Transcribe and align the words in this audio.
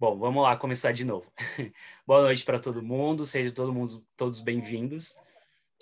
Bom, 0.00 0.18
vamos 0.18 0.42
lá 0.42 0.56
começar 0.56 0.92
de 0.92 1.04
novo. 1.04 1.30
Boa 2.06 2.22
noite 2.22 2.42
para 2.42 2.58
todo 2.58 2.82
mundo, 2.82 3.22
sejam 3.22 3.52
todo 3.52 3.70
mundo, 3.70 4.02
todos 4.16 4.40
bem-vindos. 4.40 5.14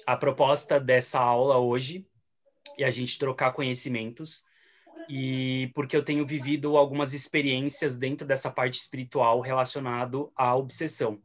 A 0.04 0.16
proposta 0.16 0.80
dessa 0.80 1.20
aula 1.20 1.56
hoje 1.58 2.04
é 2.76 2.84
a 2.84 2.90
gente 2.90 3.16
trocar 3.16 3.52
conhecimentos 3.52 4.44
e 5.08 5.70
porque 5.72 5.96
eu 5.96 6.02
tenho 6.02 6.26
vivido 6.26 6.76
algumas 6.76 7.14
experiências 7.14 7.96
dentro 7.96 8.26
dessa 8.26 8.50
parte 8.50 8.74
espiritual 8.74 9.40
relacionado 9.40 10.32
à 10.34 10.52
obsessão. 10.56 11.22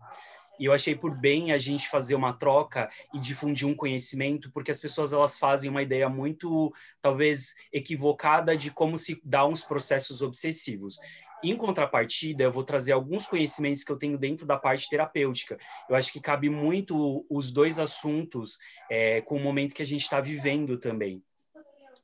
E 0.60 0.66
eu 0.66 0.72
achei 0.72 0.96
por 0.96 1.20
bem 1.20 1.52
a 1.52 1.58
gente 1.58 1.90
fazer 1.90 2.14
uma 2.14 2.32
troca 2.32 2.92
e 3.12 3.20
difundir 3.20 3.68
um 3.68 3.76
conhecimento, 3.76 4.52
porque 4.52 4.70
as 4.70 4.80
pessoas 4.80 5.12
elas 5.12 5.40
fazem 5.40 5.68
uma 5.68 5.82
ideia 5.82 6.08
muito 6.10 6.72
talvez 7.02 7.56
equivocada 7.72 8.56
de 8.56 8.70
como 8.70 9.00
se 9.00 9.20
dá 9.26 9.48
uns 9.48 9.64
processos 9.64 10.22
obsessivos. 10.22 11.00
Em 11.44 11.58
contrapartida, 11.58 12.44
eu 12.44 12.52
vou 12.52 12.64
trazer 12.64 12.94
alguns 12.94 13.28
conhecimentos 13.28 13.84
que 13.84 13.92
eu 13.92 13.98
tenho 13.98 14.18
dentro 14.18 14.46
da 14.46 14.58
parte 14.58 14.90
terapêutica. 14.90 15.58
Eu 15.90 15.96
acho 15.96 16.14
que 16.14 16.22
cabe 16.22 16.50
muito 16.50 17.26
os 17.30 17.52
dois 17.52 17.80
assuntos 17.80 18.58
é, 18.90 19.20
com 19.22 19.36
o 19.36 19.40
momento 19.42 19.76
que 19.76 19.82
a 19.82 19.86
gente 19.86 20.02
está 20.02 20.22
vivendo 20.22 20.78
também. 20.78 21.22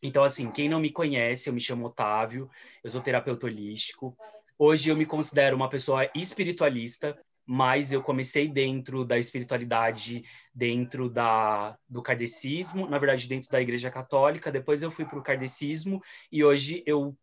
Então, 0.03 0.25
assim, 0.25 0.52
quem 0.52 0.67
não 0.67 0.80
me 0.80 0.91
conhece, 0.91 1.49
eu 1.49 1.53
me 1.53 1.59
chamo 1.59 1.85
Otávio, 1.85 2.49
eu 2.83 2.89
sou 2.89 2.99
terapeuta 2.99 3.45
holístico. 3.45 4.16
Hoje 4.57 4.89
eu 4.89 4.95
me 4.95 5.05
considero 5.05 5.55
uma 5.55 5.69
pessoa 5.69 6.09
espiritualista, 6.13 7.17
mas 7.45 7.94
eu 7.94 8.02
comecei 8.02 8.47
dentro 8.47 9.05
da 9.05 9.17
espiritualidade, 9.17 10.23
dentro 10.53 11.09
da, 11.09 11.77
do 11.88 12.02
kardecismo, 12.02 12.88
na 12.88 12.97
verdade, 12.97 13.27
dentro 13.27 13.49
da 13.49 13.61
Igreja 13.61 13.89
Católica. 13.89 14.52
Depois 14.52 14.83
eu 14.83 14.92
fui 14.92 15.05
para 15.05 15.17
o 15.17 15.23
kardecismo 15.23 16.02
e 16.31 16.44
hoje 16.44 16.83
eu 16.86 17.17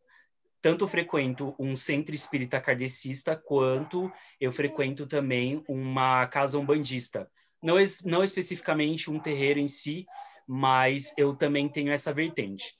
tanto 0.66 0.88
frequento 0.88 1.54
um 1.60 1.76
centro 1.76 2.12
espírita 2.12 2.60
kardecista, 2.60 3.36
quanto 3.36 4.10
eu 4.40 4.50
frequento 4.50 5.06
também 5.06 5.62
uma 5.68 6.26
casa 6.26 6.58
umbandista. 6.58 7.30
Não, 7.62 7.78
es, 7.78 8.02
não 8.02 8.24
especificamente 8.24 9.08
um 9.08 9.16
terreiro 9.16 9.60
em 9.60 9.68
si, 9.68 10.04
mas 10.44 11.14
eu 11.16 11.36
também 11.36 11.68
tenho 11.68 11.92
essa 11.92 12.12
vertente. 12.12 12.74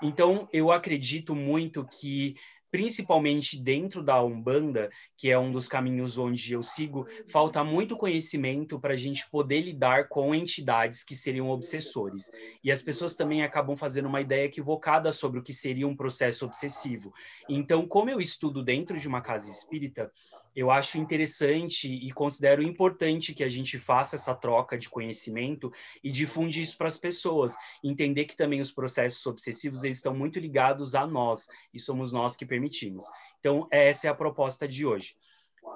Então, 0.00 0.48
eu 0.52 0.70
acredito 0.70 1.34
muito 1.34 1.84
que 1.84 2.36
principalmente 2.72 3.62
dentro 3.62 4.02
da 4.02 4.20
Umbanda, 4.24 4.90
que 5.14 5.30
é 5.30 5.38
um 5.38 5.52
dos 5.52 5.68
caminhos 5.68 6.16
onde 6.16 6.54
eu 6.54 6.62
sigo, 6.62 7.06
falta 7.28 7.62
muito 7.62 7.98
conhecimento 7.98 8.80
para 8.80 8.94
a 8.94 8.96
gente 8.96 9.28
poder 9.30 9.60
lidar 9.60 10.08
com 10.08 10.34
entidades 10.34 11.04
que 11.04 11.14
seriam 11.14 11.50
obsessores. 11.50 12.30
E 12.64 12.72
as 12.72 12.80
pessoas 12.80 13.14
também 13.14 13.42
acabam 13.42 13.76
fazendo 13.76 14.08
uma 14.08 14.22
ideia 14.22 14.46
equivocada 14.46 15.12
sobre 15.12 15.38
o 15.38 15.42
que 15.42 15.52
seria 15.52 15.86
um 15.86 15.94
processo 15.94 16.46
obsessivo. 16.46 17.12
Então, 17.46 17.86
como 17.86 18.08
eu 18.08 18.18
estudo 18.18 18.64
dentro 18.64 18.98
de 18.98 19.06
uma 19.06 19.20
casa 19.20 19.50
espírita, 19.50 20.10
eu 20.54 20.70
acho 20.70 20.98
interessante 20.98 21.88
e 21.88 22.10
considero 22.12 22.62
importante 22.62 23.34
que 23.34 23.42
a 23.42 23.48
gente 23.48 23.78
faça 23.78 24.16
essa 24.16 24.34
troca 24.34 24.76
de 24.76 24.88
conhecimento 24.88 25.72
e 26.02 26.10
difunde 26.10 26.60
isso 26.60 26.76
para 26.76 26.86
as 26.86 26.96
pessoas. 26.96 27.56
Entender 27.82 28.26
que 28.26 28.36
também 28.36 28.60
os 28.60 28.70
processos 28.70 29.24
obsessivos 29.26 29.82
eles 29.84 29.98
estão 29.98 30.14
muito 30.14 30.38
ligados 30.38 30.94
a 30.94 31.06
nós 31.06 31.48
e 31.72 31.80
somos 31.80 32.12
nós 32.12 32.36
que 32.36 32.44
permitimos. 32.44 33.06
Então, 33.38 33.66
essa 33.70 34.06
é 34.06 34.10
a 34.10 34.14
proposta 34.14 34.68
de 34.68 34.86
hoje. 34.86 35.16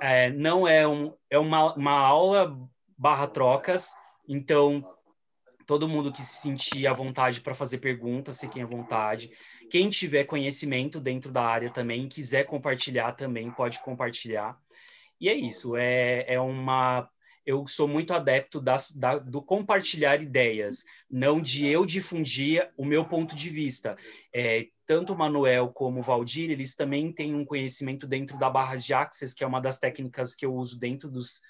É, 0.01 0.31
não 0.31 0.69
é, 0.69 0.87
um, 0.87 1.15
é 1.31 1.39
uma, 1.39 1.75
uma 1.75 1.99
aula 1.99 2.57
barra 2.99 3.27
trocas, 3.27 3.95
então 4.29 4.85
todo 5.67 5.89
mundo 5.89 6.13
que 6.13 6.23
se 6.23 6.41
sentir 6.43 6.87
à 6.87 6.93
vontade 6.93 7.41
para 7.41 7.55
fazer 7.55 7.79
perguntas, 7.79 8.41
fiquem 8.41 8.63
à 8.63 8.67
vontade. 8.67 9.31
Quem 9.71 9.91
tiver 9.91 10.25
conhecimento 10.25 11.01
dentro 11.01 11.31
da 11.31 11.43
área 11.43 11.71
também, 11.71 12.09
quiser 12.09 12.45
compartilhar 12.45 13.13
também, 13.13 13.51
pode 13.51 13.81
compartilhar. 13.81 14.59
E 15.21 15.29
é 15.29 15.35
isso, 15.35 15.77
é, 15.77 16.25
é 16.27 16.41
uma. 16.41 17.09
Eu 17.45 17.65
sou 17.67 17.87
muito 17.87 18.13
adepto 18.13 18.61
das, 18.61 18.91
da, 18.91 19.19
do 19.19 19.41
compartilhar 19.41 20.21
ideias, 20.21 20.85
não 21.09 21.41
de 21.41 21.67
eu 21.67 21.87
difundir 21.87 22.69
o 22.77 22.85
meu 22.85 23.05
ponto 23.05 23.37
de 23.37 23.49
vista. 23.49 23.97
É, 24.35 24.67
tanto 24.85 25.13
o 25.13 25.19
Manuel 25.19 25.69
como 25.69 26.01
o 26.01 26.03
Valdir, 26.03 26.51
eles 26.51 26.75
também 26.75 27.13
têm 27.13 27.35
um 27.35 27.45
conhecimento 27.45 28.07
dentro 28.07 28.37
da 28.37 28.51
barra 28.51 28.75
de 28.77 28.93
Access, 28.93 29.35
que 29.35 29.45
é 29.45 29.47
uma 29.47 29.61
das 29.61 29.79
técnicas 29.79 30.35
que 30.35 30.45
eu 30.45 30.55
uso 30.55 30.77
dentro 30.79 31.09
dos, 31.09 31.41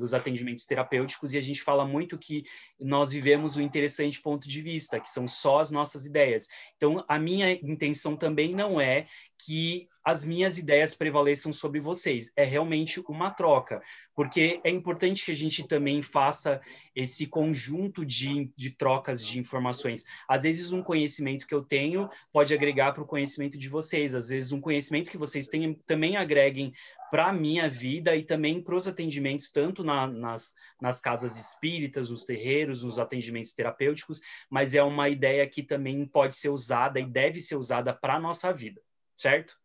dos 0.00 0.14
atendimentos 0.14 0.66
terapêuticos 0.66 1.32
e 1.32 1.38
a 1.38 1.40
gente 1.40 1.62
fala 1.62 1.84
muito 1.84 2.18
que 2.18 2.42
nós 2.80 3.12
vivemos 3.12 3.56
um 3.56 3.60
interessante 3.60 4.20
ponto 4.20 4.48
de 4.48 4.60
vista, 4.60 4.98
que 4.98 5.10
são 5.10 5.28
só 5.28 5.60
as 5.60 5.70
nossas 5.70 6.06
ideias. 6.06 6.48
Então, 6.76 7.04
a 7.06 7.18
minha 7.18 7.52
intenção 7.52 8.16
também 8.16 8.54
não 8.54 8.80
é 8.80 9.06
que 9.38 9.88
as 10.04 10.24
minhas 10.24 10.58
ideias 10.58 10.94
prevaleçam 10.94 11.52
sobre 11.52 11.78
vocês. 11.78 12.32
É 12.34 12.44
realmente 12.44 13.00
uma 13.08 13.30
troca, 13.30 13.82
porque 14.14 14.60
é 14.64 14.70
importante 14.70 15.24
que 15.24 15.30
a 15.30 15.34
gente 15.34 15.66
também 15.68 16.00
faça 16.02 16.60
esse 16.96 17.26
conjunto 17.26 18.04
de, 18.04 18.50
de 18.56 18.70
trocas 18.70 19.24
de 19.24 19.38
informações. 19.38 20.04
Às 20.28 20.42
vezes, 20.42 20.72
um 20.72 20.82
conhecimento 20.82 21.46
que 21.46 21.54
eu 21.54 21.62
tenho 21.62 22.08
pode 22.32 22.52
agregar 22.52 22.92
para 22.92 23.02
o 23.02 23.06
conhecimento 23.06 23.58
de 23.58 23.68
vocês, 23.68 24.14
às 24.14 24.30
vezes, 24.30 24.52
um 24.52 24.60
conhecimento 24.60 25.10
que 25.10 25.18
vocês 25.18 25.48
têm 25.48 25.74
também 25.86 26.16
agreguem 26.16 26.72
para 27.10 27.28
a 27.28 27.32
minha 27.32 27.68
vida 27.68 28.14
e 28.14 28.22
também 28.22 28.62
para 28.62 28.74
os 28.74 28.86
atendimentos, 28.86 29.50
tanto 29.50 29.82
na, 29.82 30.06
nas, 30.06 30.54
nas 30.80 31.00
casas 31.00 31.38
espíritas, 31.38 32.10
nos 32.10 32.24
terreiros, 32.24 32.82
nos 32.82 32.98
atendimentos 32.98 33.52
terapêuticos, 33.52 34.20
mas 34.48 34.74
é 34.74 34.82
uma 34.82 35.08
ideia 35.08 35.46
que 35.48 35.62
também 35.62 36.06
pode 36.06 36.34
ser 36.34 36.50
usada 36.50 37.00
e 37.00 37.06
deve 37.06 37.40
ser 37.40 37.56
usada 37.56 37.92
para 37.92 38.14
a 38.14 38.20
nossa 38.20 38.52
vida, 38.52 38.80
certo? 39.16 39.58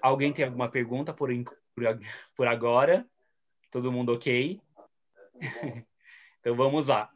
Alguém 0.00 0.32
tem 0.32 0.44
alguma 0.44 0.70
pergunta 0.70 1.12
por, 1.12 1.30
por, 1.74 2.00
por 2.36 2.46
agora? 2.46 3.04
Todo 3.70 3.92
mundo 3.92 4.14
ok? 4.14 4.60
então 6.40 6.54
vamos 6.54 6.88
lá. 6.88 7.10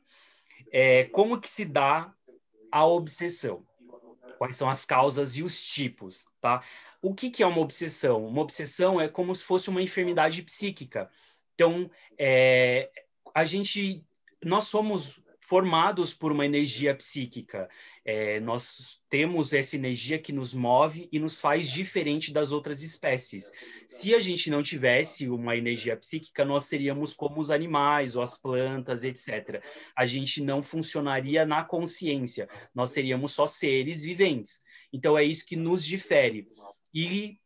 É, 0.73 1.05
como 1.05 1.41
que 1.41 1.49
se 1.49 1.65
dá 1.65 2.13
a 2.71 2.85
obsessão? 2.85 3.65
Quais 4.39 4.57
são 4.57 4.69
as 4.69 4.85
causas 4.85 5.37
e 5.37 5.43
os 5.43 5.65
tipos, 5.65 6.27
tá? 6.41 6.65
O 7.03 7.13
que, 7.13 7.31
que 7.31 7.43
é 7.43 7.47
uma 7.47 7.61
obsessão? 7.61 8.25
Uma 8.25 8.41
obsessão 8.41 9.01
é 9.01 9.09
como 9.09 9.35
se 9.35 9.43
fosse 9.43 9.69
uma 9.69 9.83
enfermidade 9.83 10.41
psíquica. 10.43 11.11
Então, 11.55 11.91
é, 12.17 12.91
a 13.35 13.45
gente, 13.45 14.05
nós 14.43 14.65
somos 14.65 15.21
formados 15.41 16.15
por 16.15 16.31
uma 16.31 16.47
energia 16.47 16.95
psíquica. 16.95 17.69
É, 18.05 18.39
nós 18.41 19.03
temos 19.11 19.53
essa 19.53 19.77
energia 19.77 20.19
que 20.19 20.33
nos 20.33 20.55
move 20.55 21.09
e 21.13 21.19
nos 21.19 21.41
faz 21.41 21.71
diferente 21.71 22.33
das 22.33 22.53
outras 22.53 22.83
espécies. 22.83 23.51
Se 23.87 24.15
a 24.15 24.21
gente 24.21 24.49
não 24.49 24.63
tivesse 24.63 25.29
uma 25.29 25.57
energia 25.57 25.97
psíquica, 25.97 26.45
nós 26.45 26.65
seríamos 26.65 27.13
como 27.13 27.41
os 27.41 27.51
animais 27.51 28.15
ou 28.15 28.23
as 28.23 28.37
plantas, 28.37 29.03
etc. 29.05 29.63
A 29.97 30.07
gente 30.07 30.41
não 30.41 30.63
funcionaria 30.63 31.45
na 31.45 31.65
consciência, 31.65 32.49
nós 32.75 32.91
seríamos 32.91 33.33
só 33.33 33.47
seres 33.47 34.03
viventes. 34.03 34.63
Então 34.93 35.19
é 35.19 35.25
isso 35.25 35.45
que 35.45 35.57
nos 35.57 35.85
difere. 35.85 36.49
E 36.95 37.39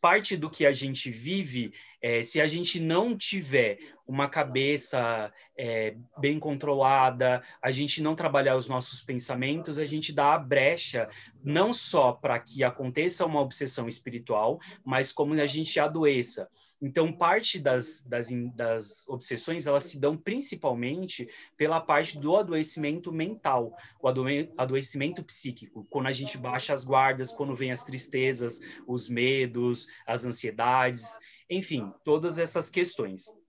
parte 0.00 0.36
do 0.36 0.50
que 0.50 0.66
a 0.66 0.72
gente 0.72 1.10
vive, 1.10 1.72
é, 2.00 2.22
se 2.24 2.40
a 2.40 2.46
gente 2.46 2.80
não 2.80 3.16
tiver 3.16 3.78
uma 4.12 4.28
cabeça 4.28 5.32
é, 5.56 5.96
bem 6.18 6.38
controlada, 6.38 7.42
a 7.62 7.70
gente 7.70 8.02
não 8.02 8.14
trabalhar 8.14 8.56
os 8.56 8.68
nossos 8.68 9.02
pensamentos, 9.02 9.78
a 9.78 9.86
gente 9.86 10.12
dá 10.12 10.34
a 10.34 10.38
brecha 10.38 11.08
não 11.42 11.72
só 11.72 12.12
para 12.12 12.38
que 12.38 12.62
aconteça 12.62 13.24
uma 13.24 13.40
obsessão 13.40 13.88
espiritual, 13.88 14.60
mas 14.84 15.10
como 15.12 15.32
a 15.34 15.46
gente 15.46 15.80
adoeça. 15.80 16.46
Então, 16.80 17.10
parte 17.10 17.58
das, 17.58 18.04
das, 18.04 18.28
das 18.54 19.08
obsessões, 19.08 19.66
elas 19.66 19.84
se 19.84 19.98
dão 19.98 20.16
principalmente 20.16 21.28
pela 21.56 21.80
parte 21.80 22.18
do 22.18 22.36
adoecimento 22.36 23.10
mental, 23.10 23.74
o 24.00 24.08
adoecimento 24.58 25.24
psíquico, 25.24 25.86
quando 25.88 26.08
a 26.08 26.12
gente 26.12 26.36
baixa 26.36 26.74
as 26.74 26.84
guardas, 26.84 27.32
quando 27.32 27.54
vem 27.54 27.70
as 27.70 27.84
tristezas, 27.84 28.60
os 28.86 29.08
medos, 29.08 29.86
as 30.06 30.24
ansiedades, 30.24 31.18
enfim, 31.48 31.92
todas 32.04 32.38
essas 32.38 32.68
questões. 32.68 33.41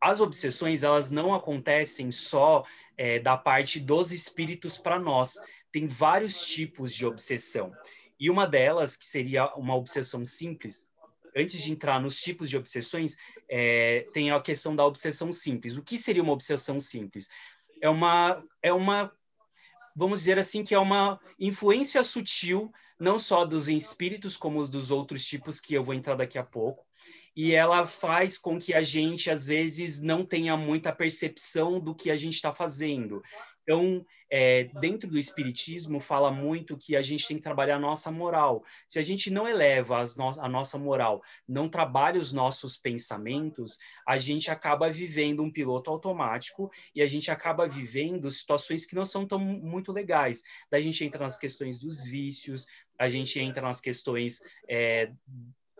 As 0.00 0.20
obsessões, 0.20 0.82
elas 0.82 1.10
não 1.10 1.34
acontecem 1.34 2.10
só 2.10 2.64
é, 2.96 3.18
da 3.18 3.36
parte 3.36 3.80
dos 3.80 4.12
espíritos 4.12 4.78
para 4.78 4.98
nós, 4.98 5.34
tem 5.72 5.86
vários 5.86 6.46
tipos 6.46 6.94
de 6.94 7.04
obsessão. 7.04 7.72
E 8.18 8.30
uma 8.30 8.46
delas, 8.46 8.96
que 8.96 9.04
seria 9.04 9.52
uma 9.54 9.74
obsessão 9.74 10.24
simples, 10.24 10.90
antes 11.36 11.62
de 11.62 11.70
entrar 11.70 12.00
nos 12.00 12.18
tipos 12.18 12.48
de 12.48 12.56
obsessões, 12.56 13.16
é, 13.48 14.06
tem 14.12 14.30
a 14.30 14.40
questão 14.40 14.74
da 14.74 14.86
obsessão 14.86 15.32
simples. 15.32 15.76
O 15.76 15.82
que 15.82 15.98
seria 15.98 16.22
uma 16.22 16.32
obsessão 16.32 16.80
simples? 16.80 17.28
É 17.82 17.90
uma, 17.90 18.42
é 18.62 18.72
uma, 18.72 19.12
vamos 19.94 20.20
dizer 20.20 20.38
assim, 20.38 20.64
que 20.64 20.74
é 20.74 20.78
uma 20.78 21.20
influência 21.38 22.02
sutil, 22.02 22.72
não 22.98 23.18
só 23.18 23.44
dos 23.44 23.68
espíritos, 23.68 24.36
como 24.38 24.66
dos 24.66 24.90
outros 24.90 25.24
tipos 25.26 25.60
que 25.60 25.74
eu 25.74 25.82
vou 25.82 25.94
entrar 25.94 26.14
daqui 26.14 26.38
a 26.38 26.44
pouco. 26.44 26.85
E 27.36 27.52
ela 27.54 27.86
faz 27.86 28.38
com 28.38 28.58
que 28.58 28.72
a 28.72 28.80
gente, 28.80 29.30
às 29.30 29.46
vezes, 29.46 30.00
não 30.00 30.24
tenha 30.24 30.56
muita 30.56 30.92
percepção 30.92 31.78
do 31.78 31.94
que 31.94 32.10
a 32.10 32.16
gente 32.16 32.34
está 32.34 32.52
fazendo. 32.52 33.22
Então, 33.62 34.06
é, 34.30 34.64
dentro 34.80 35.10
do 35.10 35.18
Espiritismo, 35.18 36.00
fala 36.00 36.30
muito 36.30 36.76
que 36.78 36.94
a 36.94 37.02
gente 37.02 37.26
tem 37.26 37.36
que 37.36 37.42
trabalhar 37.42 37.76
a 37.76 37.80
nossa 37.80 38.12
moral. 38.12 38.64
Se 38.86 39.00
a 39.00 39.02
gente 39.02 39.28
não 39.28 39.48
eleva 39.48 40.04
no 40.16 40.40
a 40.40 40.48
nossa 40.48 40.78
moral, 40.78 41.20
não 41.48 41.68
trabalha 41.68 42.20
os 42.20 42.32
nossos 42.32 42.76
pensamentos, 42.76 43.76
a 44.06 44.16
gente 44.18 44.50
acaba 44.50 44.88
vivendo 44.88 45.42
um 45.42 45.50
piloto 45.50 45.90
automático 45.90 46.70
e 46.94 47.02
a 47.02 47.06
gente 47.06 47.30
acaba 47.30 47.68
vivendo 47.68 48.30
situações 48.30 48.86
que 48.86 48.94
não 48.94 49.04
são 49.04 49.26
tão 49.26 49.38
muito 49.38 49.92
legais. 49.92 50.42
Daí 50.70 50.80
a 50.80 50.84
gente 50.84 51.04
entra 51.04 51.24
nas 51.24 51.38
questões 51.38 51.80
dos 51.80 52.04
vícios, 52.04 52.66
a 52.98 53.08
gente 53.08 53.38
entra 53.40 53.62
nas 53.62 53.80
questões 53.80 54.40
é, 54.68 55.10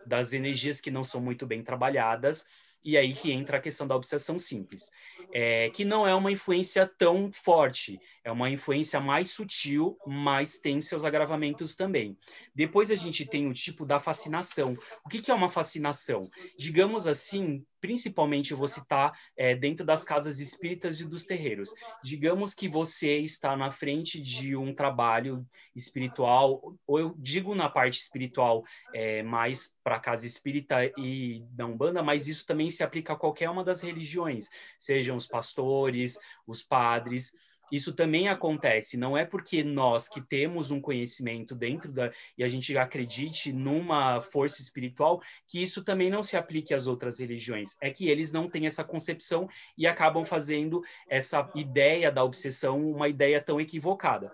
das 0.07 0.33
energias 0.33 0.79
que 0.79 0.89
não 0.89 1.03
são 1.03 1.21
muito 1.21 1.45
bem 1.45 1.61
trabalhadas 1.61 2.45
e 2.83 2.97
aí 2.97 3.13
que 3.13 3.31
entra 3.31 3.57
a 3.57 3.61
questão 3.61 3.85
da 3.85 3.95
obsessão 3.95 4.39
simples, 4.39 4.91
é, 5.33 5.69
que 5.69 5.83
não 5.83 6.07
é 6.07 6.13
uma 6.15 6.31
influência 6.31 6.89
tão 6.97 7.31
forte, 7.31 7.99
é 8.23 8.31
uma 8.31 8.49
influência 8.49 8.99
mais 8.99 9.31
sutil, 9.31 9.97
mas 10.05 10.59
tem 10.59 10.81
seus 10.81 11.05
agravamentos 11.05 11.75
também. 11.75 12.17
Depois 12.53 12.91
a 12.91 12.95
gente 12.95 13.25
tem 13.25 13.47
o 13.47 13.53
tipo 13.53 13.85
da 13.85 13.99
fascinação. 13.99 14.77
O 15.05 15.09
que, 15.09 15.21
que 15.21 15.31
é 15.31 15.33
uma 15.33 15.49
fascinação? 15.49 16.29
Digamos 16.57 17.07
assim, 17.07 17.65
principalmente 17.79 18.53
vou 18.53 18.67
citar 18.67 19.17
é, 19.35 19.55
dentro 19.55 19.85
das 19.85 20.03
casas 20.03 20.39
espíritas 20.39 20.99
e 20.99 21.07
dos 21.07 21.25
terreiros. 21.25 21.69
Digamos 22.03 22.53
que 22.53 22.67
você 22.67 23.17
está 23.19 23.55
na 23.55 23.71
frente 23.71 24.21
de 24.21 24.55
um 24.55 24.73
trabalho 24.73 25.45
espiritual, 25.75 26.75
ou 26.85 26.99
eu 26.99 27.15
digo 27.17 27.53
na 27.53 27.69
parte 27.69 27.99
espiritual 27.99 28.63
é, 28.93 29.21
mais 29.23 29.75
para 29.83 29.97
a 29.97 29.99
casa 29.99 30.25
espírita 30.25 30.91
e 30.97 31.45
da 31.51 31.65
Umbanda, 31.65 32.01
mas 32.01 32.27
isso 32.27 32.45
também 32.45 32.69
se 32.69 32.83
aplica 32.83 33.13
a 33.13 33.17
qualquer 33.17 33.49
uma 33.49 33.63
das 33.63 33.81
religiões, 33.81 34.49
sejam 34.77 35.16
os 35.17 35.27
pastores, 35.27 36.17
os 36.47 36.63
padres 36.63 37.33
isso 37.71 37.93
também 37.93 38.27
acontece. 38.27 38.97
Não 38.97 39.17
é 39.17 39.25
porque 39.25 39.63
nós 39.63 40.07
que 40.07 40.21
temos 40.21 40.71
um 40.71 40.79
conhecimento 40.79 41.53
dentro 41.53 41.91
da 41.91 42.11
e 42.37 42.43
a 42.43 42.47
gente 42.47 42.77
acredite 42.77 43.51
numa 43.51 44.21
força 44.21 44.61
espiritual 44.61 45.21
que 45.47 45.61
isso 45.61 45.83
também 45.83 46.09
não 46.09 46.23
se 46.23 46.37
aplique 46.37 46.73
às 46.73 46.87
outras 46.87 47.19
religiões. 47.19 47.75
É 47.81 47.89
que 47.89 48.07
eles 48.09 48.31
não 48.31 48.49
têm 48.49 48.65
essa 48.65 48.83
concepção 48.83 49.47
e 49.77 49.85
acabam 49.85 50.23
fazendo 50.23 50.81
essa 51.09 51.49
ideia 51.55 52.11
da 52.11 52.23
obsessão 52.23 52.89
uma 52.89 53.09
ideia 53.09 53.41
tão 53.41 53.59
equivocada. 53.59 54.31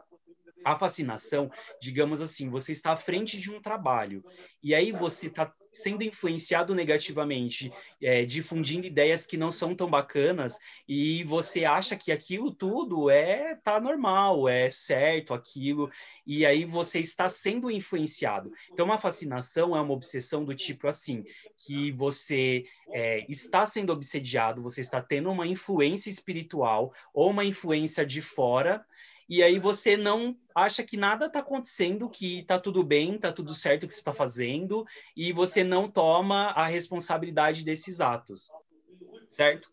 A 0.63 0.75
fascinação, 0.75 1.49
digamos 1.81 2.21
assim, 2.21 2.49
você 2.49 2.71
está 2.71 2.91
à 2.91 2.97
frente 2.97 3.39
de 3.39 3.51
um 3.51 3.61
trabalho 3.61 4.23
e 4.61 4.73
aí 4.73 4.91
você 4.91 5.27
está 5.27 5.53
sendo 5.73 6.03
influenciado 6.03 6.75
negativamente, 6.75 7.73
é, 8.01 8.23
difundindo 8.23 8.85
ideias 8.85 9.25
que 9.25 9.35
não 9.35 9.49
são 9.49 9.75
tão 9.75 9.89
bacanas, 9.89 10.59
e 10.87 11.23
você 11.23 11.65
acha 11.65 11.97
que 11.97 12.11
aquilo 12.11 12.53
tudo 12.53 13.09
é 13.09 13.55
tá 13.55 13.79
normal, 13.79 14.47
é 14.47 14.69
certo 14.69 15.33
aquilo, 15.33 15.89
e 16.25 16.45
aí 16.45 16.63
você 16.63 16.99
está 16.99 17.27
sendo 17.27 17.71
influenciado. 17.71 18.51
Então, 18.71 18.85
uma 18.85 18.97
fascinação 18.97 19.75
é 19.75 19.81
uma 19.81 19.93
obsessão 19.93 20.45
do 20.45 20.53
tipo 20.53 20.87
assim, 20.87 21.23
que 21.57 21.91
você 21.91 22.65
é, 22.91 23.25
está 23.27 23.65
sendo 23.65 23.91
obsediado, 23.91 24.61
você 24.61 24.81
está 24.81 25.01
tendo 25.01 25.31
uma 25.31 25.47
influência 25.47 26.09
espiritual 26.09 26.93
ou 27.13 27.31
uma 27.31 27.43
influência 27.43 28.05
de 28.05 28.21
fora 28.21 28.85
e 29.29 29.41
aí 29.41 29.59
você 29.59 29.95
não 29.97 30.37
acha 30.55 30.83
que 30.83 30.97
nada 30.97 31.25
está 31.25 31.39
acontecendo, 31.39 32.09
que 32.09 32.39
está 32.39 32.59
tudo 32.59 32.83
bem, 32.83 33.15
está 33.15 33.31
tudo 33.31 33.53
certo 33.53 33.83
o 33.83 33.87
que 33.87 33.93
você 33.93 33.99
está 33.99 34.13
fazendo, 34.13 34.85
e 35.15 35.31
você 35.31 35.63
não 35.63 35.89
toma 35.89 36.51
a 36.51 36.67
responsabilidade 36.67 37.63
desses 37.63 38.01
atos, 38.01 38.49
certo? 39.27 39.69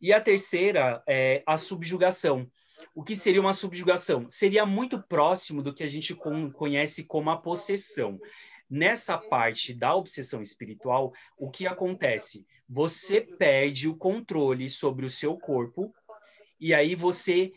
E 0.00 0.12
a 0.12 0.20
terceira 0.20 1.02
é 1.08 1.42
a 1.46 1.56
subjugação. 1.56 2.50
O 2.94 3.02
que 3.02 3.16
seria 3.16 3.40
uma 3.40 3.54
subjugação? 3.54 4.26
Seria 4.28 4.66
muito 4.66 5.02
próximo 5.02 5.62
do 5.62 5.72
que 5.72 5.82
a 5.82 5.86
gente 5.86 6.14
conhece 6.52 7.04
como 7.04 7.30
a 7.30 7.36
possessão. 7.36 8.20
Nessa 8.68 9.16
parte 9.16 9.72
da 9.72 9.94
obsessão 9.94 10.42
espiritual, 10.42 11.12
o 11.38 11.50
que 11.50 11.66
acontece? 11.66 12.46
Você 12.68 13.20
perde 13.20 13.88
o 13.88 13.96
controle 13.96 14.68
sobre 14.68 15.06
o 15.06 15.10
seu 15.10 15.38
corpo 15.38 15.94
e 16.58 16.72
aí 16.72 16.94
você 16.94 17.52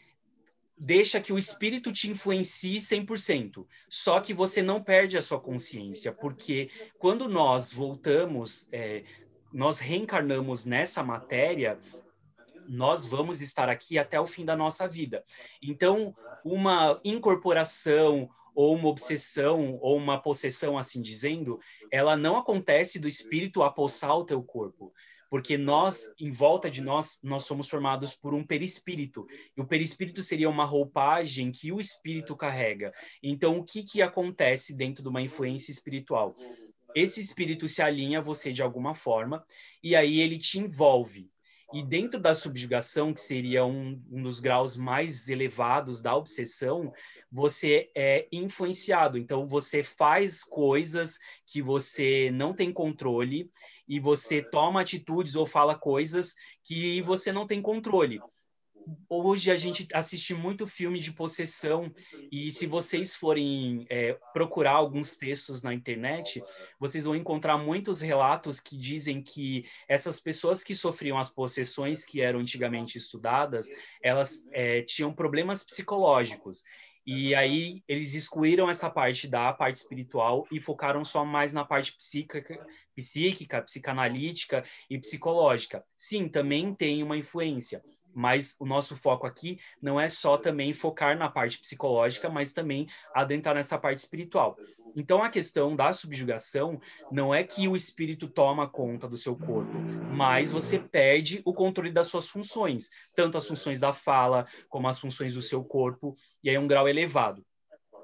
deixa 0.77 1.19
que 1.19 1.33
o 1.33 1.37
espírito 1.37 1.91
te 1.91 2.09
influencie 2.09 2.77
100%. 2.77 3.65
Só 3.89 4.19
que 4.19 4.33
você 4.33 4.61
não 4.61 4.81
perde 4.81 5.17
a 5.17 5.21
sua 5.21 5.39
consciência, 5.39 6.11
porque 6.11 6.69
quando 6.99 7.27
nós 7.27 7.71
voltamos, 7.71 8.69
é, 8.71 9.03
nós 9.51 9.79
reencarnamos 9.79 10.65
nessa 10.65 11.03
matéria, 11.03 11.79
nós 12.67 13.05
vamos 13.05 13.41
estar 13.41 13.69
aqui 13.69 13.97
até 13.97 14.19
o 14.19 14.25
fim 14.25 14.45
da 14.45 14.55
nossa 14.55 14.87
vida. 14.87 15.23
Então, 15.61 16.15
uma 16.43 16.99
incorporação 17.03 18.29
ou 18.53 18.75
uma 18.75 18.89
obsessão 18.89 19.77
ou 19.81 19.95
uma 19.97 20.21
possessão, 20.21 20.77
assim 20.77 21.01
dizendo, 21.01 21.59
ela 21.91 22.15
não 22.15 22.37
acontece 22.37 22.99
do 22.99 23.07
espírito 23.07 23.63
apossar 23.63 24.15
o 24.17 24.25
teu 24.25 24.43
corpo 24.43 24.93
porque 25.29 25.57
nós, 25.57 26.13
em 26.19 26.31
volta 26.31 26.69
de 26.69 26.81
nós, 26.81 27.19
nós 27.23 27.43
somos 27.43 27.67
formados 27.67 28.13
por 28.13 28.33
um 28.33 28.43
perispírito. 28.43 29.25
E 29.55 29.61
o 29.61 29.67
perispírito 29.67 30.21
seria 30.21 30.49
uma 30.49 30.65
roupagem 30.65 31.51
que 31.51 31.71
o 31.71 31.79
espírito 31.79 32.35
carrega. 32.35 32.93
Então, 33.21 33.57
o 33.57 33.63
que, 33.63 33.83
que 33.83 34.01
acontece 34.01 34.75
dentro 34.75 35.03
de 35.03 35.09
uma 35.09 35.21
influência 35.21 35.71
espiritual? 35.71 36.35
Esse 36.95 37.19
espírito 37.19 37.67
se 37.67 37.81
alinha 37.81 38.19
a 38.19 38.23
você 38.23 38.51
de 38.51 38.63
alguma 38.63 38.93
forma, 38.93 39.45
e 39.83 39.95
aí 39.95 40.19
ele 40.19 40.37
te 40.37 40.59
envolve. 40.59 41.29
E 41.73 41.83
dentro 41.83 42.17
da 42.17 42.33
subjugação, 42.33 43.13
que 43.13 43.19
seria 43.19 43.65
um, 43.65 44.01
um 44.09 44.23
dos 44.23 44.39
graus 44.39 44.77
mais 44.77 45.27
elevados 45.27 46.01
da 46.01 46.15
obsessão, 46.15 46.93
você 47.29 47.91
é 47.93 48.25
influenciado. 48.31 49.17
Então, 49.17 49.45
você 49.45 49.83
faz 49.83 50.45
coisas 50.45 51.19
que 51.45 51.61
você 51.61 52.31
não 52.31 52.53
tem 52.53 52.71
controle 52.71 53.51
e 53.87 53.99
você 53.99 54.41
toma 54.41 54.81
atitudes 54.81 55.35
ou 55.35 55.45
fala 55.45 55.75
coisas 55.75 56.35
que 56.63 57.01
você 57.01 57.31
não 57.31 57.47
tem 57.47 57.61
controle. 57.61 58.19
Hoje 59.09 59.51
a 59.51 59.55
gente 59.57 59.85
assiste 59.93 60.33
muito 60.33 60.65
filme 60.65 60.99
de 60.99 61.11
possessão 61.11 61.91
e 62.31 62.49
se 62.51 62.65
vocês 62.65 63.13
forem 63.13 63.85
é, 63.89 64.17
procurar 64.31 64.71
alguns 64.71 65.17
textos 65.17 65.61
na 65.61 65.73
internet, 65.73 66.41
vocês 66.79 67.03
vão 67.03 67.15
encontrar 67.15 67.57
muitos 67.57 67.99
relatos 67.99 68.61
que 68.61 68.77
dizem 68.77 69.21
que 69.21 69.65
essas 69.89 70.21
pessoas 70.21 70.63
que 70.63 70.73
sofriam 70.73 71.17
as 71.17 71.29
possessões 71.29 72.05
que 72.05 72.21
eram 72.21 72.39
antigamente 72.39 72.97
estudadas, 72.97 73.69
elas 74.01 74.45
é, 74.53 74.81
tinham 74.83 75.11
problemas 75.11 75.63
psicológicos 75.63 76.63
e 77.07 77.33
aí 77.33 77.81
eles 77.87 78.13
excluíram 78.13 78.69
essa 78.69 78.89
parte 78.89 79.29
da 79.29 79.53
parte 79.53 79.77
espiritual 79.77 80.45
e 80.51 80.59
focaram 80.59 81.05
só 81.05 81.23
mais 81.23 81.53
na 81.53 81.63
parte 81.63 81.93
psíquica, 81.95 82.67
psíquica, 82.93 83.61
psicanalítica 83.61 84.65
e 84.89 84.99
psicológica. 84.99 85.85
Sim, 85.95 86.27
também 86.27 86.75
tem 86.75 87.01
uma 87.01 87.15
influência, 87.15 87.81
mas 88.13 88.57
o 88.59 88.65
nosso 88.65 88.93
foco 88.93 89.25
aqui 89.25 89.57
não 89.81 89.97
é 89.97 90.09
só 90.09 90.37
também 90.37 90.73
focar 90.73 91.17
na 91.17 91.29
parte 91.29 91.59
psicológica, 91.59 92.29
mas 92.29 92.51
também 92.51 92.87
adentrar 93.15 93.55
nessa 93.55 93.79
parte 93.79 93.99
espiritual. 93.99 94.57
Então 94.97 95.21
a 95.21 95.29
questão 95.29 95.75
da 95.75 95.93
subjugação 95.93 96.81
não 97.11 97.33
é 97.33 97.43
que 97.43 97.67
o 97.67 97.75
espírito 97.75 98.27
toma 98.27 98.67
conta 98.67 99.07
do 99.07 99.15
seu 99.15 99.35
corpo, 99.35 99.77
mas 100.11 100.51
você 100.51 100.79
perde 100.79 101.39
o 101.45 101.53
controle 101.53 101.91
das 101.91 102.07
suas 102.07 102.27
funções, 102.27 102.89
tanto 103.13 103.37
as 103.37 103.47
funções 103.47 103.79
da 103.79 103.93
fala 103.93 104.47
como 104.67 104.87
as 104.87 104.99
funções 104.99 105.35
do 105.35 105.41
seu 105.41 105.63
corpo, 105.63 106.15
e 106.43 106.49
aí 106.49 106.55
é 106.55 106.59
um 106.59 106.65
grau 106.65 106.89
elevado. 106.89 107.45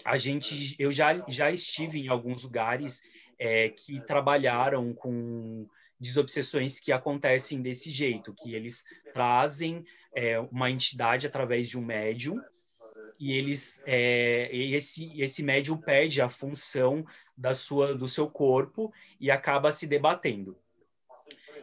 A 0.06 0.18
gente, 0.18 0.76
eu 0.78 0.92
já, 0.92 1.24
já 1.28 1.50
estive 1.50 2.00
em 2.00 2.10
alguns 2.10 2.44
lugares 2.44 3.02
é, 3.40 3.70
que 3.70 4.00
trabalharam 4.06 4.94
com 4.94 5.68
desobsessões 6.00 6.80
que 6.80 6.92
acontecem 6.92 7.60
desse 7.60 7.90
jeito, 7.90 8.36
que 8.36 8.54
eles 8.54 8.84
trazem 9.16 9.84
é, 10.16 10.40
uma 10.40 10.70
entidade 10.70 11.26
através 11.26 11.70
de 11.70 11.78
um 11.78 11.84
médium 11.84 12.40
e 13.24 13.32
eles 13.32 13.82
é, 13.86 14.50
esse 14.54 15.22
esse 15.22 15.42
médium 15.42 15.78
perde 15.78 16.22
a 16.22 16.28
função 16.28 17.06
da 17.38 17.54
sua 17.54 17.96
do 17.96 18.06
seu 18.06 18.30
corpo 18.30 18.92
e 19.18 19.32
acaba 19.32 19.72
se 19.72 19.88
debatendo. 19.88 20.58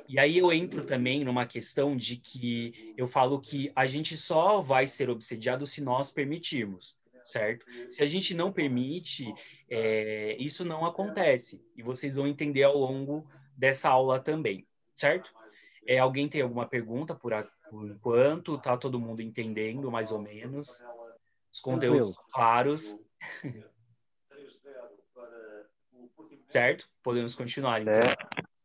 E 0.08 0.18
aí 0.18 0.38
eu 0.38 0.50
entro 0.50 0.86
também 0.86 1.22
numa 1.22 1.44
questão 1.44 1.94
de 1.94 2.16
que 2.16 2.94
eu 2.96 3.06
falo 3.06 3.38
que 3.38 3.70
a 3.76 3.84
gente 3.84 4.16
só 4.16 4.62
vai 4.62 4.88
ser 4.88 5.10
obsediado 5.10 5.66
se 5.66 5.82
nós 5.82 6.10
permitirmos, 6.10 6.96
certo? 7.26 7.66
Se 7.90 8.02
a 8.02 8.06
gente 8.06 8.32
não 8.32 8.50
permite, 8.50 9.30
é, 9.68 10.36
isso 10.40 10.64
não 10.64 10.86
acontece. 10.86 11.62
E 11.76 11.82
vocês 11.82 12.16
vão 12.16 12.26
entender 12.26 12.62
ao 12.62 12.76
longo 12.76 13.28
dessa 13.54 13.90
aula 13.90 14.18
também, 14.18 14.66
certo? 14.96 15.30
É, 15.86 15.98
alguém 15.98 16.26
tem 16.26 16.40
alguma 16.40 16.66
pergunta 16.66 17.14
por, 17.14 17.34
a, 17.34 17.44
por 17.68 17.86
enquanto? 17.86 18.56
Tá 18.56 18.78
todo 18.78 18.98
mundo 18.98 19.20
entendendo 19.20 19.90
mais 19.90 20.10
ou 20.10 20.20
menos? 20.20 20.82
Os 21.52 21.60
conteúdos 21.60 22.16
claros. 22.32 22.96
certo? 26.48 26.88
Podemos 27.02 27.34
continuar, 27.34 27.80
então. 27.80 27.94
É, 27.94 28.16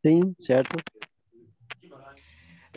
sim, 0.06 0.36
certo. 0.40 0.76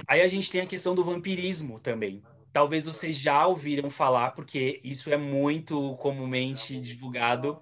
Aí 0.07 0.21
a 0.21 0.27
gente 0.27 0.51
tem 0.51 0.61
a 0.61 0.67
questão 0.67 0.95
do 0.95 1.03
vampirismo 1.03 1.81
também, 1.81 2.23
talvez 2.53 2.87
vocês 2.87 3.19
já 3.19 3.47
ouviram 3.47 3.91
falar, 3.91 4.33
porque 4.33 4.81
isso 4.85 5.13
é 5.13 5.17
muito 5.17 5.97
comumente 5.97 6.81
divulgado, 6.81 7.61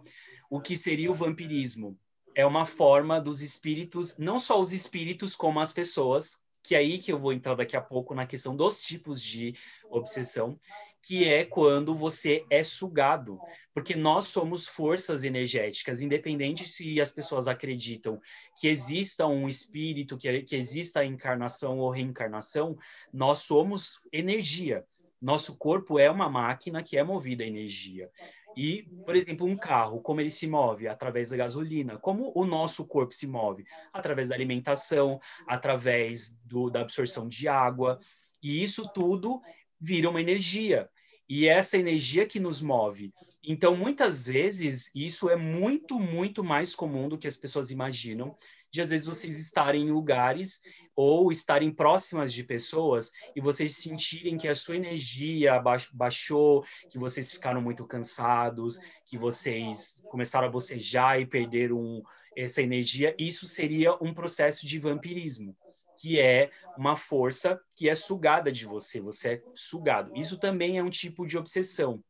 o 0.50 0.60
que 0.60 0.76
seria 0.76 1.10
o 1.10 1.14
vampirismo. 1.14 1.98
É 2.34 2.44
uma 2.44 2.66
forma 2.66 3.20
dos 3.20 3.40
espíritos, 3.40 4.18
não 4.18 4.38
só 4.38 4.60
os 4.60 4.72
espíritos, 4.72 5.34
como 5.34 5.58
as 5.58 5.72
pessoas, 5.72 6.38
que 6.62 6.74
é 6.74 6.78
aí 6.78 6.98
que 6.98 7.10
eu 7.10 7.18
vou 7.18 7.32
entrar 7.32 7.54
daqui 7.54 7.76
a 7.76 7.80
pouco 7.80 8.14
na 8.14 8.26
questão 8.26 8.54
dos 8.54 8.82
tipos 8.82 9.22
de 9.22 9.54
obsessão, 9.88 10.58
que 11.06 11.24
é 11.24 11.44
quando 11.44 11.94
você 11.94 12.44
é 12.50 12.64
sugado, 12.64 13.38
porque 13.72 13.94
nós 13.94 14.26
somos 14.26 14.66
forças 14.66 15.22
energéticas, 15.22 16.00
independente 16.00 16.66
se 16.66 17.00
as 17.00 17.12
pessoas 17.12 17.46
acreditam 17.46 18.20
que 18.58 18.66
exista 18.66 19.24
um 19.24 19.48
espírito, 19.48 20.18
que, 20.18 20.42
que 20.42 20.56
exista 20.56 21.04
encarnação 21.04 21.78
ou 21.78 21.90
reencarnação, 21.90 22.76
nós 23.12 23.38
somos 23.38 24.00
energia. 24.12 24.84
Nosso 25.22 25.56
corpo 25.56 25.96
é 25.96 26.10
uma 26.10 26.28
máquina 26.28 26.82
que 26.82 26.98
é 26.98 27.04
movida 27.04 27.44
a 27.44 27.46
energia. 27.46 28.10
E, 28.56 28.82
por 29.04 29.14
exemplo, 29.14 29.46
um 29.46 29.56
carro, 29.56 30.00
como 30.00 30.20
ele 30.20 30.30
se 30.30 30.48
move? 30.48 30.88
Através 30.88 31.30
da 31.30 31.36
gasolina. 31.36 31.98
Como 31.98 32.32
o 32.34 32.44
nosso 32.44 32.84
corpo 32.84 33.14
se 33.14 33.28
move? 33.28 33.64
Através 33.92 34.30
da 34.30 34.34
alimentação, 34.34 35.20
através 35.46 36.36
do, 36.44 36.68
da 36.68 36.80
absorção 36.80 37.28
de 37.28 37.46
água. 37.46 38.00
E 38.42 38.60
isso 38.60 38.90
tudo 38.92 39.40
vira 39.80 40.10
uma 40.10 40.20
energia 40.20 40.90
e 41.28 41.48
essa 41.48 41.76
energia 41.76 42.26
que 42.26 42.38
nos 42.38 42.62
move. 42.62 43.12
Então, 43.42 43.76
muitas 43.76 44.26
vezes, 44.26 44.90
isso 44.94 45.30
é 45.30 45.36
muito, 45.36 46.00
muito 46.00 46.42
mais 46.42 46.74
comum 46.74 47.08
do 47.08 47.16
que 47.16 47.28
as 47.28 47.36
pessoas 47.36 47.70
imaginam, 47.70 48.36
de 48.70 48.82
às 48.82 48.90
vezes 48.90 49.06
vocês 49.06 49.38
estarem 49.38 49.86
em 49.86 49.90
lugares 49.90 50.62
ou 50.96 51.30
estarem 51.30 51.70
próximas 51.70 52.32
de 52.32 52.42
pessoas 52.42 53.12
e 53.36 53.40
vocês 53.40 53.76
sentirem 53.76 54.36
que 54.36 54.48
a 54.48 54.54
sua 54.54 54.76
energia 54.76 55.62
baixou, 55.92 56.64
que 56.90 56.98
vocês 56.98 57.30
ficaram 57.30 57.60
muito 57.60 57.86
cansados, 57.86 58.78
que 59.04 59.16
vocês 59.16 60.02
começaram 60.10 60.48
a 60.48 60.50
bocejar 60.50 61.20
e 61.20 61.26
perderam 61.26 62.02
essa 62.36 62.60
energia, 62.60 63.14
isso 63.18 63.46
seria 63.46 63.94
um 64.02 64.12
processo 64.12 64.66
de 64.66 64.78
vampirismo 64.78 65.56
que 65.96 66.20
é 66.20 66.50
uma 66.76 66.96
força 66.96 67.60
que 67.76 67.88
é 67.88 67.94
sugada 67.94 68.52
de 68.52 68.66
você, 68.66 69.00
você 69.00 69.34
é 69.34 69.42
sugado. 69.54 70.12
Isso 70.14 70.38
também 70.38 70.78
é 70.78 70.82
um 70.82 70.90
tipo 70.90 71.26
de 71.26 71.38
obsessão, 71.38 72.02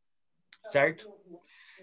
certo? 0.65 1.13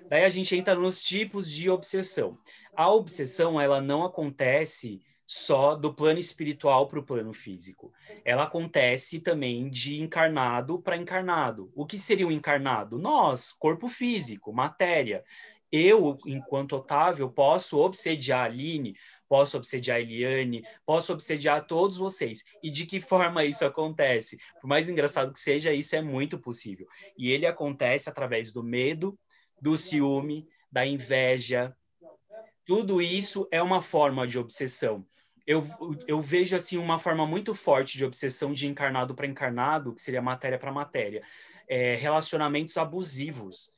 Daí 0.10 0.26
a 0.26 0.30
gente 0.30 0.56
entra 0.56 0.76
nos 0.76 1.04
tipos 1.04 1.50
de 1.50 1.70
obsessão. 1.70 2.38
A 2.76 2.92
obsessão, 2.92 3.60
ela 3.60 3.82
não 3.82 4.04
acontece 4.04 5.02
só 5.26 5.74
do 5.74 5.94
plano 5.94 6.20
espiritual 6.20 6.88
para 6.88 7.00
o 7.00 7.04
plano 7.04 7.34
físico. 7.34 7.92
Ela 8.26 8.44
acontece 8.44 9.20
também 9.20 9.70
de 9.70 10.02
encarnado 10.02 10.80
para 10.80 10.98
encarnado. 10.98 11.72
O 11.76 11.86
que 11.86 11.98
seria 11.98 12.28
um 12.28 12.32
encarnado? 12.32 13.00
Nós, 13.00 13.52
corpo 13.52 13.88
físico, 13.88 14.54
matéria. 14.54 15.24
Eu, 15.72 16.20
enquanto 16.28 16.76
Otávio, 16.76 17.32
posso 17.32 17.80
obsediar 17.80 18.42
a 18.42 18.44
Aline, 18.44 18.96
posso 19.34 19.58
obsediar 19.58 19.98
a 19.98 20.00
Eliane, 20.00 20.64
posso 20.86 21.12
obsediar 21.12 21.66
todos 21.66 21.98
vocês. 21.98 22.44
E 22.62 22.70
de 22.70 22.86
que 22.86 23.00
forma 23.00 23.44
isso 23.44 23.66
acontece? 23.66 24.38
Por 24.62 24.68
mais 24.68 24.88
engraçado 24.88 25.34
que 25.34 25.40
seja, 25.40 25.74
isso 25.74 25.96
é 25.96 26.04
muito 26.04 26.38
possível. 26.38 26.88
E 27.18 27.32
ele 27.32 27.48
acontece 27.48 28.08
através 28.08 28.54
do 28.54 28.62
medo, 28.62 29.18
do 29.60 29.76
ciúme, 29.76 30.48
da 30.72 30.86
inveja. 30.86 31.76
Tudo 32.64 33.02
isso 33.02 33.48
é 33.50 33.60
uma 33.60 33.82
forma 33.82 34.28
de 34.28 34.38
obsessão. 34.38 35.04
Eu, 35.48 35.64
eu 36.06 36.22
vejo 36.22 36.56
assim 36.56 36.78
uma 36.78 37.00
forma 37.00 37.26
muito 37.26 37.56
forte 37.56 37.98
de 37.98 38.06
obsessão 38.06 38.54
de 38.54 38.68
encarnado 38.68 39.16
para 39.16 39.26
encarnado, 39.26 39.96
que 39.96 40.02
seria 40.04 40.22
matéria 40.22 40.60
para 40.60 40.72
matéria. 40.72 41.24
É, 41.68 41.96
relacionamentos 41.96 42.78
abusivos. 42.78 43.74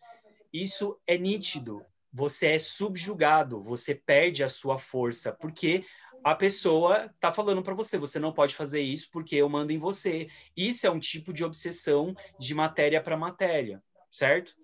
Isso 0.51 0.99
é 1.07 1.17
nítido 1.17 1.81
você 2.15 2.47
é 2.51 2.59
subjugado, 2.59 3.59
você 3.59 3.93
perde 3.93 4.41
a 4.41 4.47
sua 4.47 4.79
força, 4.79 5.33
porque 5.33 5.83
a 6.23 6.33
pessoa 6.33 7.13
tá 7.19 7.29
falando 7.29 7.61
para 7.61 7.73
você, 7.73 7.97
você 7.97 8.19
não 8.19 8.31
pode 8.31 8.55
fazer 8.55 8.79
isso 8.79 9.09
porque 9.11 9.35
eu 9.35 9.49
mando 9.49 9.73
em 9.73 9.77
você. 9.77 10.29
Isso 10.55 10.87
é 10.87 10.89
um 10.89 10.97
tipo 10.97 11.33
de 11.33 11.43
obsessão 11.43 12.15
de 12.39 12.55
matéria 12.55 13.03
para 13.03 13.17
matéria, 13.17 13.83
certo? 14.09 14.55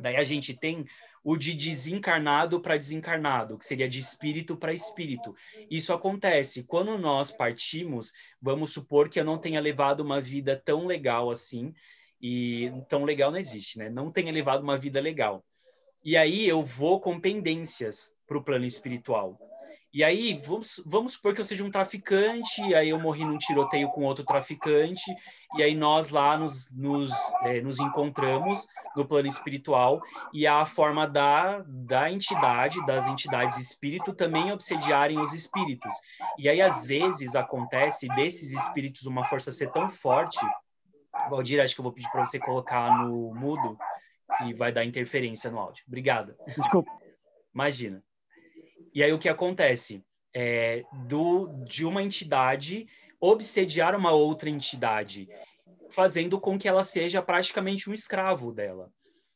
Daí 0.00 0.16
a 0.16 0.24
gente 0.24 0.54
tem 0.54 0.84
o 1.22 1.36
de 1.36 1.54
desencarnado 1.54 2.60
para 2.60 2.76
desencarnado, 2.76 3.56
que 3.56 3.64
seria 3.64 3.88
de 3.88 4.00
espírito 4.00 4.56
para 4.56 4.74
espírito. 4.74 5.36
Isso 5.70 5.92
acontece 5.92 6.64
quando 6.64 6.98
nós 6.98 7.30
partimos, 7.30 8.12
vamos 8.40 8.72
supor 8.72 9.08
que 9.08 9.20
eu 9.20 9.24
não 9.24 9.38
tenha 9.38 9.60
levado 9.60 10.00
uma 10.00 10.20
vida 10.20 10.60
tão 10.64 10.84
legal 10.84 11.30
assim, 11.30 11.72
e 12.20 12.72
tão 12.88 13.04
legal 13.04 13.30
não 13.30 13.38
existe, 13.38 13.78
né? 13.78 13.88
Não 13.88 14.10
tenha 14.10 14.32
levado 14.32 14.62
uma 14.64 14.76
vida 14.76 15.00
legal. 15.00 15.44
E 16.04 16.16
aí 16.16 16.48
eu 16.48 16.62
vou 16.62 17.00
com 17.00 17.20
pendências 17.20 18.14
para 18.26 18.38
o 18.38 18.42
plano 18.42 18.64
espiritual. 18.64 19.38
E 19.94 20.02
aí, 20.02 20.38
vamos, 20.46 20.82
vamos 20.86 21.12
supor 21.12 21.34
que 21.34 21.40
eu 21.42 21.44
seja 21.44 21.62
um 21.62 21.70
traficante, 21.70 22.62
e 22.62 22.74
aí 22.74 22.88
eu 22.88 22.98
morri 22.98 23.26
num 23.26 23.36
tiroteio 23.36 23.90
com 23.90 24.04
outro 24.04 24.24
traficante, 24.24 25.04
e 25.54 25.62
aí 25.62 25.74
nós 25.74 26.08
lá 26.08 26.34
nos, 26.34 26.72
nos, 26.74 27.12
é, 27.42 27.60
nos 27.60 27.78
encontramos 27.78 28.66
no 28.96 29.06
plano 29.06 29.28
espiritual, 29.28 30.00
e 30.32 30.46
a 30.46 30.64
forma 30.64 31.06
da, 31.06 31.62
da 31.66 32.10
entidade, 32.10 32.84
das 32.86 33.06
entidades 33.06 33.58
espírito, 33.58 34.14
também 34.14 34.50
obsediarem 34.50 35.20
os 35.20 35.34
espíritos. 35.34 35.92
E 36.38 36.48
aí, 36.48 36.62
às 36.62 36.86
vezes, 36.86 37.36
acontece 37.36 38.08
desses 38.08 38.50
espíritos 38.50 39.04
uma 39.04 39.24
força 39.24 39.52
ser 39.52 39.70
tão 39.72 39.90
forte. 39.90 40.40
Valdir, 41.28 41.60
acho 41.60 41.74
que 41.74 41.82
eu 41.82 41.84
vou 41.84 41.92
pedir 41.92 42.10
para 42.10 42.24
você 42.24 42.38
colocar 42.38 42.96
no 42.96 43.34
mudo 43.34 43.76
que 44.36 44.54
vai 44.54 44.72
dar 44.72 44.84
interferência 44.84 45.50
no 45.50 45.58
áudio. 45.58 45.84
Obrigado. 45.86 46.34
Desculpa. 46.46 46.90
Imagina. 47.54 48.02
E 48.94 49.02
aí 49.02 49.12
o 49.12 49.18
que 49.18 49.28
acontece? 49.28 50.04
É, 50.34 50.82
do, 51.06 51.48
de 51.64 51.84
uma 51.84 52.02
entidade 52.02 52.86
obsediar 53.20 53.94
uma 53.94 54.10
outra 54.10 54.50
entidade, 54.50 55.28
fazendo 55.90 56.40
com 56.40 56.58
que 56.58 56.66
ela 56.66 56.82
seja 56.82 57.22
praticamente 57.22 57.88
um 57.88 57.92
escravo 57.92 58.50
dela 58.50 58.90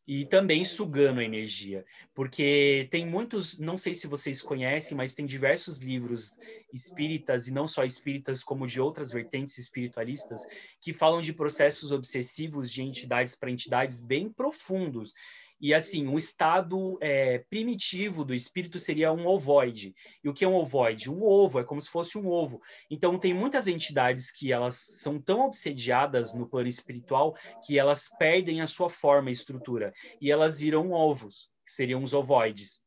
e 0.06 0.24
também 0.24 0.62
sugando 0.62 1.20
energia, 1.20 1.84
porque 2.14 2.86
tem 2.90 3.04
muitos, 3.04 3.58
não 3.58 3.76
sei 3.76 3.92
se 3.92 4.06
vocês 4.06 4.40
conhecem, 4.40 4.96
mas 4.96 5.14
tem 5.14 5.26
diversos 5.26 5.80
livros 5.80 6.38
espíritas 6.72 7.48
e 7.48 7.52
não 7.52 7.66
só 7.66 7.84
espíritas 7.84 8.44
como 8.44 8.66
de 8.66 8.80
outras 8.80 9.10
vertentes 9.10 9.58
espiritualistas 9.58 10.42
que 10.80 10.92
falam 10.92 11.20
de 11.20 11.32
processos 11.32 11.90
obsessivos 11.90 12.72
de 12.72 12.82
entidades 12.82 13.34
para 13.34 13.50
entidades 13.50 13.98
bem 13.98 14.30
profundos 14.30 15.12
e 15.60 15.72
assim, 15.72 16.06
um 16.06 16.16
estado 16.16 16.98
é, 17.00 17.38
primitivo 17.50 18.24
do 18.24 18.34
espírito 18.34 18.78
seria 18.78 19.12
um 19.12 19.26
ovoide. 19.26 19.94
E 20.22 20.28
o 20.28 20.34
que 20.34 20.44
é 20.44 20.48
um 20.48 20.54
ovoide? 20.54 21.10
Um 21.10 21.22
ovo, 21.22 21.58
é 21.58 21.64
como 21.64 21.80
se 21.80 21.88
fosse 21.88 22.18
um 22.18 22.28
ovo. 22.28 22.60
Então, 22.90 23.18
tem 23.18 23.32
muitas 23.32 23.66
entidades 23.66 24.30
que 24.30 24.52
elas 24.52 24.74
são 24.74 25.20
tão 25.20 25.46
obsediadas 25.46 26.34
no 26.34 26.48
plano 26.48 26.68
espiritual 26.68 27.34
que 27.64 27.78
elas 27.78 28.08
perdem 28.18 28.60
a 28.60 28.66
sua 28.66 28.90
forma 28.90 29.30
e 29.30 29.32
estrutura. 29.32 29.94
E 30.20 30.30
elas 30.30 30.58
viram 30.58 30.92
ovos, 30.92 31.50
que 31.64 31.72
seriam 31.72 32.02
os 32.02 32.12
ovoides. 32.12 32.84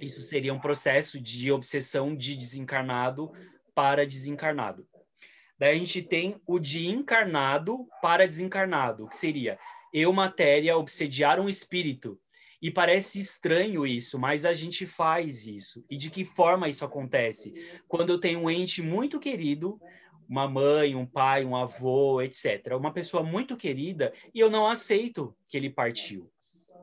Isso 0.00 0.20
seria 0.22 0.52
um 0.52 0.60
processo 0.60 1.20
de 1.20 1.52
obsessão 1.52 2.16
de 2.16 2.34
desencarnado 2.34 3.30
para 3.74 4.04
desencarnado. 4.04 4.86
Daí 5.56 5.76
a 5.76 5.78
gente 5.78 6.02
tem 6.02 6.40
o 6.44 6.58
de 6.58 6.88
encarnado 6.88 7.86
para 8.02 8.26
desencarnado, 8.26 9.06
que 9.06 9.16
seria 9.16 9.56
eu, 9.92 10.12
matéria, 10.12 10.76
obsediar 10.76 11.40
um 11.40 11.48
espírito. 11.48 12.18
E 12.60 12.70
parece 12.70 13.18
estranho 13.18 13.84
isso, 13.84 14.18
mas 14.18 14.44
a 14.44 14.52
gente 14.52 14.86
faz 14.86 15.46
isso. 15.46 15.84
E 15.90 15.96
de 15.96 16.08
que 16.10 16.24
forma 16.24 16.68
isso 16.68 16.84
acontece? 16.84 17.52
Quando 17.88 18.10
eu 18.10 18.20
tenho 18.20 18.40
um 18.40 18.50
ente 18.50 18.80
muito 18.80 19.18
querido, 19.18 19.80
uma 20.28 20.48
mãe, 20.48 20.94
um 20.94 21.04
pai, 21.04 21.44
um 21.44 21.56
avô, 21.56 22.22
etc. 22.22 22.76
Uma 22.78 22.92
pessoa 22.92 23.22
muito 23.22 23.56
querida 23.56 24.12
e 24.32 24.38
eu 24.38 24.48
não 24.48 24.66
aceito 24.66 25.36
que 25.48 25.56
ele 25.56 25.68
partiu. 25.68 26.30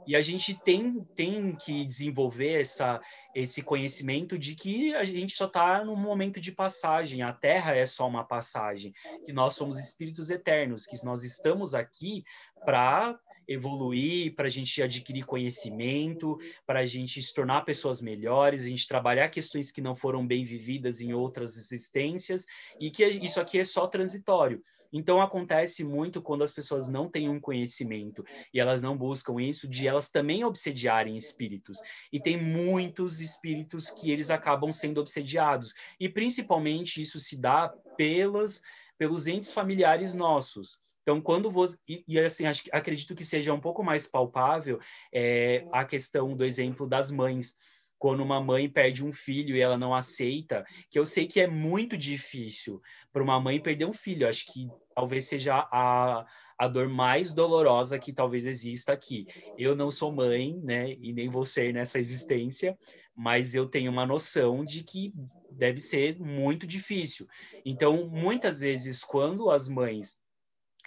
E 0.05 0.15
a 0.15 0.21
gente 0.21 0.55
tem, 0.55 1.03
tem 1.15 1.55
que 1.55 1.85
desenvolver 1.85 2.61
essa, 2.61 2.99
esse 3.35 3.61
conhecimento 3.61 4.39
de 4.39 4.55
que 4.55 4.95
a 4.95 5.03
gente 5.03 5.35
só 5.35 5.45
está 5.45 5.85
num 5.85 5.95
momento 5.95 6.39
de 6.41 6.51
passagem, 6.51 7.21
a 7.21 7.31
Terra 7.31 7.75
é 7.75 7.85
só 7.85 8.07
uma 8.07 8.23
passagem, 8.23 8.91
que 9.23 9.31
nós 9.31 9.53
somos 9.53 9.77
espíritos 9.77 10.31
eternos, 10.31 10.85
que 10.87 11.03
nós 11.05 11.23
estamos 11.23 11.75
aqui 11.75 12.23
para 12.65 13.19
evoluir, 13.49 14.35
para 14.35 14.45
a 14.45 14.49
gente 14.49 14.81
adquirir 14.81 15.25
conhecimento, 15.25 16.37
para 16.67 16.81
a 16.81 16.85
gente 16.85 17.19
se 17.19 17.33
tornar 17.33 17.65
pessoas 17.65 17.99
melhores, 17.99 18.61
a 18.61 18.69
gente 18.69 18.87
trabalhar 18.87 19.27
questões 19.29 19.71
que 19.71 19.81
não 19.81 19.95
foram 19.95 20.25
bem 20.25 20.43
vividas 20.43 21.01
em 21.01 21.13
outras 21.13 21.57
existências 21.57 22.45
e 22.79 22.91
que 22.91 23.03
isso 23.03 23.41
aqui 23.41 23.57
é 23.57 23.63
só 23.63 23.87
transitório. 23.87 24.61
Então 24.93 25.19
acontece 25.19 25.83
muito 25.83 26.21
quando 26.21 26.43
as 26.43 26.51
pessoas 26.51 26.87
não 26.87 27.09
têm 27.09 27.27
um 27.27 27.39
conhecimento 27.39 28.23
e 28.53 28.59
elas 28.59 28.83
não 28.83 28.95
buscam 28.95 29.41
isso, 29.41 29.67
de 29.67 29.87
elas 29.87 30.11
também 30.11 30.43
obsediarem 30.43 31.17
espíritos. 31.17 31.79
E 32.13 32.19
tem 32.19 32.39
muitos 32.39 33.19
espíritos 33.19 33.89
que 33.89 34.11
eles 34.11 34.29
acabam 34.29 34.71
sendo 34.71 35.01
obsediados. 35.01 35.73
E 35.99 36.07
principalmente 36.07 37.01
isso 37.01 37.19
se 37.19 37.35
dá 37.35 37.69
pelas, 37.97 38.61
pelos 38.95 39.25
entes 39.25 39.51
familiares 39.51 40.13
nossos. 40.13 40.77
Então, 41.09 41.19
quando 41.19 41.49
você. 41.49 41.75
E, 41.87 42.03
e 42.07 42.19
assim, 42.19 42.45
acho, 42.45 42.61
acredito 42.71 43.15
que 43.15 43.25
seja 43.25 43.51
um 43.51 43.59
pouco 43.59 43.83
mais 43.83 44.05
palpável 44.05 44.79
é, 45.11 45.65
a 45.71 45.83
questão 45.83 46.35
do 46.37 46.45
exemplo 46.45 46.85
das 46.85 47.09
mães 47.09 47.55
quando 47.97 48.21
uma 48.21 48.39
mãe 48.39 48.69
perde 48.69 49.03
um 49.03 49.11
filho 49.11 49.55
e 49.55 49.59
ela 49.59 49.75
não 49.75 49.93
aceita, 49.93 50.63
que 50.87 50.99
eu 50.99 51.07
sei 51.07 51.25
que 51.25 51.41
é 51.41 51.47
muito 51.47 51.97
difícil 51.97 52.79
para 53.11 53.23
uma 53.23 53.39
mãe 53.39 53.59
perder 53.59 53.85
um 53.85 53.91
filho. 53.91 54.29
Acho 54.29 54.45
que 54.53 54.69
talvez 54.93 55.25
seja 55.25 55.67
a, 55.71 56.25
a 56.59 56.67
dor 56.67 56.87
mais 56.87 57.33
dolorosa 57.33 57.97
que 57.97 58.13
talvez 58.13 58.45
exista 58.45 58.93
aqui. 58.93 59.25
Eu 59.57 59.75
não 59.75 59.89
sou 59.89 60.11
mãe, 60.11 60.61
né, 60.63 60.93
e 61.01 61.11
nem 61.11 61.27
vou 61.27 61.43
ser 61.43 61.73
nessa 61.73 61.97
existência, 61.97 62.77
mas 63.15 63.55
eu 63.55 63.67
tenho 63.67 63.91
uma 63.91 64.05
noção 64.05 64.63
de 64.63 64.83
que 64.83 65.11
deve 65.49 65.81
ser 65.81 66.19
muito 66.19 66.67
difícil. 66.67 67.27
Então, 67.65 68.07
muitas 68.07 68.59
vezes, 68.59 69.03
quando 69.03 69.49
as 69.49 69.67
mães 69.67 70.19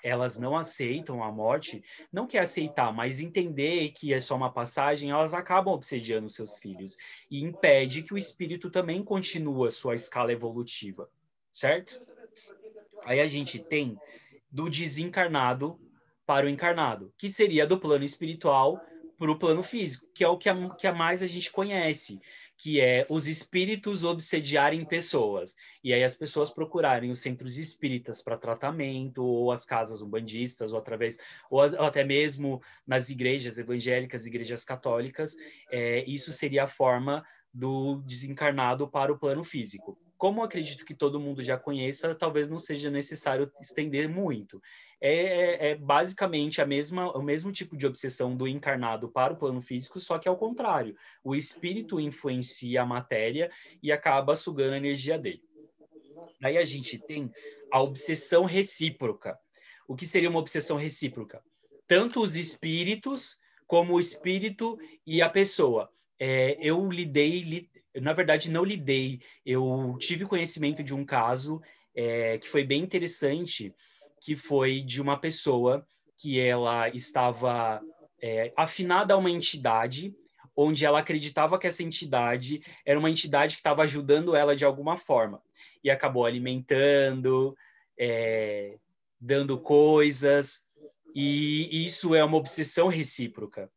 elas 0.03 0.39
não 0.39 0.57
aceitam 0.57 1.23
a 1.23 1.31
morte, 1.31 1.83
não 2.13 2.27
quer 2.27 2.41
aceitar, 2.41 2.93
mas 2.93 3.21
entender 3.21 3.91
que 3.91 4.13
é 4.13 4.21
só 4.21 4.37
uma 4.37 4.53
passagem, 4.53 5.11
elas 5.11 5.33
acabam 5.33 5.75
obsediando 5.75 6.29
seus 6.29 6.59
filhos 6.59 6.97
e 7.31 7.43
impede 7.43 8.03
que 8.03 8.13
o 8.13 8.19
espírito 8.19 8.71
também 8.71 9.03
continue 9.03 9.69
a 9.69 9.71
sua 9.71 9.95
escala 9.95 10.33
evolutiva, 10.33 11.09
certo? 11.51 12.01
Aí 13.05 13.21
a 13.21 13.27
gente 13.27 13.59
tem 13.59 13.97
do 14.51 14.69
desencarnado 14.69 15.79
para 16.27 16.47
o 16.47 16.49
encarnado, 16.49 17.13
que 17.17 17.29
seria 17.29 17.67
do 17.67 17.79
plano 17.79 18.05
espiritual 18.05 18.81
para 19.19 19.31
o 19.31 19.39
plano 19.39 19.63
físico, 19.63 20.09
que 20.15 20.25
é 20.25 20.29
o 20.29 20.37
que 20.37 20.49
a, 20.49 20.71
que 20.71 20.87
a 20.87 20.93
mais 20.93 21.23
a 21.23 21.27
gente 21.27 21.51
conhece 21.53 22.21
que 22.63 22.81
é 22.81 23.05
os 23.11 23.27
espíritos 23.27 24.05
obsediarem 24.05 24.85
pessoas. 24.85 25.57
E 25.83 25.93
aí 25.93 26.05
as 26.05 26.15
pessoas 26.15 26.49
procurarem 26.49 27.11
os 27.11 27.19
centros 27.19 27.59
espíritas 27.59 28.23
para 28.23 28.39
tratamento, 28.39 29.25
ou 29.25 29.51
as 29.51 29.65
casas 29.65 30.01
umbandistas, 30.01 30.73
ou 30.73 30.79
através, 30.79 31.19
ou, 31.51 31.59
ou, 31.59 31.87
até 31.87 32.05
mesmo 32.05 32.63
nas 32.87 33.11
igrejas 33.11 33.59
evangélicas, 33.59 34.27
igrejas 34.27 34.65
católicas. 34.65 35.35
É, 35.73 36.05
isso 36.09 36.31
seria 36.31 36.63
a 36.63 36.69
forma 36.69 37.27
do 37.53 38.01
desencarnado 38.07 38.87
para 38.87 39.13
o 39.13 39.19
plano 39.19 39.43
físico. 39.43 39.99
Como 40.17 40.41
acredito 40.41 40.85
que 40.85 40.95
todo 40.95 41.19
mundo 41.19 41.43
já 41.43 41.59
conheça, 41.59 42.15
talvez 42.15 42.49
não 42.49 42.61
seja 42.61 42.89
necessário 42.89 43.51
estender 43.61 44.09
muito. 44.09 44.63
É, 45.05 45.15
é, 45.15 45.71
é, 45.71 45.75
basicamente 45.75 46.63
a 46.63 46.67
mesma, 46.67 47.11
o 47.11 47.21
mesmo 47.21 47.51
tipo 47.51 47.77
de 47.77 47.85
obsessão 47.85 48.37
do 48.37 48.47
encarnado 48.47 49.09
para 49.09 49.33
o 49.33 49.37
plano 49.37 49.61
físico, 49.61 49.99
só 49.99 50.17
que 50.17 50.29
ao 50.29 50.37
contrário. 50.37 50.97
O 51.25 51.35
espírito 51.35 51.99
influencia 51.99 52.83
a 52.83 52.87
matéria 52.87 53.51
e 53.83 53.91
acaba 53.91 54.37
sugando 54.37 54.75
a 54.75 54.77
energia 54.77 55.19
dele. 55.19 55.43
Aí 56.41 56.57
a 56.57 56.63
gente 56.63 56.99
tem 56.99 57.33
a 57.73 57.81
obsessão 57.81 58.45
recíproca. 58.45 59.37
O 59.89 59.97
que 59.97 60.07
seria 60.07 60.31
uma 60.31 60.39
obsessão 60.39 60.77
recíproca? 60.77 61.43
Tanto 61.89 62.23
os 62.23 62.37
espíritos 62.37 63.41
como 63.67 63.95
o 63.95 64.01
espírito 64.01 64.79
e 65.05 65.21
a 65.21 65.29
pessoa. 65.29 65.91
É, 66.17 66.57
eu 66.61 66.89
lidei, 66.89 67.41
li, 67.41 67.71
na 67.97 68.13
verdade, 68.13 68.53
não 68.53 68.65
lidei, 68.65 69.21
eu 69.45 69.97
tive 69.99 70.27
conhecimento 70.27 70.81
de 70.81 70.95
um 70.95 71.05
caso 71.05 71.61
é, 71.93 72.39
que 72.39 72.49
foi 72.49 72.63
bem 72.63 72.83
interessante, 72.83 73.75
que 74.23 74.37
foi 74.37 74.81
de 74.81 75.03
uma 75.03 75.19
pessoa 75.19 75.85
que 76.17 76.39
ela 76.39 76.89
estava 76.91 77.83
é, 78.23 78.53
afinada 78.57 79.15
a 79.15 79.17
uma 79.17 79.31
entidade, 79.31 80.15
onde 80.57 80.87
ela 80.87 81.01
acreditava 81.01 81.59
que 81.59 81.67
essa 81.67 81.83
entidade 81.83 82.63
era 82.87 82.99
uma 82.99 83.11
entidade 83.11 83.55
que 83.55 83.61
estava 83.61 83.83
ajudando 83.83 84.37
ela 84.37 84.55
de 84.55 84.65
alguma 84.65 84.97
forma. 84.97 85.43
E 85.83 85.91
acabou 85.91 86.25
alimentando, 86.25 87.57
é, 87.99 88.79
dando 89.21 89.59
coisas, 89.59 90.65
e 91.13 91.85
isso 91.85 92.15
é 92.15 92.23
uma 92.23 92.37
obsessão 92.37 92.87
recíproca. 92.87 93.69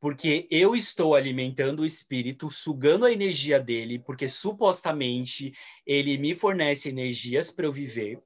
Porque 0.00 0.48
eu 0.50 0.74
estou 0.74 1.14
alimentando 1.14 1.82
o 1.82 1.86
espírito, 1.86 2.50
sugando 2.50 3.06
a 3.06 3.12
energia 3.12 3.60
dele, 3.60 4.00
porque 4.00 4.26
supostamente 4.26 5.52
ele 5.86 6.18
me 6.18 6.34
fornece 6.34 6.88
energias 6.88 7.52
para 7.52 7.66
eu 7.66 7.72
viver 7.72 8.20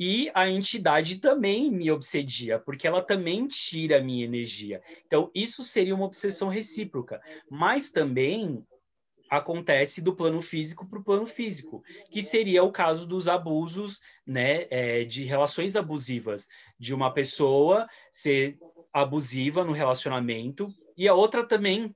e 0.00 0.30
a 0.32 0.48
entidade 0.48 1.20
também 1.20 1.70
me 1.70 1.90
obsedia, 1.90 2.58
porque 2.58 2.88
ela 2.88 3.02
também 3.02 3.46
tira 3.46 3.98
a 3.98 4.02
minha 4.02 4.24
energia. 4.24 4.82
Então, 5.04 5.30
isso 5.34 5.62
seria 5.62 5.94
uma 5.94 6.06
obsessão 6.06 6.48
recíproca. 6.48 7.20
Mas 7.50 7.90
também 7.90 8.64
acontece 9.28 10.00
do 10.00 10.16
plano 10.16 10.40
físico 10.40 10.88
para 10.88 10.98
o 10.98 11.04
plano 11.04 11.26
físico, 11.26 11.82
que 12.10 12.22
seria 12.22 12.64
o 12.64 12.72
caso 12.72 13.06
dos 13.06 13.28
abusos, 13.28 14.00
né, 14.26 14.66
é, 14.70 15.04
de 15.04 15.22
relações 15.24 15.76
abusivas, 15.76 16.48
de 16.78 16.94
uma 16.94 17.12
pessoa 17.12 17.86
ser 18.10 18.58
abusiva 18.92 19.64
no 19.64 19.72
relacionamento 19.72 20.68
e 20.96 21.06
a 21.06 21.14
outra 21.14 21.44
também 21.44 21.94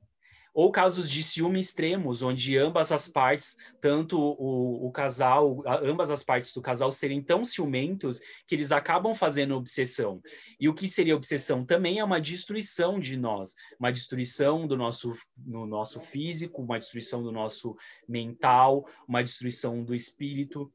ou 0.55 0.71
casos 0.71 1.11
de 1.11 1.21
ciúme 1.21 1.59
extremos, 1.59 2.23
onde 2.23 2.57
ambas 2.57 2.93
as 2.93 3.09
partes, 3.09 3.57
tanto 3.81 4.17
o, 4.17 4.87
o 4.87 4.93
casal, 4.93 5.65
ambas 5.83 6.13
as 6.13 6.23
partes 6.23 6.53
do 6.53 6.63
casal 6.63 6.93
serem 6.93 7.21
tão 7.21 7.45
ciumentos 7.45 8.21
que 8.47 8.55
eles 8.55 8.71
acabam 8.71 9.17
fazendo 9.17 9.57
obsessão. 9.57 10.23
E 10.61 10.69
o 10.69 10.75
que 10.75 10.87
seria 10.87 11.17
obsessão 11.17 11.67
também 11.67 11.99
é 11.99 12.05
uma 12.05 12.21
destruição 12.21 13.01
de 13.01 13.17
nós, 13.17 13.57
uma 13.81 13.91
destruição 13.91 14.65
do 14.65 14.77
nosso, 14.77 15.17
no 15.37 15.67
nosso 15.67 15.99
físico, 15.99 16.63
uma 16.63 16.79
destruição 16.79 17.21
do 17.21 17.33
nosso 17.33 17.77
mental, 18.09 18.87
uma 19.09 19.25
destruição 19.25 19.83
do 19.83 19.93
espírito. 19.93 20.73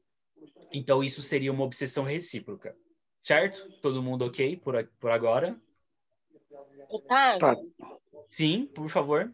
Então, 0.74 1.02
isso 1.02 1.22
seria 1.22 1.50
uma 1.50 1.64
obsessão 1.64 2.04
recíproca. 2.04 2.76
Certo? 3.22 3.66
Todo 3.80 4.02
mundo 4.02 4.26
ok 4.26 4.56
por, 4.58 4.86
por 4.98 5.10
agora? 5.10 5.58
Tá. 7.38 7.56
Sim, 8.28 8.66
por 8.66 8.88
favor. 8.88 9.32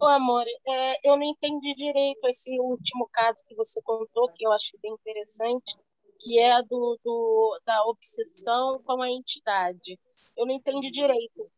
Ô, 0.00 0.06
amor, 0.06 0.44
é, 0.66 1.08
eu 1.08 1.16
não 1.16 1.24
entendi 1.24 1.74
direito 1.74 2.26
esse 2.26 2.50
último 2.60 3.08
caso 3.12 3.42
que 3.46 3.54
você 3.54 3.80
contou, 3.82 4.30
que 4.32 4.46
eu 4.46 4.52
achei 4.52 4.78
bem 4.82 4.92
interessante, 4.92 5.76
que 6.20 6.38
é 6.38 6.62
do, 6.62 6.98
do 7.02 7.60
da 7.64 7.84
obsessão 7.84 8.82
com 8.84 9.00
a 9.00 9.10
entidade. 9.10 9.98
Eu 10.36 10.46
não 10.46 10.54
entendi 10.54 10.90
direito. 10.90 11.48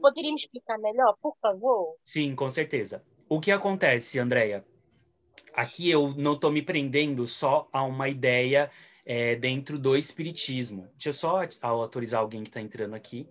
Poderia 0.00 0.30
me 0.30 0.36
explicar 0.36 0.78
melhor, 0.78 1.16
por 1.20 1.36
favor? 1.40 1.96
Sim, 2.04 2.34
com 2.34 2.48
certeza. 2.48 3.04
O 3.28 3.40
que 3.40 3.50
acontece, 3.50 4.18
Andréia? 4.18 4.64
Aqui 5.54 5.90
eu 5.90 6.14
não 6.16 6.34
estou 6.34 6.52
me 6.52 6.62
prendendo 6.62 7.26
só 7.26 7.68
a 7.72 7.82
uma 7.82 8.08
ideia 8.08 8.70
é, 9.04 9.34
dentro 9.34 9.78
do 9.78 9.96
espiritismo. 9.96 10.82
Deixa 10.92 11.08
eu 11.08 11.12
só 11.12 11.40
autorizar 11.62 12.20
alguém 12.20 12.42
que 12.42 12.50
está 12.50 12.60
entrando 12.60 12.94
aqui 12.94 13.26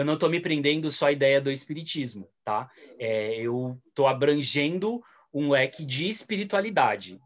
eu 0.00 0.04
não 0.04 0.14
estou 0.14 0.30
me 0.30 0.40
prendendo 0.40 0.90
só 0.90 1.06
à 1.06 1.12
ideia 1.12 1.40
do 1.40 1.50
espiritismo, 1.50 2.28
tá? 2.44 2.70
É, 2.98 3.34
eu 3.36 3.78
estou 3.88 4.06
abrangendo 4.06 5.00
um 5.32 5.50
leque 5.50 5.84
de 5.84 6.08
espiritualidade. 6.08 7.20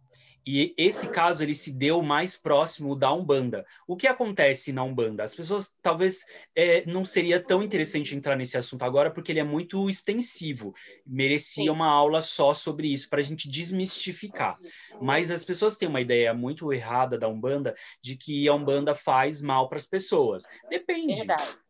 E 0.47 0.75
esse 0.77 1.09
caso 1.09 1.43
ele 1.43 1.55
se 1.55 1.73
deu 1.73 2.03
mais 2.03 2.37
próximo 2.37 2.95
da 2.95 3.11
Umbanda. 3.11 3.65
O 3.87 3.97
que 3.97 4.07
acontece 4.07 4.73
na 4.73 4.83
Umbanda? 4.83 5.25
As 5.25 5.35
pessoas 5.35 5.75
talvez 5.81 6.25
é, 6.55 6.85
não 6.85 7.03
seria 7.03 7.43
tão 7.43 7.63
interessante 7.63 8.15
entrar 8.15 8.37
nesse 8.37 8.59
assunto 8.59 8.83
agora 8.83 9.11
porque 9.11 9.33
ele 9.33 9.41
é 9.41 9.45
muito 9.45 9.89
extensivo. 9.89 10.75
Merecia 11.07 11.65
Sim. 11.65 11.71
uma 11.71 11.87
aula 11.87 12.21
só 12.21 12.53
sobre 12.53 12.93
isso 12.93 13.09
para 13.09 13.21
a 13.21 13.23
gente 13.23 13.49
desmistificar. 13.49 14.59
Mas 15.01 15.31
as 15.31 15.45
pessoas 15.45 15.77
têm 15.77 15.89
uma 15.89 16.01
ideia 16.01 16.35
muito 16.35 16.71
errada 16.73 17.17
da 17.17 17.27
Umbanda 17.27 17.75
de 18.03 18.15
que 18.15 18.47
a 18.47 18.55
Umbanda 18.55 18.95
faz 18.95 19.41
mal 19.41 19.69
para 19.69 19.79
as 19.79 19.87
pessoas. 19.87 20.43
Depende. 20.69 21.15
Verdade 21.15 21.63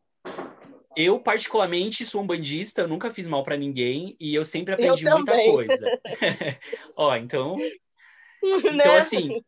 eu, 0.96 1.20
particularmente, 1.20 2.04
sou 2.04 2.22
um 2.22 2.26
bandista, 2.26 2.82
eu 2.82 2.88
nunca 2.88 3.10
fiz 3.10 3.26
mal 3.26 3.42
para 3.42 3.56
ninguém 3.56 4.16
e 4.18 4.34
eu 4.34 4.44
sempre 4.44 4.74
aprendi 4.74 5.06
eu 5.06 5.16
muita 5.16 5.32
coisa. 5.32 6.00
Ó, 6.96 7.16
então. 7.16 7.56
Então, 8.42 8.72
né? 8.72 8.96
assim. 8.96 9.42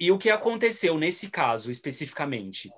E 0.00 0.12
o 0.12 0.18
que 0.18 0.30
aconteceu 0.30 0.96
nesse 0.96 1.30
caso 1.30 1.70
especificamente? 1.70 2.70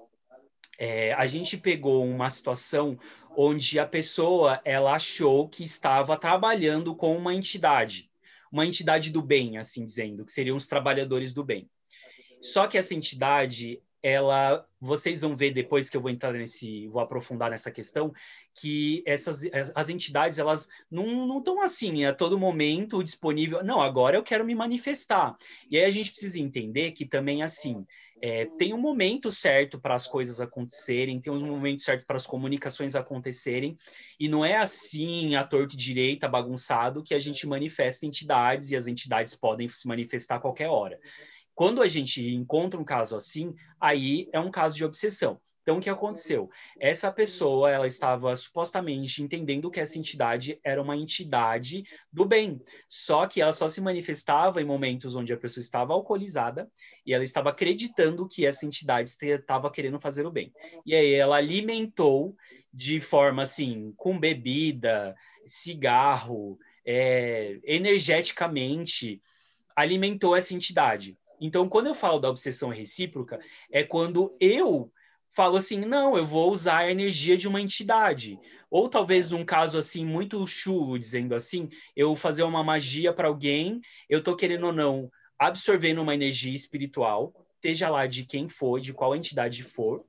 É, 0.79 1.13
a 1.13 1.27
gente 1.27 1.59
pegou 1.59 2.05
uma 2.05 2.31
situação 2.31 2.99
onde 3.37 3.79
a 3.79 3.87
pessoa 3.87 4.61
ela 4.65 4.95
achou 4.95 5.49
que 5.49 5.63
estava 5.63 6.17
trabalhando 6.17 6.95
com 6.95 7.17
uma 7.17 7.35
entidade, 7.35 8.11
uma 8.51 8.67
entidade 8.67 9.11
do 9.11 9.23
bem, 9.23 9.59
assim 9.59 9.85
dizendo, 9.85 10.25
que 10.25 10.33
seriam 10.33 10.57
os 10.57 10.67
trabalhadores 10.67 11.33
do 11.33 11.45
bem. 11.45 11.69
Só 12.41 12.67
que 12.67 12.79
essa 12.79 12.95
entidade 12.95 13.81
ela 14.03 14.67
vocês 14.81 15.21
vão 15.21 15.37
ver 15.37 15.51
depois 15.51 15.91
que 15.91 15.97
eu 15.97 16.01
vou 16.01 16.11
entrar 16.11 16.33
nesse 16.33 16.89
vou 16.89 17.03
aprofundar 17.03 17.51
nessa 17.51 17.71
questão 17.71 18.13
que 18.55 19.03
essas 19.07 19.45
as, 19.75 19.89
entidades 19.91 20.39
elas 20.39 20.69
não 20.91 21.39
estão 21.39 21.61
assim 21.61 22.05
a 22.07 22.15
todo 22.15 22.39
momento 22.39 23.05
disponível 23.05 23.63
não 23.63 23.81
agora 23.81 24.17
eu 24.17 24.23
quero 24.23 24.45
me 24.45 24.55
manifestar. 24.55 25.37
E 25.71 25.77
aí 25.77 25.85
a 25.85 25.91
gente 25.91 26.11
precisa 26.11 26.41
entender 26.41 26.93
que 26.93 27.05
também 27.05 27.43
assim 27.43 27.85
é, 28.23 28.47
tem 28.59 28.73
um 28.75 28.79
momento 28.79 29.31
certo 29.31 29.79
para 29.79 29.95
as 29.95 30.07
coisas 30.07 30.41
acontecerem 30.41 31.21
tem 31.21 31.33
um 31.33 31.47
momento 31.47 31.83
certo 31.83 32.07
para 32.07 32.17
as 32.17 32.27
comunicações 32.27 32.95
acontecerem 32.95 33.77
e 34.19 34.29
não 34.29 34.45
é 34.45 34.57
assim 34.57 35.35
a 35.37 35.45
torta 35.45 35.77
direita 35.77 36.29
bagunçado 36.29 37.03
que 37.03 37.15
a 37.15 37.19
gente 37.19 37.47
manifesta 37.47 38.07
entidades 38.07 38.71
e 38.71 38.77
as 38.77 38.87
entidades 38.87 39.35
podem 39.35 39.69
se 39.69 39.87
manifestar 39.87 40.37
a 40.37 40.41
qualquer 40.41 40.69
hora 40.69 40.99
Quando 41.61 41.83
a 41.83 41.87
gente 41.87 42.27
encontra 42.35 42.81
um 42.81 42.85
caso 42.85 43.15
assim, 43.15 43.55
aí 43.79 44.31
é 44.33 44.41
um 44.41 44.51
caso 44.51 44.75
de 44.75 44.83
obsessão. 44.83 45.39
Então, 45.61 45.77
o 45.77 45.81
que 45.83 45.91
aconteceu? 45.91 46.49
Essa 46.79 47.13
pessoa, 47.13 47.71
ela 47.71 47.87
estava 47.87 48.35
supostamente 48.35 49.23
entendendo 49.23 49.71
que 49.71 49.79
essa 49.79 49.99
entidade 49.99 50.59
era 50.65 50.81
uma 50.81 50.97
entidade 50.97 51.85
do 52.11 52.25
bem, 52.25 52.63
só 52.89 53.27
que 53.27 53.43
ela 53.43 53.53
só 53.53 53.69
se 53.69 53.83
manifestava 53.83 54.63
em 54.63 54.65
momentos 54.65 55.15
onde 55.15 55.35
a 55.35 55.37
pessoa 55.37 55.61
estava 55.61 55.93
alcoolizada 55.93 56.67
e 57.05 57.13
ela 57.13 57.25
estava 57.25 57.51
acreditando 57.51 58.27
que 58.27 58.47
essa 58.47 58.65
entidade 58.65 59.11
estava 59.11 59.71
querendo 59.71 60.01
fazer 60.01 60.25
o 60.25 60.31
bem. 60.31 60.51
E 60.87 60.95
aí 60.95 61.13
ela 61.13 61.37
alimentou 61.37 62.35
de 62.73 63.01
forma 63.01 63.43
assim, 63.43 63.93
com 63.99 64.19
bebida, 64.19 65.15
cigarro, 65.47 66.59
é, 66.87 67.61
energeticamente, 67.65 69.21
alimentou 69.77 70.35
essa 70.35 70.55
entidade. 70.55 71.20
Então, 71.41 71.69
quando 71.69 71.87
eu 71.87 71.95
falo 71.95 72.19
da 72.19 72.29
obsessão 72.29 72.69
recíproca, 72.69 73.41
é 73.73 73.83
quando 73.83 74.37
eu 74.41 74.93
falo 75.33 75.57
assim, 75.57 75.81
não, 75.81 76.17
eu 76.17 76.27
vou 76.27 76.51
usar 76.51 76.79
a 76.79 76.91
energia 76.91 77.37
de 77.37 77.49
uma 77.49 77.61
entidade. 77.61 78.39
Ou 78.71 78.89
talvez 78.89 79.31
num 79.31 79.45
caso 79.45 79.79
assim 79.79 80.05
muito 80.05 80.45
chulo, 80.47 80.99
dizendo 80.99 81.35
assim, 81.35 81.69
eu 81.97 82.15
fazer 82.15 82.43
uma 82.43 82.63
magia 82.63 83.13
para 83.13 83.29
alguém, 83.29 83.81
eu 84.09 84.23
tô 84.23 84.37
querendo 84.37 84.67
ou 84.67 84.73
não 84.73 85.11
absorvendo 85.39 86.03
uma 86.03 86.15
energia 86.15 86.55
espiritual, 86.55 87.33
seja 87.63 87.89
lá 87.89 88.07
de 88.07 88.25
quem 88.25 88.49
for, 88.49 88.79
de 88.79 88.93
qual 88.93 89.17
entidade 89.17 89.63
for, 89.63 90.05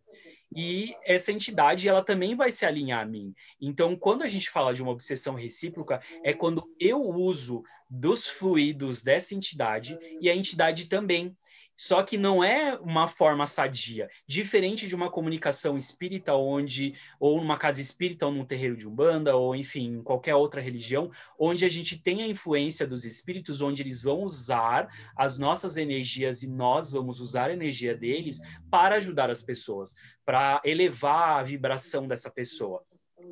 e 0.54 0.94
essa 1.06 1.32
entidade 1.32 1.88
ela 1.88 2.04
também 2.04 2.36
vai 2.36 2.52
se 2.52 2.66
alinhar 2.66 3.02
a 3.02 3.06
mim. 3.06 3.34
Então, 3.60 3.96
quando 3.96 4.24
a 4.24 4.28
gente 4.28 4.50
fala 4.50 4.74
de 4.74 4.82
uma 4.82 4.92
obsessão 4.92 5.34
recíproca, 5.34 6.02
é 6.24 6.34
quando 6.34 6.64
eu 6.80 7.02
uso 7.02 7.64
dos 7.90 8.28
fluidos 8.28 9.02
dessa 9.02 9.36
entidade 9.36 9.98
e 10.20 10.30
a 10.30 10.36
entidade 10.36 10.88
também. 10.88 11.36
Só 11.84 12.04
que 12.04 12.16
não 12.16 12.44
é 12.44 12.76
uma 12.76 13.08
forma 13.08 13.44
sadia, 13.48 14.08
diferente 14.28 14.88
de 14.88 14.94
uma 14.94 15.10
comunicação 15.10 15.76
espírita 15.76 16.36
onde 16.36 16.94
ou 17.20 17.42
numa 17.42 17.58
casa 17.58 17.82
espírita 17.82 18.28
ou 18.28 18.32
num 18.32 18.46
terreiro 18.46 18.76
de 18.76 18.88
umbanda 18.88 19.36
ou 19.36 19.56
enfim, 19.56 19.96
em 19.96 20.04
qualquer 20.04 20.36
outra 20.36 20.62
religião, 20.62 21.10
onde 21.40 21.66
a 21.66 21.68
gente 21.68 22.00
tem 22.00 22.22
a 22.22 22.28
influência 22.28 22.86
dos 22.86 23.04
espíritos, 23.04 23.64
onde 23.64 23.82
eles 23.82 24.04
vão 24.04 24.22
usar 24.22 24.90
as 25.18 25.40
nossas 25.40 25.76
energias 25.76 26.44
e 26.44 26.48
nós 26.48 26.92
vamos 26.92 27.20
usar 27.20 27.50
a 27.50 27.54
energia 27.54 27.96
deles 27.96 28.42
para 28.70 28.98
ajudar 28.98 29.32
as 29.32 29.42
pessoas, 29.42 29.96
para 30.24 30.62
elevar 30.64 31.40
a 31.40 31.44
vibração 31.44 32.06
dessa 32.06 32.30
pessoa. 32.30 32.86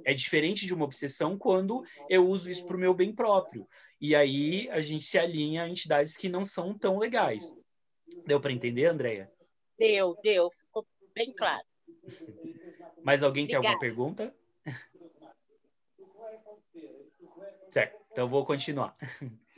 É 0.04 0.12
diferente 0.12 0.66
de 0.66 0.74
uma 0.74 0.86
obsessão 0.86 1.38
quando 1.38 1.84
eu 2.10 2.28
uso 2.28 2.50
isso 2.50 2.66
para 2.66 2.76
o 2.76 2.80
meu 2.80 2.96
bem 2.96 3.14
próprio. 3.14 3.68
E 4.02 4.16
aí 4.16 4.68
a 4.72 4.82
gente 4.82 5.04
se 5.04 5.20
alinha 5.20 5.66
a 5.66 5.70
entidades 5.70 6.18
que 6.18 6.28
não 6.28 6.44
são 6.44 6.76
tão 6.76 6.98
legais. 6.98 7.59
Deu 8.26 8.40
para 8.40 8.52
entender, 8.52 8.86
Andréia? 8.86 9.32
Deu, 9.78 10.18
deu. 10.22 10.52
Ficou 10.52 10.86
bem 11.14 11.34
claro. 11.34 11.64
Mais 13.04 13.24
alguém 13.24 13.48
tem 13.48 13.56
alguma 13.56 13.80
pergunta? 13.80 14.34
Certo, 17.72 17.98
então 18.12 18.28
vou 18.28 18.46
continuar. 18.46 18.96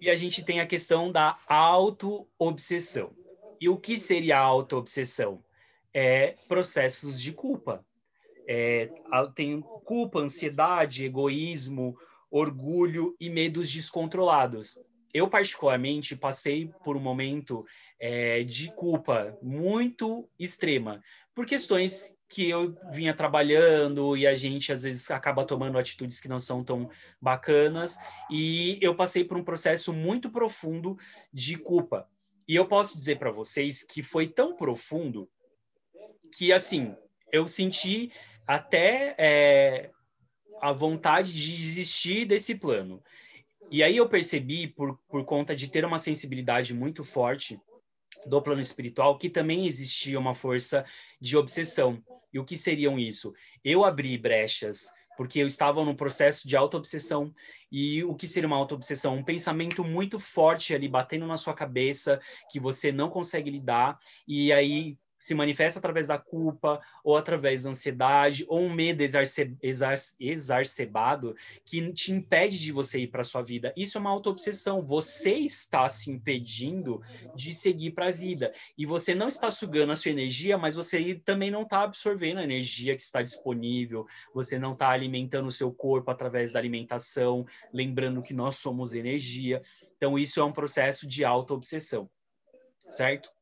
E 0.00 0.10
a 0.10 0.14
gente 0.14 0.44
tem 0.44 0.60
a 0.60 0.66
questão 0.66 1.10
da 1.10 1.38
auto-obsessão. 1.46 3.16
E 3.58 3.70
o 3.70 3.78
que 3.78 3.96
seria 3.96 4.36
a 4.36 4.42
auto-obsessão? 4.42 5.42
É 5.94 6.32
processos 6.46 7.18
de 7.18 7.32
culpa. 7.32 7.82
É, 8.46 8.90
tem 9.34 9.62
culpa, 9.62 10.18
ansiedade, 10.18 11.06
egoísmo, 11.06 11.96
orgulho 12.30 13.16
e 13.18 13.30
medos 13.30 13.72
descontrolados 13.72 14.78
eu 15.14 15.28
particularmente 15.28 16.16
passei 16.16 16.68
por 16.82 16.96
um 16.96 17.00
momento 17.00 17.64
é, 18.00 18.42
de 18.42 18.72
culpa 18.72 19.38
muito 19.40 20.28
extrema 20.36 21.00
por 21.32 21.46
questões 21.46 22.18
que 22.28 22.50
eu 22.50 22.76
vinha 22.90 23.14
trabalhando 23.14 24.16
e 24.16 24.26
a 24.26 24.34
gente 24.34 24.72
às 24.72 24.82
vezes 24.82 25.08
acaba 25.12 25.44
tomando 25.44 25.78
atitudes 25.78 26.20
que 26.20 26.28
não 26.28 26.40
são 26.40 26.64
tão 26.64 26.90
bacanas. 27.20 27.96
E 28.28 28.76
eu 28.80 28.94
passei 28.96 29.24
por 29.24 29.36
um 29.36 29.44
processo 29.44 29.92
muito 29.92 30.28
profundo 30.30 30.98
de 31.32 31.56
culpa. 31.56 32.08
E 32.46 32.56
eu 32.56 32.66
posso 32.66 32.96
dizer 32.96 33.18
para 33.18 33.30
vocês 33.30 33.84
que 33.84 34.02
foi 34.02 34.26
tão 34.26 34.56
profundo 34.56 35.30
que 36.36 36.52
assim 36.52 36.96
eu 37.32 37.46
senti 37.46 38.12
até 38.46 39.14
é, 39.16 39.90
a 40.60 40.72
vontade 40.72 41.32
de 41.32 41.50
desistir 41.50 42.24
desse 42.24 42.56
plano 42.56 43.02
e 43.74 43.82
aí 43.82 43.96
eu 43.96 44.08
percebi, 44.08 44.68
por, 44.68 44.96
por 45.08 45.24
conta 45.24 45.52
de 45.52 45.66
ter 45.66 45.84
uma 45.84 45.98
sensibilidade 45.98 46.72
muito 46.72 47.02
forte 47.02 47.60
do 48.24 48.40
plano 48.40 48.60
espiritual, 48.60 49.18
que 49.18 49.28
também 49.28 49.66
existia 49.66 50.16
uma 50.16 50.32
força 50.32 50.84
de 51.20 51.36
obsessão. 51.36 52.00
E 52.32 52.38
o 52.38 52.44
que 52.44 52.56
seriam 52.56 53.00
isso? 53.00 53.34
Eu 53.64 53.84
abri 53.84 54.16
brechas 54.16 54.92
porque 55.16 55.40
eu 55.40 55.46
estava 55.48 55.84
num 55.84 55.96
processo 55.96 56.46
de 56.46 56.56
auto-obsessão. 56.56 57.34
E 57.68 58.04
o 58.04 58.14
que 58.14 58.28
seria 58.28 58.46
uma 58.46 58.56
auto-obsessão? 58.56 59.16
Um 59.16 59.24
pensamento 59.24 59.82
muito 59.82 60.20
forte 60.20 60.72
ali 60.72 60.86
batendo 60.88 61.26
na 61.26 61.36
sua 61.36 61.52
cabeça 61.52 62.20
que 62.52 62.60
você 62.60 62.92
não 62.92 63.10
consegue 63.10 63.50
lidar, 63.50 63.98
e 64.24 64.52
aí 64.52 64.96
se 65.24 65.34
manifesta 65.34 65.78
através 65.78 66.08
da 66.08 66.18
culpa, 66.18 66.78
ou 67.02 67.16
através 67.16 67.62
da 67.62 67.70
ansiedade, 67.70 68.44
ou 68.46 68.60
um 68.60 68.70
medo 68.70 69.02
exacerbado 70.20 71.34
que 71.64 71.90
te 71.94 72.12
impede 72.12 72.60
de 72.60 72.70
você 72.70 72.98
ir 72.98 73.06
para 73.06 73.24
sua 73.24 73.40
vida. 73.40 73.72
Isso 73.74 73.96
é 73.96 74.00
uma 74.02 74.10
auto-obsessão. 74.10 74.82
Você 74.82 75.32
está 75.32 75.88
se 75.88 76.10
impedindo 76.10 77.00
de 77.34 77.54
seguir 77.54 77.92
para 77.92 78.08
a 78.08 78.10
vida. 78.10 78.52
E 78.76 78.84
você 78.84 79.14
não 79.14 79.28
está 79.28 79.50
sugando 79.50 79.92
a 79.92 79.96
sua 79.96 80.10
energia, 80.10 80.58
mas 80.58 80.74
você 80.74 81.14
também 81.14 81.50
não 81.50 81.62
está 81.62 81.84
absorvendo 81.84 82.40
a 82.40 82.44
energia 82.44 82.94
que 82.94 83.02
está 83.02 83.22
disponível, 83.22 84.04
você 84.34 84.58
não 84.58 84.74
está 84.74 84.90
alimentando 84.90 85.46
o 85.46 85.50
seu 85.50 85.72
corpo 85.72 86.10
através 86.10 86.52
da 86.52 86.58
alimentação, 86.58 87.46
lembrando 87.72 88.22
que 88.22 88.34
nós 88.34 88.56
somos 88.56 88.94
energia. 88.94 89.62
Então, 89.96 90.18
isso 90.18 90.38
é 90.38 90.44
um 90.44 90.52
processo 90.52 91.06
de 91.06 91.24
auto-obsessão, 91.24 92.10
certo? 92.90 93.33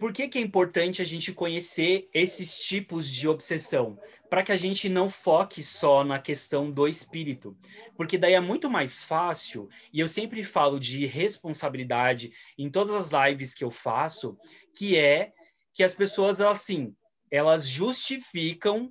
Por 0.00 0.14
que, 0.14 0.26
que 0.26 0.38
é 0.38 0.40
importante 0.40 1.02
a 1.02 1.04
gente 1.04 1.30
conhecer 1.30 2.08
esses 2.14 2.58
tipos 2.60 3.06
de 3.06 3.28
obsessão? 3.28 4.00
Para 4.30 4.42
que 4.42 4.50
a 4.50 4.56
gente 4.56 4.88
não 4.88 5.10
foque 5.10 5.62
só 5.62 6.02
na 6.02 6.18
questão 6.18 6.70
do 6.70 6.88
espírito. 6.88 7.54
Porque 7.98 8.16
daí 8.16 8.32
é 8.32 8.40
muito 8.40 8.70
mais 8.70 9.04
fácil, 9.04 9.68
e 9.92 10.00
eu 10.00 10.08
sempre 10.08 10.42
falo 10.42 10.80
de 10.80 11.04
responsabilidade 11.04 12.32
em 12.56 12.70
todas 12.70 12.94
as 12.94 13.28
lives 13.28 13.54
que 13.54 13.62
eu 13.62 13.70
faço, 13.70 14.38
que 14.74 14.96
é 14.96 15.34
que 15.74 15.84
as 15.84 15.94
pessoas, 15.94 16.40
assim, 16.40 16.96
elas 17.30 17.68
justificam 17.68 18.90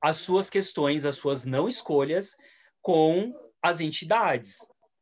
as 0.00 0.16
suas 0.16 0.48
questões, 0.48 1.04
as 1.04 1.16
suas 1.16 1.44
não 1.44 1.68
escolhas 1.68 2.34
com 2.80 3.34
as 3.60 3.80
entidades. 3.80 4.56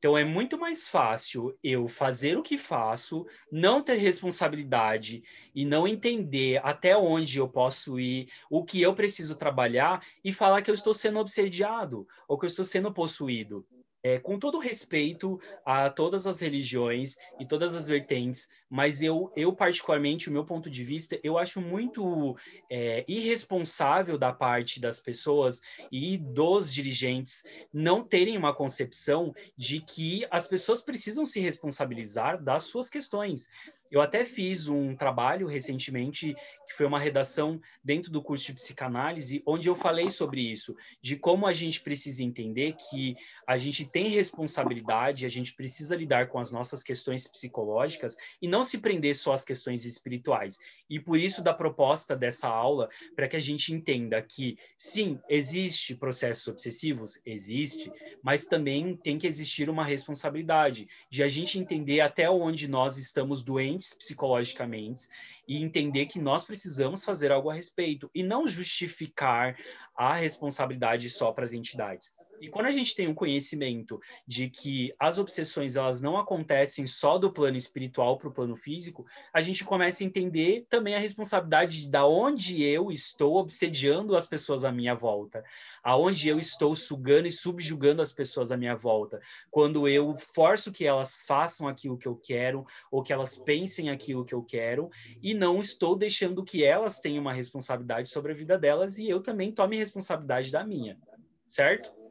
Então 0.05 0.19
é 0.19 0.23
muito 0.23 0.59
mais 0.59 0.87
fácil 0.87 1.59
eu 1.65 1.89
fazer 1.89 2.37
o 2.37 2.43
que 2.43 2.59
faço, 2.59 3.27
não 3.51 3.83
ter 3.83 3.95
responsabilidade 3.95 5.25
e 5.55 5.65
não 5.65 5.89
entender 5.89 6.61
até 6.63 6.95
onde 6.95 7.39
eu 7.39 7.49
posso 7.49 7.99
ir, 7.99 8.29
o 8.51 8.63
que 8.63 8.83
eu 8.83 8.95
preciso 8.95 9.35
trabalhar 9.35 10.07
e 10.23 10.31
falar 10.31 10.61
que 10.61 10.71
eu 10.71 10.75
estou 10.75 10.93
sendo 10.93 11.21
obsediado 11.21 12.07
ou 12.29 12.39
que 12.39 12.45
eu 12.45 12.49
estou 12.49 12.67
sendo 12.67 12.93
possuído 12.93 13.67
é, 14.05 14.19
com 14.19 14.39
todo 14.39 14.59
respeito 14.59 15.41
a 15.65 15.89
todas 15.89 16.27
as 16.27 16.39
religiões 16.39 17.17
e 17.41 17.47
todas 17.47 17.75
as 17.75 17.89
vertentes, 17.89 18.51
mas 18.69 19.01
eu, 19.01 19.33
eu 19.35 19.51
particularmente, 19.55 20.29
o 20.29 20.33
meu 20.33 20.45
ponto 20.45 20.69
de 20.69 20.85
vista, 20.85 21.19
eu 21.25 21.39
acho 21.39 21.59
muito 21.59 22.37
é, 22.71 23.03
irresponsável 23.09 24.19
da 24.19 24.31
parte 24.31 24.79
das 24.79 25.01
pessoas 25.01 25.63
e 25.91 26.19
dos 26.19 26.73
dirigentes 26.73 27.43
não 27.73 28.05
terem 28.05 28.37
uma 28.37 28.55
concepção 28.55 29.35
de 29.57 29.81
que 29.81 30.27
as 30.31 30.47
pessoas 30.47 30.83
precisam 30.83 31.25
se 31.25 31.41
responsabilizar 31.41 32.43
das 32.43 32.65
suas 32.65 32.91
questões. 32.91 33.49
Eu 33.91 34.01
até 34.01 34.25
fiz 34.25 34.67
um 34.67 34.97
trabalho 34.97 35.47
recentemente, 35.47 36.35
que 36.67 36.75
foi 36.75 36.87
uma 36.87 36.99
redação 36.99 37.61
dentro 37.83 38.11
do 38.11 38.23
curso 38.23 38.47
de 38.47 38.55
psicanálise, 38.55 39.43
onde 39.47 39.69
eu 39.69 39.75
falei 39.75 40.11
sobre 40.11 40.41
isso, 40.41 40.75
de 41.01 41.17
como 41.17 41.47
a 41.47 41.53
gente 41.53 41.81
precisa 41.81 42.23
entender 42.23 42.75
que 42.91 43.15
a 43.47 43.57
gente 43.57 43.85
tem 43.85 44.09
responsabilidade, 44.09 45.27
a 45.27 45.29
gente 45.29 45.55
precisa 45.55 45.95
lidar 45.95 46.29
com 46.29 46.39
as 46.39 46.51
nossas 46.51 46.83
questões 46.83 47.29
psicológicas 47.29 48.17
e 48.41 48.49
não 48.49 48.65
se 48.65 48.79
prender 48.79 49.15
só 49.15 49.33
às 49.33 49.45
questões 49.45 49.85
espirituais. 49.85 50.59
E 50.89 50.99
por 50.99 51.19
isso 51.19 51.43
da 51.43 51.53
proposta 51.53 52.17
dessa 52.17 52.49
aula, 52.49 52.89
para 53.15 53.29
que 53.29 53.37
a 53.37 53.41
gente 53.41 53.73
entenda 53.73 54.21
que 54.23 54.59
sim, 54.77 55.21
existe 55.29 55.95
processos 55.95 56.49
obsessivos, 56.49 57.21
existe, 57.25 57.93
mas 58.23 58.47
também 58.47 58.97
tem 58.97 59.19
que 59.19 59.27
existir 59.27 59.69
uma 59.69 59.85
responsabilidade 59.85 60.89
de 61.11 61.23
a 61.23 61.29
gente 61.29 61.59
entender 61.59 62.01
até 62.01 62.29
onde 62.29 62.67
nós 62.67 62.97
estamos 62.97 63.43
doentes 63.43 63.74
psicologicamente 63.79 65.09
e 65.47 65.63
entender 65.63 66.07
que 66.07 66.19
nós 66.19 66.45
precisamos 66.45 67.05
fazer 67.05 67.33
algo 67.33 67.51
a 67.51 67.55
respeito 67.55 68.11
e 68.15 68.23
não 68.23 68.47
justificar 68.47 69.57
a 69.97 70.15
responsabilidade 70.15 71.09
só 71.11 71.33
para 71.33 71.45
as 71.45 71.53
entidades. 71.53 72.15
E 72.41 72.49
quando 72.49 72.67
a 72.67 72.71
gente 72.71 72.95
tem 72.95 73.09
um 73.09 73.15
conhecimento 73.15 74.01
de 74.27 74.51
que 74.51 74.95
as 74.99 75.19
obsessões 75.19 75.77
elas 75.77 76.01
não 76.01 76.17
acontecem 76.17 76.87
só 76.87 77.17
do 77.19 77.33
plano 77.33 77.57
espiritual 77.57 78.19
para 78.19 78.29
o 78.29 78.33
plano 78.33 78.55
físico, 78.55 79.07
a 79.33 79.41
gente 79.41 79.65
começa 79.65 80.03
a 80.03 80.07
entender 80.07 80.67
também 80.69 80.95
a 80.95 80.99
responsabilidade 80.99 81.83
de 81.83 81.89
da 81.89 82.07
onde 82.07 82.63
eu 82.63 82.91
estou 82.91 83.37
obsediando 83.37 84.17
as 84.17 84.27
pessoas 84.27 84.65
à 84.65 84.73
minha 84.73 84.95
volta, 84.95 85.45
aonde 85.83 86.29
eu 86.29 86.39
estou 86.39 86.75
sugando 86.75 87.27
e 87.27 87.31
subjugando 87.31 88.03
as 88.03 88.13
pessoas 88.13 88.51
à 88.51 88.57
minha 88.57 88.77
volta, 88.77 89.21
quando 89.51 89.89
eu 89.89 90.17
forço 90.19 90.73
que 90.73 90.85
elas 90.85 91.23
façam 91.27 91.69
aquilo 91.69 91.99
que 91.99 92.09
eu 92.09 92.17
quero 92.17 92.67
ou 92.91 93.03
que 93.03 93.13
elas 93.13 93.37
pensem 93.39 93.91
aquilo 93.91 94.25
que 94.25 94.35
eu 94.35 94.43
quero 94.43 94.91
e 95.23 95.35
não 95.35 95.61
estou 95.61 95.97
deixando 95.97 96.45
que 96.45 96.65
elas 96.65 97.01
tenham 97.01 97.21
uma 97.21 97.33
responsabilidade 97.33 98.09
sobre 98.09 98.33
a 98.33 98.35
vida 98.35 98.59
delas 98.59 98.99
e 98.99 99.09
eu 99.09 99.21
também 99.21 99.53
tome 99.53 99.77
responsabilidade 99.77 100.51
da 100.51 100.65
minha, 100.65 100.99
certo? 101.47 102.04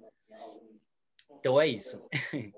Então 1.43 1.59
é 1.59 1.67
isso. 1.67 2.01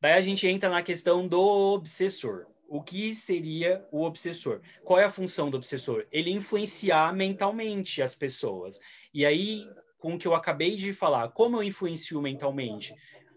Daí 0.00 0.14
a 0.14 0.20
gente 0.20 0.48
entra 0.48 0.68
na 0.68 0.82
questão 0.82 1.28
do 1.28 1.40
obsessor. 1.40 2.46
O 2.66 2.82
que 2.82 3.14
seria 3.14 3.86
o 3.92 4.02
obsessor? 4.02 4.60
Qual 4.82 4.98
é 4.98 5.04
a 5.04 5.08
função 5.08 5.48
do 5.48 5.56
obsessor? 5.56 6.04
Ele 6.10 6.32
influenciar 6.32 7.14
mentalmente 7.14 8.02
as 8.02 8.12
pessoas. 8.12 8.80
E 9.14 9.24
aí, 9.24 9.68
com 10.00 10.14
o 10.14 10.18
que 10.18 10.26
eu 10.26 10.34
acabei 10.34 10.74
de 10.74 10.92
falar, 10.92 11.28
como 11.28 11.58
eu 11.58 11.62
influencio 11.62 12.20
mentalmente? 12.20 12.92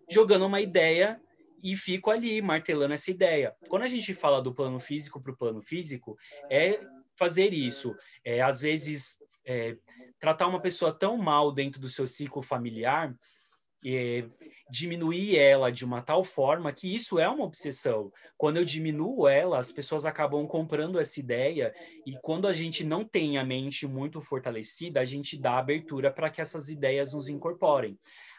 Jogando 0.10 0.48
uma 0.48 0.60
ideia 0.60 1.22
e 1.62 1.78
fico 1.78 2.10
ali 2.10 2.42
martelando 2.42 2.96
essa 2.96 3.12
ideia. 3.12 3.56
Quando 3.70 3.84
a 3.84 3.88
gente 3.88 4.16
fala 4.16 4.42
do 4.42 4.52
plano 4.52 4.80
físico 4.80 5.22
para 5.22 5.32
o 5.32 5.38
plano 5.38 5.62
físico, 5.62 6.18
é 6.50 6.80
fazer 7.16 7.54
isso. 7.54 7.96
É, 8.24 8.42
às 8.42 8.60
vezes, 8.60 9.20
é, 9.46 9.78
tratar 10.20 10.48
uma 10.48 10.60
pessoa 10.60 10.92
tão 10.92 11.18
mal 11.18 11.52
dentro 11.52 11.80
do 11.80 11.88
seu 11.88 12.08
ciclo 12.08 12.42
familiar 12.42 13.16
é, 13.86 14.26
diminuir 14.70 15.38
ela 15.38 15.72
de 15.72 15.86
uma 15.86 16.02
tal 16.02 16.24
forma 16.24 16.74
que 16.74 16.94
isso 16.94 17.20
é 17.20 17.30
uma 17.30 17.44
obsessão. 17.44 18.12
Quando 18.38 18.58
eu 18.58 18.66
diminuo 18.66 19.28
ela, 19.28 19.60
as 19.60 19.72
pessoas 19.72 20.06
acabam 20.06 20.48
comprando 20.48 21.00
essa 21.00 21.20
ideia 21.20 21.74
e 22.06 22.18
quando 22.22 22.48
a 22.48 22.54
gente 22.54 22.84
não 22.84 23.06
tem 23.06 23.38
a 23.38 23.44
mente 23.44 23.86
muito 23.86 24.20
fortalecida, 24.20 25.00
a 25.00 25.06
gente 25.06 25.40
dá 25.40 25.58
abertura 25.58 26.12
para 26.12 26.30
que 26.30 26.42
essas 26.42 26.70
ideias 26.70 27.14
nos 27.14 27.30
incorporem. 27.30 27.98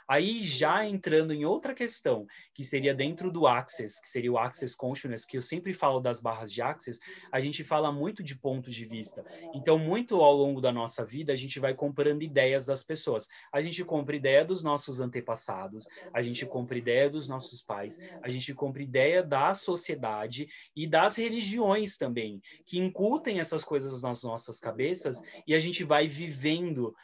Aí 0.09 0.43
já 0.43 0.87
entrando 0.87 1.33
em 1.33 1.45
outra 1.45 1.75
questão, 1.75 2.27
que 2.55 2.65
seria 2.65 2.95
dentro 2.95 3.31
do 3.31 3.47
Access, 3.47 4.01
que 4.01 4.09
seria 4.09 4.33
o 4.33 4.39
Access 4.39 4.77
Consciousness, 4.77 5.27
que 5.27 5.37
eu 5.37 5.43
sempre 5.43 5.73
falo 5.73 6.01
das 6.01 6.21
barras 6.21 6.53
de 6.53 6.63
Access, 6.63 7.01
a 7.33 7.41
gente 7.41 7.65
fala 7.65 7.91
muito 7.91 8.23
de 8.23 8.39
pontos 8.39 8.75
de 8.75 8.85
vista. 8.85 9.25
Então, 9.55 9.79
muito 9.79 10.17
ao 10.17 10.33
longo 10.33 10.61
da 10.61 10.73
nossa 10.73 11.05
vida, 11.05 11.33
a 11.33 11.37
gente 11.37 11.59
vai 11.59 11.75
comprando 11.75 12.23
ideias 12.23 12.65
das 12.65 12.83
pessoas. 12.83 13.29
A 13.53 13.61
gente 13.61 13.85
compra 13.85 14.17
ideia 14.17 14.45
dos 14.45 14.63
nossos 14.63 15.01
antepassados, 15.01 15.87
a 16.13 16.23
gente 16.23 16.47
compra 16.47 16.79
ideia 16.79 17.11
dos 17.11 17.29
nossos 17.29 17.63
pais, 17.63 17.99
a 18.23 18.29
gente 18.29 18.55
compra 18.55 18.83
ideia 18.83 19.23
da 19.23 19.55
sociedade 19.55 20.47
e 20.75 20.87
das 20.87 21.17
religiões 21.17 21.97
também, 21.97 22.41
que 22.65 22.79
incutem 22.79 23.41
essas 23.41 23.65
coisas 23.65 24.03
nas 24.03 24.23
nossas 24.23 24.61
cabeças 24.61 25.21
e 25.47 25.55
a 25.55 25.59
gente 25.59 25.85
vai 25.85 26.07
vivendo 26.07 26.95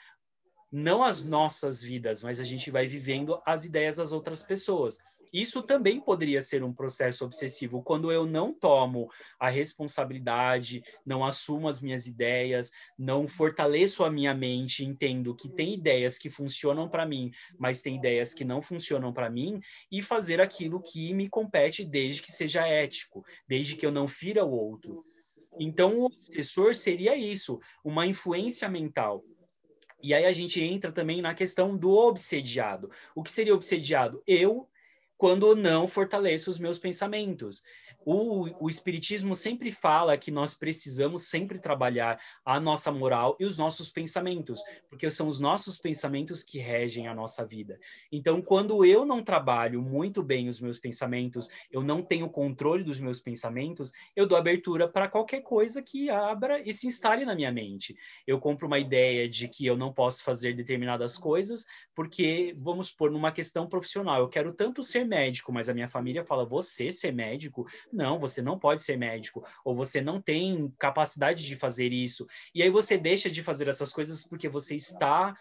não 0.73 1.05
as 1.05 1.23
nossas 1.23 1.83
vidas, 1.83 2.23
mas 2.23 2.41
a 2.41 2.45
gente 2.45 2.71
vai 2.71 2.87
vivendo 2.87 3.41
as 3.45 3.67
ideias 3.67 3.97
das 3.97 4.11
outras 4.11 4.43
pessoas. 4.43 4.99
Isso 5.33 5.63
também 5.63 5.99
poderia 5.99 6.43
ser 6.43 6.63
um 6.63 6.75
processo 6.75 7.25
obsessivo 7.25 7.83
quando 7.83 8.13
eu 8.13 8.27
não 8.27 8.53
tomo 8.53 9.09
a 9.41 9.49
responsabilidade, 9.49 10.83
não 11.07 11.25
assumo 11.25 11.69
as 11.69 11.81
minhas 11.81 12.07
ideias, 12.07 12.71
não 12.99 13.27
fortaleço 13.27 14.05
a 14.05 14.11
minha 14.11 14.35
mente, 14.35 14.85
entendo 14.85 15.35
que 15.35 15.49
tem 15.49 15.73
ideias 15.73 16.19
que 16.19 16.29
funcionam 16.29 16.87
para 16.87 17.07
mim, 17.07 17.31
mas 17.59 17.81
tem 17.81 17.97
ideias 17.97 18.35
que 18.35 18.45
não 18.45 18.61
funcionam 18.61 19.11
para 19.11 19.31
mim 19.31 19.59
e 19.91 20.03
fazer 20.03 20.39
aquilo 20.39 20.83
que 20.83 21.15
me 21.15 21.29
compete 21.31 21.83
desde 21.83 22.21
que 22.21 22.31
seja 22.31 22.67
ético, 22.67 23.25
desde 23.49 23.75
que 23.75 23.87
eu 23.87 23.91
não 23.91 24.07
fira 24.07 24.45
o 24.45 24.53
outro. 24.53 25.03
Então, 25.59 25.99
o 25.99 26.05
obsessor 26.07 26.75
seria 26.75 27.17
isso, 27.17 27.59
uma 27.85 28.07
influência 28.07 28.69
mental 28.69 29.23
e 30.03 30.13
aí 30.15 30.25
a 30.25 30.33
gente 30.33 30.63
entra 30.63 30.93
também 30.93 31.23
na 31.23 31.35
questão 31.35 31.77
do 31.77 31.91
obsediado. 31.93 32.91
O 33.15 33.23
que 33.23 33.31
seria 33.31 33.55
obsediado? 33.55 34.23
Eu, 34.27 34.69
quando 35.17 35.55
não 35.55 35.87
fortaleço 35.87 36.51
os 36.51 36.59
meus 36.59 36.79
pensamentos. 36.79 37.63
O, 38.05 38.65
o 38.65 38.69
Espiritismo 38.69 39.35
sempre 39.35 39.71
fala 39.71 40.17
que 40.17 40.31
nós 40.31 40.55
precisamos 40.55 41.29
sempre 41.29 41.59
trabalhar 41.59 42.21
a 42.45 42.59
nossa 42.59 42.91
moral 42.91 43.37
e 43.39 43.45
os 43.45 43.57
nossos 43.57 43.91
pensamentos, 43.91 44.61
porque 44.89 45.11
são 45.11 45.29
os 45.29 45.41
nossos 45.41 45.79
pensamentos 45.79 46.43
que 46.43 46.59
regem 46.59 47.09
a 47.09 47.15
nossa 47.15 47.47
vida. 47.47 47.79
Então, 48.11 48.43
quando 48.43 48.85
eu 48.85 49.05
não 49.05 49.23
trabalho 49.23 49.81
muito 49.81 50.23
bem 50.23 50.49
os 50.49 50.61
meus 50.61 50.79
pensamentos, 50.79 51.49
eu 51.71 51.83
não 51.83 52.03
tenho 52.03 52.29
controle 52.29 52.85
dos 52.85 53.01
meus 53.01 53.21
pensamentos, 53.21 53.93
eu 54.17 54.27
dou 54.27 54.37
abertura 54.37 54.89
para 54.89 55.09
qualquer 55.09 55.43
coisa 55.43 55.83
que 55.83 56.11
abra 56.11 56.61
e 56.61 56.73
se 56.73 56.87
instale 56.87 57.25
na 57.25 57.35
minha 57.35 57.53
mente. 57.53 57.97
Eu 58.27 58.39
compro 58.39 58.67
uma 58.67 58.79
ideia 58.79 59.29
de 59.29 59.49
que 59.49 59.67
eu 59.67 59.77
não 59.77 59.93
posso 59.93 60.23
fazer 60.23 60.55
determinadas 60.55 61.17
coisas, 61.17 61.65
porque, 61.95 62.55
vamos 62.59 62.91
pôr, 62.91 63.11
numa 63.11 63.33
questão 63.33 63.69
profissional, 63.69 64.21
eu 64.21 64.29
quero 64.29 64.53
tanto 64.53 64.83
ser 64.83 65.05
médico, 65.05 65.53
mas 65.53 65.69
a 65.69 65.75
minha 65.75 65.89
família 65.89 66.25
fala: 66.25 66.45
você 66.45 66.91
ser 66.91 67.13
médico? 67.13 67.67
Não, 67.93 68.19
você 68.19 68.41
não 68.41 68.59
pode 68.59 68.81
ser 68.81 68.97
médico, 68.97 69.47
ou 69.65 69.75
você 69.75 70.01
não 70.01 70.21
tem 70.21 70.73
capacidade 70.79 71.45
de 71.45 71.55
fazer 71.55 71.93
isso. 71.93 72.27
E 72.55 72.63
aí 72.63 72.71
você 72.71 72.97
deixa 72.97 73.29
de 73.29 73.43
fazer 73.43 73.69
essas 73.69 73.93
coisas 73.93 74.27
porque 74.27 74.49
você 74.49 74.75
está 74.75 75.37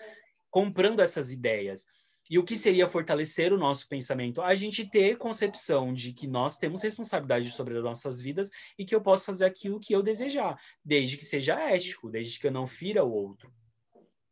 comprando 0.49 0.99
essas 0.99 1.31
ideias. 1.31 1.87
E 2.29 2.37
o 2.37 2.43
que 2.43 2.55
seria 2.55 2.87
fortalecer 2.87 3.51
o 3.51 3.57
nosso 3.57 3.87
pensamento? 3.87 4.41
A 4.41 4.55
gente 4.55 4.89
ter 4.89 5.17
concepção 5.17 5.93
de 5.93 6.13
que 6.13 6.27
nós 6.27 6.57
temos 6.57 6.81
responsabilidade 6.81 7.49
sobre 7.49 7.77
as 7.77 7.83
nossas 7.83 8.21
vidas 8.21 8.49
e 8.77 8.85
que 8.85 8.95
eu 8.95 9.01
posso 9.01 9.25
fazer 9.25 9.45
aquilo 9.45 9.79
que 9.79 9.93
eu 9.93 10.01
desejar, 10.01 10.57
desde 10.83 11.17
que 11.17 11.25
seja 11.25 11.59
ético, 11.59 12.09
desde 12.09 12.39
que 12.39 12.47
eu 12.47 12.51
não 12.51 12.67
fira 12.67 13.03
o 13.03 13.11
outro. 13.11 13.53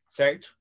Certo? 0.07 0.57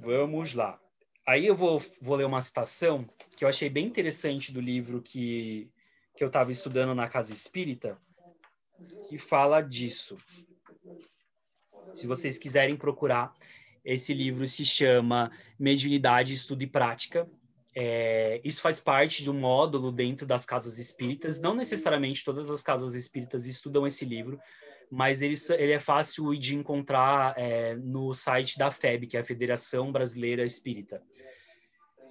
Vamos 0.00 0.54
lá. 0.54 0.83
Aí 1.26 1.46
eu 1.46 1.56
vou, 1.56 1.82
vou 2.00 2.16
ler 2.16 2.26
uma 2.26 2.40
citação 2.40 3.08
que 3.36 3.44
eu 3.44 3.48
achei 3.48 3.70
bem 3.70 3.86
interessante 3.86 4.52
do 4.52 4.60
livro 4.60 5.00
que, 5.00 5.70
que 6.14 6.22
eu 6.22 6.28
estava 6.28 6.50
estudando 6.50 6.94
na 6.94 7.08
Casa 7.08 7.32
Espírita, 7.32 7.98
que 9.08 9.16
fala 9.16 9.62
disso. 9.62 10.18
Se 11.94 12.06
vocês 12.06 12.36
quiserem 12.36 12.76
procurar, 12.76 13.32
esse 13.84 14.12
livro 14.12 14.46
se 14.46 14.64
chama 14.64 15.30
Mediunidade, 15.58 16.34
Estudo 16.34 16.62
e 16.62 16.66
Prática. 16.66 17.28
É, 17.74 18.40
isso 18.44 18.60
faz 18.60 18.78
parte 18.78 19.22
de 19.22 19.30
um 19.30 19.38
módulo 19.38 19.90
dentro 19.90 20.26
das 20.26 20.44
casas 20.44 20.78
espíritas. 20.78 21.40
Não 21.40 21.54
necessariamente 21.54 22.24
todas 22.24 22.50
as 22.50 22.62
casas 22.62 22.94
espíritas 22.94 23.46
estudam 23.46 23.86
esse 23.86 24.04
livro, 24.04 24.38
mas 24.90 25.22
ele, 25.22 25.34
ele 25.58 25.72
é 25.72 25.78
fácil 25.78 26.34
de 26.36 26.54
encontrar 26.54 27.34
é, 27.36 27.74
no 27.76 28.14
site 28.14 28.58
da 28.58 28.70
FEB, 28.70 29.06
que 29.06 29.16
é 29.16 29.20
a 29.20 29.24
Federação 29.24 29.90
Brasileira 29.90 30.44
Espírita. 30.44 31.02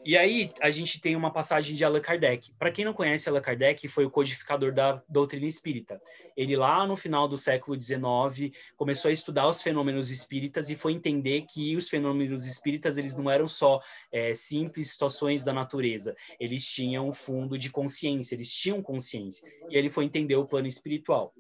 E 0.06 0.18
aí 0.18 0.50
a 0.60 0.70
gente 0.70 1.00
tem 1.00 1.16
uma 1.16 1.32
passagem 1.32 1.76
de 1.76 1.86
Allan 1.86 2.02
Kardec. 2.02 2.52
Para 2.60 2.72
quem 2.72 2.84
não 2.84 2.94
conhece 2.94 3.30
Allan 3.30 3.40
Kardec, 3.40 3.88
foi 3.88 4.04
o 4.04 4.12
codificador 4.12 4.74
da 4.74 5.02
doutrina 5.08 5.46
espírita. 5.46 6.02
Ele 6.36 6.58
lá 6.58 6.86
no 6.86 6.96
final 6.98 7.26
do 7.26 7.38
século 7.38 7.80
XIX 7.80 8.54
começou 8.76 9.08
a 9.08 9.14
estudar 9.14 9.48
os 9.48 9.62
fenômenos 9.62 10.12
espíritas 10.12 10.70
e 10.70 10.76
foi 10.76 10.92
entender 10.92 11.46
que 11.50 11.78
os 11.78 11.88
fenômenos 11.88 12.46
espíritas 12.46 12.98
eles 12.98 13.16
não 13.16 13.32
eram 13.32 13.48
só 13.48 13.80
é, 14.12 14.34
simples 14.34 14.92
situações 14.92 15.42
da 15.42 15.54
natureza. 15.54 16.14
Eles 16.38 16.66
tinham 16.66 17.08
um 17.08 17.14
fundo 17.14 17.58
de 17.58 17.70
consciência. 17.70 18.36
Eles 18.36 18.52
tinham 18.52 18.82
consciência. 18.82 19.50
E 19.70 19.78
ele 19.78 19.90
foi 19.90 20.04
entender 20.04 20.36
o 20.36 20.46
plano 20.46 20.68
espiritual. 20.68 21.34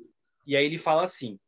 E 0.45 0.55
aí 0.55 0.65
ele 0.65 0.77
fala 0.77 1.03
assim: 1.03 1.39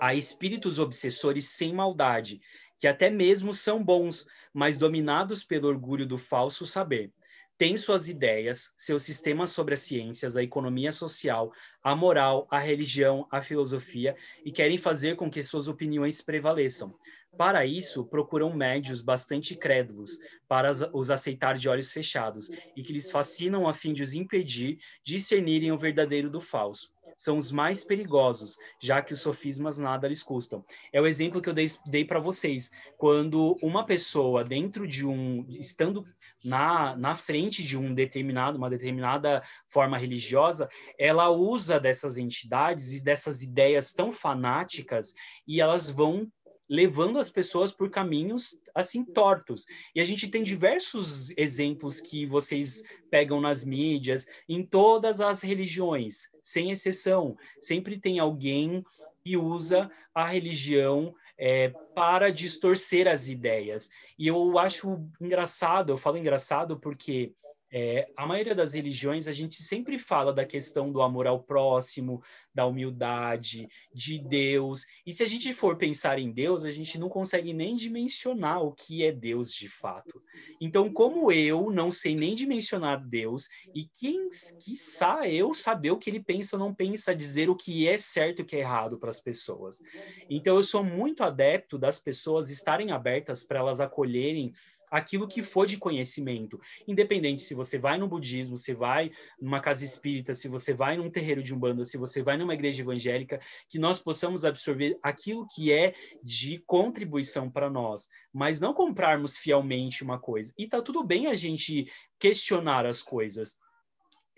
há 0.00 0.14
espíritos 0.14 0.78
obsessores 0.78 1.50
sem 1.50 1.74
maldade, 1.74 2.40
que 2.78 2.86
até 2.86 3.10
mesmo 3.10 3.52
são 3.54 3.82
bons, 3.82 4.26
mas 4.52 4.78
dominados 4.78 5.44
pelo 5.44 5.68
orgulho 5.68 6.06
do 6.06 6.18
falso 6.18 6.66
saber. 6.66 7.12
Têm 7.58 7.76
suas 7.76 8.08
ideias, 8.08 8.72
seus 8.76 9.02
sistemas 9.02 9.50
sobre 9.50 9.74
as 9.74 9.80
ciências, 9.80 10.36
a 10.36 10.42
economia 10.42 10.92
social, 10.92 11.50
a 11.82 11.96
moral, 11.96 12.46
a 12.50 12.58
religião, 12.58 13.26
a 13.30 13.40
filosofia 13.40 14.14
e 14.44 14.52
querem 14.52 14.76
fazer 14.76 15.16
com 15.16 15.30
que 15.30 15.42
suas 15.42 15.66
opiniões 15.66 16.20
prevaleçam. 16.20 16.94
Para 17.36 17.64
isso, 17.66 18.06
procuram 18.06 18.54
médios 18.54 19.00
bastante 19.02 19.56
crédulos 19.56 20.18
para 20.48 20.70
os 20.94 21.10
aceitar 21.10 21.56
de 21.56 21.68
olhos 21.68 21.92
fechados 21.92 22.50
e 22.74 22.82
que 22.82 22.92
lhes 22.92 23.10
fascinam 23.10 23.66
a 23.68 23.72
fim 23.74 23.92
de 23.92 24.02
os 24.02 24.14
impedir 24.14 24.78
discernirem 25.04 25.72
o 25.72 25.78
verdadeiro 25.78 26.30
do 26.30 26.40
falso. 26.40 26.95
São 27.16 27.38
os 27.38 27.50
mais 27.50 27.84
perigosos, 27.84 28.56
já 28.80 29.00
que 29.00 29.12
os 29.12 29.20
sofismas 29.20 29.78
nada 29.78 30.06
lhes 30.06 30.22
custam. 30.22 30.64
É 30.92 31.00
o 31.00 31.06
exemplo 31.06 31.40
que 31.40 31.48
eu 31.48 31.54
dei, 31.54 31.66
dei 31.86 32.04
para 32.04 32.20
vocês. 32.20 32.70
Quando 32.96 33.56
uma 33.62 33.84
pessoa 33.84 34.44
dentro 34.44 34.86
de 34.86 35.06
um, 35.06 35.46
estando 35.48 36.04
na, 36.44 36.96
na 36.96 37.16
frente 37.16 37.62
de 37.62 37.76
um 37.76 37.94
determinado, 37.94 38.58
uma 38.58 38.70
determinada 38.70 39.42
forma 39.68 39.96
religiosa, 39.96 40.68
ela 40.98 41.30
usa 41.30 41.80
dessas 41.80 42.18
entidades 42.18 42.92
e 42.92 43.04
dessas 43.04 43.42
ideias 43.42 43.92
tão 43.92 44.12
fanáticas 44.12 45.14
e 45.46 45.60
elas 45.60 45.90
vão 45.90 46.30
levando 46.68 47.18
as 47.18 47.30
pessoas 47.30 47.70
por 47.70 47.90
caminhos 47.90 48.60
assim 48.74 49.04
tortos. 49.04 49.64
E 49.94 50.00
a 50.00 50.04
gente 50.04 50.28
tem 50.28 50.42
diversos 50.42 51.30
exemplos 51.36 52.00
que 52.00 52.26
vocês 52.26 52.82
pegam 53.10 53.40
nas 53.40 53.64
mídias, 53.64 54.26
em 54.48 54.64
todas 54.64 55.20
as 55.20 55.42
religiões, 55.42 56.28
sem 56.42 56.70
exceção. 56.70 57.36
Sempre 57.60 57.98
tem 57.98 58.18
alguém 58.18 58.84
que 59.24 59.36
usa 59.36 59.90
a 60.14 60.26
religião 60.26 61.14
é, 61.38 61.68
para 61.94 62.32
distorcer 62.32 63.06
as 63.06 63.28
ideias. 63.28 63.90
E 64.18 64.26
eu 64.26 64.58
acho 64.58 65.04
engraçado, 65.20 65.92
eu 65.92 65.96
falo 65.96 66.16
engraçado 66.16 66.78
porque 66.78 67.34
é, 67.78 68.10
a 68.16 68.26
maioria 68.26 68.54
das 68.54 68.72
religiões, 68.72 69.28
a 69.28 69.32
gente 69.32 69.56
sempre 69.56 69.98
fala 69.98 70.32
da 70.32 70.46
questão 70.46 70.90
do 70.90 71.02
amor 71.02 71.26
ao 71.26 71.42
próximo, 71.42 72.22
da 72.54 72.64
humildade, 72.64 73.68
de 73.92 74.18
Deus. 74.18 74.86
E 75.04 75.12
se 75.12 75.22
a 75.22 75.26
gente 75.26 75.52
for 75.52 75.76
pensar 75.76 76.18
em 76.18 76.32
Deus, 76.32 76.64
a 76.64 76.70
gente 76.70 76.98
não 76.98 77.10
consegue 77.10 77.52
nem 77.52 77.76
dimensionar 77.76 78.62
o 78.62 78.72
que 78.72 79.04
é 79.04 79.12
Deus 79.12 79.52
de 79.52 79.68
fato. 79.68 80.22
Então, 80.58 80.90
como 80.90 81.30
eu 81.30 81.70
não 81.70 81.90
sei 81.90 82.16
nem 82.16 82.34
dimensionar 82.34 83.06
Deus, 83.06 83.46
e 83.74 83.84
quem, 83.84 84.30
quiçá 84.58 85.28
eu 85.28 85.52
saber 85.52 85.90
o 85.90 85.98
que 85.98 86.08
ele 86.08 86.20
pensa 86.20 86.56
ou 86.56 86.60
não 86.60 86.74
pensa, 86.74 87.14
dizer 87.14 87.50
o 87.50 87.54
que 87.54 87.86
é 87.86 87.98
certo 87.98 88.38
e 88.38 88.42
o 88.42 88.46
que 88.46 88.56
é 88.56 88.60
errado 88.60 88.98
para 88.98 89.10
as 89.10 89.20
pessoas. 89.20 89.82
Então, 90.30 90.56
eu 90.56 90.62
sou 90.62 90.82
muito 90.82 91.22
adepto 91.22 91.76
das 91.76 91.98
pessoas 91.98 92.48
estarem 92.48 92.90
abertas 92.90 93.44
para 93.44 93.58
elas 93.58 93.80
acolherem 93.82 94.54
aquilo 94.96 95.28
que 95.28 95.42
for 95.42 95.66
de 95.66 95.78
conhecimento, 95.78 96.60
independente 96.86 97.42
se 97.42 97.54
você 97.54 97.78
vai 97.78 97.98
no 97.98 98.08
budismo, 98.08 98.56
se 98.56 98.74
vai 98.74 99.10
numa 99.40 99.60
casa 99.60 99.84
espírita, 99.84 100.34
se 100.34 100.48
você 100.48 100.72
vai 100.72 100.96
num 100.96 101.10
terreiro 101.10 101.42
de 101.42 101.54
umbanda, 101.54 101.84
se 101.84 101.96
você 101.96 102.22
vai 102.22 102.36
numa 102.36 102.54
igreja 102.54 102.82
evangélica, 102.82 103.40
que 103.68 103.78
nós 103.78 103.98
possamos 103.98 104.44
absorver 104.44 104.98
aquilo 105.02 105.46
que 105.54 105.72
é 105.72 105.94
de 106.22 106.58
contribuição 106.66 107.50
para 107.50 107.68
nós, 107.68 108.08
mas 108.32 108.60
não 108.60 108.72
comprarmos 108.72 109.36
fielmente 109.36 110.02
uma 110.02 110.18
coisa. 110.18 110.52
E 110.58 110.66
tá 110.66 110.80
tudo 110.80 111.04
bem 111.04 111.26
a 111.26 111.34
gente 111.34 111.90
questionar 112.18 112.86
as 112.86 113.02
coisas 113.02 113.58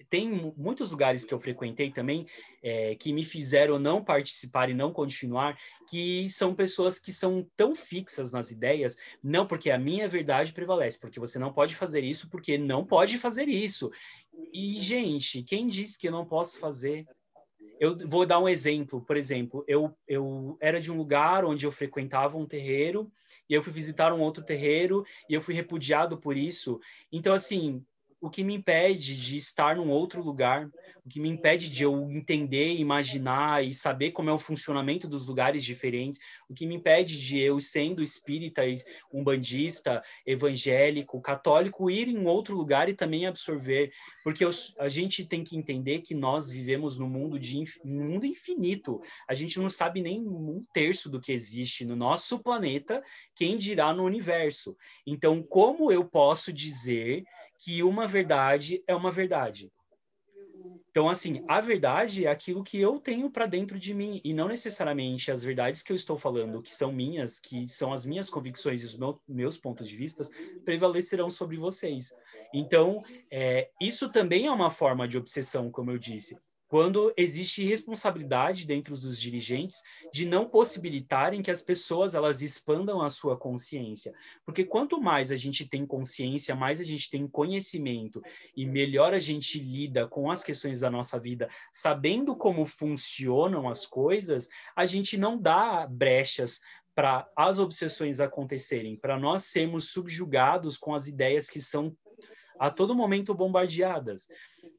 tem 0.08 0.52
muitos 0.56 0.90
lugares 0.90 1.24
que 1.24 1.34
eu 1.34 1.40
frequentei 1.40 1.90
também 1.90 2.26
é, 2.62 2.94
que 2.94 3.12
me 3.12 3.24
fizeram 3.24 3.78
não 3.78 4.02
participar 4.02 4.70
e 4.70 4.74
não 4.74 4.92
continuar, 4.92 5.58
que 5.88 6.28
são 6.28 6.54
pessoas 6.54 6.98
que 6.98 7.12
são 7.12 7.46
tão 7.56 7.74
fixas 7.74 8.30
nas 8.30 8.50
ideias, 8.50 8.96
não 9.22 9.46
porque 9.46 9.70
a 9.70 9.78
minha 9.78 10.08
verdade 10.08 10.52
prevalece, 10.52 10.98
porque 10.98 11.20
você 11.20 11.38
não 11.38 11.52
pode 11.52 11.74
fazer 11.74 12.02
isso, 12.04 12.28
porque 12.30 12.56
não 12.56 12.84
pode 12.84 13.18
fazer 13.18 13.48
isso. 13.48 13.90
E, 14.52 14.80
gente, 14.80 15.42
quem 15.42 15.66
disse 15.66 15.98
que 15.98 16.08
eu 16.08 16.12
não 16.12 16.24
posso 16.24 16.58
fazer? 16.58 17.06
Eu 17.80 17.96
vou 18.06 18.26
dar 18.26 18.40
um 18.40 18.48
exemplo, 18.48 19.00
por 19.00 19.16
exemplo, 19.16 19.64
eu, 19.68 19.96
eu 20.06 20.56
era 20.60 20.80
de 20.80 20.90
um 20.90 20.96
lugar 20.96 21.44
onde 21.44 21.64
eu 21.64 21.70
frequentava 21.70 22.36
um 22.36 22.46
terreiro, 22.46 23.10
e 23.48 23.54
eu 23.54 23.62
fui 23.62 23.72
visitar 23.72 24.12
um 24.12 24.20
outro 24.20 24.44
terreiro, 24.44 25.04
e 25.28 25.34
eu 25.34 25.40
fui 25.40 25.54
repudiado 25.54 26.18
por 26.18 26.36
isso. 26.36 26.80
Então, 27.12 27.32
assim, 27.32 27.84
o 28.20 28.28
que 28.28 28.42
me 28.42 28.54
impede 28.54 29.16
de 29.16 29.36
estar 29.36 29.76
num 29.76 29.90
outro 29.90 30.22
lugar, 30.22 30.68
o 31.04 31.08
que 31.08 31.20
me 31.20 31.28
impede 31.28 31.70
de 31.70 31.84
eu 31.84 32.10
entender, 32.10 32.74
imaginar 32.74 33.64
e 33.64 33.72
saber 33.72 34.10
como 34.10 34.28
é 34.28 34.32
o 34.32 34.38
funcionamento 34.38 35.08
dos 35.08 35.24
lugares 35.24 35.64
diferentes, 35.64 36.20
o 36.48 36.54
que 36.54 36.66
me 36.66 36.74
impede 36.74 37.18
de 37.18 37.38
eu, 37.38 37.60
sendo 37.60 38.02
espírita, 38.02 38.62
umbandista, 39.12 40.02
evangélico, 40.26 41.20
católico, 41.20 41.90
ir 41.90 42.08
em 42.08 42.26
outro 42.26 42.56
lugar 42.56 42.88
e 42.88 42.94
também 42.94 43.26
absorver, 43.26 43.92
porque 44.24 44.44
eu, 44.44 44.50
a 44.78 44.88
gente 44.88 45.24
tem 45.24 45.44
que 45.44 45.56
entender 45.56 46.00
que 46.00 46.14
nós 46.14 46.50
vivemos 46.50 46.98
num 46.98 47.08
mundo 47.08 47.38
de 47.38 47.58
num 47.84 48.10
mundo 48.10 48.26
infinito. 48.26 49.00
A 49.28 49.34
gente 49.34 49.58
não 49.58 49.68
sabe 49.68 50.02
nem 50.02 50.20
um 50.20 50.64
terço 50.72 51.08
do 51.08 51.20
que 51.20 51.32
existe 51.32 51.84
no 51.84 51.96
nosso 51.96 52.40
planeta, 52.40 53.02
quem 53.34 53.56
dirá 53.56 53.92
no 53.92 54.04
universo. 54.04 54.76
Então, 55.06 55.42
como 55.42 55.90
eu 55.90 56.04
posso 56.04 56.52
dizer 56.52 57.24
que 57.58 57.82
uma 57.82 58.06
verdade 58.06 58.82
é 58.86 58.94
uma 58.94 59.10
verdade. 59.10 59.70
Então, 60.90 61.08
assim, 61.08 61.44
a 61.46 61.60
verdade 61.60 62.24
é 62.24 62.30
aquilo 62.30 62.64
que 62.64 62.80
eu 62.80 62.98
tenho 62.98 63.30
para 63.30 63.46
dentro 63.46 63.78
de 63.78 63.94
mim 63.94 64.20
e 64.24 64.32
não 64.32 64.48
necessariamente 64.48 65.30
as 65.30 65.44
verdades 65.44 65.82
que 65.82 65.92
eu 65.92 65.94
estou 65.94 66.16
falando, 66.16 66.62
que 66.62 66.74
são 66.74 66.90
minhas, 66.90 67.38
que 67.38 67.68
são 67.68 67.92
as 67.92 68.04
minhas 68.04 68.30
convicções 68.30 68.82
e 68.82 68.86
os 68.86 68.98
meus 69.28 69.58
pontos 69.58 69.88
de 69.88 69.96
vista, 69.96 70.22
prevalecerão 70.64 71.30
sobre 71.30 71.56
vocês. 71.56 72.12
Então, 72.52 73.04
é, 73.30 73.70
isso 73.80 74.10
também 74.10 74.46
é 74.46 74.50
uma 74.50 74.70
forma 74.70 75.06
de 75.06 75.18
obsessão, 75.18 75.70
como 75.70 75.90
eu 75.90 75.98
disse 75.98 76.36
quando 76.68 77.12
existe 77.16 77.64
responsabilidade 77.64 78.66
dentro 78.66 78.96
dos 78.96 79.18
dirigentes 79.18 79.82
de 80.12 80.26
não 80.26 80.46
possibilitarem 80.46 81.42
que 81.42 81.50
as 81.50 81.62
pessoas 81.62 82.14
elas 82.14 82.42
expandam 82.42 83.00
a 83.00 83.08
sua 83.08 83.36
consciência, 83.36 84.14
porque 84.44 84.64
quanto 84.64 85.00
mais 85.00 85.32
a 85.32 85.36
gente 85.36 85.66
tem 85.66 85.86
consciência, 85.86 86.54
mais 86.54 86.80
a 86.80 86.84
gente 86.84 87.10
tem 87.10 87.26
conhecimento 87.26 88.22
e 88.54 88.66
melhor 88.66 89.14
a 89.14 89.18
gente 89.18 89.58
lida 89.58 90.06
com 90.06 90.30
as 90.30 90.44
questões 90.44 90.80
da 90.80 90.90
nossa 90.90 91.18
vida, 91.18 91.48
sabendo 91.72 92.36
como 92.36 92.66
funcionam 92.66 93.68
as 93.68 93.86
coisas, 93.86 94.48
a 94.76 94.84
gente 94.84 95.16
não 95.16 95.40
dá 95.40 95.86
brechas 95.86 96.60
para 96.94 97.30
as 97.36 97.58
obsessões 97.58 98.20
acontecerem, 98.20 98.96
para 98.96 99.16
nós 99.16 99.44
sermos 99.44 99.90
subjugados 99.90 100.76
com 100.76 100.94
as 100.94 101.06
ideias 101.06 101.48
que 101.48 101.60
são 101.60 101.96
a 102.58 102.70
todo 102.70 102.94
momento 102.94 103.34
bombardeadas. 103.34 104.28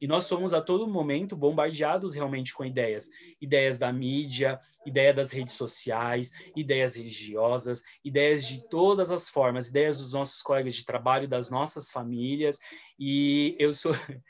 E 0.00 0.06
nós 0.06 0.24
somos 0.24 0.52
a 0.52 0.60
todo 0.60 0.86
momento 0.86 1.36
bombardeados 1.36 2.14
realmente 2.14 2.54
com 2.54 2.64
ideias. 2.64 3.10
Ideias 3.40 3.78
da 3.78 3.92
mídia, 3.92 4.58
ideia 4.86 5.12
das 5.12 5.30
redes 5.30 5.54
sociais, 5.54 6.32
ideias 6.56 6.96
religiosas, 6.96 7.82
ideias 8.04 8.46
de 8.46 8.68
todas 8.68 9.10
as 9.10 9.28
formas, 9.28 9.68
ideias 9.68 9.98
dos 9.98 10.12
nossos 10.12 10.42
colegas 10.42 10.74
de 10.74 10.84
trabalho, 10.84 11.28
das 11.28 11.50
nossas 11.50 11.90
famílias. 11.90 12.58
E 12.98 13.56
eu 13.58 13.72
sou. 13.72 13.92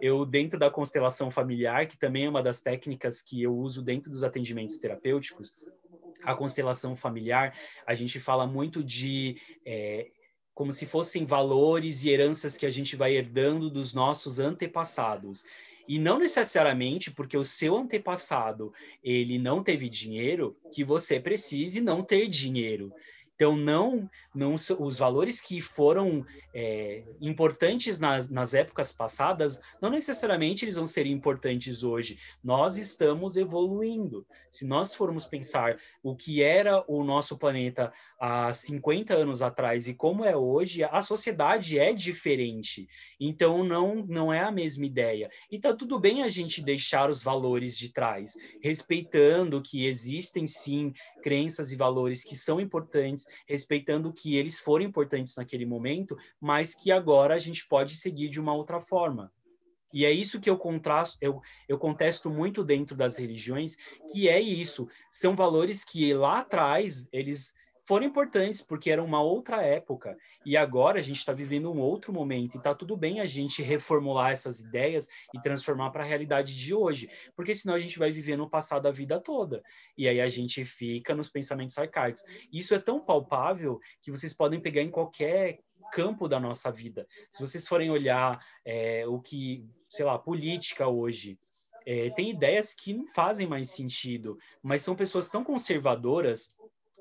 Eu, 0.00 0.26
dentro 0.26 0.58
da 0.58 0.68
constelação 0.68 1.30
familiar, 1.30 1.86
que 1.86 1.96
também 1.96 2.24
é 2.24 2.28
uma 2.28 2.42
das 2.42 2.60
técnicas 2.60 3.22
que 3.22 3.40
eu 3.40 3.54
uso 3.54 3.80
dentro 3.80 4.10
dos 4.10 4.24
atendimentos 4.24 4.76
terapêuticos, 4.76 5.54
a 6.24 6.34
constelação 6.34 6.96
familiar, 6.96 7.56
a 7.86 7.94
gente 7.94 8.18
fala 8.18 8.44
muito 8.44 8.82
de 8.82 9.40
é, 9.64 10.10
como 10.54 10.72
se 10.72 10.86
fossem 10.86 11.24
valores 11.24 12.04
e 12.04 12.10
heranças 12.10 12.56
que 12.56 12.66
a 12.66 12.70
gente 12.70 12.96
vai 12.96 13.14
herdando 13.14 13.70
dos 13.70 13.94
nossos 13.94 14.38
antepassados. 14.38 15.44
E 15.88 15.98
não 15.98 16.18
necessariamente 16.18 17.10
porque 17.10 17.36
o 17.36 17.44
seu 17.44 17.76
antepassado 17.76 18.72
ele 19.02 19.38
não 19.38 19.62
teve 19.62 19.88
dinheiro 19.88 20.56
que 20.72 20.84
você 20.84 21.18
precise 21.18 21.80
não 21.80 22.02
ter 22.02 22.28
dinheiro. 22.28 22.92
Então, 23.42 23.56
não, 23.56 24.08
não 24.32 24.54
os 24.54 24.98
valores 24.98 25.40
que 25.40 25.60
foram 25.60 26.24
é, 26.54 27.02
importantes 27.20 27.98
nas, 27.98 28.28
nas 28.28 28.54
épocas 28.54 28.92
passadas, 28.92 29.60
não 29.80 29.90
necessariamente 29.90 30.64
eles 30.64 30.76
vão 30.76 30.86
ser 30.86 31.06
importantes 31.06 31.82
hoje. 31.82 32.20
Nós 32.44 32.76
estamos 32.76 33.36
evoluindo. 33.36 34.24
Se 34.48 34.64
nós 34.64 34.94
formos 34.94 35.24
pensar 35.24 35.76
o 36.04 36.14
que 36.14 36.40
era 36.40 36.84
o 36.86 37.02
nosso 37.02 37.36
planeta 37.36 37.92
há 38.20 38.54
50 38.54 39.12
anos 39.12 39.42
atrás 39.42 39.88
e 39.88 39.94
como 39.94 40.24
é 40.24 40.36
hoje, 40.36 40.84
a 40.84 41.02
sociedade 41.02 41.80
é 41.80 41.92
diferente. 41.92 42.86
Então, 43.18 43.64
não, 43.64 44.06
não 44.06 44.32
é 44.32 44.38
a 44.38 44.52
mesma 44.52 44.86
ideia. 44.86 45.28
E 45.50 45.58
tá 45.58 45.74
tudo 45.74 45.98
bem 45.98 46.22
a 46.22 46.28
gente 46.28 46.62
deixar 46.62 47.10
os 47.10 47.24
valores 47.24 47.76
de 47.76 47.88
trás, 47.88 48.34
respeitando 48.62 49.60
que 49.60 49.84
existem 49.84 50.46
sim 50.46 50.92
crenças 51.24 51.72
e 51.72 51.76
valores 51.76 52.22
que 52.22 52.36
são 52.36 52.60
importantes, 52.60 53.26
respeitando 53.46 54.12
que 54.12 54.36
eles 54.36 54.58
foram 54.58 54.84
importantes 54.84 55.36
naquele 55.36 55.66
momento, 55.66 56.16
mas 56.40 56.74
que 56.74 56.90
agora 56.90 57.34
a 57.34 57.38
gente 57.38 57.66
pode 57.66 57.94
seguir 57.94 58.28
de 58.28 58.40
uma 58.40 58.54
outra 58.54 58.80
forma. 58.80 59.32
E 59.92 60.06
é 60.06 60.10
isso 60.10 60.40
que 60.40 60.48
eu 60.48 60.56
contrasto, 60.56 61.18
eu, 61.20 61.40
eu 61.68 61.78
contesto 61.78 62.30
muito 62.30 62.64
dentro 62.64 62.96
das 62.96 63.18
religiões, 63.18 63.76
que 64.10 64.28
é 64.28 64.40
isso. 64.40 64.88
São 65.10 65.36
valores 65.36 65.84
que 65.84 66.14
lá 66.14 66.40
atrás 66.40 67.08
eles 67.12 67.52
foram 67.84 68.06
importantes 68.06 68.60
porque 68.62 68.90
era 68.90 69.02
uma 69.02 69.20
outra 69.20 69.62
época 69.62 70.16
e 70.44 70.56
agora 70.56 70.98
a 70.98 71.02
gente 71.02 71.18
está 71.18 71.32
vivendo 71.32 71.72
um 71.72 71.80
outro 71.80 72.12
momento 72.12 72.54
e 72.54 72.58
está 72.58 72.74
tudo 72.74 72.96
bem 72.96 73.20
a 73.20 73.26
gente 73.26 73.62
reformular 73.62 74.30
essas 74.30 74.60
ideias 74.60 75.08
e 75.34 75.40
transformar 75.40 75.90
para 75.90 76.04
a 76.04 76.06
realidade 76.06 76.56
de 76.56 76.74
hoje, 76.74 77.10
porque 77.34 77.54
senão 77.54 77.74
a 77.74 77.78
gente 77.78 77.98
vai 77.98 78.10
viver 78.10 78.36
no 78.36 78.48
passado 78.48 78.86
a 78.86 78.92
vida 78.92 79.20
toda 79.20 79.62
e 79.96 80.08
aí 80.08 80.20
a 80.20 80.28
gente 80.28 80.64
fica 80.64 81.14
nos 81.14 81.28
pensamentos 81.28 81.76
arcaicos. 81.78 82.22
Isso 82.52 82.74
é 82.74 82.78
tão 82.78 83.00
palpável 83.00 83.80
que 84.00 84.10
vocês 84.10 84.32
podem 84.32 84.60
pegar 84.60 84.82
em 84.82 84.90
qualquer 84.90 85.60
campo 85.92 86.26
da 86.26 86.40
nossa 86.40 86.72
vida. 86.72 87.06
Se 87.30 87.40
vocês 87.40 87.68
forem 87.68 87.90
olhar 87.90 88.42
é, 88.64 89.06
o 89.06 89.20
que, 89.20 89.68
sei 89.88 90.06
lá, 90.06 90.18
política 90.18 90.88
hoje, 90.88 91.38
é, 91.84 92.10
tem 92.10 92.30
ideias 92.30 92.74
que 92.74 92.94
não 92.94 93.06
fazem 93.06 93.46
mais 93.46 93.70
sentido, 93.70 94.38
mas 94.62 94.82
são 94.82 94.94
pessoas 94.94 95.28
tão 95.28 95.44
conservadoras 95.44 96.56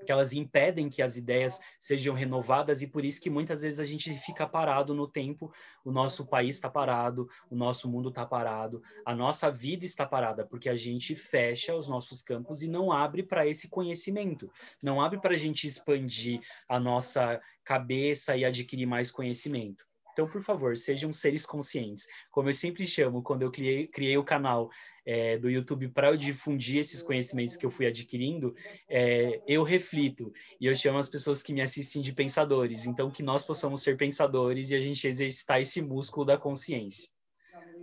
que 0.05 0.11
elas 0.11 0.33
impedem 0.33 0.89
que 0.89 1.01
as 1.01 1.17
ideias 1.17 1.59
sejam 1.79 2.13
renovadas 2.13 2.81
e 2.81 2.87
por 2.87 3.05
isso 3.05 3.21
que 3.21 3.29
muitas 3.29 3.61
vezes 3.61 3.79
a 3.79 3.83
gente 3.83 4.11
fica 4.19 4.47
parado 4.47 4.93
no 4.93 5.07
tempo, 5.07 5.51
o 5.83 5.91
nosso 5.91 6.25
país 6.25 6.55
está 6.55 6.69
parado, 6.69 7.29
o 7.49 7.55
nosso 7.55 7.89
mundo 7.89 8.09
está 8.09 8.25
parado, 8.25 8.81
a 9.05 9.15
nossa 9.15 9.51
vida 9.51 9.85
está 9.85 10.05
parada, 10.05 10.45
porque 10.45 10.69
a 10.69 10.75
gente 10.75 11.15
fecha 11.15 11.75
os 11.75 11.87
nossos 11.87 12.21
campos 12.21 12.61
e 12.61 12.67
não 12.67 12.91
abre 12.91 13.23
para 13.23 13.47
esse 13.47 13.67
conhecimento, 13.69 14.51
não 14.81 15.01
abre 15.01 15.19
para 15.19 15.33
a 15.33 15.37
gente 15.37 15.67
expandir 15.67 16.41
a 16.67 16.79
nossa 16.79 17.39
cabeça 17.63 18.35
e 18.35 18.45
adquirir 18.45 18.85
mais 18.85 19.11
conhecimento. 19.11 19.90
Então, 20.11 20.27
por 20.27 20.41
favor, 20.41 20.75
sejam 20.75 21.11
seres 21.11 21.45
conscientes. 21.45 22.05
Como 22.29 22.49
eu 22.49 22.53
sempre 22.53 22.85
chamo, 22.85 23.23
quando 23.23 23.43
eu 23.43 23.51
criei, 23.51 23.87
criei 23.87 24.17
o 24.17 24.23
canal 24.23 24.69
é, 25.05 25.37
do 25.37 25.49
YouTube 25.49 25.87
para 25.89 26.09
eu 26.09 26.17
difundir 26.17 26.79
esses 26.79 27.01
conhecimentos 27.01 27.55
que 27.55 27.65
eu 27.65 27.71
fui 27.71 27.85
adquirindo, 27.87 28.53
é, 28.89 29.41
eu 29.47 29.63
reflito 29.63 30.31
e 30.59 30.65
eu 30.65 30.75
chamo 30.75 30.97
as 30.97 31.09
pessoas 31.09 31.41
que 31.41 31.53
me 31.53 31.61
assistem 31.61 32.01
de 32.01 32.13
pensadores. 32.13 32.85
Então, 32.85 33.09
que 33.09 33.23
nós 33.23 33.45
possamos 33.45 33.81
ser 33.81 33.97
pensadores 33.97 34.71
e 34.71 34.75
a 34.75 34.79
gente 34.79 35.07
exercitar 35.07 35.61
esse 35.61 35.81
músculo 35.81 36.25
da 36.25 36.37
consciência. 36.37 37.09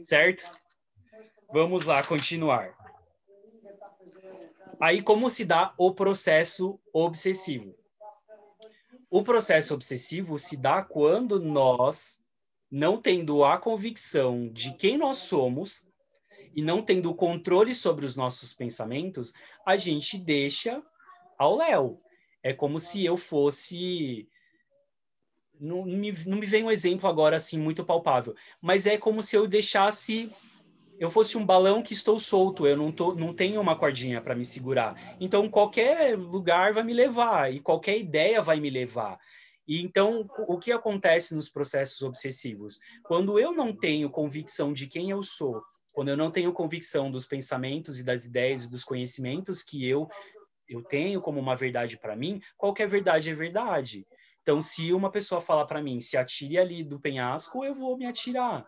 Certo? 0.02 0.44
Vamos 1.52 1.84
lá, 1.84 2.02
continuar. 2.02 2.76
Aí, 4.80 5.02
como 5.02 5.28
se 5.28 5.44
dá 5.44 5.74
o 5.76 5.92
processo 5.92 6.78
obsessivo? 6.92 7.77
O 9.10 9.22
processo 9.22 9.72
obsessivo 9.74 10.38
se 10.38 10.56
dá 10.56 10.82
quando 10.82 11.40
nós, 11.40 12.22
não 12.70 13.00
tendo 13.00 13.42
a 13.44 13.56
convicção 13.56 14.48
de 14.48 14.74
quem 14.74 14.98
nós 14.98 15.18
somos 15.18 15.88
e 16.54 16.62
não 16.62 16.82
tendo 16.82 17.14
controle 17.14 17.74
sobre 17.74 18.04
os 18.04 18.16
nossos 18.16 18.52
pensamentos, 18.52 19.32
a 19.64 19.76
gente 19.76 20.18
deixa 20.18 20.82
ao 21.38 21.56
léu. 21.56 22.02
É 22.42 22.52
como 22.52 22.78
se 22.78 23.04
eu 23.04 23.16
fosse. 23.16 24.28
Não, 25.58 25.84
me, 25.84 26.12
não 26.26 26.38
me 26.38 26.46
vem 26.46 26.64
um 26.64 26.70
exemplo 26.70 27.08
agora 27.08 27.36
assim 27.36 27.58
muito 27.58 27.84
palpável, 27.84 28.34
mas 28.60 28.86
é 28.86 28.96
como 28.96 29.22
se 29.22 29.36
eu 29.36 29.46
deixasse 29.46 30.30
eu 30.98 31.10
fosse 31.10 31.38
um 31.38 31.46
balão 31.46 31.82
que 31.82 31.92
estou 31.92 32.18
solto, 32.18 32.66
eu 32.66 32.76
não, 32.76 32.90
tô, 32.90 33.14
não 33.14 33.32
tenho 33.32 33.60
uma 33.60 33.76
cordinha 33.76 34.20
para 34.20 34.34
me 34.34 34.44
segurar. 34.44 35.16
Então, 35.20 35.48
qualquer 35.48 36.18
lugar 36.18 36.72
vai 36.72 36.82
me 36.82 36.92
levar 36.92 37.52
e 37.52 37.60
qualquer 37.60 37.98
ideia 37.98 38.42
vai 38.42 38.58
me 38.58 38.68
levar. 38.68 39.18
E 39.66 39.82
então, 39.82 40.28
o 40.48 40.58
que 40.58 40.72
acontece 40.72 41.34
nos 41.34 41.48
processos 41.48 42.02
obsessivos? 42.02 42.80
Quando 43.04 43.38
eu 43.38 43.52
não 43.52 43.72
tenho 43.72 44.10
convicção 44.10 44.72
de 44.72 44.86
quem 44.86 45.10
eu 45.10 45.22
sou, 45.22 45.62
quando 45.92 46.08
eu 46.08 46.16
não 46.16 46.30
tenho 46.30 46.52
convicção 46.52 47.10
dos 47.10 47.26
pensamentos 47.26 48.00
e 48.00 48.04
das 48.04 48.24
ideias 48.24 48.64
e 48.64 48.70
dos 48.70 48.84
conhecimentos 48.84 49.62
que 49.62 49.86
eu 49.86 50.08
eu 50.68 50.82
tenho 50.82 51.20
como 51.22 51.40
uma 51.40 51.56
verdade 51.56 51.98
para 51.98 52.14
mim, 52.14 52.42
qualquer 52.56 52.86
verdade 52.86 53.30
é 53.30 53.34
verdade. 53.34 54.06
Então, 54.42 54.60
se 54.60 54.92
uma 54.92 55.10
pessoa 55.10 55.40
falar 55.40 55.64
para 55.64 55.82
mim, 55.82 55.98
se 55.98 56.16
atire 56.16 56.58
ali 56.58 56.84
do 56.84 57.00
penhasco, 57.00 57.64
eu 57.64 57.74
vou 57.74 57.96
me 57.96 58.04
atirar. 58.06 58.66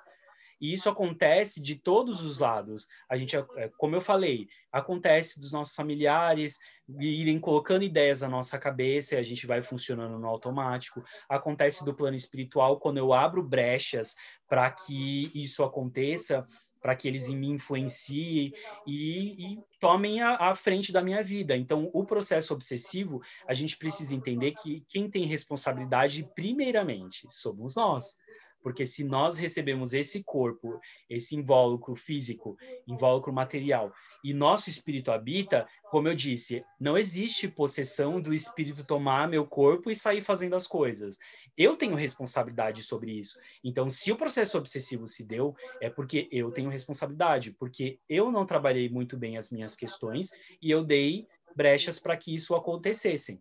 E 0.61 0.73
isso 0.73 0.89
acontece 0.89 1.61
de 1.61 1.77
todos 1.77 2.23
os 2.23 2.39
lados. 2.39 2.87
A 3.09 3.17
gente, 3.17 3.37
é, 3.37 3.71
como 3.79 3.97
eu 3.97 4.01
falei, 4.01 4.49
acontece 4.71 5.41
dos 5.41 5.53
nossos 5.53 5.75
familiares 5.75 6.59
irem 6.99 7.39
colocando 7.39 7.85
ideias 7.85 8.21
na 8.21 8.29
nossa 8.29 8.59
cabeça 8.59 9.15
e 9.15 9.19
a 9.19 9.23
gente 9.23 9.47
vai 9.47 9.63
funcionando 9.63 10.19
no 10.19 10.29
automático. 10.29 11.03
Acontece 11.29 11.85
do 11.85 11.95
plano 11.95 12.17
espiritual 12.17 12.79
quando 12.79 12.99
eu 12.99 13.13
abro 13.13 13.43
brechas 13.43 14.15
para 14.49 14.71
que 14.71 15.31
isso 15.35 15.63
aconteça 15.63 16.45
para 16.81 16.97
que 16.97 17.07
eles 17.07 17.29
me 17.29 17.49
influenciem 17.49 18.53
e, 18.87 19.53
e 19.53 19.59
tomem 19.79 20.23
a, 20.23 20.37
a, 20.37 20.55
frente 20.55 20.93
da 20.93 21.03
minha 21.03 21.23
vida. 21.23 21.57
Então, 21.57 21.91
o 21.93 22.05
processo 22.05 22.55
obsessivo, 22.55 23.21
a 23.47 23.53
gente 23.53 23.77
precisa 23.77 24.15
entender 24.15 24.53
que 24.53 24.83
quem 24.89 25.09
tem 25.11 25.25
responsabilidade, 25.25 26.29
primeiramente, 26.35 27.27
somos 27.29 27.77
nós. 27.77 28.17
Porque 28.63 28.87
se 28.87 29.05
nós 29.05 29.39
recebemos 29.39 29.93
esse 29.93 30.23
corpo, 30.23 30.79
esse 31.09 31.35
invólucro 31.37 31.95
físico, 31.95 32.57
invólucro 32.87 33.33
material, 33.33 33.93
e 34.23 34.35
nosso 34.35 34.69
espírito 34.69 35.11
habita, 35.11 35.67
como 35.91 36.09
eu 36.09 36.15
disse, 36.15 36.63
não 36.79 36.97
existe 36.97 37.49
possessão 37.49 38.21
do 38.21 38.35
espírito 38.35 38.85
tomar 38.85 39.29
meu 39.29 39.47
corpo 39.47 39.91
e 39.91 39.95
sair 39.95 40.21
fazendo 40.21 40.55
as 40.55 40.67
coisas. 40.67 41.19
Eu 41.57 41.77
tenho 41.77 41.95
responsabilidade 41.95 42.83
sobre 42.83 43.13
isso. 43.13 43.39
Então, 43.65 43.89
se 43.89 44.13
o 44.13 44.17
processo 44.17 44.59
obsessivo 44.59 45.07
se 45.07 45.25
deu, 45.25 45.55
é 45.81 45.89
porque 45.89 46.29
eu 46.31 46.51
tenho 46.51 46.71
responsabilidade, 46.71 47.53
porque 47.53 47.99
eu 48.09 48.31
não 48.31 48.45
trabalhei 48.45 48.89
muito 48.89 49.17
bem 49.17 49.37
as 49.37 49.51
minhas 49.51 49.75
questões 49.75 50.31
e 50.61 50.71
eu 50.71 50.85
dei 50.85 51.27
brechas 51.57 51.99
para 51.99 52.17
que 52.17 52.35
isso 52.35 52.55
acontecesse. 52.55 53.41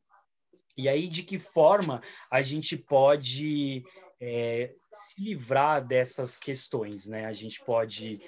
E 0.78 0.88
aí, 0.88 1.08
de 1.08 1.24
que 1.24 1.38
forma 1.38 2.02
a 2.32 2.42
gente 2.42 2.78
pode 2.78 3.84
é, 4.20 4.74
se 4.92 5.22
livrar 5.22 5.86
dessas 5.86 6.38
questões, 6.38 7.08
né? 7.08 7.26
A 7.26 7.34
gente 7.34 7.64
pode 7.64 8.22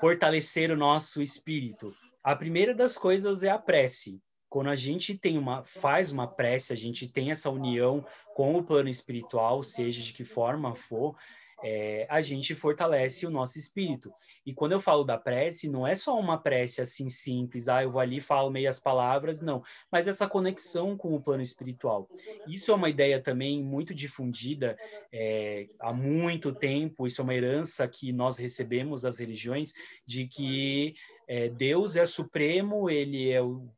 fortalecer 0.00 0.70
o 0.70 0.76
nosso 0.76 1.20
espírito. 1.20 1.94
A 2.22 2.36
primeira 2.36 2.74
das 2.74 2.96
coisas 2.96 3.42
é 3.42 3.50
a 3.50 3.58
prece. 3.58 4.20
Quando 4.48 4.70
a 4.70 4.76
gente 4.76 5.16
tem 5.16 5.36
uma 5.36 5.64
faz 5.64 6.10
uma 6.10 6.26
prece, 6.26 6.72
a 6.72 6.76
gente 6.76 7.06
tem 7.06 7.30
essa 7.30 7.50
união 7.50 8.04
com 8.34 8.54
o 8.54 8.62
plano 8.62 8.88
espiritual, 8.88 9.62
seja 9.62 10.02
de 10.02 10.12
que 10.12 10.24
forma 10.24 10.74
for, 10.74 11.16
é, 11.62 12.06
a 12.08 12.20
gente 12.20 12.54
fortalece 12.54 13.26
o 13.26 13.30
nosso 13.30 13.58
espírito. 13.58 14.12
E 14.44 14.52
quando 14.54 14.72
eu 14.72 14.80
falo 14.80 15.04
da 15.04 15.18
prece, 15.18 15.68
não 15.68 15.86
é 15.86 15.94
só 15.94 16.18
uma 16.18 16.38
prece 16.38 16.80
assim 16.80 17.08
simples, 17.08 17.68
ah, 17.68 17.82
eu 17.82 17.90
vou 17.90 18.00
ali 18.00 18.20
falo 18.20 18.50
meias 18.50 18.78
palavras, 18.78 19.40
não, 19.40 19.62
mas 19.90 20.06
essa 20.06 20.28
conexão 20.28 20.96
com 20.96 21.14
o 21.14 21.20
plano 21.20 21.42
espiritual. 21.42 22.08
Isso 22.46 22.70
é 22.70 22.74
uma 22.74 22.88
ideia 22.88 23.20
também 23.20 23.62
muito 23.62 23.94
difundida 23.94 24.76
é, 25.12 25.68
há 25.80 25.92
muito 25.92 26.52
tempo, 26.52 27.06
isso 27.06 27.20
é 27.20 27.24
uma 27.24 27.34
herança 27.34 27.88
que 27.88 28.12
nós 28.12 28.38
recebemos 28.38 29.00
das 29.00 29.18
religiões, 29.18 29.72
de 30.06 30.26
que 30.26 30.94
é, 31.26 31.48
Deus 31.48 31.96
é 31.96 32.06
supremo, 32.06 32.88
ele 32.88 33.30
é 33.30 33.42
o, 33.42 33.68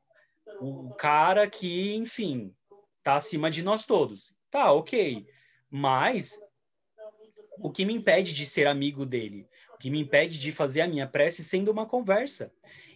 o 0.61 0.91
cara 0.95 1.49
que, 1.49 1.95
enfim, 1.95 2.55
está 2.99 3.16
acima 3.16 3.51
de 3.51 3.62
nós 3.62 3.85
todos. 3.85 4.37
Tá, 4.51 4.72
ok. 4.72 5.26
Mas 5.70 6.39
o 7.62 7.70
que 7.70 7.84
me 7.84 7.94
impede 7.94 8.32
de 8.34 8.46
ser 8.46 8.66
amigo 8.66 9.04
dele? 9.04 9.46
O 9.74 9.78
que 9.78 9.90
me 9.90 10.00
impede 10.00 10.38
de 10.38 10.52
fazer 10.52 10.80
a 10.80 10.88
minha 10.88 11.06
prece 11.06 11.44
sendo 11.44 11.70
uma 11.70 11.86
conversa? 11.86 12.52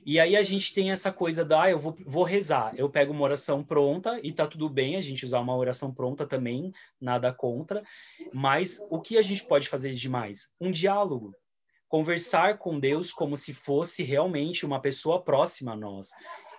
E 0.07 0.21
aí 0.21 0.37
a 0.37 0.43
gente 0.43 0.75
tem 0.75 0.91
essa 0.91 1.11
coisa 1.11 1.45
da, 1.45 1.63
ah, 1.63 1.71
eu 1.71 1.79
vou, 1.79 1.97
vou 2.05 2.25
rezar, 2.25 2.75
eu 2.77 2.91
pego 2.91 3.13
uma 3.13 3.25
oração 3.25 3.65
pronta 3.65 4.21
e 4.23 4.33
tá 4.33 4.47
tudo 4.47 4.69
bem 4.69 4.97
a 4.97 5.01
gente 5.01 5.25
usar 5.25 5.41
uma 5.41 5.57
oração 5.57 5.93
pronta 5.95 6.27
também, 6.27 6.73
nada 7.01 7.33
contra, 7.33 7.83
mas 8.33 8.79
o 8.91 9.01
que 9.01 9.17
a 9.17 9.23
gente 9.23 9.45
pode 9.45 9.67
fazer 9.67 9.95
demais? 9.95 10.51
Um 10.61 10.71
diálogo. 10.71 11.35
Conversar 11.89 12.59
com 12.59 12.79
Deus 12.79 13.13
como 13.13 13.37
se 13.37 13.55
fosse 13.55 14.03
realmente 14.03 14.67
uma 14.67 14.81
pessoa 14.81 15.23
próxima 15.23 15.73
a 15.73 15.77
nós. 15.77 16.09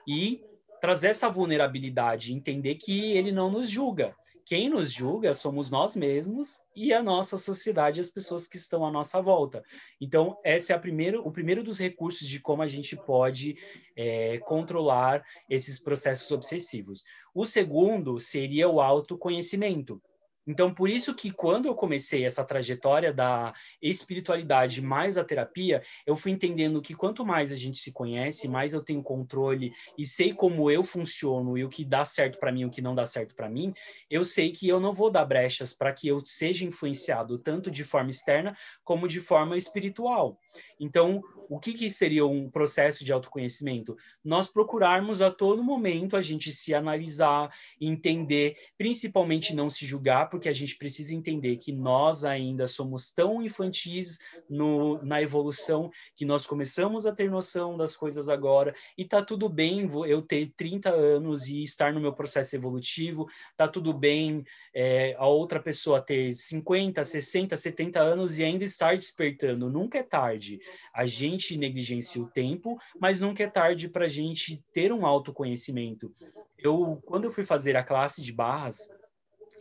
E 0.07 0.41
trazer 0.81 1.09
essa 1.09 1.29
vulnerabilidade, 1.29 2.33
entender 2.33 2.75
que 2.75 3.11
ele 3.11 3.31
não 3.31 3.51
nos 3.51 3.69
julga, 3.69 4.15
quem 4.45 4.69
nos 4.69 4.93
julga 4.93 5.33
somos 5.33 5.71
nós 5.71 5.95
mesmos 5.95 6.59
e 6.75 6.93
a 6.93 7.01
nossa 7.01 7.35
sociedade, 7.35 7.99
as 7.99 8.09
pessoas 8.09 8.47
que 8.47 8.57
estão 8.57 8.85
à 8.85 8.91
nossa 8.91 9.19
volta. 9.19 9.63
Então, 9.99 10.37
esse 10.45 10.71
é 10.71 10.77
primeiro, 10.77 11.27
o 11.27 11.31
primeiro 11.31 11.63
dos 11.63 11.79
recursos 11.79 12.27
de 12.27 12.39
como 12.39 12.61
a 12.61 12.67
gente 12.67 12.95
pode 12.95 13.57
é, 13.95 14.37
controlar 14.39 15.25
esses 15.49 15.81
processos 15.81 16.29
obsessivos. 16.29 17.03
O 17.33 17.43
segundo 17.43 18.19
seria 18.19 18.69
o 18.69 18.79
autoconhecimento. 18.79 19.99
Então, 20.47 20.73
por 20.73 20.89
isso 20.89 21.13
que 21.15 21.31
quando 21.31 21.67
eu 21.67 21.75
comecei 21.75 22.25
essa 22.25 22.43
trajetória 22.43 23.11
da 23.11 23.53
espiritualidade 23.81 24.81
mais 24.81 25.17
a 25.17 25.23
terapia, 25.23 25.81
eu 26.05 26.15
fui 26.15 26.31
entendendo 26.31 26.81
que 26.81 26.93
quanto 26.93 27.25
mais 27.25 27.51
a 27.51 27.55
gente 27.55 27.79
se 27.79 27.91
conhece, 27.91 28.47
mais 28.47 28.73
eu 28.73 28.83
tenho 28.83 29.01
controle 29.01 29.73
e 29.97 30.05
sei 30.05 30.33
como 30.33 30.69
eu 30.69 30.83
funciono 30.83 31.57
e 31.57 31.63
o 31.63 31.69
que 31.69 31.83
dá 31.83 32.05
certo 32.05 32.39
para 32.39 32.51
mim 32.51 32.65
o 32.65 32.69
que 32.69 32.81
não 32.81 32.93
dá 32.93 33.05
certo 33.05 33.35
para 33.35 33.49
mim, 33.49 33.73
eu 34.09 34.23
sei 34.23 34.51
que 34.51 34.67
eu 34.67 34.79
não 34.79 34.91
vou 34.91 35.09
dar 35.09 35.25
brechas 35.25 35.73
para 35.73 35.93
que 35.93 36.07
eu 36.07 36.21
seja 36.23 36.65
influenciado 36.65 37.37
tanto 37.39 37.71
de 37.71 37.83
forma 37.83 38.09
externa 38.09 38.55
como 38.83 39.07
de 39.07 39.19
forma 39.19 39.57
espiritual. 39.57 40.39
Então, 40.79 41.23
o 41.49 41.59
que, 41.59 41.73
que 41.73 41.89
seria 41.89 42.25
um 42.25 42.49
processo 42.49 43.03
de 43.03 43.11
autoconhecimento? 43.11 43.95
Nós 44.23 44.47
procurarmos 44.47 45.21
a 45.21 45.31
todo 45.31 45.63
momento 45.63 46.15
a 46.15 46.21
gente 46.21 46.51
se 46.51 46.73
analisar, 46.73 47.53
entender, 47.79 48.55
principalmente 48.77 49.55
não 49.55 49.69
se 49.69 49.85
julgar, 49.85 50.29
porque 50.29 50.49
a 50.49 50.53
gente 50.53 50.77
precisa 50.77 51.13
entender 51.13 51.57
que 51.57 51.71
nós 51.71 52.25
ainda 52.25 52.67
somos 52.67 53.11
tão 53.11 53.41
infantis 53.41 54.19
no, 54.49 55.03
na 55.03 55.21
evolução 55.21 55.91
que 56.15 56.25
nós 56.25 56.45
começamos 56.47 57.05
a 57.05 57.11
ter 57.11 57.29
noção 57.29 57.77
das 57.77 57.95
coisas 57.95 58.29
agora 58.29 58.75
e 58.97 59.05
tá 59.05 59.21
tudo 59.21 59.49
bem 59.49 59.89
eu 60.07 60.21
ter 60.21 60.51
30 60.55 60.89
anos 60.89 61.47
e 61.47 61.63
estar 61.63 61.93
no 61.93 61.99
meu 61.99 62.13
processo 62.13 62.55
evolutivo, 62.55 63.27
tá 63.57 63.67
tudo 63.67 63.93
bem 63.93 64.43
é, 64.73 65.15
a 65.17 65.27
outra 65.27 65.59
pessoa 65.59 66.01
ter 66.01 66.33
50, 66.33 67.03
60, 67.03 67.55
70 67.55 67.99
anos 67.99 68.39
e 68.39 68.43
ainda 68.43 68.63
estar 68.63 68.95
despertando. 68.95 69.69
Nunca 69.69 69.99
é 69.99 70.03
tarde. 70.03 70.59
A 70.93 71.05
gente 71.05 71.34
negligencia 71.57 72.21
o 72.21 72.27
tempo, 72.27 72.77
mas 72.99 73.19
nunca 73.19 73.43
é 73.43 73.47
tarde 73.47 73.89
para 73.89 74.05
a 74.05 74.09
gente 74.09 74.63
ter 74.73 74.91
um 74.91 75.05
autoconhecimento. 75.05 76.11
Eu, 76.57 77.01
quando 77.05 77.25
eu 77.25 77.31
fui 77.31 77.43
fazer 77.43 77.75
a 77.75 77.83
classe 77.83 78.21
de 78.21 78.31
barras, 78.31 78.89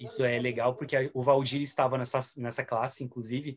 isso 0.00 0.24
é 0.24 0.38
legal 0.38 0.74
porque 0.74 1.10
o 1.14 1.22
Valdir 1.22 1.62
estava 1.62 1.96
nessa, 1.98 2.20
nessa 2.36 2.64
classe, 2.64 3.04
inclusive. 3.04 3.56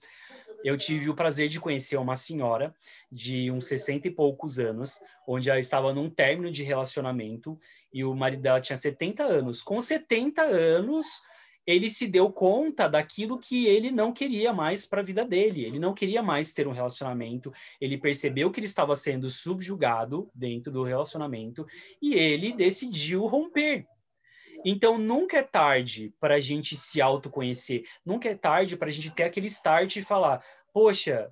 Eu 0.63 0.78
tive 0.78 1.09
o 1.09 1.15
prazer 1.15 1.49
de 1.49 1.59
conhecer 1.59 1.97
uma 1.97 2.15
senhora 2.15 2.74
de 3.11 3.51
uns 3.51 3.68
60 3.68 4.07
e 4.07 4.11
poucos 4.11 4.59
anos, 4.59 4.99
onde 5.28 5.49
ela 5.49 5.59
estava 5.59 5.93
num 5.93 6.09
término 6.09 6.51
de 6.51 6.63
relacionamento 6.63 7.59
e 7.93 8.03
o 8.03 8.15
marido 8.15 8.41
dela 8.41 8.59
tinha 8.59 8.76
70 8.76 9.24
anos. 9.24 9.61
Com 9.61 9.80
70 9.80 10.41
anos, 10.41 11.22
ele 11.68 11.89
se 11.89 12.07
deu 12.07 12.32
conta 12.32 12.88
daquilo 12.88 13.38
que 13.38 13.68
ele 13.68 13.91
não 13.91 14.13
queria 14.13 14.53
mais 14.53 14.86
para 14.86 15.01
a 15.01 15.03
vida 15.03 15.26
dele. 15.26 15.65
Ele 15.65 15.78
não 15.78 15.93
queria 15.93 16.24
mais 16.24 16.53
ter 16.53 16.65
um 16.65 16.72
relacionamento. 16.72 17.51
Ele 17.82 17.97
percebeu 17.97 18.49
que 18.49 18.61
ele 18.61 18.65
estava 18.65 18.95
sendo 18.95 19.28
subjugado 19.30 20.32
dentro 20.34 20.72
do 20.72 20.84
relacionamento 20.84 21.68
e 22.01 22.15
ele 22.15 22.53
decidiu 22.53 23.26
romper. 23.26 23.86
Então, 24.63 24.97
nunca 24.97 25.38
é 25.38 25.43
tarde 25.43 26.13
para 26.20 26.36
a 26.36 26.39
gente 26.39 26.76
se 26.76 27.01
autoconhecer, 27.01 27.86
nunca 28.03 28.30
é 28.30 28.36
tarde 28.36 28.76
para 28.76 28.88
a 28.88 28.91
gente 28.91 29.11
ter 29.11 29.24
aquele 29.24 29.47
start 29.47 29.97
e 29.97 30.01
falar: 30.01 30.43
poxa, 30.74 31.32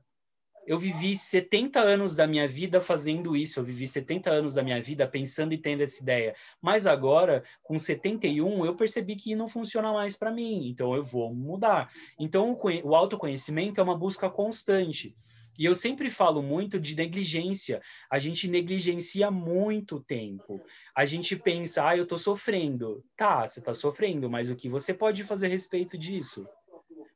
eu 0.66 0.78
vivi 0.78 1.16
70 1.16 1.80
anos 1.80 2.16
da 2.16 2.26
minha 2.26 2.48
vida 2.48 2.82
fazendo 2.82 3.36
isso, 3.36 3.60
eu 3.60 3.64
vivi 3.64 3.88
70 3.88 4.32
anos 4.32 4.56
da 4.56 4.64
minha 4.64 4.82
vida 4.82 5.08
pensando 5.08 5.54
e 5.54 5.58
tendo 5.58 5.82
essa 5.82 6.02
ideia, 6.02 6.36
mas 6.62 6.88
agora, 6.88 7.44
com 7.64 7.78
71, 7.78 8.66
eu 8.66 8.76
percebi 8.76 9.16
que 9.16 9.36
não 9.36 9.48
funciona 9.48 9.92
mais 9.94 10.18
para 10.18 10.32
mim, 10.32 10.68
então 10.68 10.96
eu 10.96 11.04
vou 11.04 11.34
mudar. 11.34 11.92
Então, 12.20 12.58
o 12.84 12.96
autoconhecimento 12.96 13.80
é 13.80 13.84
uma 13.84 13.98
busca 13.98 14.30
constante. 14.30 15.16
E 15.58 15.64
eu 15.64 15.74
sempre 15.74 16.10
falo 16.10 16.42
muito 16.42 16.78
de 16.80 16.96
negligência. 16.96 17.82
A 18.12 18.20
gente 18.20 18.48
negligencia 18.48 19.32
muito 19.32 20.02
tempo. 20.02 20.62
A 20.94 21.06
gente 21.06 21.36
pensa, 21.38 21.88
ah, 21.88 21.98
eu 21.98 22.06
tô 22.06 22.18
sofrendo. 22.18 23.04
Tá, 23.16 23.48
você 23.48 23.62
tá 23.62 23.74
sofrendo, 23.74 24.30
mas 24.30 24.50
o 24.50 24.56
que 24.56 24.68
você 24.68 24.94
pode 24.94 25.24
fazer 25.24 25.46
a 25.46 25.50
respeito 25.50 25.98
disso? 25.98 26.46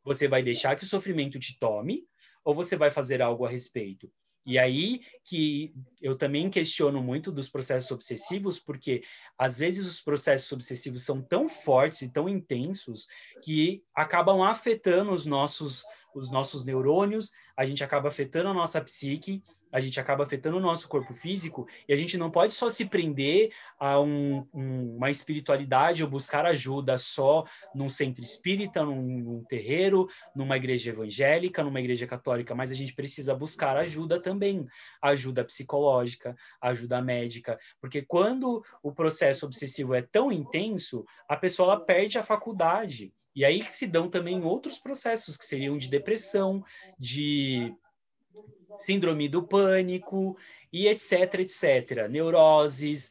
Você 0.06 0.28
vai 0.28 0.42
deixar 0.42 0.76
que 0.78 0.84
o 0.84 0.88
sofrimento 0.88 1.38
te 1.38 1.60
tome 1.60 2.08
ou 2.50 2.56
você 2.56 2.76
vai 2.76 2.90
fazer 2.90 3.22
algo 3.22 3.46
a 3.46 3.50
respeito? 3.50 4.12
E 4.46 4.58
aí 4.58 5.02
que 5.24 5.72
eu 6.02 6.18
também 6.18 6.50
questiono 6.50 7.04
muito 7.04 7.32
dos 7.32 7.48
processos 7.48 7.92
obsessivos, 7.92 8.58
porque 8.58 9.04
às 9.38 9.60
vezes 9.60 9.86
os 9.86 10.02
processos 10.02 10.52
obsessivos 10.52 11.04
são 11.04 11.22
tão 11.22 11.48
fortes 11.48 12.02
e 12.02 12.12
tão 12.12 12.28
intensos 12.28 13.08
que 13.44 13.84
acabam 13.94 14.42
afetando 14.42 15.12
os 15.12 15.26
nossos 15.26 15.84
os 16.14 16.32
nossos 16.32 16.66
neurônios, 16.66 17.32
a 17.56 17.66
gente 17.66 17.84
acaba 17.84 18.08
afetando 18.08 18.50
a 18.50 18.54
nossa 18.54 18.82
psique, 18.82 19.44
a 19.72 19.80
gente 19.80 20.00
acaba 20.00 20.24
afetando 20.24 20.58
o 20.58 20.62
nosso 20.62 20.88
corpo 20.88 21.14
físico, 21.14 21.68
e 21.88 21.94
a 21.94 21.98
gente 21.98 22.18
não 22.18 22.32
pode 22.32 22.54
só 22.54 22.70
se 22.70 22.86
prender 22.86 23.52
a 23.80 24.00
um, 24.00 24.48
um, 24.54 24.96
uma 24.96 25.12
espiritualidade 25.12 26.04
ou 26.04 26.10
buscar 26.10 26.46
ajuda 26.46 26.98
só 26.98 27.46
num 27.74 27.90
centro 27.90 28.24
espírita, 28.24 28.84
num, 28.84 29.02
num 29.02 29.44
terreiro, 29.44 30.08
numa 30.36 30.58
igreja 30.58 30.90
evangélica, 30.90 31.64
numa 31.64 31.80
igreja 31.80 32.08
católica, 32.08 32.56
mas 32.56 32.72
a 32.72 32.76
gente 32.76 32.96
precisa 32.96 33.36
buscar 33.36 33.78
ajuda 33.78 34.20
também, 34.22 34.66
ajuda 35.02 35.46
psicológica, 35.46 36.36
ajuda 36.62 37.02
médica, 37.02 37.60
porque 37.80 38.02
quando 38.02 38.64
o 38.82 38.92
processo 38.92 39.46
obsessivo 39.46 39.94
é 39.94 40.02
tão 40.02 40.32
intenso, 40.32 41.06
a 41.28 41.36
pessoa 41.36 41.80
perde 41.80 42.18
a 42.18 42.24
faculdade, 42.24 43.14
e 43.40 43.46
aí 43.46 43.64
se 43.64 43.88
dão 43.88 44.10
também 44.10 44.44
outros 44.44 44.78
processos 44.78 45.38
que 45.38 45.46
seriam 45.46 45.78
de 45.78 45.88
depressão, 45.88 46.62
de 47.00 47.74
síndrome 48.78 49.30
do 49.30 49.42
pânico 49.42 50.38
e 50.74 50.90
etc, 50.90 51.36
etc, 51.36 52.10
neuroses, 52.10 53.10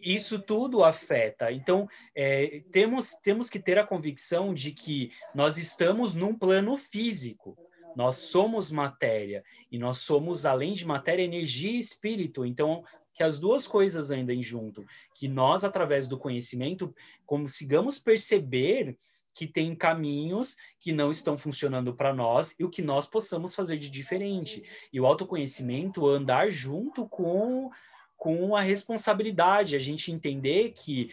isso 0.00 0.38
tudo 0.38 0.82
afeta. 0.82 1.52
Então, 1.52 1.86
é, 2.14 2.62
temos, 2.72 3.12
temos 3.16 3.50
que 3.50 3.58
ter 3.58 3.76
a 3.76 3.86
convicção 3.86 4.54
de 4.54 4.72
que 4.72 5.12
nós 5.34 5.58
estamos 5.58 6.14
num 6.14 6.34
plano 6.34 6.74
físico. 6.78 7.54
Nós 7.94 8.16
somos 8.16 8.70
matéria 8.70 9.44
e 9.70 9.78
nós 9.78 9.98
somos, 9.98 10.46
além 10.46 10.72
de 10.72 10.86
matéria, 10.86 11.22
energia 11.22 11.72
e 11.72 11.78
espírito. 11.78 12.46
Então, 12.46 12.82
que 13.12 13.22
as 13.22 13.38
duas 13.38 13.68
coisas 13.68 14.10
andem 14.10 14.42
junto. 14.42 14.86
Que 15.14 15.28
nós, 15.28 15.64
através 15.64 16.08
do 16.08 16.18
conhecimento, 16.18 16.94
consigamos 17.26 17.98
perceber 17.98 18.96
que 19.32 19.46
tem 19.46 19.74
caminhos 19.74 20.56
que 20.78 20.92
não 20.92 21.10
estão 21.10 21.36
funcionando 21.36 21.94
para 21.94 22.12
nós 22.12 22.54
e 22.58 22.64
o 22.64 22.70
que 22.70 22.82
nós 22.82 23.06
possamos 23.06 23.54
fazer 23.54 23.78
de 23.78 23.90
diferente. 23.90 24.62
E 24.92 25.00
o 25.00 25.06
autoconhecimento 25.06 26.06
andar 26.06 26.50
junto 26.50 27.08
com 27.08 27.70
com 28.20 28.54
a 28.54 28.60
responsabilidade, 28.60 29.74
a 29.74 29.78
gente 29.78 30.12
entender 30.12 30.72
que 30.72 31.10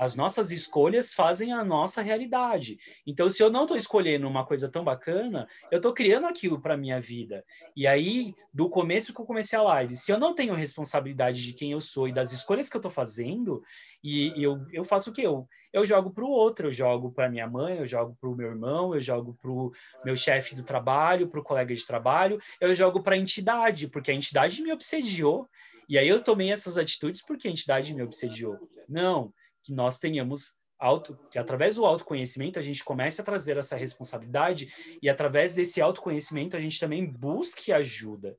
as 0.00 0.16
nossas 0.16 0.50
escolhas 0.50 1.12
fazem 1.12 1.52
a 1.52 1.62
nossa 1.62 2.00
realidade. 2.00 2.78
Então, 3.06 3.28
se 3.28 3.42
eu 3.42 3.50
não 3.50 3.62
estou 3.62 3.76
escolhendo 3.76 4.26
uma 4.26 4.46
coisa 4.46 4.66
tão 4.66 4.82
bacana, 4.82 5.46
eu 5.70 5.76
estou 5.76 5.92
criando 5.92 6.26
aquilo 6.26 6.58
para 6.58 6.74
minha 6.74 6.98
vida. 6.98 7.44
E 7.76 7.86
aí, 7.86 8.34
do 8.54 8.70
começo 8.70 9.12
que 9.12 9.20
eu 9.20 9.26
comecei 9.26 9.58
a 9.58 9.62
live, 9.62 9.94
se 9.94 10.10
eu 10.10 10.18
não 10.18 10.34
tenho 10.34 10.54
responsabilidade 10.54 11.44
de 11.44 11.52
quem 11.52 11.72
eu 11.72 11.82
sou 11.82 12.08
e 12.08 12.12
das 12.12 12.32
escolhas 12.32 12.70
que 12.70 12.76
eu 12.76 12.80
estou 12.80 12.90
fazendo, 12.90 13.62
e, 14.02 14.38
e 14.38 14.42
eu, 14.42 14.64
eu 14.72 14.84
faço 14.84 15.10
o 15.10 15.12
quê? 15.12 15.26
Eu, 15.26 15.46
eu 15.72 15.84
jogo 15.84 16.10
para 16.10 16.24
o 16.24 16.30
outro, 16.30 16.68
eu 16.68 16.72
jogo 16.72 17.10
para 17.12 17.28
minha 17.28 17.48
mãe, 17.48 17.78
eu 17.78 17.86
jogo 17.86 18.16
para 18.20 18.28
o 18.28 18.34
meu 18.34 18.48
irmão, 18.48 18.94
eu 18.94 19.00
jogo 19.00 19.36
para 19.40 19.50
o 19.50 19.72
meu 20.04 20.16
chefe 20.16 20.54
do 20.54 20.62
trabalho, 20.62 21.28
para 21.28 21.40
o 21.40 21.44
colega 21.44 21.74
de 21.74 21.86
trabalho, 21.86 22.38
eu 22.60 22.74
jogo 22.74 23.02
para 23.02 23.14
a 23.14 23.18
entidade, 23.18 23.88
porque 23.88 24.10
a 24.10 24.14
entidade 24.14 24.62
me 24.62 24.72
obsediou. 24.72 25.48
E 25.88 25.98
aí 25.98 26.08
eu 26.08 26.22
tomei 26.22 26.52
essas 26.52 26.76
atitudes 26.76 27.22
porque 27.22 27.48
a 27.48 27.50
entidade 27.50 27.94
me 27.94 28.02
obsediou. 28.02 28.58
Não, 28.88 29.32
que 29.62 29.72
nós 29.72 29.98
tenhamos 29.98 30.56
auto, 30.78 31.18
que 31.30 31.38
através 31.38 31.76
do 31.76 31.84
autoconhecimento 31.84 32.58
a 32.58 32.62
gente 32.62 32.82
comece 32.82 33.20
a 33.20 33.24
trazer 33.24 33.58
essa 33.58 33.76
responsabilidade 33.76 34.72
e 35.02 35.08
através 35.08 35.54
desse 35.54 35.80
autoconhecimento 35.80 36.56
a 36.56 36.60
gente 36.60 36.80
também 36.80 37.04
busque 37.04 37.70
ajuda, 37.70 38.36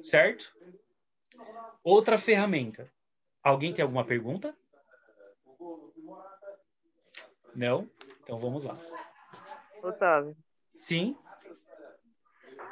certo? 0.00 0.56
Outra 1.84 2.16
ferramenta. 2.16 2.90
Alguém 3.42 3.72
tem 3.72 3.82
alguma 3.82 4.04
pergunta? 4.04 4.56
Não? 7.54 7.88
Então 8.22 8.38
vamos 8.38 8.64
lá. 8.64 8.76
Otávio. 9.82 10.36
Sim. 10.78 11.16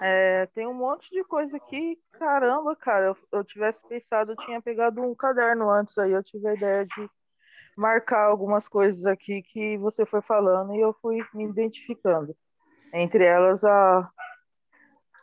É, 0.01 0.47
tem 0.55 0.67
um 0.67 0.75
monte 0.75 1.11
de 1.11 1.25
coisa 1.25 1.57
aqui. 1.57 1.99
Caramba, 2.13 2.75
cara, 2.77 3.07
eu, 3.07 3.17
eu 3.33 3.45
tivesse 3.45 3.87
pensado, 3.89 4.33
eu 4.33 4.37
tinha 4.37 4.63
pegado 4.63 5.01
um 5.03 5.15
caderno 5.15 5.71
antes 5.71 5.97
aí, 5.99 6.13
eu 6.13 6.23
tive 6.23 6.49
a 6.49 6.55
ideia 6.55 6.85
de 6.87 7.11
marcar 7.77 8.25
algumas 8.25 8.69
coisas 8.69 9.07
aqui 9.07 9.43
que 9.43 9.79
você 9.79 10.05
foi 10.05 10.21
falando 10.21 10.75
e 10.75 10.81
eu 10.81 10.93
fui 11.01 11.19
me 11.33 11.45
identificando. 11.45 12.37
Entre 12.93 13.25
elas, 13.25 13.65
a, 13.65 14.11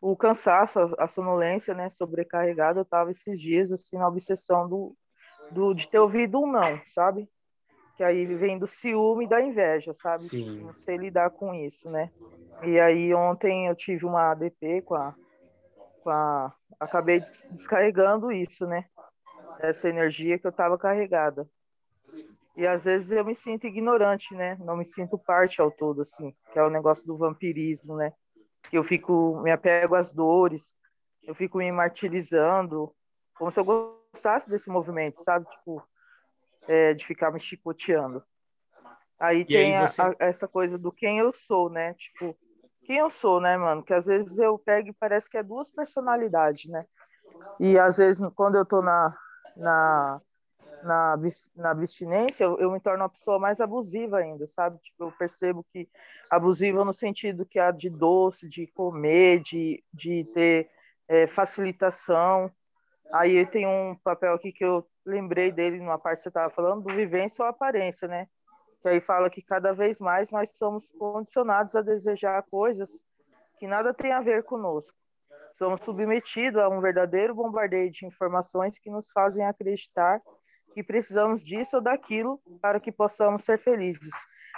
o 0.02 0.16
cansaço, 0.16 0.80
a, 0.98 1.08
sonolência, 1.08 1.74
né, 1.74 1.90
sobrecarregada. 1.90 2.80
Eu 2.80 2.84
estava 2.84 3.12
esses 3.12 3.40
dias, 3.40 3.72
assim, 3.72 3.98
na 3.98 4.08
obsessão 4.08 4.70
do, 4.70 4.96
do, 5.52 5.74
de 5.74 5.88
ter 5.88 6.00
ouvido 6.00 6.40
um 6.40 6.52
não, 6.52 6.82
sabe? 6.86 7.28
Que 7.96 8.04
aí 8.04 8.26
vem 8.26 8.60
do 8.60 8.68
ciúme 8.68 9.26
e 9.26 9.30
da 9.30 9.42
inveja, 9.42 9.94
sabe? 9.94 10.24
Sim. 10.24 10.64
Não 10.64 10.74
sei 10.74 10.98
lidar 10.98 11.30
com 11.30 11.54
isso, 11.54 11.90
né? 11.90 12.12
E 12.64 12.80
aí 12.80 13.14
ontem 13.14 13.68
eu 13.68 13.76
tive 13.76 14.06
uma 14.06 14.32
ADP 14.32 14.82
com 14.82 14.96
a, 14.96 15.16
com 16.04 16.10
a 16.10 16.54
acabei 16.80 17.20
descarregando 17.52 18.32
isso, 18.32 18.66
né? 18.66 18.86
Essa 19.60 19.90
energia 19.90 20.38
que 20.38 20.46
eu 20.46 20.52
estava 20.52 20.78
carregada. 20.78 21.48
E 22.56 22.66
às 22.66 22.86
vezes 22.86 23.12
eu 23.12 23.26
me 23.26 23.36
sinto 23.36 23.68
ignorante, 23.68 24.34
né? 24.34 24.58
Não 24.60 24.78
me 24.78 24.86
sinto 24.86 25.18
parte 25.18 25.62
ao 25.62 25.70
todo, 25.72 26.02
assim, 26.02 26.34
que 26.52 26.60
é 26.60 26.64
o 26.64 26.70
negócio 26.70 27.06
do 27.06 27.18
vampirismo, 27.18 27.96
né? 27.96 28.14
Que 28.70 28.78
eu 28.78 28.84
fico, 28.84 29.42
me 29.42 29.52
apego 29.52 29.96
às 29.96 30.14
dores, 30.14 30.74
eu 31.24 31.36
fico 31.36 31.58
me 31.58 31.72
martirizando, 31.72 32.94
como 33.38 33.52
se 33.52 33.60
eu 33.60 33.66
gostasse 33.66 34.50
desse 34.50 34.70
movimento, 34.70 35.22
sabe? 35.22 35.46
Tipo, 35.50 35.84
é, 36.68 36.94
de 36.94 37.06
ficar 37.06 37.32
me 37.32 37.40
chicoteando. 37.40 38.24
Aí 39.20 39.42
e 39.42 39.46
tem 39.46 39.78
aí 39.78 39.88
você... 39.88 40.02
a, 40.02 40.08
a, 40.08 40.16
essa 40.20 40.48
coisa 40.48 40.78
do 40.78 40.92
quem 40.92 41.20
eu 41.20 41.32
sou, 41.32 41.70
né? 41.70 41.94
Tipo, 41.94 42.38
quem 42.84 42.98
eu 42.98 43.10
sou, 43.10 43.40
né, 43.40 43.58
mano? 43.58 43.84
Que 43.84 43.94
às 43.94 44.06
vezes 44.06 44.38
eu 44.38 44.58
pego 44.60 44.90
e 44.90 44.94
parece 44.94 45.30
que 45.30 45.38
é 45.38 45.44
duas 45.44 45.70
personalidades, 45.72 46.70
né? 46.70 46.86
E 47.60 47.80
às 47.80 47.98
vezes, 47.98 48.28
quando 48.36 48.56
eu 48.56 48.66
tô 48.66 48.82
na, 48.82 49.16
na 49.56 50.22
na, 50.86 51.18
na 51.56 51.72
abstinência, 51.72 52.44
eu, 52.44 52.60
eu, 52.60 52.72
me 52.72 52.80
torno 52.80 53.04
uma 53.04 53.10
pessoa 53.10 53.40
mais 53.40 53.60
abusiva 53.60 54.20
ainda, 54.20 54.48
sabe? 54.48 54.80
Tipo, 54.80 55.06
eu 55.06 55.12
percebo 55.12 55.66
que 55.74 55.90
abusiva 56.30 56.86
no 56.86 56.94
sentido 56.94 57.46
que 57.46 57.60
é 57.60 57.72
de 57.72 57.90
doce, 57.90 58.48
de 58.48 58.68
comer, 58.68 59.42
de, 59.42 59.84
de 59.92 60.24
ter 60.26 60.70
é, 61.08 61.28
facilitação. 61.28 62.52
Aí 63.14 63.46
tem 63.46 63.66
um 63.68 63.96
papel 64.04 64.34
aqui 64.34 64.52
que 64.52 64.66
eu 64.66 64.86
lembrei 65.06 65.52
dele 65.52 65.78
numa 65.78 66.00
parte 66.00 66.18
que 66.18 66.24
você 66.24 66.30
estava 66.30 66.50
falando, 66.50 66.84
do 66.84 66.96
vivência 66.96 67.44
ou 67.44 67.50
aparência, 67.50 68.08
né? 68.08 68.28
Que 68.82 68.90
aí 68.90 69.00
fala 69.00 69.30
que 69.30 69.42
cada 69.42 69.74
vez 69.74 70.00
mais 70.00 70.32
nós 70.32 70.52
somos 70.56 70.92
condicionados 70.92 71.76
a 71.76 71.82
desejar 71.82 72.44
coisas 72.50 73.04
que 73.58 73.68
nada 73.68 73.94
tem 73.94 74.12
a 74.12 74.22
ver 74.22 74.44
conosco. 74.44 74.98
Somos 75.54 75.82
submetidos 75.82 76.62
a 76.62 76.68
um 76.68 76.82
verdadeiro 76.82 77.34
bombardeio 77.34 77.90
de 77.90 78.06
informações 78.06 78.78
que 78.78 78.90
nos 78.90 79.10
fazem 79.12 79.46
acreditar 79.46 80.22
que 80.74 80.84
precisamos 80.84 81.42
disso 81.42 81.78
ou 81.78 81.82
daquilo 81.82 82.42
para 82.62 82.82
que 82.82 82.92
possamos 82.92 83.46
ser 83.46 83.58
felizes. 83.58 84.12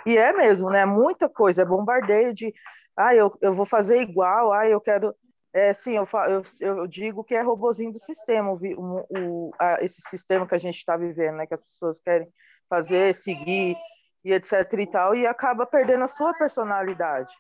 E 0.04 0.18
é 0.18 0.34
mesmo, 0.34 0.70
né? 0.72 0.84
Muita 0.84 1.30
coisa, 1.30 1.62
é 1.62 1.66
bombardeio 1.66 2.34
de, 2.34 2.52
ah, 2.96 3.14
eu, 3.14 3.32
eu 3.40 3.54
vou 3.54 3.68
fazer 3.68 4.02
igual, 4.02 4.52
ah, 4.52 4.68
eu 4.68 4.82
quero. 4.82 5.16
É, 5.58 5.74
sim, 5.74 5.96
eu, 5.96 6.08
eu, 6.30 6.44
eu 6.62 6.86
digo 6.86 7.24
que 7.24 7.34
é 7.34 7.42
robozinho 7.42 7.92
do 7.92 7.98
sistema, 7.98 8.52
o, 8.52 9.08
o, 9.10 9.52
a, 9.58 9.84
esse 9.84 10.00
sistema 10.02 10.46
que 10.46 10.54
a 10.54 10.60
gente 10.60 10.78
está 10.78 10.96
vivendo, 10.96 11.38
né? 11.38 11.48
Que 11.48 11.56
as 11.56 11.64
pessoas 11.64 12.00
querem 12.00 12.28
fazer, 12.70 13.16
seguir 13.16 13.76
e 14.24 14.34
etc 14.34 14.72
e 14.78 14.86
tal, 14.86 15.16
e 15.16 15.26
acaba 15.26 15.66
perdendo 15.66 16.04
a 16.04 16.08
sua 16.08 16.32
personalidade. 16.36 17.32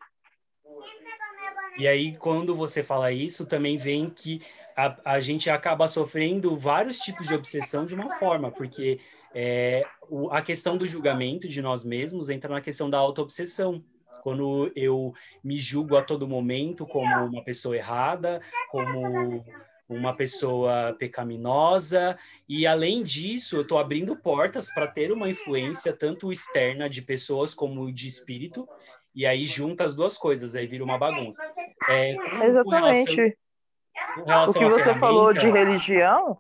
E 1.77 1.87
aí, 1.87 2.17
quando 2.17 2.55
você 2.55 2.81
fala 2.81 3.11
isso, 3.11 3.45
também 3.45 3.77
vem 3.77 4.09
que 4.09 4.41
a, 4.75 5.13
a 5.13 5.19
gente 5.19 5.51
acaba 5.51 5.87
sofrendo 5.87 6.57
vários 6.57 6.97
tipos 6.97 7.27
de 7.27 7.35
obsessão 7.35 7.85
de 7.85 7.93
uma 7.93 8.17
forma, 8.17 8.49
porque 8.49 8.99
é, 9.31 9.85
o, 10.09 10.31
a 10.31 10.41
questão 10.41 10.75
do 10.75 10.87
julgamento 10.87 11.47
de 11.47 11.61
nós 11.61 11.83
mesmos 11.83 12.31
entra 12.31 12.51
na 12.51 12.61
questão 12.61 12.89
da 12.89 12.97
auto-obsessão. 12.97 13.83
Quando 14.23 14.71
eu 14.75 15.13
me 15.43 15.57
julgo 15.57 15.95
a 15.95 16.01
todo 16.01 16.27
momento 16.27 16.85
como 16.85 17.25
uma 17.25 17.43
pessoa 17.43 17.75
errada, 17.75 18.41
como 18.69 19.45
uma 19.89 20.13
pessoa 20.13 20.95
pecaminosa, 20.99 22.17
e 22.47 22.67
além 22.67 23.03
disso, 23.03 23.55
eu 23.55 23.61
estou 23.61 23.77
abrindo 23.77 24.15
portas 24.17 24.69
para 24.73 24.87
ter 24.87 25.11
uma 25.11 25.29
influência 25.29 25.93
tanto 25.93 26.31
externa 26.31 26.89
de 26.89 27.01
pessoas 27.01 27.53
como 27.53 27.91
de 27.91 28.07
espírito, 28.07 28.67
e 29.15 29.25
aí 29.25 29.45
junta 29.45 29.83
as 29.83 29.95
duas 29.95 30.17
coisas, 30.17 30.55
aí 30.55 30.67
vira 30.67 30.83
uma 30.83 30.97
bagunça. 30.97 31.41
É, 31.89 32.15
Exatamente. 32.43 33.37
Relação 34.25 34.61
o 34.61 34.65
que 34.65 34.71
você 34.71 34.93
falou 34.95 35.33
de 35.33 35.49
religião, 35.49 36.37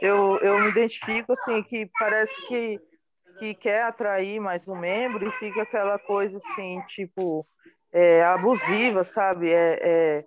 eu, 0.00 0.38
eu 0.38 0.58
me 0.60 0.70
identifico 0.70 1.32
assim, 1.32 1.62
que 1.62 1.90
parece 1.98 2.46
que, 2.46 2.80
que 3.38 3.54
quer 3.54 3.84
atrair 3.84 4.40
mais 4.40 4.66
um 4.66 4.76
membro 4.76 5.26
e 5.26 5.30
fica 5.32 5.62
aquela 5.62 5.98
coisa 5.98 6.38
assim, 6.38 6.80
tipo, 6.86 7.46
é, 7.92 8.24
abusiva, 8.24 9.04
sabe? 9.04 9.50
É, 9.52 9.78
é, 9.82 10.24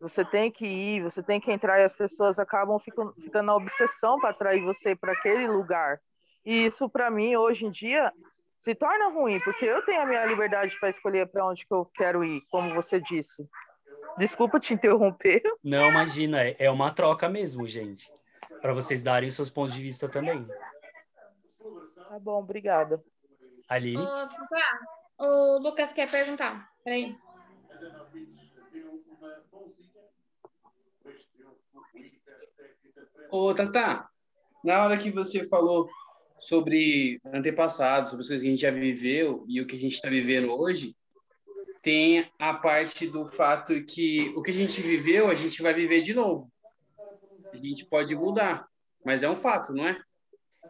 você 0.00 0.24
tem 0.24 0.50
que 0.50 0.66
ir, 0.66 1.02
você 1.02 1.22
tem 1.22 1.40
que 1.40 1.50
entrar 1.50 1.80
e 1.80 1.84
as 1.84 1.94
pessoas 1.94 2.38
acabam 2.38 2.78
ficando, 2.78 3.14
ficando 3.14 3.46
na 3.46 3.54
obsessão 3.54 4.18
para 4.18 4.30
atrair 4.30 4.62
você 4.62 4.94
para 4.94 5.12
aquele 5.12 5.46
lugar. 5.46 6.00
E 6.44 6.66
isso, 6.66 6.88
para 6.88 7.10
mim, 7.10 7.36
hoje 7.36 7.66
em 7.66 7.70
dia, 7.70 8.12
se 8.58 8.74
torna 8.74 9.08
ruim, 9.08 9.40
porque 9.40 9.64
eu 9.64 9.82
tenho 9.84 10.02
a 10.02 10.06
minha 10.06 10.24
liberdade 10.24 10.78
para 10.78 10.88
escolher 10.88 11.26
para 11.26 11.46
onde 11.46 11.66
que 11.66 11.74
eu 11.74 11.84
quero 11.94 12.24
ir, 12.24 12.42
como 12.50 12.74
você 12.74 13.00
disse. 13.00 13.46
Desculpa 14.18 14.60
te 14.60 14.74
interromper. 14.74 15.42
Não, 15.62 15.88
imagina, 15.88 16.38
é 16.58 16.70
uma 16.70 16.90
troca 16.90 17.28
mesmo, 17.28 17.66
gente. 17.66 18.12
Para 18.60 18.72
vocês 18.72 19.02
darem 19.02 19.30
seus 19.30 19.50
pontos 19.50 19.74
de 19.74 19.82
vista 19.82 20.08
também. 20.08 20.46
Tá 22.14 22.20
bom, 22.20 22.38
obrigada. 22.38 23.02
Aline? 23.68 24.06
o 25.18 25.58
Lucas 25.58 25.92
quer 25.92 26.08
perguntar. 26.08 26.70
Peraí. 26.84 27.16
Ô, 33.32 33.52
Tata, 33.52 34.08
na 34.62 34.84
hora 34.84 34.96
que 34.96 35.10
você 35.10 35.44
falou 35.48 35.90
sobre 36.38 37.20
antepassados, 37.24 38.10
sobre 38.10 38.22
as 38.22 38.28
coisas 38.28 38.42
que 38.42 38.46
a 38.46 38.50
gente 38.52 38.62
já 38.62 38.70
viveu 38.70 39.44
e 39.48 39.60
o 39.60 39.66
que 39.66 39.74
a 39.74 39.80
gente 39.80 39.94
está 39.94 40.08
vivendo 40.08 40.52
hoje, 40.52 40.96
tem 41.82 42.30
a 42.38 42.54
parte 42.54 43.08
do 43.08 43.26
fato 43.26 43.84
que 43.86 44.32
o 44.36 44.42
que 44.42 44.52
a 44.52 44.54
gente 44.54 44.80
viveu, 44.80 45.28
a 45.28 45.34
gente 45.34 45.60
vai 45.60 45.74
viver 45.74 46.00
de 46.02 46.14
novo. 46.14 46.48
A 47.52 47.56
gente 47.56 47.84
pode 47.84 48.14
mudar, 48.14 48.68
mas 49.04 49.24
é 49.24 49.28
um 49.28 49.34
fato, 49.36 49.72
não 49.72 49.88
é? 49.88 50.00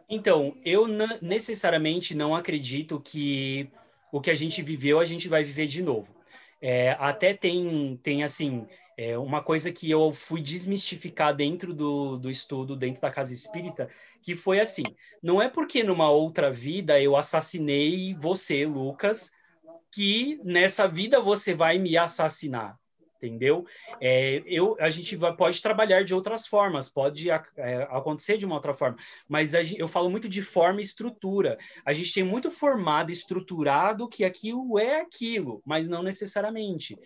Então, 0.09 0.55
eu 0.63 0.87
necessariamente 1.21 2.15
não 2.15 2.35
acredito 2.35 2.99
que 2.99 3.69
o 4.11 4.21
que 4.21 4.31
a 4.31 4.35
gente 4.35 4.61
viveu, 4.61 4.99
a 4.99 5.05
gente 5.05 5.27
vai 5.27 5.43
viver 5.43 5.67
de 5.67 5.81
novo. 5.81 6.15
É, 6.61 6.91
até 6.99 7.33
tem, 7.33 7.97
tem 8.01 8.23
assim, 8.23 8.65
é, 8.97 9.17
uma 9.17 9.43
coisa 9.43 9.71
que 9.71 9.89
eu 9.89 10.13
fui 10.13 10.41
desmistificar 10.41 11.35
dentro 11.35 11.73
do, 11.73 12.17
do 12.17 12.29
estudo, 12.29 12.75
dentro 12.75 13.01
da 13.01 13.11
casa 13.11 13.33
espírita, 13.33 13.89
que 14.21 14.35
foi 14.35 14.59
assim: 14.59 14.83
não 15.21 15.41
é 15.41 15.49
porque 15.49 15.83
numa 15.83 16.09
outra 16.09 16.51
vida 16.51 16.99
eu 17.01 17.15
assassinei 17.15 18.15
você, 18.15 18.65
Lucas, 18.65 19.31
que 19.91 20.39
nessa 20.43 20.87
vida 20.87 21.19
você 21.19 21.53
vai 21.53 21.77
me 21.77 21.97
assassinar. 21.97 22.79
Entendeu? 23.25 23.65
É, 24.01 24.43
eu, 24.45 24.75
a 24.79 24.89
gente 24.89 25.15
vai, 25.15 25.35
pode 25.35 25.61
trabalhar 25.61 26.03
de 26.03 26.13
outras 26.13 26.47
formas, 26.47 26.89
pode 26.89 27.29
é, 27.29 27.87
acontecer 27.89 28.37
de 28.37 28.45
uma 28.45 28.55
outra 28.55 28.73
forma, 28.73 28.97
mas 29.27 29.51
gente, 29.51 29.79
eu 29.79 29.87
falo 29.87 30.09
muito 30.09 30.29
de 30.29 30.41
forma 30.41 30.79
e 30.79 30.83
estrutura. 30.83 31.57
A 31.85 31.93
gente 31.93 32.13
tem 32.13 32.23
muito 32.23 32.49
formado, 32.49 33.11
estruturado 33.11 34.07
que 34.07 34.23
aquilo 34.23 34.79
é 34.79 35.01
aquilo, 35.01 35.61
mas 35.65 35.89
não 35.89 36.03
necessariamente. 36.03 36.97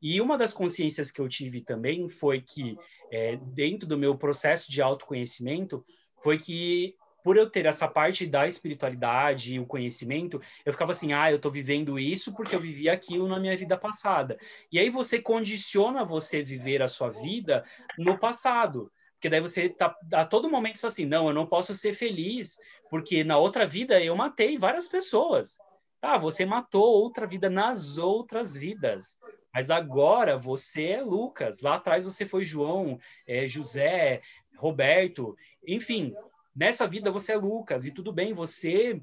E 0.00 0.20
uma 0.20 0.36
das 0.36 0.52
consciências 0.52 1.10
que 1.10 1.20
eu 1.20 1.28
tive 1.28 1.60
também 1.60 2.08
foi 2.08 2.40
que, 2.40 2.76
é, 3.10 3.36
dentro 3.36 3.88
do 3.88 3.96
meu 3.96 4.16
processo 4.16 4.70
de 4.70 4.82
autoconhecimento, 4.82 5.84
foi 6.22 6.38
que 6.38 6.94
por 7.24 7.38
eu 7.38 7.48
ter 7.48 7.64
essa 7.64 7.88
parte 7.88 8.26
da 8.26 8.46
espiritualidade 8.46 9.54
e 9.54 9.58
o 9.58 9.64
conhecimento, 9.64 10.38
eu 10.62 10.70
ficava 10.74 10.92
assim, 10.92 11.14
ah, 11.14 11.30
eu 11.30 11.36
estou 11.36 11.50
vivendo 11.50 11.98
isso 11.98 12.34
porque 12.34 12.54
eu 12.54 12.60
vivi 12.60 12.86
aquilo 12.86 13.26
na 13.26 13.40
minha 13.40 13.56
vida 13.56 13.78
passada. 13.78 14.38
E 14.70 14.78
aí 14.78 14.90
você 14.90 15.18
condiciona 15.18 16.04
você 16.04 16.42
viver 16.42 16.82
a 16.82 16.86
sua 16.86 17.08
vida 17.08 17.64
no 17.98 18.18
passado. 18.18 18.92
Porque 19.14 19.30
daí 19.30 19.40
você 19.40 19.70
tá 19.70 19.96
a 20.12 20.26
todo 20.26 20.50
momento 20.50 20.86
assim, 20.86 21.06
não, 21.06 21.26
eu 21.26 21.32
não 21.32 21.46
posso 21.46 21.74
ser 21.74 21.94
feliz, 21.94 22.58
porque 22.90 23.24
na 23.24 23.38
outra 23.38 23.66
vida 23.66 23.98
eu 24.04 24.14
matei 24.14 24.58
várias 24.58 24.86
pessoas. 24.86 25.56
Ah, 26.02 26.18
você 26.18 26.44
matou 26.44 26.84
outra 26.84 27.26
vida 27.26 27.48
nas 27.48 27.96
outras 27.96 28.54
vidas. 28.54 29.18
Mas 29.54 29.70
agora 29.70 30.36
você 30.36 30.88
é 30.88 31.00
Lucas. 31.00 31.62
Lá 31.62 31.76
atrás 31.76 32.04
você 32.04 32.26
foi 32.26 32.44
João, 32.44 32.98
é, 33.26 33.46
José, 33.46 34.20
Roberto, 34.58 35.34
enfim, 35.66 36.14
nessa 36.54 36.86
vida 36.86 37.10
você 37.10 37.32
é 37.32 37.36
Lucas, 37.36 37.86
e 37.86 37.92
tudo 37.92 38.12
bem, 38.12 38.32
você 38.32 39.00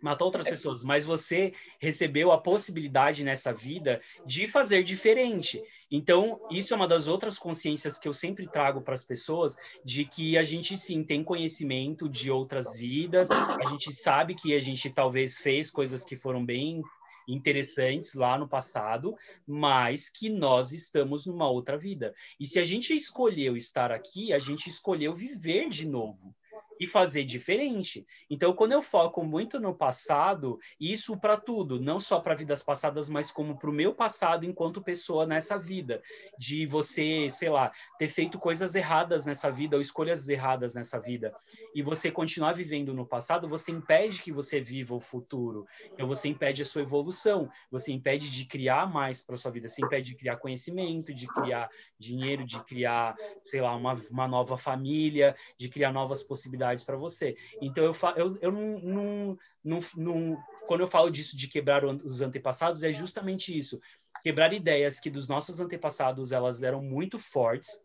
matou 0.00 0.26
outras 0.26 0.46
pessoas, 0.46 0.84
mas 0.84 1.04
você 1.04 1.52
recebeu 1.80 2.30
a 2.30 2.38
possibilidade 2.38 3.24
nessa 3.24 3.52
vida 3.52 4.00
de 4.24 4.46
fazer 4.46 4.82
diferente. 4.82 5.62
Então, 5.90 6.40
isso 6.50 6.72
é 6.72 6.76
uma 6.76 6.88
das 6.88 7.08
outras 7.08 7.38
consciências 7.38 7.98
que 7.98 8.06
eu 8.08 8.12
sempre 8.12 8.48
trago 8.48 8.80
para 8.82 8.94
as 8.94 9.04
pessoas, 9.04 9.56
de 9.84 10.04
que 10.04 10.36
a 10.36 10.42
gente 10.42 10.76
sim 10.76 11.02
tem 11.02 11.24
conhecimento 11.24 12.08
de 12.08 12.30
outras 12.30 12.76
vidas, 12.76 13.30
a 13.30 13.68
gente 13.70 13.92
sabe 13.92 14.34
que 14.34 14.54
a 14.54 14.60
gente 14.60 14.90
talvez 14.90 15.38
fez 15.38 15.70
coisas 15.70 16.04
que 16.04 16.16
foram 16.16 16.44
bem 16.44 16.82
interessantes 17.28 18.14
lá 18.14 18.38
no 18.38 18.48
passado, 18.48 19.16
mas 19.46 20.08
que 20.08 20.28
nós 20.28 20.72
estamos 20.72 21.26
numa 21.26 21.48
outra 21.48 21.76
vida. 21.76 22.14
E 22.38 22.46
se 22.46 22.60
a 22.60 22.64
gente 22.64 22.94
escolheu 22.94 23.56
estar 23.56 23.90
aqui, 23.90 24.32
a 24.32 24.38
gente 24.38 24.68
escolheu 24.68 25.12
viver 25.14 25.68
de 25.68 25.88
novo 25.88 26.34
e 26.78 26.86
fazer 26.86 27.24
diferente. 27.24 28.06
Então, 28.28 28.52
quando 28.52 28.72
eu 28.72 28.82
foco 28.82 29.24
muito 29.24 29.58
no 29.58 29.74
passado, 29.74 30.58
isso 30.78 31.18
para 31.18 31.36
tudo, 31.36 31.80
não 31.80 31.98
só 31.98 32.20
para 32.20 32.34
vidas 32.34 32.62
passadas, 32.62 33.08
mas 33.08 33.30
como 33.30 33.58
para 33.58 33.70
o 33.70 33.72
meu 33.72 33.94
passado 33.94 34.44
enquanto 34.44 34.82
pessoa 34.82 35.26
nessa 35.26 35.58
vida, 35.58 36.02
de 36.38 36.66
você, 36.66 37.28
sei 37.30 37.48
lá, 37.48 37.72
ter 37.98 38.08
feito 38.08 38.38
coisas 38.38 38.74
erradas 38.74 39.24
nessa 39.24 39.50
vida 39.50 39.76
ou 39.76 39.80
escolhas 39.80 40.28
erradas 40.28 40.74
nessa 40.74 41.00
vida, 41.00 41.32
e 41.74 41.82
você 41.82 42.10
continuar 42.10 42.52
vivendo 42.52 42.92
no 42.92 43.06
passado, 43.06 43.48
você 43.48 43.72
impede 43.72 44.20
que 44.20 44.32
você 44.32 44.60
viva 44.60 44.94
o 44.94 45.00
futuro. 45.00 45.66
Então, 45.92 46.06
você 46.06 46.28
impede 46.28 46.62
a 46.62 46.64
sua 46.64 46.82
evolução, 46.82 47.48
você 47.70 47.92
impede 47.92 48.30
de 48.30 48.44
criar 48.44 48.86
mais 48.86 49.22
para 49.22 49.36
sua 49.36 49.50
vida, 49.50 49.68
você 49.68 49.82
impede 49.82 50.10
de 50.10 50.16
criar 50.16 50.36
conhecimento, 50.36 51.14
de 51.14 51.26
criar 51.26 51.68
dinheiro, 51.98 52.44
de 52.44 52.62
criar, 52.64 53.16
sei 53.44 53.60
lá, 53.60 53.74
uma, 53.74 53.94
uma 54.10 54.28
nova 54.28 54.56
família, 54.56 55.34
de 55.58 55.68
criar 55.68 55.92
novas 55.92 56.22
possibilidades 56.22 56.65
para 56.84 56.96
você. 56.96 57.36
Então, 57.60 57.84
eu, 57.84 57.94
eu, 58.16 58.38
eu 58.42 58.52
não, 58.52 58.78
não, 58.80 59.38
não, 59.64 59.78
não, 59.96 60.44
Quando 60.66 60.80
eu 60.80 60.86
falo 60.86 61.10
disso 61.10 61.36
de 61.36 61.48
quebrar 61.48 61.84
os 61.84 62.20
antepassados, 62.20 62.82
é 62.82 62.92
justamente 62.92 63.56
isso. 63.56 63.80
Quebrar 64.22 64.52
ideias 64.52 64.98
que 65.00 65.10
dos 65.10 65.28
nossos 65.28 65.60
antepassados 65.60 66.32
elas 66.32 66.62
eram 66.62 66.82
muito 66.82 67.18
fortes, 67.18 67.84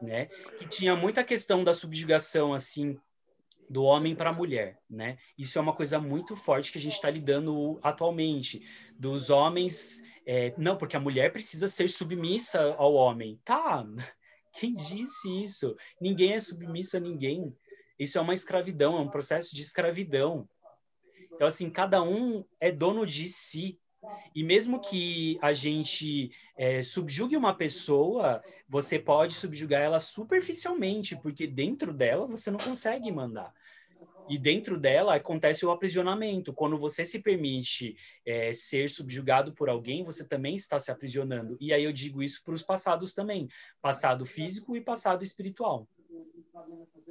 né? 0.00 0.26
Que 0.58 0.68
tinha 0.68 0.94
muita 0.94 1.24
questão 1.24 1.64
da 1.64 1.72
subjugação, 1.72 2.54
assim, 2.54 2.98
do 3.68 3.82
homem 3.82 4.14
para 4.14 4.30
a 4.30 4.32
mulher, 4.32 4.78
né? 4.88 5.18
Isso 5.36 5.58
é 5.58 5.62
uma 5.62 5.74
coisa 5.74 5.98
muito 5.98 6.34
forte 6.34 6.72
que 6.72 6.78
a 6.78 6.80
gente 6.80 6.94
está 6.94 7.10
lidando 7.10 7.78
atualmente, 7.82 8.62
dos 8.98 9.30
homens, 9.30 10.02
é, 10.26 10.54
não, 10.58 10.76
porque 10.76 10.96
a 10.96 11.00
mulher 11.00 11.32
precisa 11.32 11.68
ser 11.68 11.88
submissa 11.88 12.74
ao 12.76 12.94
homem, 12.94 13.40
tá? 13.44 13.86
Quem 14.52 14.74
disse 14.74 15.42
isso? 15.42 15.76
Ninguém 16.00 16.34
é 16.34 16.40
submisso 16.40 16.96
a 16.96 17.00
ninguém. 17.00 17.54
Isso 17.98 18.18
é 18.18 18.20
uma 18.20 18.34
escravidão, 18.34 18.96
é 18.96 19.00
um 19.00 19.08
processo 19.08 19.54
de 19.54 19.62
escravidão. 19.62 20.48
Então, 21.32 21.46
assim, 21.46 21.70
cada 21.70 22.02
um 22.02 22.44
é 22.60 22.70
dono 22.70 23.06
de 23.06 23.28
si. 23.28 23.78
E 24.34 24.44
mesmo 24.44 24.80
que 24.80 25.38
a 25.42 25.52
gente 25.52 26.30
é, 26.56 26.82
subjugue 26.82 27.36
uma 27.36 27.54
pessoa, 27.54 28.42
você 28.68 28.98
pode 28.98 29.34
subjugar 29.34 29.82
ela 29.82 29.98
superficialmente, 29.98 31.16
porque 31.16 31.46
dentro 31.46 31.92
dela 31.92 32.26
você 32.26 32.50
não 32.50 32.58
consegue 32.58 33.10
mandar. 33.10 33.52
E 34.28 34.38
dentro 34.38 34.78
dela 34.78 35.14
acontece 35.14 35.64
o 35.64 35.70
aprisionamento. 35.70 36.52
Quando 36.52 36.76
você 36.76 37.04
se 37.04 37.20
permite 37.20 37.96
é, 38.26 38.52
ser 38.52 38.90
subjugado 38.90 39.54
por 39.54 39.70
alguém, 39.70 40.04
você 40.04 40.26
também 40.26 40.54
está 40.54 40.78
se 40.78 40.90
aprisionando. 40.90 41.56
E 41.58 41.72
aí 41.72 41.82
eu 41.82 41.92
digo 41.92 42.22
isso 42.22 42.42
para 42.44 42.54
os 42.54 42.62
passados 42.62 43.14
também: 43.14 43.48
passado 43.80 44.26
físico 44.26 44.76
e 44.76 44.82
passado 44.82 45.22
espiritual. 45.24 45.88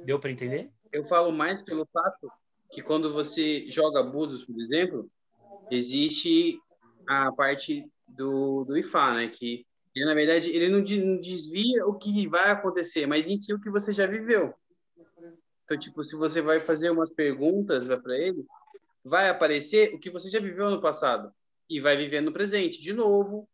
Deu 0.04 0.20
para 0.20 0.30
entender? 0.30 0.70
Eu 0.92 1.04
falo 1.04 1.32
mais 1.32 1.62
pelo 1.62 1.86
fato 1.86 2.30
que 2.70 2.82
quando 2.82 3.12
você 3.12 3.70
joga 3.70 4.00
abusos, 4.00 4.44
por 4.44 4.60
exemplo, 4.60 5.10
existe 5.70 6.60
a 7.06 7.32
parte 7.32 7.90
do, 8.06 8.64
do 8.64 8.76
IFA, 8.76 9.14
né? 9.14 9.28
Que 9.28 9.66
ele, 9.94 10.04
na 10.04 10.14
verdade, 10.14 10.50
ele 10.50 10.68
não, 10.68 10.82
desvia 10.82 11.86
o 11.86 11.94
que 11.94 12.26
vai 12.28 12.50
acontecer, 12.50 13.06
mas 13.06 13.28
em 13.28 13.36
si 13.36 13.52
o 13.52 13.60
que 13.60 13.70
você 13.70 13.92
já 13.92 14.06
viveu. 14.06 14.54
Então, 15.64 15.78
tipo, 15.78 16.02
se 16.04 16.16
você 16.16 16.40
vai 16.40 16.60
fazer 16.60 16.90
umas 16.90 17.10
perguntas 17.10 17.86
para 18.02 18.16
ele, 18.16 18.44
vai 19.04 19.28
aparecer 19.28 19.94
o 19.94 19.98
que 19.98 20.10
você 20.10 20.28
já 20.28 20.38
viveu 20.38 20.70
no 20.70 20.80
passado 20.80 21.32
e 21.68 21.80
vai 21.80 21.96
viver 21.96 22.20
no 22.20 22.32
presente 22.32 22.80
de 22.80 22.92
novo, 22.92 23.48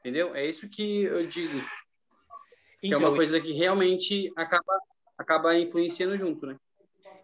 entendeu? 0.00 0.34
É 0.34 0.46
isso 0.46 0.68
que 0.68 1.02
eu 1.02 1.26
digo. 1.26 1.56
Então, 1.56 1.68
que 2.80 2.94
é 2.94 2.96
uma 2.96 3.06
então, 3.06 3.16
coisa 3.16 3.40
que 3.40 3.52
realmente 3.52 4.32
acaba 4.36 4.78
acaba 5.22 5.58
influenciando 5.58 6.16
junto, 6.16 6.46
né? 6.46 6.56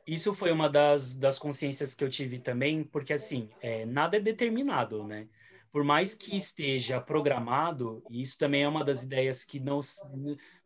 Isso 0.07 0.33
foi 0.33 0.51
uma 0.51 0.71
das, 0.71 1.15
das 1.15 1.39
consciências 1.39 1.95
que 1.95 2.03
eu 2.03 2.09
tive 2.09 2.39
também, 2.39 2.83
porque 2.83 3.13
assim, 3.13 3.51
é, 3.61 3.85
nada 3.85 4.17
é 4.17 4.21
determinado, 4.21 5.05
né? 5.05 5.29
Por 5.71 5.85
mais 5.85 6.15
que 6.15 6.35
esteja 6.35 6.99
programado, 6.99 8.03
e 8.09 8.23
isso 8.23 8.39
também 8.39 8.63
é 8.63 8.69
uma 8.69 8.83
das 8.83 9.03
ideias 9.03 9.45
que 9.45 9.61
não 9.61 9.81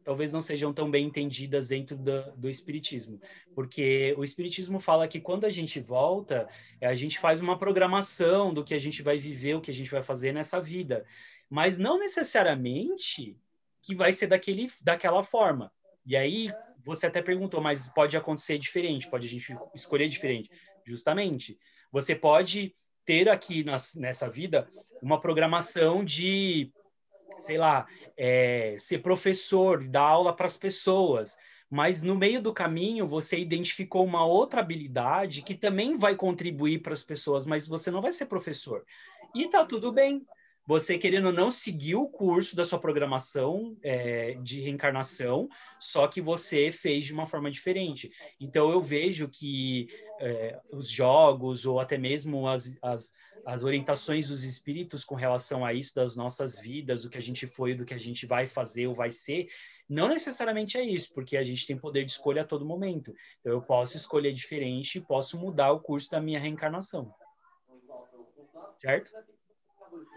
talvez 0.04 0.32
não 0.32 0.40
sejam 0.40 0.72
tão 0.72 0.90
bem 0.90 1.06
entendidas 1.06 1.68
dentro 1.68 1.96
do, 1.96 2.32
do 2.36 2.48
espiritismo, 2.48 3.20
porque 3.54 4.14
o 4.18 4.24
espiritismo 4.24 4.80
fala 4.80 5.06
que 5.06 5.20
quando 5.20 5.44
a 5.44 5.50
gente 5.50 5.80
volta, 5.80 6.48
a 6.80 6.94
gente 6.94 7.18
faz 7.18 7.40
uma 7.40 7.58
programação 7.58 8.52
do 8.52 8.64
que 8.64 8.74
a 8.74 8.78
gente 8.78 9.02
vai 9.02 9.18
viver, 9.18 9.54
o 9.54 9.60
que 9.60 9.70
a 9.70 9.74
gente 9.74 9.90
vai 9.90 10.02
fazer 10.02 10.32
nessa 10.32 10.60
vida, 10.60 11.04
mas 11.48 11.78
não 11.78 11.98
necessariamente 11.98 13.36
que 13.80 13.94
vai 13.94 14.12
ser 14.12 14.28
daquele, 14.28 14.66
daquela 14.82 15.22
forma. 15.22 15.72
E 16.04 16.16
aí 16.16 16.52
você 16.84 17.06
até 17.06 17.22
perguntou, 17.22 17.60
mas 17.60 17.88
pode 17.88 18.16
acontecer 18.16 18.58
diferente, 18.58 19.08
pode 19.08 19.26
a 19.26 19.30
gente 19.30 19.56
escolher 19.74 20.08
diferente. 20.08 20.50
Justamente, 20.84 21.58
você 21.90 22.14
pode 22.14 22.74
ter 23.04 23.28
aqui 23.28 23.64
nas, 23.64 23.94
nessa 23.94 24.28
vida 24.28 24.68
uma 25.02 25.20
programação 25.20 26.04
de, 26.04 26.72
sei 27.38 27.58
lá, 27.58 27.86
é, 28.16 28.76
ser 28.78 28.98
professor, 28.98 29.84
dar 29.84 30.02
aula 30.02 30.34
para 30.34 30.46
as 30.46 30.56
pessoas, 30.56 31.36
mas 31.70 32.02
no 32.02 32.14
meio 32.14 32.40
do 32.40 32.52
caminho 32.52 33.06
você 33.06 33.38
identificou 33.38 34.04
uma 34.04 34.24
outra 34.24 34.60
habilidade 34.60 35.42
que 35.42 35.54
também 35.54 35.96
vai 35.96 36.14
contribuir 36.14 36.80
para 36.80 36.92
as 36.92 37.02
pessoas, 37.02 37.46
mas 37.46 37.66
você 37.66 37.90
não 37.90 38.02
vai 38.02 38.12
ser 38.12 38.26
professor. 38.26 38.84
E 39.34 39.48
tá 39.48 39.64
tudo 39.64 39.90
bem, 39.90 40.24
você 40.66 40.96
querendo 40.96 41.26
ou 41.26 41.32
não 41.32 41.50
seguir 41.50 41.96
o 41.96 42.08
curso 42.08 42.54
da 42.54 42.64
sua 42.64 42.78
programação 42.78 43.76
é, 43.82 44.34
de 44.34 44.60
reencarnação, 44.60 45.48
só 45.78 46.06
que 46.06 46.20
você 46.20 46.70
fez 46.70 47.06
de 47.06 47.12
uma 47.12 47.26
forma 47.26 47.50
diferente. 47.50 48.10
Então 48.40 48.70
eu 48.70 48.80
vejo 48.80 49.28
que 49.28 49.88
é, 50.20 50.60
os 50.70 50.88
jogos 50.88 51.66
ou 51.66 51.80
até 51.80 51.98
mesmo 51.98 52.46
as, 52.48 52.78
as, 52.80 53.12
as 53.44 53.64
orientações 53.64 54.28
dos 54.28 54.44
espíritos 54.44 55.04
com 55.04 55.14
relação 55.14 55.64
a 55.64 55.72
isso 55.72 55.94
das 55.94 56.14
nossas 56.14 56.60
vidas, 56.60 57.02
do 57.02 57.10
que 57.10 57.18
a 57.18 57.22
gente 57.22 57.46
foi, 57.46 57.74
do 57.74 57.84
que 57.84 57.94
a 57.94 57.98
gente 57.98 58.24
vai 58.24 58.46
fazer 58.46 58.86
ou 58.86 58.94
vai 58.94 59.10
ser, 59.10 59.48
não 59.88 60.08
necessariamente 60.08 60.78
é 60.78 60.82
isso, 60.82 61.12
porque 61.12 61.36
a 61.36 61.42
gente 61.42 61.66
tem 61.66 61.76
poder 61.76 62.04
de 62.04 62.12
escolha 62.12 62.42
a 62.42 62.46
todo 62.46 62.64
momento. 62.64 63.12
Então 63.40 63.52
eu 63.52 63.60
posso 63.60 63.96
escolher 63.96 64.32
diferente 64.32 64.98
e 64.98 65.00
posso 65.00 65.36
mudar 65.38 65.72
o 65.72 65.80
curso 65.80 66.10
da 66.10 66.20
minha 66.20 66.38
reencarnação. 66.38 67.12
Certo? 68.78 69.12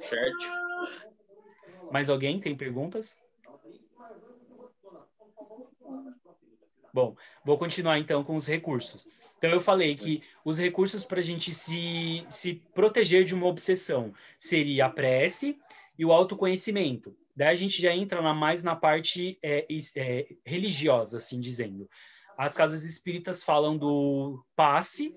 Certo. 0.08 0.66
Mais 1.92 2.10
alguém 2.10 2.40
tem 2.40 2.56
perguntas? 2.56 3.20
Bom, 6.94 7.16
vou 7.44 7.58
continuar 7.58 8.00
então 8.00 8.24
com 8.24 8.36
os 8.36 8.48
recursos. 8.48 9.08
Então, 9.38 9.50
eu 9.50 9.60
falei 9.60 9.96
que 9.96 10.24
os 10.46 10.58
recursos 10.58 11.04
para 11.04 11.20
a 11.20 11.24
gente 11.24 11.54
se, 11.54 12.26
se 12.30 12.56
proteger 12.74 13.26
de 13.26 13.36
uma 13.36 13.48
obsessão 13.48 14.14
seria 14.40 14.86
a 14.86 14.90
prece 14.90 15.60
e 16.00 16.06
o 16.06 16.12
autoconhecimento. 16.12 17.16
Daí 17.36 17.50
a 17.50 17.56
gente 17.56 17.82
já 17.82 17.94
entra 17.94 18.22
na, 18.22 18.34
mais 18.34 18.64
na 18.64 18.76
parte 18.76 19.38
é, 19.44 19.68
é, 19.98 20.26
religiosa, 20.46 21.18
assim 21.18 21.40
dizendo. 21.40 21.90
As 22.38 22.56
casas 22.56 22.84
espíritas 22.84 23.44
falam 23.44 23.78
do 23.78 24.44
passe 24.56 25.16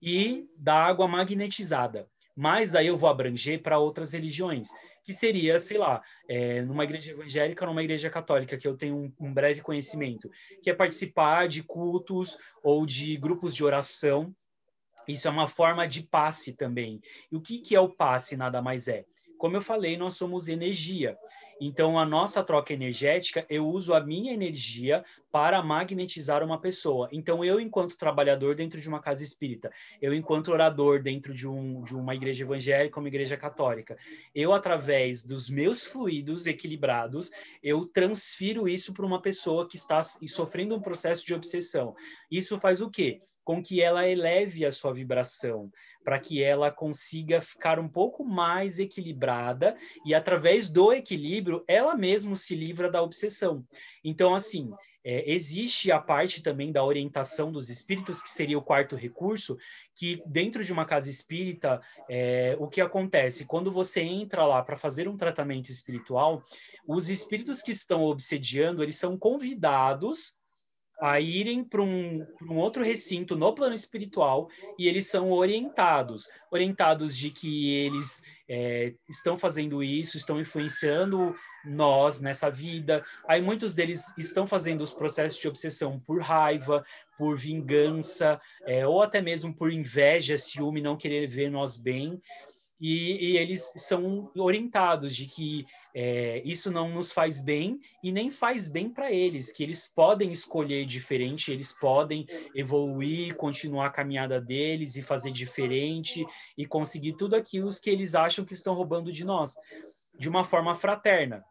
e 0.00 0.46
da 0.56 0.74
água 0.74 1.08
magnetizada 1.08 2.06
mas 2.36 2.74
aí 2.74 2.86
eu 2.86 2.96
vou 2.96 3.08
abranger 3.08 3.62
para 3.62 3.78
outras 3.78 4.12
religiões, 4.12 4.68
que 5.02 5.12
seria, 5.12 5.58
sei 5.58 5.78
lá, 5.78 6.02
é, 6.28 6.62
numa 6.62 6.84
igreja 6.84 7.12
evangélica, 7.12 7.66
numa 7.66 7.82
igreja 7.82 8.08
católica, 8.10 8.56
que 8.56 8.66
eu 8.66 8.76
tenho 8.76 8.96
um, 8.96 9.12
um, 9.20 9.32
breve 9.32 9.60
conhecimento, 9.60 10.30
que 10.62 10.70
é 10.70 10.74
participar 10.74 11.46
de 11.46 11.62
cultos 11.62 12.36
ou 12.62 12.86
de 12.86 13.16
grupos 13.16 13.54
de 13.54 13.62
oração. 13.62 14.34
Isso 15.06 15.28
é 15.28 15.30
uma 15.30 15.46
forma 15.46 15.86
de 15.86 16.02
passe 16.02 16.54
também. 16.54 17.00
E 17.30 17.36
o 17.36 17.40
que, 17.40 17.60
que 17.60 17.76
é 17.76 17.80
o 17.80 17.90
passe? 17.90 18.36
Nada 18.36 18.62
mais 18.62 18.88
é. 18.88 19.04
Como 19.44 19.58
eu 19.58 19.60
falei, 19.60 19.98
nós 19.98 20.16
somos 20.16 20.48
energia. 20.48 21.18
Então, 21.60 21.98
a 21.98 22.06
nossa 22.06 22.42
troca 22.42 22.72
energética, 22.72 23.44
eu 23.50 23.68
uso 23.68 23.92
a 23.92 24.00
minha 24.00 24.32
energia 24.32 25.04
para 25.30 25.62
magnetizar 25.62 26.42
uma 26.42 26.58
pessoa. 26.58 27.10
Então, 27.12 27.44
eu, 27.44 27.60
enquanto 27.60 27.98
trabalhador 27.98 28.54
dentro 28.54 28.80
de 28.80 28.88
uma 28.88 29.02
casa 29.02 29.22
espírita, 29.22 29.70
eu, 30.00 30.14
enquanto 30.14 30.50
orador 30.50 31.02
dentro 31.02 31.34
de, 31.34 31.46
um, 31.46 31.82
de 31.82 31.94
uma 31.94 32.14
igreja 32.14 32.42
evangélica, 32.42 32.98
uma 32.98 33.08
igreja 33.08 33.36
católica, 33.36 33.98
eu, 34.34 34.54
através 34.54 35.22
dos 35.22 35.50
meus 35.50 35.84
fluidos 35.84 36.46
equilibrados, 36.46 37.30
eu 37.62 37.84
transfiro 37.84 38.66
isso 38.66 38.94
para 38.94 39.04
uma 39.04 39.20
pessoa 39.20 39.68
que 39.68 39.76
está 39.76 40.00
sofrendo 40.02 40.74
um 40.74 40.80
processo 40.80 41.22
de 41.26 41.34
obsessão. 41.34 41.94
Isso 42.30 42.58
faz 42.58 42.80
o 42.80 42.88
quê? 42.88 43.18
Com 43.44 43.62
que 43.62 43.80
ela 43.82 44.08
eleve 44.08 44.64
a 44.64 44.72
sua 44.72 44.92
vibração, 44.92 45.70
para 46.02 46.18
que 46.18 46.42
ela 46.42 46.70
consiga 46.70 47.40
ficar 47.40 47.78
um 47.78 47.88
pouco 47.88 48.24
mais 48.24 48.78
equilibrada 48.78 49.76
e 50.04 50.14
através 50.14 50.68
do 50.68 50.92
equilíbrio 50.92 51.62
ela 51.68 51.94
mesma 51.94 52.34
se 52.34 52.54
livra 52.56 52.90
da 52.90 53.02
obsessão. 53.02 53.64
Então 54.02 54.34
assim, 54.34 54.72
é, 55.06 55.30
existe 55.30 55.92
a 55.92 56.00
parte 56.00 56.42
também 56.42 56.72
da 56.72 56.82
orientação 56.82 57.52
dos 57.52 57.68
espíritos, 57.68 58.22
que 58.22 58.30
seria 58.30 58.56
o 58.56 58.62
quarto 58.62 58.96
recurso, 58.96 59.58
que 59.94 60.22
dentro 60.24 60.64
de 60.64 60.72
uma 60.72 60.86
casa 60.86 61.10
espírita, 61.10 61.82
é, 62.08 62.56
o 62.58 62.66
que 62.66 62.80
acontece? 62.80 63.44
Quando 63.44 63.70
você 63.70 64.00
entra 64.00 64.46
lá 64.46 64.62
para 64.62 64.76
fazer 64.76 65.06
um 65.06 65.16
tratamento 65.16 65.68
espiritual, 65.68 66.42
os 66.88 67.10
espíritos 67.10 67.60
que 67.60 67.70
estão 67.70 68.02
obsediando, 68.02 68.82
eles 68.82 68.96
são 68.96 69.18
convidados 69.18 70.38
a 71.00 71.20
irem 71.20 71.64
para 71.64 71.82
um, 71.82 72.26
um, 72.42 72.56
outro 72.56 72.82
recinto 72.82 73.36
no 73.36 73.52
plano 73.52 73.74
espiritual 73.74 74.48
e 74.78 74.86
eles 74.86 75.06
são 75.06 75.32
orientados 75.32 76.28
orientados 76.50 77.16
de 77.16 77.30
que 77.30 77.74
eles 77.74 78.22
é, 78.48 78.94
estão 79.08 79.36
fazendo 79.36 79.82
isso, 79.82 80.16
estão 80.16 80.38
influenciando 80.38 81.34
nós 81.64 82.20
nessa 82.20 82.48
vida. 82.48 83.04
Aí 83.26 83.42
muitos 83.42 83.74
deles 83.74 84.16
estão 84.16 84.46
fazendo 84.46 84.82
os 84.82 84.92
processos 84.92 85.40
de 85.40 85.48
obsessão 85.48 85.98
por 85.98 86.20
raiva, 86.20 86.84
por 87.18 87.36
vingança, 87.36 88.40
é, 88.66 88.86
ou 88.86 89.02
até 89.02 89.20
mesmo 89.20 89.52
por 89.54 89.72
inveja, 89.72 90.38
ciúme, 90.38 90.80
não 90.80 90.96
querer 90.96 91.26
ver 91.26 91.50
nós 91.50 91.76
bem. 91.76 92.20
E, 92.80 93.32
e 93.32 93.38
eles 93.38 93.72
são 93.76 94.30
orientados 94.36 95.16
de 95.16 95.26
que 95.26 95.66
é, 95.94 96.42
isso 96.44 96.72
não 96.72 96.88
nos 96.88 97.12
faz 97.12 97.40
bem 97.40 97.78
e 98.02 98.10
nem 98.10 98.28
faz 98.28 98.66
bem 98.66 98.90
para 98.90 99.12
eles, 99.12 99.52
que 99.52 99.62
eles 99.62 99.86
podem 99.86 100.32
escolher 100.32 100.84
diferente, 100.84 101.52
eles 101.52 101.70
podem 101.70 102.26
evoluir, 102.52 103.36
continuar 103.36 103.86
a 103.86 103.90
caminhada 103.90 104.40
deles 104.40 104.96
e 104.96 105.02
fazer 105.02 105.30
diferente 105.30 106.26
e 106.58 106.66
conseguir 106.66 107.12
tudo 107.12 107.36
aquilo 107.36 107.70
que 107.80 107.88
eles 107.88 108.16
acham 108.16 108.44
que 108.44 108.52
estão 108.52 108.74
roubando 108.74 109.12
de 109.12 109.24
nós, 109.24 109.54
de 110.18 110.28
uma 110.28 110.44
forma 110.44 110.74
fraterna. 110.74 111.44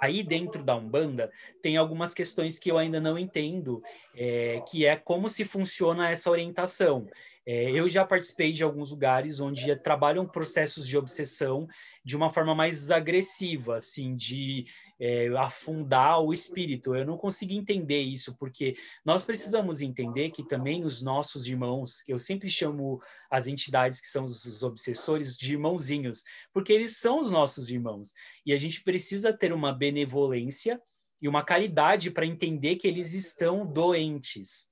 Aí 0.00 0.24
dentro 0.24 0.64
da 0.64 0.74
Umbanda 0.74 1.30
tem 1.62 1.76
algumas 1.76 2.12
questões 2.12 2.58
que 2.58 2.68
eu 2.68 2.76
ainda 2.76 3.00
não 3.00 3.16
entendo, 3.16 3.80
é, 4.16 4.60
que 4.68 4.84
é 4.84 4.96
como 4.96 5.28
se 5.28 5.44
funciona 5.44 6.10
essa 6.10 6.28
orientação. 6.28 7.06
É, 7.44 7.70
eu 7.72 7.88
já 7.88 8.04
participei 8.04 8.52
de 8.52 8.62
alguns 8.62 8.92
lugares 8.92 9.40
onde 9.40 9.74
trabalham 9.76 10.26
processos 10.26 10.86
de 10.86 10.96
obsessão 10.96 11.66
de 12.04 12.16
uma 12.16 12.30
forma 12.30 12.54
mais 12.54 12.90
agressiva, 12.90 13.78
assim, 13.78 14.14
de 14.14 14.66
é, 15.00 15.26
afundar 15.36 16.20
o 16.20 16.32
espírito. 16.32 16.94
Eu 16.94 17.04
não 17.04 17.16
consigo 17.16 17.52
entender 17.52 18.00
isso, 18.00 18.36
porque 18.36 18.76
nós 19.04 19.24
precisamos 19.24 19.80
entender 19.80 20.30
que 20.30 20.46
também 20.46 20.84
os 20.84 21.02
nossos 21.02 21.48
irmãos, 21.48 22.04
eu 22.06 22.18
sempre 22.18 22.48
chamo 22.48 23.00
as 23.28 23.48
entidades 23.48 24.00
que 24.00 24.08
são 24.08 24.22
os, 24.22 24.44
os 24.44 24.62
obsessores 24.62 25.36
de 25.36 25.54
irmãozinhos, 25.54 26.22
porque 26.52 26.72
eles 26.72 26.96
são 26.98 27.18
os 27.18 27.30
nossos 27.30 27.70
irmãos. 27.70 28.12
E 28.46 28.52
a 28.52 28.56
gente 28.56 28.82
precisa 28.84 29.32
ter 29.32 29.52
uma 29.52 29.72
benevolência 29.72 30.80
e 31.20 31.28
uma 31.28 31.44
caridade 31.44 32.10
para 32.10 32.26
entender 32.26 32.76
que 32.76 32.86
eles 32.86 33.14
estão 33.14 33.66
doentes 33.66 34.71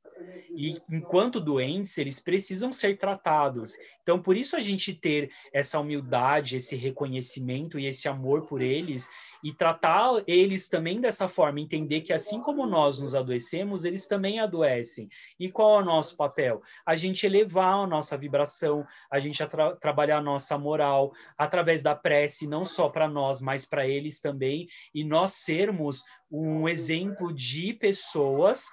E 0.51 0.81
enquanto 0.91 1.41
doentes, 1.41 1.97
eles 1.99 2.21
precisam 2.21 2.73
ser 2.73 2.99
tratados. 2.99 3.77
Então, 4.03 4.21
por 4.21 4.37
isso 4.37 4.57
a 4.57 4.61
gente 4.61 4.93
ter 4.93 5.31
essa 5.53 5.79
humildade, 5.79 6.57
esse 6.57 6.77
reconhecimento 6.77 7.79
e 7.79 7.87
esse 7.87 8.09
amor 8.09 8.47
por 8.47 8.61
eles 8.61 9.09
e 9.43 9.53
tratar 9.53 10.23
eles 10.27 10.69
também 10.69 11.01
dessa 11.01 11.29
forma, 11.29 11.61
entender 11.61 12.03
que 12.03 12.13
assim 12.13 12.41
como 12.41 12.67
nós 12.67 12.99
nos 12.99 13.15
adoecemos, 13.15 13.85
eles 13.85 14.07
também 14.07 14.39
adoecem. 14.39 15.09
E 15.39 15.51
qual 15.51 15.79
é 15.79 15.83
o 15.83 15.85
nosso 15.85 16.17
papel? 16.17 16.61
A 16.85 16.95
gente 16.95 17.25
elevar 17.25 17.85
a 17.85 17.87
nossa 17.87 18.19
vibração, 18.19 18.85
a 19.11 19.19
gente 19.19 19.45
tra 19.47 19.75
trabalhar 19.77 20.19
a 20.19 20.23
nossa 20.23 20.59
moral 20.59 21.13
através 21.39 21.83
da 21.83 21.95
prece, 21.95 22.47
não 22.47 22.65
só 22.65 22.89
para 22.89 23.09
nós, 23.09 23.41
mas 23.41 23.65
para 23.65 23.87
eles 23.87 24.21
também, 24.21 24.69
e 24.95 25.05
nós 25.05 25.33
sermos 25.33 26.05
um 26.31 26.69
exemplo 26.69 27.33
de 27.33 27.73
pessoas 27.73 28.71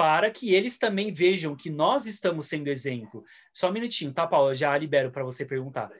para 0.00 0.30
que 0.30 0.54
eles 0.54 0.78
também 0.78 1.12
vejam 1.12 1.54
que 1.54 1.68
nós 1.68 2.06
estamos 2.06 2.46
sendo 2.46 2.68
exemplo. 2.68 3.22
Só 3.52 3.68
um 3.68 3.72
minutinho, 3.72 4.10
tá, 4.14 4.26
Paula? 4.26 4.54
Já 4.54 4.74
libero 4.78 5.10
para 5.10 5.22
você 5.22 5.44
perguntar. 5.44 5.90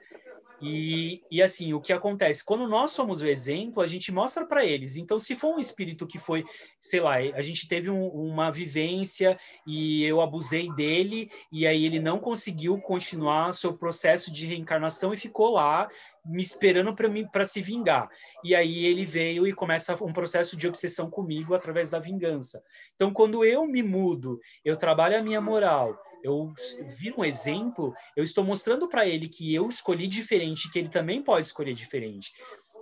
E, 0.61 1.23
e 1.31 1.41
assim, 1.41 1.73
o 1.73 1.81
que 1.81 1.91
acontece? 1.91 2.45
Quando 2.45 2.67
nós 2.67 2.91
somos 2.91 3.21
o 3.21 3.27
exemplo, 3.27 3.81
a 3.81 3.87
gente 3.87 4.11
mostra 4.11 4.45
para 4.45 4.63
eles. 4.63 4.95
Então, 4.95 5.17
se 5.17 5.35
for 5.35 5.55
um 5.55 5.59
espírito 5.59 6.05
que 6.05 6.19
foi, 6.19 6.45
sei 6.79 6.99
lá, 6.99 7.15
a 7.15 7.41
gente 7.41 7.67
teve 7.67 7.89
um, 7.89 8.07
uma 8.07 8.51
vivência 8.51 9.39
e 9.65 10.03
eu 10.03 10.21
abusei 10.21 10.71
dele, 10.73 11.31
e 11.51 11.65
aí 11.65 11.83
ele 11.83 11.99
não 11.99 12.19
conseguiu 12.19 12.79
continuar 12.79 13.53
seu 13.53 13.73
processo 13.73 14.31
de 14.31 14.45
reencarnação 14.45 15.13
e 15.13 15.17
ficou 15.17 15.51
lá 15.51 15.89
me 16.23 16.41
esperando 16.41 16.93
para 17.31 17.45
se 17.45 17.61
vingar. 17.61 18.07
E 18.43 18.53
aí 18.53 18.85
ele 18.85 19.05
veio 19.05 19.47
e 19.47 19.53
começa 19.53 19.95
um 20.03 20.13
processo 20.13 20.55
de 20.55 20.67
obsessão 20.67 21.09
comigo 21.09 21.55
através 21.55 21.89
da 21.89 21.97
vingança. 21.97 22.63
Então, 22.95 23.11
quando 23.11 23.43
eu 23.43 23.65
me 23.65 23.81
mudo, 23.81 24.39
eu 24.63 24.77
trabalho 24.77 25.17
a 25.17 25.21
minha 25.23 25.41
moral, 25.41 25.99
eu 26.23 26.53
vi 26.99 27.13
um 27.17 27.23
exemplo, 27.23 27.93
eu 28.15 28.23
estou 28.23 28.43
mostrando 28.43 28.87
para 28.87 29.07
ele 29.07 29.27
que 29.27 29.53
eu 29.53 29.67
escolhi 29.67 30.07
diferente, 30.07 30.71
que 30.71 30.79
ele 30.79 30.89
também 30.89 31.23
pode 31.23 31.45
escolher 31.45 31.73
diferente. 31.73 32.31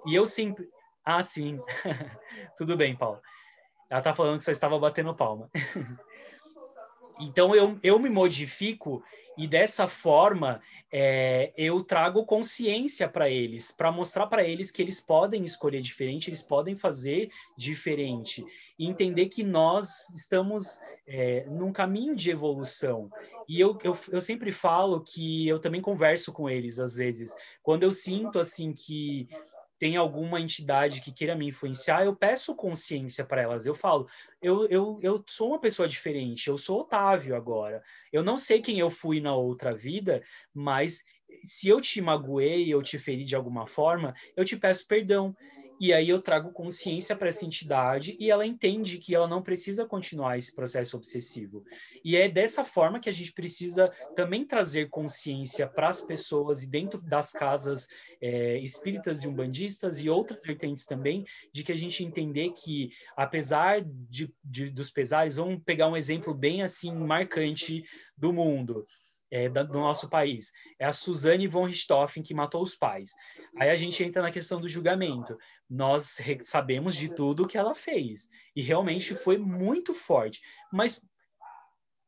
E 0.05 0.15
eu 0.15 0.25
sempre. 0.25 0.67
Ah, 1.03 1.23
sim. 1.23 1.59
Tudo 2.57 2.75
bem, 2.77 2.95
Paulo. 2.95 3.21
Ela 3.89 4.01
tá 4.01 4.13
falando 4.13 4.37
que 4.37 4.43
só 4.43 4.51
estava 4.51 4.77
batendo 4.77 5.15
palma. 5.15 5.49
então 7.19 7.55
eu, 7.55 7.77
eu 7.83 7.99
me 7.99 8.09
modifico 8.09 9.03
e 9.37 9.47
dessa 9.47 9.87
forma 9.87 10.61
é, 10.91 11.53
eu 11.55 11.81
trago 11.81 12.25
consciência 12.25 13.07
para 13.07 13.29
eles, 13.29 13.71
para 13.71 13.91
mostrar 13.91 14.27
para 14.27 14.43
eles 14.43 14.69
que 14.69 14.81
eles 14.81 14.99
podem 14.99 15.45
escolher 15.45 15.81
diferente, 15.81 16.29
eles 16.29 16.41
podem 16.41 16.75
fazer 16.75 17.29
diferente, 17.55 18.43
e 18.77 18.85
entender 18.85 19.27
que 19.27 19.43
nós 19.43 20.09
estamos 20.09 20.79
é, 21.07 21.45
num 21.45 21.71
caminho 21.71 22.15
de 22.15 22.31
evolução. 22.31 23.09
E 23.47 23.59
eu, 23.59 23.77
eu, 23.83 23.97
eu 24.11 24.19
sempre 24.19 24.51
falo 24.51 25.01
que 25.01 25.47
eu 25.47 25.59
também 25.59 25.81
converso 25.81 26.33
com 26.33 26.49
eles 26.49 26.77
às 26.77 26.95
vezes, 26.95 27.33
quando 27.63 27.83
eu 27.83 27.91
sinto 27.91 28.39
assim 28.39 28.73
que 28.73 29.29
tem 29.79 29.95
alguma 29.95 30.41
entidade 30.41 31.01
que 31.01 31.11
queira 31.13 31.35
me 31.35 31.47
influenciar, 31.47 32.03
eu 32.03 32.15
peço 32.15 32.53
consciência 32.55 33.25
para 33.25 33.41
elas. 33.41 33.65
Eu 33.65 33.73
falo, 33.73 34.07
eu, 34.41 34.67
eu, 34.67 34.99
eu 35.01 35.23
sou 35.27 35.47
uma 35.49 35.59
pessoa 35.59 35.87
diferente, 35.87 36.49
eu 36.49 36.57
sou 36.57 36.81
Otávio 36.81 37.35
agora. 37.35 37.81
Eu 38.11 38.21
não 38.21 38.37
sei 38.37 38.61
quem 38.61 38.77
eu 38.77 38.89
fui 38.89 39.21
na 39.21 39.33
outra 39.33 39.73
vida, 39.73 40.21
mas 40.53 41.05
se 41.43 41.69
eu 41.69 41.79
te 41.79 42.01
magoei, 42.01 42.71
eu 42.71 42.81
te 42.81 42.99
feri 42.99 43.23
de 43.23 43.35
alguma 43.35 43.65
forma, 43.65 44.13
eu 44.35 44.43
te 44.43 44.57
peço 44.57 44.85
perdão. 44.85 45.35
E 45.79 45.93
aí 45.93 46.09
eu 46.09 46.21
trago 46.21 46.51
consciência 46.51 47.15
para 47.15 47.29
essa 47.29 47.45
entidade 47.45 48.17
e 48.19 48.29
ela 48.29 48.45
entende 48.45 48.97
que 48.97 49.15
ela 49.15 49.27
não 49.27 49.41
precisa 49.41 49.85
continuar 49.85 50.37
esse 50.37 50.53
processo 50.53 50.97
obsessivo. 50.97 51.63
E 52.03 52.17
é 52.17 52.27
dessa 52.27 52.65
forma 52.65 52.99
que 52.99 53.07
a 53.07 53.13
gente 53.13 53.31
precisa 53.31 53.89
também 54.15 54.45
trazer 54.45 54.89
consciência 54.89 55.67
para 55.67 55.87
as 55.87 56.01
pessoas 56.01 56.63
e 56.63 56.69
dentro 56.69 57.01
das 57.01 57.31
casas 57.31 57.87
é, 58.21 58.57
espíritas 58.59 59.23
e 59.23 59.27
umbandistas 59.27 60.01
e 60.01 60.09
outras 60.09 60.43
vertentes 60.43 60.85
também, 60.85 61.23
de 61.53 61.63
que 61.63 61.71
a 61.71 61.75
gente 61.75 62.03
entender 62.03 62.51
que, 62.51 62.91
apesar 63.15 63.81
de, 63.81 64.33
de 64.43 64.69
dos 64.69 64.89
pesares, 64.89 65.37
vamos 65.37 65.61
pegar 65.63 65.87
um 65.87 65.95
exemplo 65.95 66.33
bem 66.33 66.61
assim 66.61 66.93
marcante 66.93 67.85
do 68.17 68.33
mundo 68.33 68.85
é, 69.31 69.49
do 69.49 69.79
nosso 69.79 70.09
país. 70.09 70.51
É 70.77 70.85
a 70.85 70.93
Suzane 70.93 71.47
von 71.47 71.65
Richthofen 71.65 72.23
que 72.23 72.33
matou 72.33 72.61
os 72.61 72.75
pais. 72.75 73.15
Aí 73.57 73.69
a 73.69 73.75
gente 73.75 74.03
entra 74.03 74.21
na 74.21 74.31
questão 74.31 74.59
do 74.59 74.67
julgamento. 74.67 75.37
Nós 75.69 76.17
sabemos 76.41 76.95
de 76.95 77.13
tudo 77.13 77.47
que 77.47 77.57
ela 77.57 77.75
fez. 77.75 78.29
E 78.55 78.61
realmente 78.61 79.15
foi 79.15 79.37
muito 79.37 79.93
forte. 79.93 80.41
Mas 80.71 81.01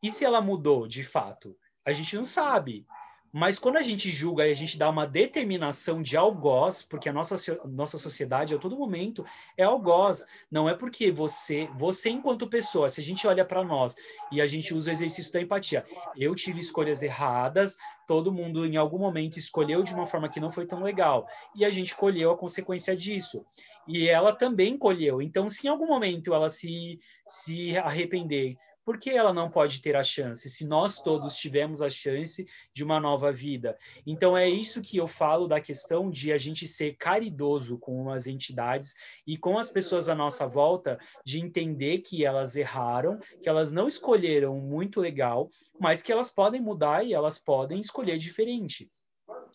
e 0.04 0.10
se 0.10 0.26
ela 0.26 0.42
mudou 0.42 0.88
de 0.88 1.04
fato? 1.04 1.56
A 1.86 1.92
gente 1.92 2.16
não 2.16 2.26
sabe. 2.26 2.86
Mas 3.32 3.58
quando 3.58 3.78
a 3.78 3.82
gente 3.82 4.12
julga 4.12 4.46
e 4.46 4.52
a 4.52 4.56
gente 4.56 4.78
dá 4.78 4.90
uma 4.90 5.08
determinação 5.08 6.02
de 6.02 6.18
algoz, 6.18 6.84
porque 6.84 7.08
a 7.08 7.14
nossa, 7.14 7.36
nossa 7.66 7.98
sociedade 7.98 8.54
a 8.54 8.58
todo 8.58 8.78
momento 8.78 9.24
é 9.56 9.64
algoz, 9.64 10.26
não 10.52 10.68
é 10.68 10.74
porque 10.74 11.12
você, 11.12 11.70
você 11.78 12.10
enquanto 12.10 12.48
pessoa, 12.48 12.90
se 12.90 13.00
a 13.00 13.04
gente 13.04 13.26
olha 13.26 13.46
para 13.46 13.64
nós 13.64 13.96
e 14.32 14.42
a 14.42 14.46
gente 14.46 14.74
usa 14.74 14.90
o 14.90 14.94
exercício 14.94 15.32
da 15.32 15.42
empatia, 15.42 15.86
eu 16.18 16.36
tive 16.36 16.60
escolhas 16.60 17.02
erradas, 17.02 17.78
todo 18.06 18.34
mundo 18.34 18.66
em 18.66 18.76
algum 18.76 19.00
momento 19.00 19.38
escolheu 19.38 19.82
de 19.82 19.94
uma 19.94 20.06
forma 20.06 20.28
que 20.28 20.40
não 20.40 20.50
foi 20.50 20.66
tão 20.66 20.84
legal, 20.84 21.26
e 21.56 21.64
a 21.64 21.70
gente 21.70 21.96
colheu 21.96 22.32
a 22.32 22.38
consequência 22.38 22.96
disso. 22.96 23.46
E 23.88 24.08
ela 24.08 24.34
também 24.34 24.78
colheu. 24.78 25.22
Então, 25.22 25.50
se 25.50 25.66
em 25.66 25.70
algum 25.70 25.88
momento 25.88 26.34
ela 26.34 26.50
se, 26.50 27.00
se 27.26 27.78
arrepender, 27.78 28.56
por 28.84 28.98
que 28.98 29.10
ela 29.10 29.34
não 29.34 29.50
pode 29.50 29.82
ter 29.82 29.96
a 29.96 30.04
chance 30.04 30.50
se 30.50 30.66
nós 30.66 31.02
todos 31.02 31.38
tivemos 31.38 31.82
a 31.82 31.90
chance 31.90 32.46
de 32.74 32.84
uma 32.84 33.00
nova 33.00 33.32
vida? 33.32 33.78
Então 34.06 34.38
é 34.38 34.50
isso 34.50 34.82
que 34.82 34.98
eu 34.98 35.08
falo 35.08 35.48
da 35.48 35.62
questão 35.62 36.10
de 36.10 36.32
a 36.32 36.38
gente 36.38 36.68
ser 36.68 36.96
caridoso 36.98 37.78
com 37.78 38.10
as 38.10 38.28
entidades 38.28 38.94
e 39.26 39.38
com 39.38 39.58
as 39.58 39.70
pessoas 39.70 40.10
à 40.10 40.16
nossa 40.16 40.48
volta, 40.48 40.98
de 41.26 41.40
entender 41.40 42.00
que 42.00 42.26
elas 42.26 42.56
erraram, 42.56 43.20
que 43.42 43.48
elas 43.48 43.72
não 43.72 43.88
escolheram 43.88 44.60
muito 44.60 45.00
legal, 45.00 45.48
mas 45.80 46.02
que 46.02 46.12
elas 46.12 46.30
podem 46.30 46.62
mudar 46.62 47.06
e 47.06 47.14
elas 47.14 47.38
podem 47.38 47.80
escolher 47.80 48.18
diferente. 48.18 48.92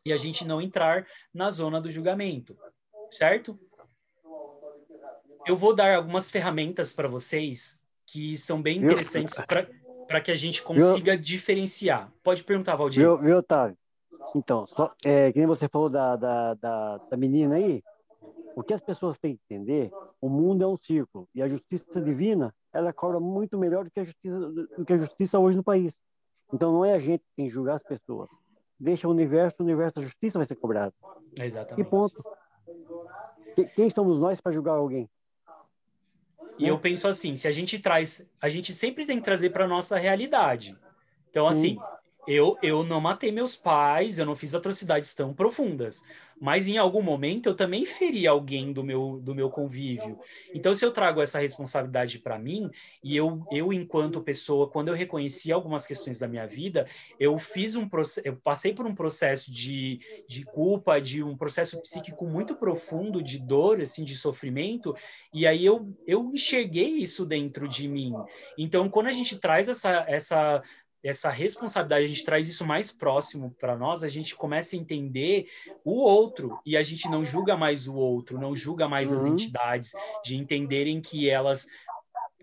E 0.04 0.12
a 0.12 0.16
gente 0.16 0.46
não 0.46 0.60
entrar 0.60 1.06
na 1.34 1.50
zona 1.50 1.80
do 1.80 1.90
julgamento, 1.90 2.56
certo? 3.10 3.58
Eu 5.46 5.56
vou 5.56 5.74
dar 5.74 5.96
algumas 5.96 6.30
ferramentas 6.30 6.92
para 6.92 7.08
vocês 7.08 7.80
que 8.06 8.36
são 8.36 8.62
bem 8.62 8.78
interessantes 8.78 9.44
para 10.06 10.20
que 10.20 10.30
a 10.30 10.36
gente 10.36 10.62
consiga 10.62 11.12
viu? 11.12 11.22
diferenciar. 11.22 12.12
Pode 12.22 12.44
perguntar, 12.44 12.76
Valdir. 12.76 13.02
Viu, 13.02 13.18
viu 13.18 13.38
Otávio? 13.38 13.76
Então, 14.34 14.66
só, 14.66 14.92
é, 15.04 15.32
que 15.32 15.38
nem 15.38 15.46
você 15.46 15.68
falou 15.68 15.88
da, 15.88 16.16
da, 16.16 16.54
da, 16.54 16.98
da 16.98 17.16
menina 17.16 17.56
aí, 17.56 17.82
o 18.54 18.62
que 18.62 18.72
as 18.72 18.80
pessoas 18.80 19.18
têm 19.18 19.36
que 19.36 19.42
entender, 19.50 19.90
o 20.20 20.28
mundo 20.28 20.62
é 20.62 20.66
um 20.66 20.76
círculo, 20.76 21.28
e 21.34 21.42
a 21.42 21.48
justiça 21.48 22.00
divina, 22.00 22.54
ela 22.72 22.92
cobra 22.92 23.20
muito 23.20 23.58
melhor 23.58 23.84
do 23.84 23.90
que 23.90 24.00
a 24.00 24.04
justiça, 24.04 24.38
do 24.38 24.84
que 24.84 24.92
a 24.92 24.98
justiça 24.98 25.38
hoje 25.38 25.56
no 25.56 25.64
país. 25.64 25.92
Então, 26.52 26.72
não 26.72 26.84
é 26.84 26.94
a 26.94 26.98
gente 26.98 27.24
quem 27.36 27.50
julgar 27.50 27.76
as 27.76 27.82
pessoas. 27.82 28.28
Deixa 28.78 29.08
o 29.08 29.10
universo, 29.10 29.56
o 29.60 29.64
universo 29.64 29.96
da 29.96 30.02
justiça 30.02 30.38
vai 30.38 30.46
ser 30.46 30.56
cobrado. 30.56 30.94
Exatamente. 31.40 31.86
E 31.86 31.90
ponto. 31.90 32.22
Quem 33.74 33.88
somos 33.90 34.18
nós 34.18 34.40
para 34.40 34.52
julgar 34.52 34.74
alguém? 34.74 35.08
E 36.58 36.66
eu 36.66 36.78
penso 36.78 37.06
assim, 37.06 37.34
se 37.34 37.46
a 37.46 37.50
gente 37.50 37.78
traz, 37.78 38.26
a 38.40 38.48
gente 38.48 38.72
sempre 38.72 39.04
tem 39.04 39.18
que 39.18 39.24
trazer 39.24 39.50
para 39.50 39.68
nossa 39.68 39.96
realidade. 39.98 40.76
Então, 41.30 41.46
assim, 41.46 41.78
eu, 42.26 42.58
eu 42.62 42.82
não 42.82 43.00
matei 43.00 43.30
meus 43.30 43.54
pais, 43.56 44.18
eu 44.18 44.26
não 44.26 44.34
fiz 44.34 44.54
atrocidades 44.54 45.14
tão 45.14 45.34
profundas, 45.34 46.04
mas 46.40 46.66
em 46.66 46.76
algum 46.76 47.02
momento 47.02 47.48
eu 47.48 47.54
também 47.54 47.84
feri 47.86 48.26
alguém 48.26 48.72
do 48.72 48.84
meu, 48.84 49.18
do 49.22 49.34
meu 49.34 49.50
convívio. 49.50 50.18
Então, 50.54 50.74
se 50.74 50.84
eu 50.84 50.92
trago 50.92 51.20
essa 51.20 51.38
responsabilidade 51.38 52.18
para 52.18 52.38
mim, 52.38 52.70
e 53.02 53.16
eu, 53.16 53.42
eu, 53.50 53.72
enquanto 53.72 54.22
pessoa, 54.22 54.68
quando 54.68 54.88
eu 54.88 54.94
reconheci 54.94 55.50
algumas 55.50 55.86
questões 55.86 56.18
da 56.18 56.28
minha 56.28 56.46
vida, 56.46 56.86
eu 57.18 57.38
fiz 57.38 57.74
um 57.74 57.88
eu 58.24 58.36
passei 58.36 58.74
por 58.74 58.86
um 58.86 58.94
processo 58.94 59.50
de, 59.50 59.98
de 60.28 60.44
culpa, 60.44 61.00
de 61.00 61.22
um 61.22 61.36
processo 61.36 61.80
psíquico 61.80 62.26
muito 62.26 62.54
profundo, 62.56 63.22
de 63.22 63.38
dor, 63.38 63.80
assim, 63.80 64.04
de 64.04 64.16
sofrimento, 64.16 64.94
e 65.32 65.46
aí 65.46 65.64
eu, 65.64 65.94
eu 66.06 66.30
enxerguei 66.32 66.88
isso 66.88 67.24
dentro 67.24 67.68
de 67.68 67.88
mim. 67.88 68.12
Então, 68.58 68.88
quando 68.88 69.06
a 69.06 69.12
gente 69.12 69.38
traz 69.38 69.68
essa, 69.68 70.04
essa 70.08 70.62
essa 71.02 71.30
responsabilidade, 71.30 72.04
a 72.04 72.08
gente 72.08 72.24
traz 72.24 72.48
isso 72.48 72.64
mais 72.64 72.90
próximo 72.90 73.54
para 73.58 73.76
nós, 73.76 74.02
a 74.02 74.08
gente 74.08 74.34
começa 74.34 74.74
a 74.74 74.78
entender 74.78 75.48
o 75.84 76.00
outro 76.00 76.58
e 76.64 76.76
a 76.76 76.82
gente 76.82 77.08
não 77.08 77.24
julga 77.24 77.56
mais 77.56 77.86
o 77.86 77.94
outro, 77.94 78.38
não 78.38 78.54
julga 78.54 78.88
mais 78.88 79.10
uhum. 79.10 79.16
as 79.16 79.26
entidades, 79.26 79.92
de 80.24 80.36
entenderem 80.36 81.00
que 81.00 81.28
elas 81.28 81.66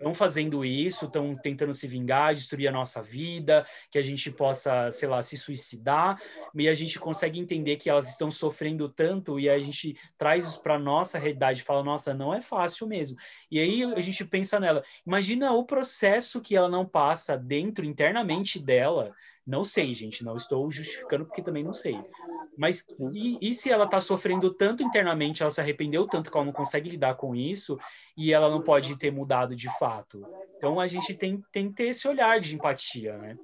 estão 0.03 0.13
fazendo 0.13 0.65
isso, 0.65 1.05
estão 1.05 1.33
tentando 1.33 1.73
se 1.73 1.87
vingar, 1.87 2.33
destruir 2.33 2.67
a 2.67 2.71
nossa 2.71 3.01
vida, 3.01 3.65
que 3.89 3.97
a 3.97 4.01
gente 4.01 4.29
possa, 4.29 4.91
sei 4.91 5.07
lá, 5.07 5.21
se 5.21 5.37
suicidar, 5.37 6.21
e 6.53 6.67
a 6.67 6.73
gente 6.73 6.99
consegue 6.99 7.39
entender 7.39 7.77
que 7.77 7.89
elas 7.89 8.09
estão 8.09 8.29
sofrendo 8.29 8.89
tanto 8.89 9.39
e 9.39 9.49
a 9.49 9.57
gente 9.57 9.97
traz 10.17 10.45
isso 10.45 10.61
para 10.61 10.77
nossa 10.77 11.17
realidade, 11.17 11.63
fala, 11.63 11.83
nossa, 11.83 12.13
não 12.13 12.33
é 12.33 12.41
fácil 12.41 12.85
mesmo. 12.85 13.17
E 13.49 13.59
aí 13.59 13.83
a 13.83 13.99
gente 14.01 14.25
pensa 14.25 14.59
nela, 14.59 14.83
imagina 15.07 15.53
o 15.53 15.65
processo 15.65 16.41
que 16.41 16.55
ela 16.55 16.69
não 16.69 16.85
passa 16.85 17.37
dentro 17.37 17.85
internamente 17.85 18.59
dela 18.59 19.13
não 19.45 19.63
sei, 19.63 19.93
gente, 19.93 20.23
não 20.23 20.35
estou 20.35 20.69
justificando 20.71 21.25
porque 21.25 21.41
também 21.41 21.63
não 21.63 21.73
sei. 21.73 21.99
Mas 22.57 22.85
e, 23.13 23.49
e 23.49 23.53
se 23.53 23.69
ela 23.69 23.85
está 23.85 23.99
sofrendo 23.99 24.53
tanto 24.53 24.83
internamente, 24.83 25.41
ela 25.41 25.51
se 25.51 25.59
arrependeu 25.59 26.07
tanto 26.07 26.31
que 26.31 26.37
ela 26.37 26.45
não 26.45 26.53
consegue 26.53 26.89
lidar 26.89 27.15
com 27.15 27.35
isso 27.35 27.77
e 28.15 28.31
ela 28.31 28.49
não 28.49 28.61
pode 28.61 28.97
ter 28.97 29.11
mudado 29.11 29.55
de 29.55 29.69
fato? 29.77 30.25
Então 30.57 30.79
a 30.79 30.87
gente 30.87 31.13
tem, 31.13 31.43
tem 31.51 31.69
que 31.69 31.75
ter 31.75 31.87
esse 31.89 32.07
olhar 32.07 32.39
de 32.39 32.55
empatia, 32.55 33.17
né? 33.17 33.37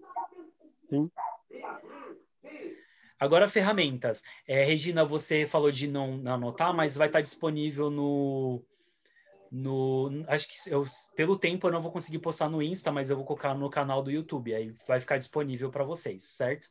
Sim. 0.89 1.11
Agora, 3.19 3.49
ferramentas. 3.49 4.23
É, 4.47 4.63
Regina, 4.63 5.03
você 5.03 5.45
falou 5.45 5.71
de 5.71 5.87
não 5.87 6.23
anotar, 6.25 6.73
mas 6.73 6.95
vai 6.95 7.07
estar 7.07 7.19
disponível 7.19 7.89
no, 7.89 8.63
no 9.51 10.23
acho 10.27 10.47
que 10.47 10.55
eu, 10.73 10.85
pelo 11.15 11.37
tempo 11.37 11.67
eu 11.67 11.71
não 11.71 11.81
vou 11.81 11.91
conseguir 11.91 12.19
postar 12.19 12.49
no 12.49 12.61
Insta, 12.61 12.91
mas 12.91 13.09
eu 13.09 13.15
vou 13.15 13.25
colocar 13.25 13.53
no 13.53 13.69
canal 13.69 14.03
do 14.03 14.11
YouTube, 14.11 14.53
aí 14.53 14.73
vai 14.87 14.99
ficar 14.99 15.17
disponível 15.17 15.69
para 15.69 15.83
vocês, 15.83 16.23
certo? 16.23 16.69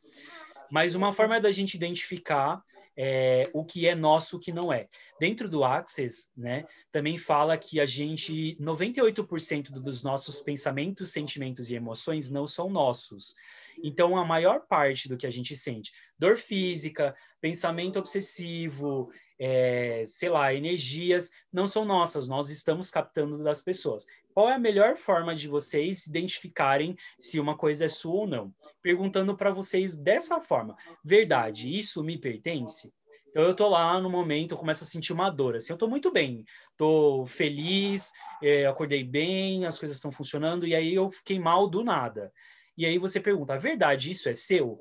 Mas 0.71 0.95
uma 0.95 1.11
forma 1.11 1.39
da 1.41 1.51
gente 1.51 1.75
identificar 1.75 2.63
é, 3.01 3.43
o 3.53 3.63
que 3.63 3.87
é 3.87 3.95
nosso, 3.95 4.35
o 4.35 4.39
que 4.39 4.51
não 4.51 4.73
é. 4.73 4.87
Dentro 5.19 5.47
do 5.47 5.63
Access, 5.63 6.29
né, 6.35 6.65
também 6.91 7.17
fala 7.17 7.57
que 7.57 7.79
a 7.79 7.85
gente 7.85 8.57
98% 8.59 9.71
dos 9.71 10.03
nossos 10.03 10.41
pensamentos, 10.41 11.09
sentimentos 11.09 11.71
e 11.71 11.75
emoções 11.75 12.29
não 12.29 12.45
são 12.45 12.69
nossos. 12.69 13.35
Então, 13.81 14.17
a 14.17 14.25
maior 14.25 14.67
parte 14.67 15.07
do 15.07 15.15
que 15.15 15.25
a 15.25 15.29
gente 15.29 15.55
sente, 15.55 15.93
dor 16.17 16.35
física, 16.35 17.15
pensamento 17.39 17.97
obsessivo, 17.97 19.09
é, 19.39 20.03
sei 20.07 20.29
lá, 20.29 20.53
energias 20.53 21.31
não 21.51 21.65
são 21.65 21.85
nossas, 21.85 22.27
nós 22.27 22.49
estamos 22.49 22.91
captando 22.91 23.41
das 23.41 23.61
pessoas. 23.61 24.05
Qual 24.33 24.49
é 24.49 24.53
a 24.53 24.59
melhor 24.59 24.95
forma 24.95 25.33
de 25.33 25.47
vocês 25.47 26.05
identificarem 26.05 26.95
se 27.17 27.39
uma 27.39 27.57
coisa 27.57 27.85
é 27.85 27.87
sua 27.87 28.21
ou 28.21 28.27
não? 28.27 28.53
Perguntando 28.81 29.35
para 29.35 29.51
vocês 29.51 29.97
dessa 29.97 30.39
forma: 30.39 30.75
verdade, 31.03 31.75
isso 31.77 32.03
me 32.03 32.17
pertence? 32.17 32.93
Então 33.29 33.43
eu 33.43 33.53
tô 33.55 33.69
lá 33.69 33.99
no 34.01 34.09
momento, 34.09 34.53
eu 34.53 34.57
começo 34.57 34.83
a 34.83 34.87
sentir 34.87 35.13
uma 35.13 35.29
dor, 35.29 35.55
assim, 35.55 35.71
eu 35.71 35.77
tô 35.77 35.87
muito 35.87 36.11
bem, 36.11 36.43
tô 36.75 37.27
feliz, 37.27 38.11
é, 38.41 38.65
acordei 38.65 39.03
bem, 39.03 39.65
as 39.65 39.77
coisas 39.77 39.97
estão 39.97 40.11
funcionando, 40.11 40.65
e 40.65 40.73
aí 40.73 40.95
eu 40.95 41.11
fiquei 41.11 41.39
mal 41.39 41.69
do 41.69 41.83
nada. 41.83 42.33
E 42.75 42.85
aí 42.85 42.97
você 42.97 43.19
pergunta, 43.19 43.57
verdade, 43.57 44.09
isso 44.09 44.29
é 44.29 44.33
seu? 44.33 44.79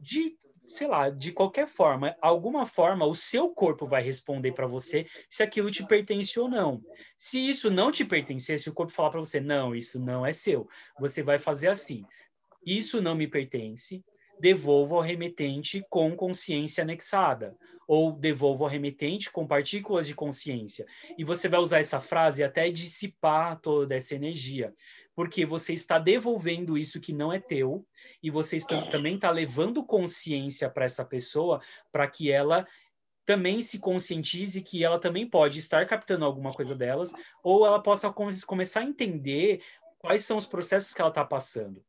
De 0.00 0.38
sei 0.68 0.86
lá, 0.86 1.08
de 1.08 1.32
qualquer 1.32 1.66
forma, 1.66 2.14
alguma 2.20 2.66
forma, 2.66 3.06
o 3.06 3.14
seu 3.14 3.48
corpo 3.48 3.86
vai 3.86 4.02
responder 4.02 4.52
para 4.52 4.66
você 4.66 5.06
se 5.28 5.42
aquilo 5.42 5.70
te 5.70 5.84
pertence 5.86 6.38
ou 6.38 6.48
não. 6.48 6.82
Se 7.16 7.48
isso 7.48 7.70
não 7.70 7.90
te 7.90 8.04
pertencer, 8.04 8.58
se 8.58 8.68
o 8.68 8.74
corpo 8.74 8.92
falar 8.92 9.10
para 9.10 9.20
você, 9.20 9.40
não, 9.40 9.74
isso 9.74 9.98
não 9.98 10.26
é 10.26 10.32
seu, 10.32 10.68
você 11.00 11.22
vai 11.22 11.38
fazer 11.38 11.68
assim: 11.68 12.04
isso 12.64 13.00
não 13.00 13.14
me 13.14 13.26
pertence, 13.26 14.04
devolvo 14.38 14.96
ao 14.96 15.00
remetente 15.00 15.82
com 15.88 16.14
consciência 16.14 16.82
anexada, 16.82 17.56
ou 17.88 18.12
devolvo 18.12 18.64
ao 18.64 18.70
remetente 18.70 19.30
com 19.32 19.46
partículas 19.46 20.06
de 20.06 20.14
consciência. 20.14 20.84
E 21.16 21.24
você 21.24 21.48
vai 21.48 21.58
usar 21.58 21.80
essa 21.80 21.98
frase 21.98 22.44
até 22.44 22.70
dissipar 22.70 23.58
toda 23.60 23.94
essa 23.94 24.14
energia 24.14 24.74
porque 25.18 25.44
você 25.44 25.72
está 25.72 25.98
devolvendo 25.98 26.78
isso 26.78 27.00
que 27.00 27.12
não 27.12 27.32
é 27.32 27.40
teu 27.40 27.84
e 28.22 28.30
você 28.30 28.56
está, 28.56 28.88
também 28.88 29.16
está 29.16 29.32
levando 29.32 29.84
consciência 29.84 30.70
para 30.70 30.84
essa 30.84 31.04
pessoa 31.04 31.60
para 31.90 32.06
que 32.06 32.30
ela 32.30 32.64
também 33.26 33.60
se 33.60 33.80
conscientize 33.80 34.62
que 34.62 34.84
ela 34.84 34.96
também 34.96 35.28
pode 35.28 35.58
estar 35.58 35.84
captando 35.88 36.24
alguma 36.24 36.54
coisa 36.54 36.72
delas 36.72 37.12
ou 37.42 37.66
ela 37.66 37.82
possa 37.82 38.14
começar 38.46 38.78
a 38.78 38.84
entender 38.84 39.60
quais 39.98 40.24
são 40.24 40.36
os 40.36 40.46
processos 40.46 40.94
que 40.94 41.00
ela 41.00 41.10
está 41.10 41.24
passando. 41.24 41.84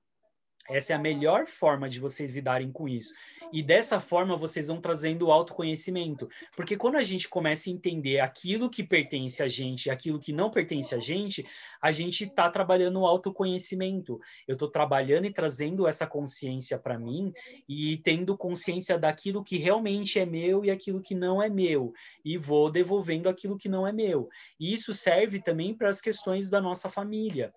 Essa 0.70 0.94
é 0.94 0.96
a 0.96 1.00
melhor 1.00 1.46
forma 1.48 1.90
de 1.90 2.00
vocês 2.00 2.36
lidarem 2.36 2.72
com 2.72 2.88
isso. 2.88 3.14
E 3.52 3.64
dessa 3.64 4.00
forma 4.00 4.36
vocês 4.36 4.68
vão 4.68 4.80
trazendo 4.80 5.26
o 5.28 5.32
autoconhecimento. 5.32 6.30
Porque 6.56 6.78
quando 6.78 6.98
a 6.98 7.04
gente 7.04 7.28
começa 7.28 7.70
a 7.70 7.74
entender 7.74 8.20
aquilo 8.20 8.70
que 8.70 8.84
pertence 8.84 9.42
a 9.42 9.48
gente 9.48 9.88
e 9.88 9.90
aquilo 9.90 10.20
que 10.20 10.32
não 10.32 10.52
pertence 10.52 10.94
a 10.94 11.00
gente, 11.00 11.46
a 11.82 11.92
gente 11.92 12.26
está 12.26 12.50
trabalhando 12.50 13.00
o 13.00 13.08
autoconhecimento. 13.08 14.20
Eu 14.48 14.54
estou 14.54 14.70
trabalhando 14.70 15.26
e 15.26 15.34
trazendo 15.34 15.88
essa 15.88 16.06
consciência 16.06 16.78
para 16.78 17.00
mim 17.00 17.34
e 17.68 17.98
tendo 17.98 18.38
consciência 18.38 18.98
daquilo 18.98 19.44
que 19.44 19.58
realmente 19.58 20.20
é 20.20 20.26
meu 20.26 20.64
e 20.64 20.70
aquilo 20.70 21.02
que 21.02 21.16
não 21.16 21.42
é 21.42 21.50
meu. 21.50 21.92
E 22.24 22.38
vou 22.38 22.70
devolvendo 22.70 23.28
aquilo 23.28 23.58
que 23.58 23.68
não 23.68 23.88
é 23.88 23.92
meu. 23.92 24.30
E 24.60 24.72
isso 24.72 24.94
serve 24.94 25.42
também 25.42 25.74
para 25.74 25.90
as 25.90 26.00
questões 26.00 26.50
da 26.52 26.62
nossa 26.62 26.88
família. 26.88 27.52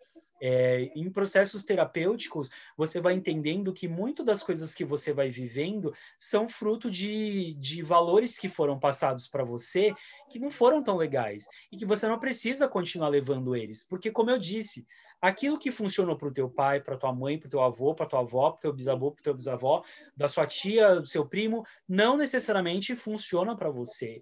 É, 0.45 0.91
em 0.97 1.09
processos 1.09 1.63
terapêuticos, 1.63 2.51
você 2.77 3.01
vai 3.01 3.15
entendendo 3.15 3.73
que 3.73 3.87
muito 3.87 4.25
das 4.25 4.43
coisas 4.43 4.75
que 4.75 4.85
você 4.85 5.13
vai 5.13 5.31
vivendo 5.31 5.95
são 6.19 6.49
fruto 6.49 6.91
de, 6.91 7.55
de 7.55 7.81
valores 7.81 8.37
que 8.41 8.49
foram 8.49 8.77
passados 8.77 9.29
para 9.29 9.45
você 9.45 9.95
que 10.29 10.41
não 10.41 10.51
foram 10.51 10.83
tão 10.83 10.97
legais 10.97 11.47
e 11.71 11.77
que 11.77 11.87
você 11.87 12.09
não 12.09 12.19
precisa 12.19 12.67
continuar 12.67 13.09
levando 13.09 13.55
eles, 13.55 13.87
porque 13.87 14.11
como 14.11 14.31
eu 14.31 14.39
disse, 14.39 14.85
aquilo 15.21 15.57
que 15.57 15.71
funcionou 15.71 16.17
para 16.17 16.27
o 16.27 16.33
teu 16.33 16.51
pai, 16.51 16.81
para 16.81 16.97
tua 16.97 17.13
mãe, 17.13 17.39
para 17.39 17.47
o 17.47 17.51
teu 17.51 17.63
avô, 17.63 17.95
para 17.95 18.07
tua 18.07 18.21
avó, 18.21 18.51
para 18.51 18.59
o 18.59 18.61
teu 18.61 18.73
bisavô, 18.73 19.13
para 19.13 19.21
o 19.21 19.23
teu 19.23 19.35
bisavó, 19.35 19.85
da 20.17 20.27
sua 20.27 20.45
tia, 20.47 20.97
do 20.97 21.07
seu 21.07 21.25
primo, 21.25 21.65
não 21.89 22.17
necessariamente 22.17 22.97
funciona 22.97 23.57
para 23.57 23.71
você. 23.71 24.21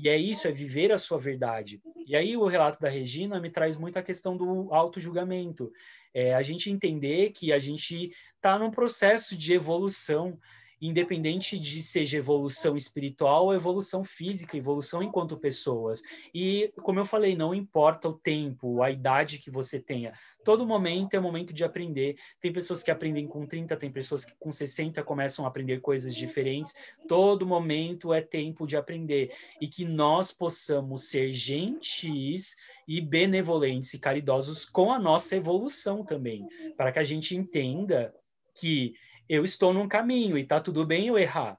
E 0.00 0.08
é 0.08 0.16
isso, 0.16 0.46
é 0.46 0.52
viver 0.52 0.92
a 0.92 0.98
sua 0.98 1.18
verdade. 1.18 1.80
E 2.06 2.14
aí 2.14 2.36
o 2.36 2.46
relato 2.46 2.78
da 2.78 2.88
Regina 2.88 3.40
me 3.40 3.50
traz 3.50 3.76
muito 3.76 3.98
a 3.98 4.02
questão 4.02 4.36
do 4.36 4.72
auto-julgamento. 4.72 5.72
É, 6.14 6.34
a 6.34 6.42
gente 6.42 6.70
entender 6.70 7.30
que 7.30 7.52
a 7.52 7.58
gente 7.58 8.12
está 8.36 8.56
num 8.58 8.70
processo 8.70 9.36
de 9.36 9.52
evolução, 9.52 10.38
independente 10.80 11.58
de 11.58 11.82
seja 11.82 12.18
evolução 12.18 12.76
espiritual 12.76 13.46
ou 13.46 13.54
evolução 13.54 14.04
física, 14.04 14.56
evolução 14.56 15.02
enquanto 15.02 15.36
pessoas. 15.36 16.02
E, 16.34 16.72
como 16.82 17.00
eu 17.00 17.04
falei, 17.04 17.34
não 17.36 17.54
importa 17.54 18.08
o 18.08 18.12
tempo, 18.12 18.82
a 18.82 18.90
idade 18.90 19.38
que 19.38 19.50
você 19.50 19.80
tenha, 19.80 20.12
todo 20.44 20.66
momento 20.66 21.14
é 21.14 21.20
momento 21.20 21.52
de 21.52 21.64
aprender. 21.64 22.16
Tem 22.40 22.52
pessoas 22.52 22.82
que 22.82 22.90
aprendem 22.90 23.26
com 23.26 23.46
30, 23.46 23.76
tem 23.76 23.90
pessoas 23.90 24.24
que 24.24 24.34
com 24.38 24.50
60 24.50 25.02
começam 25.02 25.44
a 25.44 25.48
aprender 25.48 25.80
coisas 25.80 26.14
diferentes. 26.14 26.74
Todo 27.06 27.46
momento 27.46 28.12
é 28.12 28.20
tempo 28.20 28.66
de 28.66 28.76
aprender. 28.76 29.32
E 29.60 29.66
que 29.66 29.84
nós 29.84 30.30
possamos 30.30 31.08
ser 31.08 31.32
gentis 31.32 32.56
e 32.86 33.00
benevolentes 33.00 33.92
e 33.92 33.98
caridosos 33.98 34.64
com 34.64 34.92
a 34.92 34.98
nossa 34.98 35.36
evolução 35.36 36.02
também, 36.04 36.46
para 36.76 36.90
que 36.90 36.98
a 36.98 37.04
gente 37.04 37.36
entenda 37.36 38.14
que 38.58 38.94
eu 39.28 39.44
estou 39.44 39.72
num 39.72 39.88
caminho 39.88 40.38
e 40.38 40.44
tá 40.44 40.60
tudo 40.60 40.86
bem 40.86 41.08
eu 41.08 41.18
errar. 41.18 41.58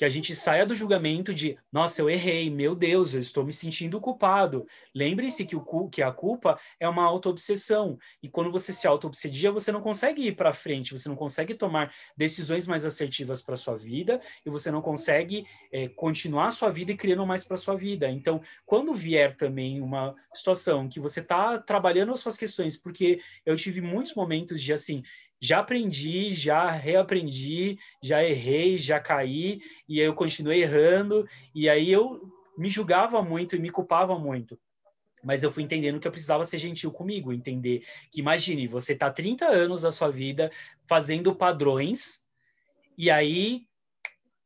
Que 0.00 0.04
a 0.06 0.08
gente 0.08 0.34
saia 0.34 0.64
do 0.64 0.74
julgamento 0.74 1.34
de, 1.34 1.58
nossa, 1.70 2.00
eu 2.00 2.08
errei, 2.08 2.48
meu 2.48 2.74
Deus, 2.74 3.12
eu 3.12 3.20
estou 3.20 3.44
me 3.44 3.52
sentindo 3.52 4.00
culpado. 4.00 4.66
Lembre-se 4.94 5.44
que, 5.44 5.54
o, 5.54 5.88
que 5.90 6.00
a 6.00 6.10
culpa 6.10 6.58
é 6.80 6.88
uma 6.88 7.04
auto-obsessão. 7.04 7.98
E 8.22 8.26
quando 8.26 8.50
você 8.50 8.72
se 8.72 8.86
auto-obsedia, 8.86 9.52
você 9.52 9.70
não 9.70 9.82
consegue 9.82 10.26
ir 10.26 10.34
para 10.34 10.54
frente, 10.54 10.92
você 10.92 11.06
não 11.06 11.16
consegue 11.16 11.52
tomar 11.52 11.94
decisões 12.16 12.66
mais 12.66 12.86
assertivas 12.86 13.42
para 13.42 13.56
sua 13.56 13.76
vida 13.76 14.22
e 14.46 14.48
você 14.48 14.70
não 14.70 14.80
consegue 14.80 15.44
é, 15.70 15.86
continuar 15.88 16.46
a 16.46 16.50
sua 16.50 16.70
vida 16.70 16.92
e 16.92 16.96
criando 16.96 17.26
mais 17.26 17.44
para 17.44 17.58
sua 17.58 17.76
vida. 17.76 18.08
Então, 18.08 18.40
quando 18.64 18.94
vier 18.94 19.36
também 19.36 19.82
uma 19.82 20.14
situação 20.32 20.88
que 20.88 20.98
você 20.98 21.20
está 21.20 21.58
trabalhando 21.58 22.12
as 22.12 22.20
suas 22.20 22.38
questões, 22.38 22.74
porque 22.74 23.20
eu 23.44 23.54
tive 23.54 23.82
muitos 23.82 24.14
momentos 24.14 24.62
de 24.62 24.72
assim, 24.72 25.02
já 25.40 25.60
aprendi, 25.60 26.32
já 26.32 26.70
reaprendi, 26.70 27.78
já 28.02 28.22
errei, 28.22 28.76
já 28.76 29.00
caí, 29.00 29.60
e 29.88 30.00
aí 30.00 30.06
eu 30.06 30.14
continuei 30.14 30.62
errando, 30.62 31.26
e 31.54 31.68
aí 31.68 31.90
eu 31.90 32.20
me 32.58 32.68
julgava 32.68 33.22
muito 33.22 33.56
e 33.56 33.58
me 33.58 33.70
culpava 33.70 34.18
muito. 34.18 34.58
Mas 35.24 35.42
eu 35.42 35.50
fui 35.50 35.62
entendendo 35.62 35.98
que 35.98 36.06
eu 36.06 36.12
precisava 36.12 36.44
ser 36.44 36.58
gentil 36.58 36.90
comigo, 36.90 37.32
entender 37.32 37.84
que, 38.10 38.20
imagine, 38.20 38.66
você 38.66 38.92
está 38.92 39.10
30 39.10 39.46
anos 39.46 39.82
da 39.82 39.90
sua 39.90 40.10
vida 40.10 40.50
fazendo 40.86 41.34
padrões, 41.34 42.22
e 42.96 43.10
aí 43.10 43.66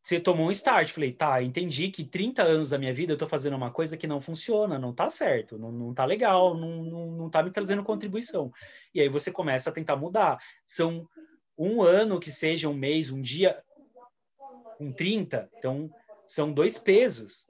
você 0.04 0.20
tomou 0.20 0.48
um 0.48 0.50
start. 0.50 0.90
Falei, 0.90 1.12
tá, 1.12 1.42
entendi 1.42 1.88
que 1.88 2.04
30 2.04 2.42
anos 2.42 2.70
da 2.70 2.78
minha 2.78 2.92
vida 2.92 3.14
eu 3.14 3.16
tô 3.16 3.26
fazendo 3.26 3.56
uma 3.56 3.70
coisa 3.70 3.96
que 3.96 4.06
não 4.06 4.20
funciona, 4.20 4.78
não 4.78 4.92
tá 4.92 5.08
certo, 5.08 5.58
não, 5.58 5.72
não 5.72 5.94
tá 5.94 6.04
legal, 6.04 6.54
não, 6.54 6.84
não, 6.84 7.06
não 7.12 7.30
tá 7.30 7.42
me 7.42 7.50
trazendo 7.50 7.82
contribuição. 7.82 8.52
E 8.94 9.00
aí 9.00 9.08
você 9.08 9.32
começa 9.32 9.70
a 9.70 9.72
tentar 9.72 9.96
mudar. 9.96 10.38
São 10.66 11.08
um 11.56 11.82
ano 11.82 12.20
que 12.20 12.30
seja 12.30 12.68
um 12.68 12.74
mês, 12.74 13.10
um 13.10 13.22
dia, 13.22 13.62
um 14.78 14.92
30, 14.92 15.48
então 15.56 15.90
são 16.26 16.52
dois 16.52 16.76
pesos. 16.76 17.46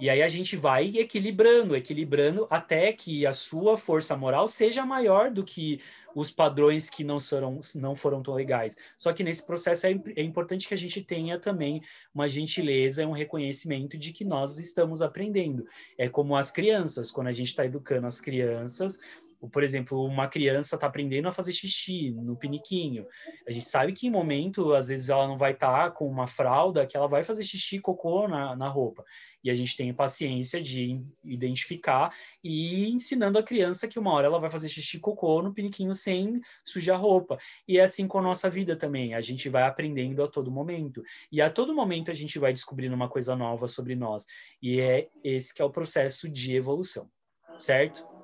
E 0.00 0.08
aí 0.08 0.22
a 0.22 0.28
gente 0.28 0.56
vai 0.56 0.96
equilibrando, 0.96 1.74
equilibrando 1.74 2.46
até 2.50 2.92
que 2.92 3.26
a 3.26 3.32
sua 3.32 3.76
força 3.76 4.16
moral 4.16 4.46
seja 4.46 4.86
maior 4.86 5.30
do 5.30 5.42
que 5.42 5.80
os 6.14 6.30
padrões 6.30 6.88
que 6.88 7.02
não 7.02 7.18
foram, 7.18 7.60
não 7.74 7.94
foram 7.94 8.22
tão 8.22 8.34
legais. 8.34 8.76
Só 8.96 9.12
que 9.12 9.24
nesse 9.24 9.44
processo 9.44 9.86
é, 9.86 10.00
é 10.16 10.22
importante 10.22 10.68
que 10.68 10.74
a 10.74 10.76
gente 10.76 11.02
tenha 11.02 11.38
também 11.38 11.82
uma 12.14 12.28
gentileza, 12.28 13.06
um 13.06 13.12
reconhecimento 13.12 13.98
de 13.98 14.12
que 14.12 14.24
nós 14.24 14.58
estamos 14.58 15.02
aprendendo. 15.02 15.66
É 15.96 16.08
como 16.08 16.36
as 16.36 16.52
crianças, 16.52 17.10
quando 17.10 17.28
a 17.28 17.32
gente 17.32 17.48
está 17.48 17.64
educando 17.64 18.06
as 18.06 18.20
crianças, 18.20 19.00
por 19.46 19.62
exemplo, 19.62 20.04
uma 20.04 20.26
criança 20.26 20.74
está 20.74 20.86
aprendendo 20.88 21.28
a 21.28 21.32
fazer 21.32 21.52
xixi 21.52 22.10
no 22.10 22.36
piniquinho. 22.36 23.06
A 23.46 23.52
gente 23.52 23.68
sabe 23.68 23.92
que 23.92 24.06
em 24.06 24.10
momento, 24.10 24.74
às 24.74 24.88
vezes, 24.88 25.10
ela 25.10 25.28
não 25.28 25.36
vai 25.36 25.52
estar 25.52 25.84
tá 25.84 25.90
com 25.90 26.08
uma 26.08 26.26
fralda, 26.26 26.86
que 26.86 26.96
ela 26.96 27.06
vai 27.06 27.22
fazer 27.22 27.44
xixi, 27.44 27.78
cocô 27.78 28.26
na, 28.26 28.56
na 28.56 28.68
roupa. 28.68 29.04
E 29.44 29.50
a 29.50 29.54
gente 29.54 29.76
tem 29.76 29.94
paciência 29.94 30.60
de 30.60 31.00
identificar 31.22 32.12
e 32.42 32.88
ensinando 32.88 33.38
a 33.38 33.42
criança 33.42 33.86
que 33.86 33.98
uma 33.98 34.12
hora 34.12 34.26
ela 34.26 34.40
vai 34.40 34.50
fazer 34.50 34.68
xixi, 34.68 34.98
cocô 34.98 35.40
no 35.40 35.54
piniquinho 35.54 35.94
sem 35.94 36.40
sujar 36.64 37.00
roupa. 37.00 37.38
E 37.66 37.78
é 37.78 37.82
assim 37.82 38.08
com 38.08 38.18
a 38.18 38.22
nossa 38.22 38.50
vida 38.50 38.74
também. 38.74 39.14
A 39.14 39.20
gente 39.20 39.48
vai 39.48 39.62
aprendendo 39.62 40.22
a 40.22 40.28
todo 40.28 40.50
momento. 40.50 41.02
E 41.30 41.40
a 41.40 41.48
todo 41.48 41.74
momento 41.74 42.10
a 42.10 42.14
gente 42.14 42.38
vai 42.38 42.52
descobrindo 42.52 42.94
uma 42.94 43.08
coisa 43.08 43.36
nova 43.36 43.68
sobre 43.68 43.94
nós. 43.94 44.26
E 44.60 44.80
é 44.80 45.08
esse 45.22 45.54
que 45.54 45.62
é 45.62 45.64
o 45.64 45.70
processo 45.70 46.28
de 46.28 46.56
evolução. 46.56 47.08
Certo? 47.56 48.17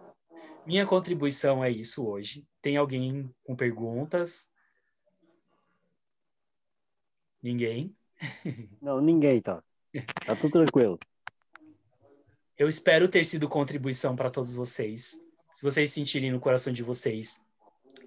Minha 0.66 0.86
contribuição 0.86 1.62
é 1.62 1.70
isso 1.70 2.06
hoje. 2.06 2.46
Tem 2.62 2.76
alguém 2.76 3.30
com 3.44 3.54
perguntas? 3.54 4.50
Ninguém? 7.42 7.94
Não, 8.80 9.00
ninguém, 9.00 9.42
tá. 9.42 9.62
Tá 10.24 10.34
tudo 10.34 10.52
tranquilo. 10.52 10.98
Eu 12.56 12.68
espero 12.68 13.08
ter 13.08 13.24
sido 13.24 13.48
contribuição 13.48 14.16
para 14.16 14.30
todos 14.30 14.54
vocês. 14.54 15.20
Se 15.52 15.62
vocês 15.62 15.92
sentirem 15.92 16.32
no 16.32 16.40
coração 16.40 16.72
de 16.72 16.82
vocês 16.82 17.42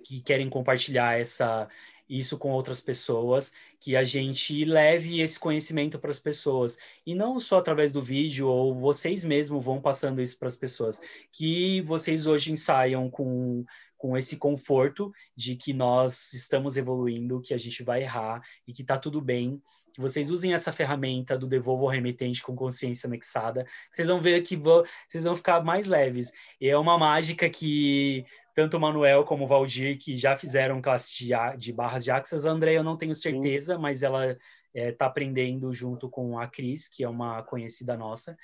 que 0.04 0.22
querem 0.22 0.50
compartilhar 0.50 1.20
essa 1.20 1.70
isso 2.10 2.38
com 2.38 2.52
outras 2.52 2.80
pessoas, 2.80 3.52
que 3.80 3.96
a 3.96 4.04
gente 4.04 4.64
leve 4.66 5.20
esse 5.22 5.40
conhecimento 5.40 6.00
para 6.00 6.10
as 6.10 6.20
pessoas. 6.20 6.78
E 7.06 7.14
não 7.14 7.40
só 7.40 7.58
através 7.58 7.92
do 7.92 8.02
vídeo 8.02 8.48
ou 8.48 8.74
vocês 8.74 9.24
mesmos 9.24 9.64
vão 9.64 9.82
passando 9.82 10.22
isso 10.22 10.38
para 10.38 10.48
as 10.48 10.56
pessoas, 10.56 11.02
que 11.32 11.82
vocês 11.82 12.28
hoje 12.28 12.52
ensaiam 12.52 13.10
com 13.10 13.66
com 13.98 14.16
esse 14.16 14.38
conforto 14.38 15.12
de 15.36 15.56
que 15.56 15.74
nós 15.74 16.32
estamos 16.34 16.78
evoluindo, 16.78 17.42
que 17.42 17.54
a 17.54 17.58
gente 17.58 17.84
vai 17.84 18.04
errar 18.04 18.42
e 18.68 18.72
que 18.72 18.84
está 18.84 18.98
tudo 18.98 19.20
bem, 19.20 19.62
que 19.92 20.00
vocês 20.00 20.30
usem 20.30 20.54
essa 20.54 20.72
ferramenta 20.72 21.36
do 21.36 21.48
devolvo 21.48 21.86
ao 21.86 21.92
remetente 21.92 22.44
com 22.44 22.56
consciência 22.56 23.08
anexada, 23.08 23.66
vocês 23.92 24.08
vão 24.08 24.20
ver 24.20 24.42
que 24.44 24.56
vocês 24.56 25.24
vão 25.24 25.36
ficar 25.36 25.64
mais 25.64 25.88
leves. 25.88 26.32
E 26.62 26.70
é 26.70 26.78
uma 26.78 26.98
mágica 27.00 27.50
que 27.50 28.24
tanto 28.58 28.76
o 28.76 28.80
Manuel 28.80 29.24
como 29.24 29.44
o 29.44 29.48
Valdir, 29.48 30.00
que 30.00 30.18
já 30.18 30.36
fizeram 30.36 30.82
classe 30.82 31.16
de, 31.16 31.32
de 31.60 31.72
barras 31.72 32.04
de 32.04 32.10
axas. 32.10 32.44
A 32.44 32.50
André 32.50 32.74
eu 32.74 32.84
não 32.84 32.98
tenho 32.98 33.14
certeza, 33.14 33.76
Sim. 33.76 33.80
mas 33.80 34.02
ela 34.02 34.32
está 34.32 34.42
é, 34.74 34.92
tá 34.92 35.06
aprendendo 35.06 35.72
junto 35.72 36.10
com 36.10 36.40
a 36.40 36.48
Cris, 36.48 36.88
que 36.88 37.04
é 37.04 37.08
uma 37.08 37.44
conhecida 37.44 37.96
nossa. 37.96 38.36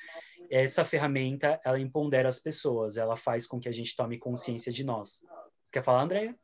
Essa 0.51 0.85
ferramenta, 0.85 1.59
ela 1.65 1.79
empodera 1.79 2.29
as 2.29 2.37
pessoas, 2.37 2.95
ela 2.95 3.15
faz 3.15 3.47
com 3.47 3.59
que 3.59 3.67
a 3.67 3.71
gente 3.71 3.95
tome 3.95 4.19
consciência 4.19 4.71
de 4.71 4.83
nós. 4.83 5.21
Você 5.63 5.71
quer 5.71 5.83
falar, 5.83 6.03
Andréia? 6.03 6.37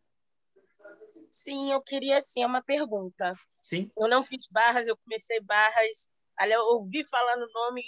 Sim, 1.30 1.72
eu 1.72 1.80
queria, 1.80 2.17
assim, 2.17 2.43
uma 2.43 2.63
pergunta. 2.63 3.32
Sim. 3.61 3.91
Eu 3.95 4.07
não 4.07 4.24
fiz 4.24 4.47
barras, 4.49 4.88
eu 4.88 4.97
comecei 4.97 5.39
barras, 5.41 6.09
ali 6.39 6.53
eu 6.53 6.61
ouvi 6.61 7.05
falar 7.05 7.38
no 7.38 7.47
nome 7.53 7.84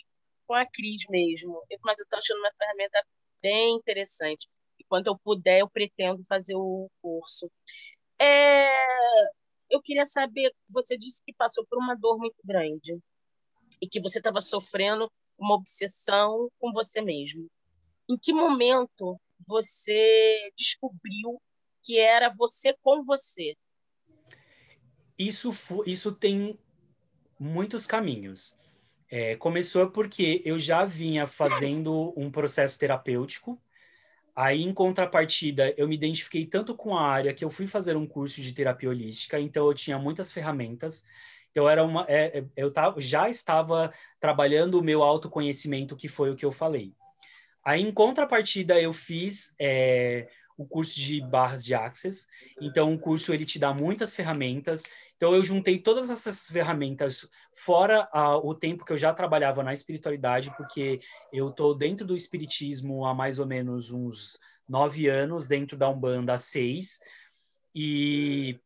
com 0.45 0.53
a 0.53 0.63
Cris 0.63 1.05
mesmo, 1.09 1.59
mas 1.83 1.99
eu 1.99 2.03
estou 2.03 2.19
achando 2.19 2.37
uma 2.37 2.53
ferramenta 2.55 3.03
bem 3.41 3.77
interessante 3.77 4.47
quando 4.91 5.07
eu 5.07 5.17
puder, 5.17 5.59
eu 5.61 5.69
pretendo 5.69 6.21
fazer 6.25 6.53
o 6.53 6.91
curso. 7.01 7.49
É, 8.19 8.67
eu 9.69 9.81
queria 9.81 10.03
saber, 10.03 10.53
você 10.69 10.97
disse 10.97 11.23
que 11.25 11.31
passou 11.33 11.65
por 11.65 11.79
uma 11.79 11.95
dor 11.95 12.17
muito 12.17 12.35
grande 12.43 12.99
e 13.81 13.87
que 13.87 14.01
você 14.01 14.17
estava 14.17 14.41
sofrendo 14.41 15.09
uma 15.37 15.55
obsessão 15.55 16.49
com 16.59 16.73
você 16.73 17.01
mesmo. 17.01 17.49
Em 18.09 18.17
que 18.17 18.33
momento 18.33 19.17
você 19.47 20.51
descobriu 20.57 21.41
que 21.81 21.97
era 21.97 22.29
você 22.29 22.75
com 22.81 23.05
você? 23.05 23.55
Isso, 25.17 25.51
isso 25.85 26.11
tem 26.11 26.59
muitos 27.39 27.87
caminhos. 27.87 28.57
É, 29.09 29.37
começou 29.37 29.89
porque 29.89 30.41
eu 30.43 30.59
já 30.59 30.83
vinha 30.83 31.25
fazendo 31.25 32.13
um 32.17 32.29
processo 32.29 32.77
terapêutico 32.77 33.57
Aí, 34.35 34.61
em 34.61 34.73
contrapartida, 34.73 35.73
eu 35.77 35.87
me 35.87 35.95
identifiquei 35.95 36.45
tanto 36.45 36.75
com 36.75 36.95
a 36.97 37.01
área 37.01 37.33
que 37.33 37.43
eu 37.43 37.49
fui 37.49 37.67
fazer 37.67 37.97
um 37.97 38.07
curso 38.07 38.41
de 38.41 38.53
terapia 38.53 38.89
holística, 38.89 39.39
então 39.39 39.67
eu 39.67 39.73
tinha 39.73 39.99
muitas 39.99 40.31
ferramentas. 40.31 41.05
Então, 41.51 41.69
era 41.69 41.83
uma, 41.83 42.05
é, 42.07 42.39
é 42.39 42.45
eu 42.55 42.71
já 42.97 43.29
estava 43.29 43.93
trabalhando 44.19 44.79
o 44.79 44.83
meu 44.83 45.03
autoconhecimento, 45.03 45.95
que 45.95 46.07
foi 46.07 46.29
o 46.29 46.35
que 46.35 46.45
eu 46.45 46.51
falei. 46.51 46.93
Aí, 47.63 47.81
em 47.81 47.91
contrapartida, 47.91 48.79
eu 48.79 48.93
fiz 48.93 49.53
é, 49.59 50.27
o 50.61 50.65
curso 50.65 50.95
de 50.99 51.21
barras 51.21 51.63
de 51.63 51.73
access. 51.73 52.27
Então, 52.59 52.93
o 52.93 52.99
curso 52.99 53.33
ele 53.33 53.45
te 53.45 53.57
dá 53.57 53.73
muitas 53.73 54.15
ferramentas. 54.15 54.83
Então, 55.17 55.33
eu 55.35 55.43
juntei 55.43 55.79
todas 55.79 56.09
essas 56.09 56.47
ferramentas 56.47 57.27
fora 57.53 58.07
o 58.43 58.53
tempo 58.53 58.85
que 58.85 58.93
eu 58.93 58.97
já 58.97 59.13
trabalhava 59.13 59.63
na 59.63 59.73
espiritualidade, 59.73 60.55
porque 60.55 60.99
eu 61.31 61.49
estou 61.49 61.75
dentro 61.75 62.05
do 62.05 62.15
espiritismo 62.15 63.05
há 63.05 63.13
mais 63.13 63.39
ou 63.39 63.45
menos 63.45 63.91
uns 63.91 64.39
nove 64.67 65.07
anos, 65.07 65.47
dentro 65.47 65.77
da 65.77 65.89
Umbanda 65.89 66.33
há 66.33 66.37
seis. 66.37 66.99
E 67.73 68.59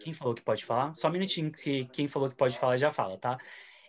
quem 0.00 0.12
falou 0.12 0.34
que 0.34 0.42
pode 0.42 0.64
falar? 0.64 0.92
Só 0.94 1.08
um 1.08 1.12
minutinho 1.12 1.50
que 1.50 1.86
quem 1.86 2.08
falou 2.08 2.28
que 2.28 2.36
pode 2.36 2.58
falar 2.58 2.76
já 2.76 2.90
fala, 2.90 3.16
tá? 3.16 3.38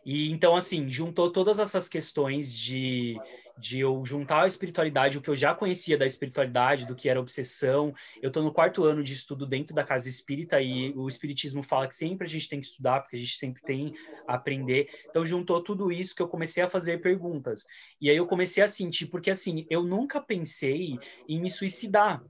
E 0.06 0.30
então, 0.32 0.56
assim, 0.56 0.90
juntou 0.90 1.32
todas 1.32 1.60
essas 1.60 1.88
questões 1.88 2.54
de, 2.54 3.18
de 3.58 3.80
eu 3.80 4.04
juntar 4.06 4.44
a 4.44 4.48
espiritualidade, 4.48 5.18
o 5.18 5.22
que 5.22 5.30
eu 5.30 5.36
já 5.36 5.54
conhecia 5.54 5.98
da 5.98 6.06
espiritualidade, 6.06 6.86
do 6.86 6.96
que 6.96 7.08
era 7.08 7.20
obsessão. 7.20 7.94
Eu 8.22 8.28
estou 8.28 8.44
no 8.44 8.52
quarto 8.52 8.84
ano 8.84 9.04
de 9.04 9.14
estudo 9.14 9.46
dentro 9.46 9.76
da 9.76 9.84
casa 9.84 10.10
espírita 10.10 10.62
e 10.62 10.92
o 10.96 11.08
espiritismo 11.08 11.62
fala 11.62 11.88
que 11.88 11.96
sempre 11.96 12.26
a 12.26 12.30
gente 12.30 12.50
tem 12.50 12.60
que 12.60 12.68
estudar, 12.68 13.02
porque 13.02 13.16
a 13.16 13.20
gente 13.20 13.38
sempre 13.38 13.62
tem 13.62 13.94
a 14.28 14.36
aprender. 14.36 14.90
Então, 15.10 15.26
juntou 15.26 15.62
tudo 15.62 15.92
isso 15.92 16.16
que 16.16 16.22
eu 16.22 16.28
comecei 16.28 16.64
a 16.64 16.70
fazer 16.70 17.02
perguntas. 17.02 17.66
E 18.02 18.10
aí 18.10 18.18
eu 18.18 18.26
comecei 18.26 18.64
a 18.64 18.68
sentir, 18.68 19.08
porque 19.08 19.30
assim, 19.30 19.66
eu 19.70 19.84
nunca 19.84 20.22
pensei 20.22 20.98
em 21.28 21.40
me 21.40 21.50
suicidar 21.50 22.24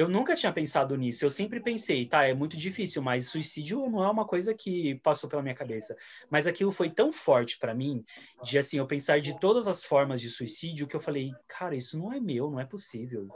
eu 0.00 0.08
nunca 0.08 0.34
tinha 0.34 0.50
pensado 0.50 0.96
nisso. 0.96 1.26
Eu 1.26 1.28
sempre 1.28 1.60
pensei, 1.60 2.06
tá, 2.06 2.24
é 2.24 2.32
muito 2.32 2.56
difícil, 2.56 3.02
mas 3.02 3.28
suicídio 3.28 3.86
não 3.90 4.02
é 4.02 4.10
uma 4.10 4.24
coisa 4.24 4.54
que 4.54 4.94
passou 5.02 5.28
pela 5.28 5.42
minha 5.42 5.54
cabeça. 5.54 5.94
Mas 6.30 6.46
aquilo 6.46 6.72
foi 6.72 6.88
tão 6.88 7.12
forte 7.12 7.58
para 7.58 7.74
mim, 7.74 8.02
de 8.42 8.56
assim, 8.56 8.78
eu 8.78 8.86
pensar 8.86 9.20
de 9.20 9.38
todas 9.38 9.68
as 9.68 9.84
formas 9.84 10.18
de 10.18 10.30
suicídio, 10.30 10.86
que 10.86 10.96
eu 10.96 11.00
falei, 11.00 11.32
cara, 11.46 11.76
isso 11.76 11.98
não 11.98 12.10
é 12.14 12.18
meu, 12.18 12.50
não 12.50 12.58
é 12.58 12.64
possível. 12.64 13.28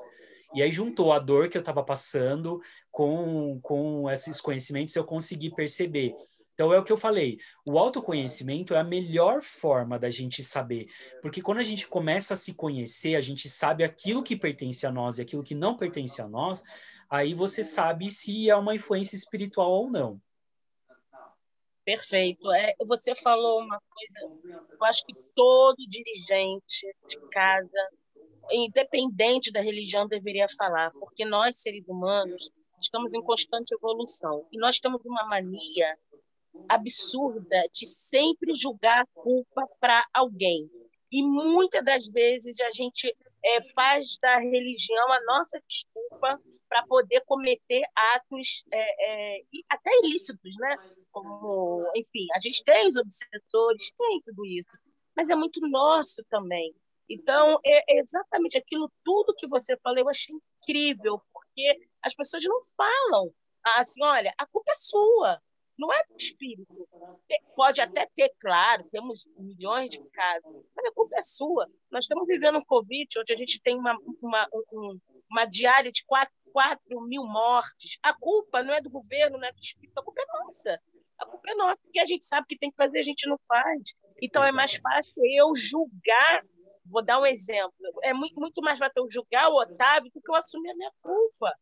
E 0.54 0.62
aí 0.62 0.72
juntou 0.72 1.12
a 1.12 1.18
dor 1.18 1.50
que 1.50 1.58
eu 1.58 1.60
estava 1.60 1.84
passando 1.84 2.62
com, 2.90 3.60
com 3.60 4.10
esses 4.10 4.40
conhecimentos, 4.40 4.96
eu 4.96 5.04
consegui 5.04 5.54
perceber 5.54 6.14
então 6.55 6.72
é 6.72 6.78
o 6.78 6.84
que 6.84 6.92
eu 6.92 6.96
falei, 6.96 7.38
o 7.66 7.78
autoconhecimento 7.78 8.74
é 8.74 8.78
a 8.78 8.84
melhor 8.84 9.42
forma 9.42 9.98
da 9.98 10.09
gente 10.09 10.42
saber, 10.42 10.86
porque 11.20 11.42
quando 11.42 11.59
a 11.59 11.64
gente 11.64 11.86
começa 11.88 12.34
a 12.34 12.36
se 12.36 12.55
conhecer, 12.55 13.16
a 13.16 13.20
gente 13.20 13.48
sabe 13.48 13.82
aquilo 13.82 14.22
que 14.22 14.36
pertence 14.36 14.86
a 14.86 14.92
nós 14.92 15.18
e 15.18 15.22
aquilo 15.22 15.42
que 15.42 15.55
não 15.55 15.76
pertence 15.76 16.22
a 16.22 16.28
nós, 16.28 16.62
aí 17.11 17.34
você 17.34 17.64
sabe 17.64 18.11
se 18.11 18.49
é 18.49 18.57
uma 18.57 18.74
influência 18.74 19.16
espiritual 19.16 19.70
ou 19.70 19.91
não. 19.91 20.20
Perfeito. 21.84 22.50
É, 22.50 22.74
você 22.87 23.14
falou 23.14 23.61
uma 23.61 23.79
coisa, 23.79 24.66
eu 24.70 24.84
acho 24.84 25.04
que 25.04 25.12
todo 25.34 25.76
dirigente 25.76 26.87
de 27.07 27.20
casa, 27.29 27.91
independente 28.50 29.53
da 29.53 29.61
religião, 29.61 30.08
deveria 30.08 30.46
falar, 30.57 30.91
porque 30.92 31.26
nós, 31.26 31.61
seres 31.61 31.87
humanos, 31.87 32.50
estamos 32.80 33.12
em 33.12 33.22
constante 33.22 33.74
evolução 33.74 34.46
e 34.50 34.58
nós 34.58 34.79
temos 34.79 35.04
uma 35.04 35.24
mania 35.26 35.99
absurda 36.68 37.68
de 37.72 37.87
sempre 37.87 38.55
julgar 38.57 39.03
a 39.03 39.07
culpa 39.14 39.68
para 39.81 40.07
alguém. 40.13 40.71
E 41.11 41.22
muitas 41.22 41.85
das 41.85 42.07
vezes 42.09 42.59
a 42.61 42.71
gente 42.72 43.14
é, 43.45 43.63
faz 43.72 44.18
da 44.18 44.39
religião 44.39 45.13
a 45.13 45.21
nossa 45.25 45.61
desculpa 45.68 46.41
para 46.68 46.87
poder 46.87 47.21
cometer 47.26 47.85
atos 47.95 48.64
é, 48.72 49.37
é, 49.37 49.43
até 49.68 49.91
ilícitos, 50.03 50.57
né? 50.57 50.76
Como, 51.13 51.89
enfim, 51.95 52.26
a 52.35 52.41
gente 52.41 52.64
tem 52.64 52.89
os 52.89 52.97
obsessores, 52.97 53.93
tem 53.97 54.21
tudo 54.25 54.45
isso, 54.47 54.71
mas 55.14 55.31
é 55.31 55.37
muito 55.37 55.61
nosso 55.68 56.25
também. 56.29 56.75
Então, 57.09 57.61
é, 57.64 57.97
é 57.97 58.01
exatamente 58.01 58.57
aquilo 58.57 58.91
tudo 59.05 59.35
que 59.37 59.47
você 59.47 59.76
falou, 59.76 59.99
eu 59.99 60.09
achei 60.09 60.35
incrível, 60.35 61.21
porque 61.33 61.89
as 62.03 62.14
pessoas 62.14 62.43
não 62.45 62.61
falam 62.76 63.33
assim, 63.76 64.03
olha, 64.03 64.35
a 64.37 64.47
culpa 64.47 64.72
é 64.72 64.75
sua, 64.75 65.41
não 65.79 65.92
é 65.92 66.05
do 66.05 66.17
espírito. 66.17 66.88
Pode 67.57 67.80
até 67.80 68.07
ter, 68.14 68.33
claro, 68.41 68.84
temos 68.91 69.26
milhões 69.37 69.91
de 69.91 69.99
casos, 70.11 70.64
mas 70.75 70.87
a 70.87 70.92
culpa 70.92 71.17
é 71.17 71.22
sua. 71.22 71.68
Nós 71.91 72.05
estamos 72.05 72.26
vivendo 72.26 72.59
um 72.59 72.64
Covid, 72.64 73.18
onde 73.18 73.33
a 73.33 73.37
gente 73.37 73.61
tem 73.61 73.76
uma, 73.76 73.96
uma, 74.22 74.49
um, 74.72 74.99
uma 75.30 75.45
diária 75.45 75.91
de 75.91 76.05
4, 76.07 76.33
4 76.53 77.01
mil 77.03 77.25
mortes. 77.25 77.99
A 78.03 78.13
culpa 78.13 78.63
não 78.63 78.72
é 78.72 78.80
do 78.80 78.91
governo, 78.91 79.38
não 79.38 79.46
é 79.46 79.53
do 79.53 79.61
espírito, 79.61 79.99
a 79.99 80.03
culpa 80.03 80.22
é 80.22 80.45
nossa. 80.45 80.80
A 81.18 81.26
culpa 81.26 81.51
é 81.51 81.55
nossa, 81.55 81.80
porque 81.83 82.01
a 82.01 82.07
gente 82.07 82.25
sabe 82.25 82.46
que 82.49 82.59
tem 82.59 82.71
que 82.71 82.76
fazer, 82.76 82.99
a 82.99 83.05
gente 83.05 83.29
não 83.29 83.38
faz. 83.46 83.95
Então 84.22 84.42
Exato. 84.42 84.55
é 84.55 84.57
mais 84.57 84.75
fácil 84.75 85.22
eu 85.25 85.55
julgar. 85.57 86.45
Vou 86.87 87.03
dar 87.03 87.21
um 87.21 87.26
exemplo. 87.26 87.72
É 88.03 88.13
muito, 88.13 88.38
muito 88.38 88.61
mais 88.61 88.79
fácil 88.79 89.03
eu 89.03 89.11
julgar 89.11 89.49
o 89.49 89.61
Otávio 89.61 90.11
do 90.13 90.21
que 90.21 90.30
eu 90.30 90.34
assumir 90.34 90.71
a 90.71 90.76
minha 90.76 90.92
culpa. 91.01 91.53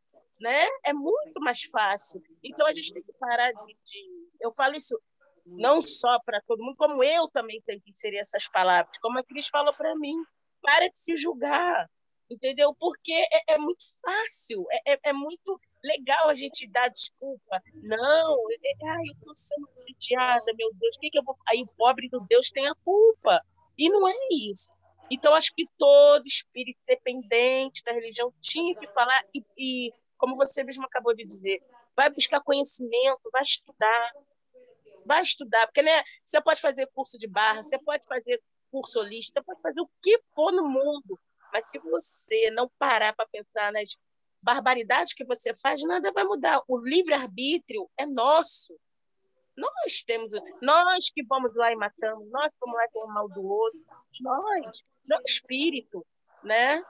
Né? 0.42 0.66
É 0.84 0.92
muito 0.92 1.40
mais 1.40 1.62
fácil. 1.62 2.20
Então 2.42 2.66
a 2.66 2.74
gente 2.74 2.92
tem 2.92 3.02
que 3.02 3.12
parar 3.12 3.52
de. 3.52 3.76
de... 3.84 4.28
Eu 4.40 4.50
falo 4.50 4.74
isso 4.74 5.00
não 5.46 5.80
só 5.80 6.18
para 6.24 6.40
todo 6.40 6.62
mundo, 6.62 6.76
como 6.76 7.02
eu 7.02 7.28
também 7.28 7.60
tenho 7.62 7.80
que 7.80 7.90
inserir 7.90 8.18
essas 8.18 8.48
palavras, 8.48 8.96
como 8.98 9.18
a 9.18 9.24
Cris 9.24 9.46
falou 9.48 9.72
para 9.74 9.94
mim. 9.96 10.16
Para 10.60 10.88
de 10.88 10.98
se 10.98 11.16
julgar, 11.16 11.88
entendeu? 12.30 12.74
Porque 12.78 13.12
é, 13.12 13.54
é 13.54 13.58
muito 13.58 13.84
fácil, 14.00 14.64
é, 14.70 14.92
é, 14.94 14.98
é, 15.04 15.12
muito 15.12 15.60
legal 15.82 16.28
a 16.28 16.34
gente 16.34 16.68
dar 16.68 16.88
desculpa. 16.88 17.60
Não, 17.74 18.50
é, 18.50 18.54
é 18.54 18.88
ai, 18.88 19.02
eu 19.08 19.12
estou 19.12 19.34
sendo 19.34 19.68
sitiada, 19.76 20.52
meu 20.56 20.72
Deus, 20.74 20.96
o 20.96 21.00
que, 21.00 21.10
que 21.10 21.18
eu 21.18 21.24
vou. 21.24 21.36
Aí 21.48 21.62
o 21.62 21.66
pobre 21.76 22.08
do 22.08 22.20
Deus 22.20 22.50
tem 22.50 22.68
a 22.68 22.74
culpa. 22.84 23.40
E 23.76 23.88
não 23.90 24.06
é 24.06 24.14
isso. 24.50 24.72
Então, 25.10 25.34
acho 25.34 25.52
que 25.54 25.66
todo 25.76 26.26
espírito 26.26 26.80
dependente 26.86 27.82
da 27.84 27.92
religião 27.92 28.32
tinha 28.40 28.74
que 28.76 28.86
falar, 28.88 29.24
e, 29.34 29.44
e 29.58 29.92
como 30.22 30.36
você 30.36 30.62
mesmo 30.62 30.84
acabou 30.84 31.12
de 31.12 31.24
dizer, 31.24 31.60
vai 31.96 32.08
buscar 32.08 32.40
conhecimento, 32.40 33.28
vai 33.32 33.42
estudar, 33.42 34.12
vai 35.04 35.20
estudar, 35.20 35.66
porque 35.66 35.82
né, 35.82 36.00
você 36.24 36.40
pode 36.40 36.60
fazer 36.60 36.88
curso 36.94 37.18
de 37.18 37.26
barra, 37.26 37.60
você 37.60 37.76
pode 37.76 38.06
fazer 38.06 38.40
curso 38.70 39.00
holístico, 39.00 39.42
pode 39.44 39.60
fazer 39.60 39.80
o 39.80 39.90
que 40.00 40.22
for 40.32 40.52
no 40.52 40.68
mundo, 40.68 41.18
mas 41.52 41.68
se 41.68 41.78
você 41.80 42.52
não 42.52 42.70
parar 42.78 43.12
para 43.16 43.26
pensar 43.26 43.72
nas 43.72 43.98
barbaridades 44.40 45.12
que 45.12 45.24
você 45.24 45.56
faz, 45.56 45.82
nada 45.82 46.12
vai 46.12 46.22
mudar. 46.22 46.62
O 46.68 46.78
livre-arbítrio 46.78 47.90
é 47.98 48.06
nosso. 48.06 48.78
Nós 49.56 50.04
temos, 50.06 50.32
nós 50.60 51.10
que 51.10 51.24
vamos 51.24 51.52
lá 51.56 51.72
e 51.72 51.76
matamos, 51.76 52.30
nós 52.30 52.46
que 52.46 52.60
vamos 52.60 52.76
lá 52.76 52.84
e 52.84 52.98
o 52.98 53.06
mal 53.08 53.28
do 53.28 53.44
outro, 53.44 53.80
nós, 54.20 54.84
não 55.04 55.20
espírito, 55.26 56.06
né? 56.44 56.80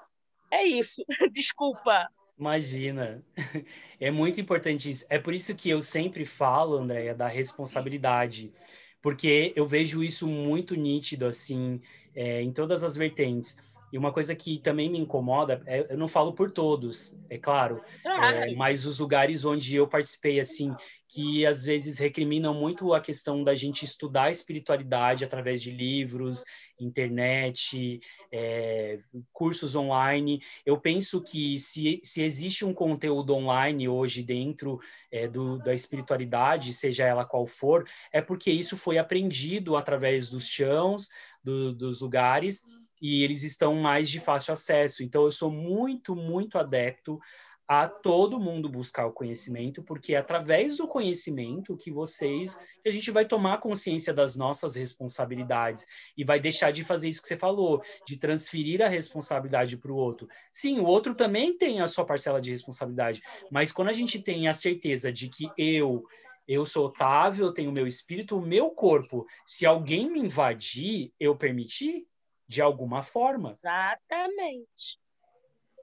É 0.51 0.65
isso. 0.65 1.03
Desculpa. 1.33 2.11
Imagina. 2.43 3.25
É 4.01 4.11
muito 4.11 4.41
importante 4.41 4.91
isso. 4.91 5.07
É 5.09 5.17
por 5.17 5.33
isso 5.33 5.55
que 5.55 5.71
eu 5.71 5.81
sempre 5.81 6.25
falo, 6.25 6.77
Andréia, 6.77 7.15
da 7.15 7.29
responsabilidade. 7.29 8.53
Porque 9.01 9.53
eu 9.55 9.65
vejo 9.65 10.03
isso 10.03 10.27
muito 10.27 10.75
nítido, 10.75 11.25
assim, 11.25 11.81
é, 12.13 12.43
em 12.43 12.53
todas 12.53 12.83
as 12.83 12.97
vertentes. 12.97 13.59
E 13.93 13.99
uma 13.99 14.13
coisa 14.13 14.35
que 14.35 14.59
também 14.59 14.91
me 14.91 14.99
incomoda, 14.99 15.63
é, 15.67 15.87
eu 15.93 15.97
não 15.97 16.09
falo 16.09 16.33
por 16.33 16.51
todos, 16.51 17.17
é 17.31 17.39
claro, 17.39 17.81
é, 18.05 18.53
mas 18.57 18.87
os 18.87 18.99
lugares 18.99 19.45
onde 19.45 19.77
eu 19.77 19.87
participei, 19.87 20.41
assim, 20.41 20.75
que 21.13 21.45
às 21.45 21.63
vezes 21.63 21.99
recriminam 21.99 22.55
muito 22.55 22.95
a 22.95 23.01
questão 23.01 23.45
da 23.45 23.55
gente 23.55 23.85
estudar 23.85 24.25
a 24.25 24.31
espiritualidade 24.31 25.25
através 25.25 25.61
de 25.61 25.71
livros, 25.71 26.43
internet, 26.81 28.01
é, 28.33 28.99
cursos 29.31 29.77
online. 29.77 30.43
Eu 30.65 30.81
penso 30.81 31.23
que 31.23 31.59
se, 31.59 32.01
se 32.03 32.23
existe 32.23 32.65
um 32.65 32.73
conteúdo 32.73 33.35
online 33.35 33.89
hoje 33.89 34.23
dentro 34.23 34.81
é, 35.11 35.29
do, 35.29 35.59
da 35.59 35.75
espiritualidade, 35.75 36.73
seja 36.73 37.05
ela 37.05 37.27
qual 37.27 37.47
for, 37.47 37.87
é 38.11 38.23
porque 38.23 38.51
isso 38.51 38.75
foi 38.75 38.97
aprendido 38.97 39.77
através 39.77 40.31
dos 40.31 40.47
chãos, 40.47 41.11
do, 41.45 41.75
dos 41.75 42.01
lugares 42.01 42.63
e 43.03 43.25
eles 43.25 43.43
estão 43.43 43.75
mais 43.75 44.09
de 44.09 44.21
fácil 44.21 44.53
acesso. 44.53 45.03
Então, 45.03 45.25
eu 45.25 45.33
sou 45.33 45.51
muito, 45.51 46.15
muito 46.15 46.57
adepto 46.57 47.19
a 47.67 47.89
todo 47.89 48.41
mundo 48.41 48.69
buscar 48.69 49.07
o 49.07 49.13
conhecimento, 49.13 49.83
porque 49.83 50.15
é 50.15 50.19
através 50.19 50.77
do 50.77 50.87
conhecimento 50.87 51.77
que 51.77 51.91
vocês, 51.91 52.57
que 52.83 52.89
a 52.89 52.93
gente 52.93 53.11
vai 53.11 53.25
tomar 53.25 53.59
consciência 53.59 54.13
das 54.13 54.37
nossas 54.37 54.75
responsabilidades 54.75 55.87
e 56.17 56.25
vai 56.25 56.41
deixar 56.41 56.71
de 56.71 56.85
fazer 56.85 57.09
isso 57.09 57.23
que 57.23 57.29
você 57.29 57.37
falou, 57.37 57.83
de 58.07 58.17
transferir 58.17 58.83
a 58.83 58.89
responsabilidade 58.89 59.77
para 59.77 59.93
o 59.93 59.97
outro. 59.97 60.29
Sim, 60.51 60.81
o 60.81 60.85
outro 60.85 61.15
também 61.15 61.57
tem 61.57 61.81
a 61.81 61.89
sua 61.89 62.05
parcela 62.05 62.41
de 62.41 62.51
responsabilidade, 62.51 63.23
mas 63.51 63.73
quando 63.73 63.89
a 63.89 63.95
gente 63.95 64.21
tem 64.21 64.49
a 64.49 64.53
certeza 64.53 65.13
de 65.13 65.29
que 65.29 65.51
eu 65.57 66.05
eu 66.47 66.67
sou 66.67 66.87
Otávio, 66.87 67.47
eu 67.47 67.55
tenho 67.55 67.71
meu 67.71 67.87
espírito, 67.87 68.37
o 68.37 68.43
meu 68.43 68.71
corpo. 68.71 69.25
Se 69.47 69.65
alguém 69.65 70.11
me 70.11 70.19
invadir, 70.19 71.13
eu 71.19 71.37
permitir, 71.37 72.05
de 72.49 72.61
alguma 72.61 73.03
forma. 73.03 73.53
Exatamente. 73.53 74.99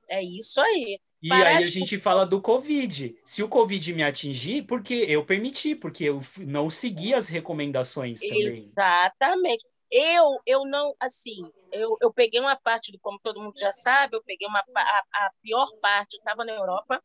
É 0.10 0.22
isso 0.22 0.60
aí. 0.60 1.00
E 1.22 1.28
Parar 1.28 1.58
aí 1.58 1.64
a 1.64 1.68
gente 1.68 1.98
fala 2.00 2.26
do 2.26 2.42
Covid. 2.42 3.16
Se 3.26 3.44
o 3.44 3.50
Covid 3.50 3.94
me 3.94 4.04
atingir, 4.04 4.62
porque 4.64 4.94
eu 4.94 5.26
permiti, 5.26 5.76
porque 5.76 6.06
eu 6.06 6.20
não 6.40 6.70
segui 6.70 7.14
as 7.14 7.28
recomendações 7.28 8.22
também. 8.22 8.72
Exatamente. 8.72 9.66
Eu, 9.92 10.40
eu 10.46 10.66
não, 10.66 10.96
assim, 11.00 11.52
eu, 11.72 11.98
eu 12.00 12.14
peguei 12.14 12.40
uma 12.40 12.56
parte, 12.56 12.92
do, 12.92 13.00
como 13.00 13.20
todo 13.20 13.42
mundo 13.42 13.58
já 13.58 13.72
sabe, 13.72 14.16
eu 14.16 14.24
peguei 14.24 14.48
uma, 14.48 14.64
a, 14.76 15.04
a 15.14 15.32
pior 15.42 15.70
parte, 15.82 16.16
eu 16.16 16.20
estava 16.20 16.46
na 16.46 16.54
Europa. 16.54 17.04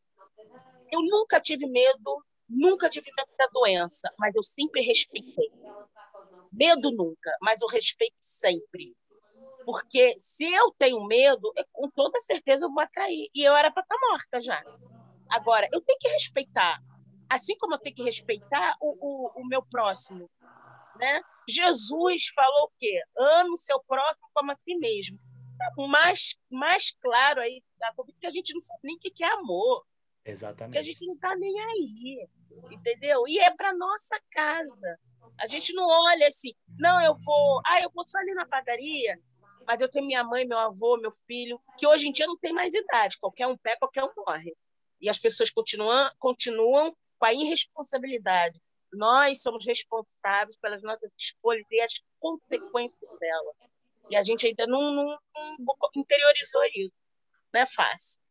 Eu 0.91 1.01
nunca 1.01 1.41
tive 1.41 1.67
medo, 1.67 2.23
nunca 2.47 2.89
tive 2.89 3.11
medo 3.17 3.31
da 3.37 3.47
doença, 3.47 4.13
mas 4.17 4.33
eu 4.35 4.43
sempre 4.43 4.81
respeitei. 4.81 5.51
Medo 6.53 6.91
nunca, 6.91 7.35
mas 7.41 7.61
o 7.61 7.67
respeito 7.67 8.15
sempre. 8.21 8.95
Porque 9.65 10.13
se 10.17 10.45
eu 10.45 10.71
tenho 10.77 11.03
medo, 11.05 11.51
com 11.73 11.89
toda 11.89 12.19
certeza 12.21 12.65
eu 12.65 12.71
vou 12.71 12.81
atrair. 12.81 13.29
E 13.33 13.43
eu 13.43 13.55
era 13.55 13.71
para 13.71 13.81
estar 13.81 13.95
tá 13.95 14.07
morta 14.09 14.41
já. 14.41 14.63
Agora, 15.29 15.67
eu 15.73 15.81
tenho 15.81 15.97
que 15.99 16.07
respeitar. 16.09 16.79
Assim 17.27 17.57
como 17.57 17.73
eu 17.73 17.79
tenho 17.79 17.95
que 17.95 18.03
respeitar 18.03 18.77
o, 18.79 18.89
o, 19.35 19.41
o 19.41 19.47
meu 19.47 19.63
próximo. 19.63 20.29
Né? 20.97 21.21
Jesus 21.49 22.27
falou 22.33 22.65
o 22.65 22.71
quê? 22.79 23.01
Ame 23.17 23.49
o 23.49 23.57
seu 23.57 23.81
próximo 23.83 24.29
como 24.33 24.51
a 24.51 24.55
si 24.57 24.75
mesmo. 24.75 25.19
Tá 25.57 25.87
mais, 25.87 26.35
mais 26.49 26.91
claro 27.01 27.41
aí, 27.41 27.63
tá? 27.79 27.91
porque 27.95 28.27
a 28.27 28.31
gente 28.31 28.53
não 28.53 28.61
sabe 28.61 28.79
nem 28.83 28.95
o 28.95 28.99
que 28.99 29.23
é 29.23 29.31
amor. 29.31 29.85
Exatamente. 30.23 30.73
Porque 30.73 30.77
a 30.77 30.83
gente 30.83 31.05
não 31.05 31.15
está 31.15 31.35
nem 31.35 31.59
aí. 31.59 32.27
Entendeu? 32.71 33.27
E 33.27 33.39
é 33.39 33.51
para 33.51 33.73
nossa 33.73 34.19
casa. 34.31 34.99
A 35.39 35.47
gente 35.47 35.73
não 35.73 35.87
olha 35.87 36.27
assim, 36.27 36.53
não, 36.79 37.01
eu 37.01 37.15
vou, 37.15 37.61
ah, 37.65 37.81
eu 37.81 37.89
vou 37.93 38.05
só 38.05 38.17
ali 38.19 38.33
na 38.33 38.45
padaria, 38.45 39.19
mas 39.65 39.81
eu 39.81 39.89
tenho 39.89 40.05
minha 40.05 40.23
mãe, 40.23 40.45
meu 40.45 40.57
avô, 40.57 40.97
meu 40.97 41.11
filho, 41.27 41.59
que 41.77 41.87
hoje 41.87 42.07
em 42.07 42.11
dia 42.11 42.27
não 42.27 42.37
tem 42.37 42.53
mais 42.53 42.73
idade, 42.73 43.17
qualquer 43.17 43.47
um 43.47 43.57
pé, 43.57 43.75
qualquer 43.75 44.03
um 44.03 44.11
morre. 44.15 44.55
E 45.01 45.09
as 45.09 45.19
pessoas 45.19 45.49
continuam, 45.49 46.09
continuam 46.19 46.95
com 47.17 47.25
a 47.25 47.33
irresponsabilidade. 47.33 48.61
Nós 48.93 49.41
somos 49.41 49.65
responsáveis 49.65 50.57
pelas 50.57 50.81
nossas 50.81 51.11
escolhas 51.17 51.65
e 51.69 51.81
as 51.81 51.93
consequências 52.19 53.19
dela. 53.19 53.53
E 54.09 54.15
a 54.15 54.23
gente 54.23 54.47
ainda 54.47 54.65
não, 54.67 54.93
não, 54.93 55.17
não 55.35 55.75
interiorizou 55.95 56.61
isso. 56.75 56.93
Não 57.53 57.61
é 57.61 57.65
fácil. 57.65 58.21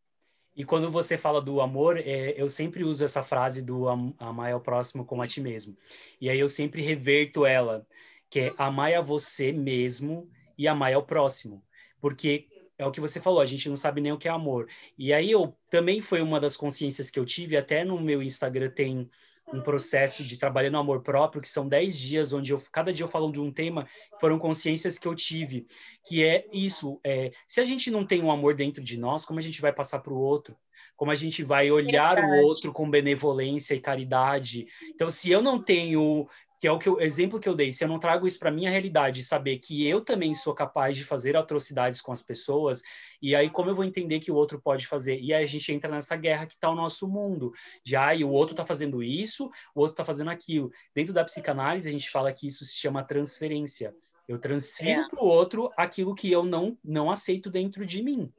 E 0.57 0.65
quando 0.65 0.89
você 0.89 1.19
fala 1.19 1.41
do 1.41 1.61
amor, 1.61 1.99
é, 1.99 2.33
eu 2.37 2.49
sempre 2.49 2.85
uso 2.85 3.05
essa 3.05 3.25
frase 3.25 3.61
do 3.61 3.89
amar 3.89 4.53
ao 4.53 4.61
próximo 4.61 5.05
como 5.05 5.21
a 5.21 5.27
ti 5.27 5.41
mesmo. 5.41 5.77
E 6.21 6.31
aí 6.31 6.39
eu 6.39 6.49
sempre 6.49 6.81
reverto 6.81 7.45
ela, 7.45 7.87
que 8.31 8.39
é 8.41 8.55
amar 8.57 8.95
a 8.95 9.01
você 9.01 9.51
mesmo 9.51 10.31
e 10.57 10.69
amar 10.69 10.93
ao 10.95 11.05
próximo. 11.05 11.63
Porque 12.01 12.49
é 12.77 12.87
o 12.87 12.91
que 12.91 13.01
você 13.01 13.21
falou, 13.21 13.41
a 13.41 13.45
gente 13.45 13.69
não 13.69 13.77
sabe 13.77 14.01
nem 14.01 14.13
o 14.13 14.19
que 14.19 14.29
é 14.29 14.31
amor. 14.31 14.69
E 14.99 15.13
aí 15.13 15.31
eu 15.31 15.57
também 15.71 16.01
foi 16.01 16.21
uma 16.21 16.41
das 16.41 16.57
consciências 16.57 17.11
que 17.11 17.19
eu 17.19 17.25
tive, 17.25 17.57
até 17.57 17.85
no 17.85 18.01
meu 18.01 18.23
Instagram 18.23 18.71
tem 18.71 19.09
um 19.53 19.61
processo 19.61 20.25
de 20.25 20.37
trabalhando 20.39 20.79
amor 20.79 21.03
próprio, 21.03 21.41
que 21.41 21.49
são 21.49 21.69
10 21.69 21.99
dias, 21.99 22.33
onde 22.33 22.53
eu, 22.53 22.63
cada 22.73 22.93
dia 22.93 23.05
eu 23.05 23.09
falo 23.09 23.31
de 23.31 23.41
um 23.41 23.53
tema, 23.53 23.87
foram 24.21 24.39
consciências 24.39 24.99
que 24.99 25.07
eu 25.07 25.15
tive, 25.15 25.67
que 26.07 26.25
é 26.25 26.47
isso, 26.53 26.99
é, 27.05 27.31
se 27.47 27.61
a 27.61 27.65
gente 27.65 27.91
não 27.91 28.07
tem 28.07 28.23
um 28.23 28.31
amor 28.31 28.55
dentro 28.55 28.83
de 28.83 28.99
nós, 28.99 29.27
como 29.27 29.39
a 29.39 29.43
gente 29.43 29.61
vai 29.61 29.73
passar 29.73 30.01
para 30.01 30.13
o 30.13 30.19
outro? 30.19 30.57
Como 30.97 31.11
a 31.11 31.15
gente 31.15 31.43
vai 31.43 31.71
olhar 31.71 32.15
Verdade. 32.15 32.41
o 32.41 32.45
outro 32.45 32.73
com 32.73 32.89
benevolência 32.89 33.75
e 33.75 33.81
caridade? 33.81 34.67
Então, 34.95 35.11
se 35.11 35.31
eu 35.31 35.43
não 35.43 35.61
tenho 35.61 36.29
que 36.65 36.69
é 36.69 36.73
o 36.73 36.79
que 36.79 36.89
eu, 36.89 36.99
exemplo 36.99 37.39
que 37.39 37.47
eu 37.47 37.55
dei, 37.55 37.71
se 37.71 37.85
eu 37.85 37.89
não 37.89 37.99
trago 37.99 38.27
isso 38.27 38.39
para 38.39 38.51
minha 38.51 38.71
realidade, 38.71 39.23
saber 39.23 39.59
que 39.59 39.87
eu 39.87 40.01
também 40.01 40.33
sou 40.33 40.55
capaz 40.55 40.97
de 40.97 41.05
fazer 41.05 41.37
atrocidades 41.37 42.01
com 42.01 42.11
as 42.11 42.23
pessoas, 42.23 42.81
e 43.21 43.37
aí 43.37 43.51
como 43.51 43.69
eu 43.69 43.75
vou 43.75 43.85
entender 43.85 44.19
que 44.19 44.33
o 44.33 44.35
outro 44.35 44.59
pode 44.59 44.87
fazer? 44.87 45.21
E 45.21 45.35
aí 45.35 45.45
a 45.45 45.47
gente 45.47 45.71
entra 45.71 45.91
nessa 45.91 46.17
guerra 46.17 46.47
que 46.47 46.55
está 46.55 46.71
o 46.71 46.75
nosso 46.75 47.07
mundo, 47.07 47.53
de 47.85 47.97
ah, 47.97 48.15
o 48.25 48.31
outro 48.31 48.55
está 48.55 48.65
fazendo 48.65 49.03
isso, 49.03 49.51
o 49.75 49.81
outro 49.81 49.93
está 49.93 50.07
fazendo 50.07 50.31
aquilo. 50.31 50.73
Dentro 50.95 51.13
da 51.13 51.23
psicanálise 51.23 51.87
a 51.87 51.93
gente 51.93 52.09
fala 52.09 52.33
que 52.33 52.47
isso 52.47 52.65
se 52.65 52.77
chama 52.77 53.05
transferência. 53.05 53.95
Eu 54.27 54.39
transfiro 54.39 55.03
é. 55.03 55.09
para 55.11 55.23
o 55.23 55.27
outro 55.27 55.71
aquilo 55.77 56.15
que 56.15 56.33
eu 56.33 56.43
não 56.43 56.79
não 56.83 57.11
aceito 57.11 57.51
dentro 57.51 57.85
de 57.85 58.03
mim. 58.03 58.33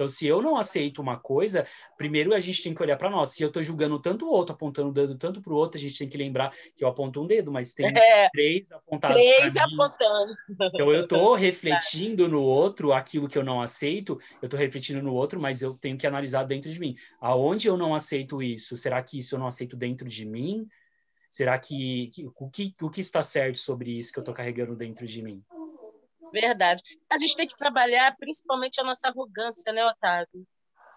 Então, 0.00 0.08
se 0.08 0.26
eu 0.26 0.40
não 0.40 0.56
aceito 0.56 1.02
uma 1.02 1.18
coisa, 1.18 1.66
primeiro 1.98 2.32
a 2.32 2.38
gente 2.38 2.62
tem 2.62 2.72
que 2.72 2.82
olhar 2.82 2.96
para 2.96 3.10
nós. 3.10 3.32
Se 3.32 3.42
eu 3.42 3.48
estou 3.48 3.62
julgando 3.62 3.98
tanto 3.98 4.24
o 4.24 4.30
outro, 4.30 4.54
apontando 4.54 4.88
o 4.88 4.92
dedo 4.94 5.14
tanto 5.14 5.42
para 5.42 5.52
o 5.52 5.56
outro, 5.56 5.76
a 5.76 5.80
gente 5.80 5.98
tem 5.98 6.08
que 6.08 6.16
lembrar 6.16 6.54
que 6.74 6.82
eu 6.82 6.88
aponto 6.88 7.20
um 7.20 7.26
dedo, 7.26 7.52
mas 7.52 7.74
tem 7.74 7.84
é, 7.94 8.30
três 8.30 8.64
apontados 8.72 9.22
Três 9.22 9.58
apontando. 9.58 10.34
Então, 10.72 10.90
eu 10.90 11.02
estou 11.02 11.34
refletindo 11.36 12.30
no 12.30 12.40
outro 12.42 12.94
aquilo 12.94 13.28
que 13.28 13.36
eu 13.36 13.44
não 13.44 13.60
aceito, 13.60 14.18
eu 14.40 14.46
estou 14.46 14.58
refletindo 14.58 15.02
no 15.02 15.12
outro, 15.12 15.38
mas 15.38 15.60
eu 15.60 15.74
tenho 15.74 15.98
que 15.98 16.06
analisar 16.06 16.44
dentro 16.44 16.70
de 16.70 16.80
mim. 16.80 16.96
Aonde 17.20 17.68
eu 17.68 17.76
não 17.76 17.94
aceito 17.94 18.42
isso? 18.42 18.78
Será 18.78 19.02
que 19.02 19.18
isso 19.18 19.34
eu 19.34 19.38
não 19.38 19.48
aceito 19.48 19.76
dentro 19.76 20.08
de 20.08 20.24
mim? 20.24 20.66
Será 21.28 21.58
que, 21.58 22.06
que, 22.14 22.26
o, 22.26 22.48
que 22.48 22.74
o 22.80 22.88
que 22.88 23.02
está 23.02 23.20
certo 23.20 23.58
sobre 23.58 23.90
isso 23.90 24.14
que 24.14 24.18
eu 24.18 24.22
estou 24.22 24.34
carregando 24.34 24.74
dentro 24.74 25.06
de 25.06 25.22
mim? 25.22 25.44
Verdade. 26.32 26.82
A 27.10 27.18
gente 27.18 27.36
tem 27.36 27.46
que 27.46 27.56
trabalhar 27.56 28.16
principalmente 28.16 28.80
a 28.80 28.84
nossa 28.84 29.08
arrogância, 29.08 29.72
né, 29.72 29.84
Otávio? 29.84 30.46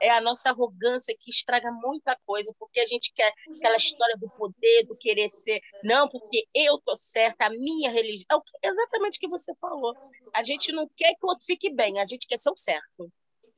É 0.01 0.10
a 0.10 0.19
nossa 0.19 0.49
arrogância 0.49 1.15
que 1.18 1.30
estraga 1.30 1.72
muita 1.72 2.18
coisa, 2.26 2.53
porque 2.60 2.80
a 2.80 2.85
gente 2.85 3.14
quer 3.14 3.31
aquela 3.55 3.77
história 3.77 4.18
do 4.18 4.30
poder, 4.31 4.84
do 4.85 4.97
querer 4.97 5.30
ser, 5.30 5.61
não, 5.81 6.10
porque 6.10 6.45
eu 6.53 6.77
tô 6.80 6.95
certa, 6.95 7.45
a 7.45 7.49
minha 7.49 7.89
religião. 7.89 8.26
É 8.30 8.35
o 8.35 8.41
que, 8.41 8.51
exatamente 8.61 9.18
o 9.18 9.19
que 9.22 9.30
você 9.30 9.55
falou. 9.55 9.95
A 10.34 10.43
gente 10.43 10.72
não 10.73 10.89
quer 10.97 11.14
que 11.14 11.23
o 11.26 11.30
outro 11.30 11.45
fique 11.45 11.73
bem, 11.73 11.99
a 11.99 12.05
gente 12.05 12.27
quer 12.27 12.38
ser 12.38 12.49
o 12.49 12.55
certo. 12.55 13.10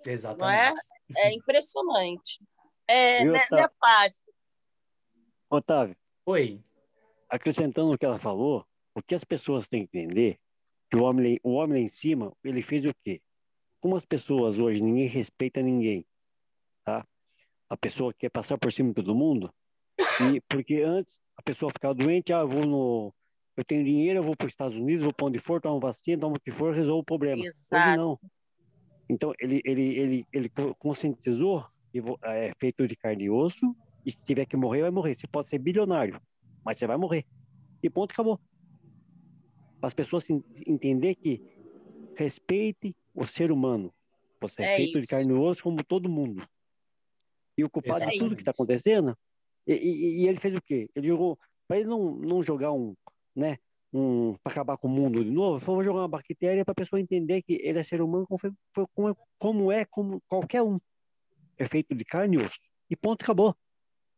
Exatamente. 0.06 0.74
Não 1.10 1.20
é? 1.20 1.28
É 1.28 1.34
impressionante. 1.34 2.40
É, 2.88 3.24
Viu, 3.24 3.32
né, 3.32 3.48
não 3.50 3.60
é 3.60 3.70
fácil. 3.80 4.34
Otávio. 5.50 5.98
Oi. 6.28 6.62
Acrescentando 7.28 7.94
o 7.94 7.98
que 7.98 8.06
ela 8.06 8.20
falou, 8.20 8.66
o 8.94 9.02
que 9.02 9.16
as 9.16 9.24
pessoas 9.24 9.68
têm 9.68 9.88
que 9.88 9.98
entender 9.98 10.40
homem, 11.04 11.40
o 11.44 11.54
homem 11.54 11.82
lá 11.82 11.86
em 11.86 11.90
cima, 11.90 12.32
ele 12.44 12.62
fez 12.62 12.86
o 12.86 12.94
quê? 13.04 13.22
Como 13.80 13.96
as 13.96 14.06
pessoas 14.06 14.60
hoje, 14.60 14.82
ninguém 14.82 15.08
respeita 15.08 15.62
ninguém, 15.62 16.06
tá? 16.84 17.06
A 17.70 17.78
pessoa 17.78 18.14
quer 18.14 18.30
passar 18.30 18.58
por 18.58 18.72
cima 18.72 18.90
de 18.90 18.96
todo 18.96 19.16
mundo, 19.16 19.54
e 20.32 20.42
porque 20.50 20.82
antes 20.82 21.22
a 21.38 21.42
pessoa 21.42 21.72
ficava 21.72 21.94
doente, 21.94 22.32
ah, 22.34 22.40
eu 22.40 22.48
vou 22.48 22.66
no... 22.66 23.14
Eu 23.58 23.64
tenho 23.64 23.86
dinheiro, 23.86 24.20
eu 24.20 24.24
vou 24.24 24.36
para 24.36 24.48
os 24.48 24.52
Estados 24.52 24.78
Unidos, 24.78 25.04
vou 25.04 25.14
para 25.14 25.28
onde 25.28 25.40
for, 25.40 25.62
tomo 25.62 25.80
vacina, 25.80 26.20
tomo 26.20 26.36
o 26.36 26.40
que 26.40 26.52
for, 26.52 26.74
resolvo 26.74 27.02
o 27.02 27.06
problema. 27.06 27.46
Exato. 27.46 27.76
Hoje 27.76 27.98
não. 27.98 28.20
Então, 29.08 29.34
ele, 29.40 29.62
ele, 29.64 29.98
ele, 29.98 30.28
ele 30.34 30.52
conscientizou 30.78 31.66
que 31.92 32.02
é 32.24 32.52
feito 32.60 32.86
de 32.88 32.96
carne 32.96 33.26
e 33.26 33.30
osso, 33.30 33.76
e 34.06 34.12
se 34.12 34.18
tiver 34.24 34.46
que 34.46 34.58
morrer, 34.58 34.82
vai 34.82 34.92
morrer. 34.92 35.16
Você 35.16 35.26
pode 35.26 35.48
ser 35.48 35.58
bilionário, 35.58 36.20
mas 36.66 36.78
você 36.78 36.86
vai 36.86 36.98
morrer. 36.98 37.26
E 37.82 37.90
ponto, 37.90 38.12
acabou 38.12 38.40
para 39.86 39.88
as 39.88 39.94
pessoas 39.94 40.28
entender 40.66 41.14
que 41.14 41.42
respeite 42.16 42.96
o 43.14 43.28
ser 43.28 43.52
humano. 43.52 43.94
Você 44.42 44.64
é, 44.64 44.74
é 44.74 44.76
feito 44.78 44.98
isso. 44.98 45.02
de 45.02 45.08
carne 45.08 45.32
e 45.32 45.36
osso 45.36 45.62
como 45.62 45.84
todo 45.84 46.10
mundo. 46.10 46.44
E 47.56 47.64
o 47.64 47.70
culpado 47.70 48.04
é 48.04 48.08
de 48.08 48.18
tudo 48.18 48.36
que 48.36 48.42
está 48.42 48.52
acontecendo. 48.52 49.16
E, 49.68 49.74
e, 49.74 50.24
e, 50.24 50.28
ele 50.28 50.40
fez 50.40 50.56
o 50.56 50.62
quê? 50.62 50.90
Ele 50.96 51.08
jogou 51.08 51.38
para 51.68 51.78
ele 51.78 51.88
não, 51.88 52.16
não 52.16 52.42
jogar 52.42 52.72
um, 52.72 52.96
né, 53.36 53.58
um 53.94 54.36
para 54.44 54.54
acabar 54.54 54.78
com 54.78 54.88
o 54.88 54.92
mundo 54.92 55.24
de 55.24 55.30
novo. 55.30 55.64
Foi 55.64 55.84
jogar 55.86 56.02
uma 56.02 56.08
bactéria 56.08 56.66
para 56.66 56.72
a 56.72 56.76
pessoa 56.76 57.00
entender 57.00 57.44
que 57.44 57.54
ele 57.62 57.78
é 57.78 57.84
ser 57.84 58.02
humano 58.02 58.26
como, 58.28 58.40
como, 58.94 59.18
como 59.38 59.72
é 59.72 59.86
como 59.86 60.22
qualquer 60.28 60.64
um. 60.64 60.80
É 61.58 61.68
feito 61.68 61.94
de 61.94 62.04
carne 62.04 62.38
e 62.38 62.40
osso. 62.40 62.60
E 62.90 62.96
ponto, 62.96 63.24
acabou. 63.24 63.56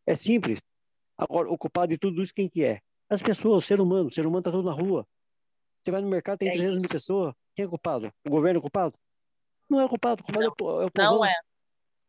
É 0.06 0.15
simples. 0.15 0.61
Agora, 1.18 1.52
o 1.52 1.57
culpado 1.57 1.89
de 1.89 1.98
tudo 1.98 2.23
isso, 2.23 2.34
quem 2.34 2.48
que 2.48 2.64
é? 2.64 2.80
As 3.10 3.22
pessoas, 3.22 3.64
o 3.64 3.68
ser 3.68 3.81
humano. 3.81 4.07
O 4.07 4.14
ser 4.14 4.26
humano 4.26 4.39
está 4.39 4.52
todo 4.52 4.65
na 4.65 4.73
rua. 4.73 5.06
Você 5.88 5.91
vai 5.91 6.01
no 6.01 6.09
mercado, 6.09 6.39
tem 6.39 6.49
é 6.49 6.51
300 6.51 6.81
mil 6.81 6.89
pessoas. 6.89 7.34
Quem 7.55 7.64
é 7.64 7.68
culpado? 7.68 8.14
O 8.26 8.30
governo 8.30 8.57
é 8.57 8.61
culpado? 8.61 8.93
Não 9.69 9.80
é 9.80 9.88
culpado. 9.88 10.22
O 10.22 10.26
culpado 10.26 10.45
não, 10.45 10.51
é 10.51 10.53
o, 10.61 10.81
é 10.81 10.85
o 10.85 10.91
Não 10.97 11.26
é. 11.26 11.34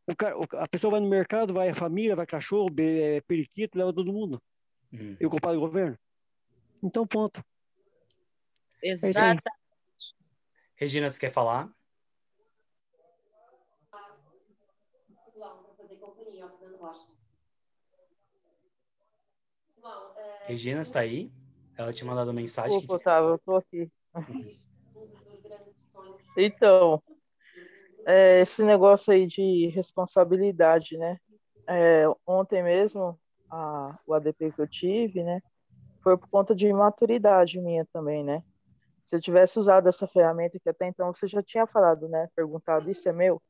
O 0.09 0.17
cara, 0.17 0.65
a 0.65 0.67
pessoa 0.67 0.91
vai 0.91 1.01
no 1.01 1.09
mercado, 1.09 1.55
vai 1.55 1.69
a 1.69 1.77
família, 1.77 2.17
vai 2.17 2.27
cachorro, 2.27 2.75
é, 2.77 3.21
periquito, 3.21 3.79
leva 3.79 3.95
todo 3.95 4.13
mundo. 4.13 4.43
Hum. 4.93 5.17
E 5.21 5.25
o 5.25 5.31
culpado 5.31 5.55
é 5.55 5.59
o 5.59 5.61
governo? 5.61 5.97
Então, 6.83 7.07
ponto. 7.07 7.41
É 8.83 8.95
Regina, 10.75 11.09
você 11.09 11.21
quer 11.21 11.31
falar? 11.31 11.71
Regina, 20.49 20.81
está 20.81 20.99
aí? 20.99 21.31
Ela 21.79 21.93
tinha 21.93 22.11
mandado 22.11 22.35
mensagem. 22.35 22.77
Opa, 22.77 22.99
que... 22.99 23.05
tá, 23.05 23.19
eu 23.21 23.39
tô 23.39 23.57
aqui. 23.57 23.91
Então, 26.41 27.03
é, 28.07 28.41
esse 28.43 28.63
negócio 28.63 29.13
aí 29.13 29.27
de 29.27 29.67
responsabilidade, 29.75 30.97
né? 30.97 31.19
É, 31.67 32.05
ontem 32.25 32.63
mesmo, 32.63 33.19
a, 33.51 33.99
o 34.07 34.15
ADP 34.15 34.53
que 34.53 34.61
eu 34.61 34.69
tive, 34.69 35.25
né? 35.25 35.43
Foi 36.01 36.17
por 36.17 36.29
conta 36.29 36.55
de 36.55 36.69
imaturidade 36.69 37.61
minha 37.61 37.85
também, 37.93 38.23
né? 38.23 38.45
Se 39.09 39.17
eu 39.17 39.21
tivesse 39.21 39.59
usado 39.59 39.89
essa 39.89 40.07
ferramenta 40.07 40.61
que 40.61 40.69
até 40.69 40.87
então 40.87 41.13
você 41.13 41.27
já 41.27 41.43
tinha 41.43 41.67
falado, 41.67 42.09
né? 42.09 42.29
Perguntado, 42.37 42.89
isso 42.89 43.09
é 43.09 43.13
meu? 43.13 43.43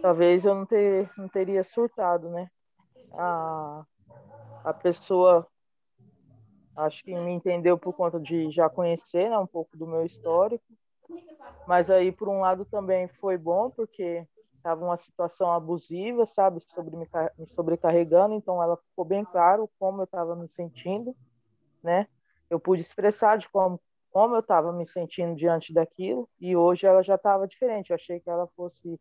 Talvez 0.00 0.46
eu 0.46 0.54
não, 0.54 0.64
ter, 0.64 1.10
não 1.18 1.28
teria 1.28 1.62
surtado, 1.62 2.30
né? 2.30 2.48
A, 3.12 3.84
a 4.64 4.72
pessoa 4.72 5.46
Acho 6.76 7.02
que 7.02 7.14
me 7.14 7.32
entendeu 7.32 7.78
por 7.78 7.94
conta 7.94 8.20
de 8.20 8.50
já 8.50 8.68
conhecer 8.68 9.30
né, 9.30 9.38
um 9.38 9.46
pouco 9.46 9.76
do 9.76 9.86
meu 9.86 10.04
histórico. 10.04 10.64
Mas 11.66 11.90
aí, 11.90 12.12
por 12.12 12.28
um 12.28 12.40
lado, 12.40 12.64
também 12.66 13.08
foi 13.08 13.38
bom, 13.38 13.70
porque 13.70 14.26
estava 14.56 14.84
uma 14.84 14.96
situação 14.96 15.50
abusiva, 15.52 16.26
sabe, 16.26 16.60
sobre 16.60 16.96
me, 16.96 17.08
me 17.38 17.46
sobrecarregando, 17.46 18.34
então 18.34 18.62
ela 18.62 18.76
ficou 18.76 19.04
bem 19.04 19.24
claro 19.24 19.70
como 19.78 20.00
eu 20.00 20.04
estava 20.04 20.36
me 20.36 20.48
sentindo, 20.48 21.16
né? 21.82 22.06
Eu 22.50 22.60
pude 22.60 22.82
expressar 22.82 23.38
de 23.38 23.48
como, 23.48 23.80
como 24.10 24.34
eu 24.34 24.40
estava 24.40 24.72
me 24.72 24.84
sentindo 24.84 25.34
diante 25.34 25.72
daquilo, 25.72 26.28
e 26.40 26.56
hoje 26.56 26.86
ela 26.86 27.02
já 27.02 27.14
estava 27.14 27.46
diferente. 27.48 27.90
Eu 27.90 27.94
achei 27.94 28.20
que 28.20 28.28
ela 28.28 28.46
fosse 28.48 29.00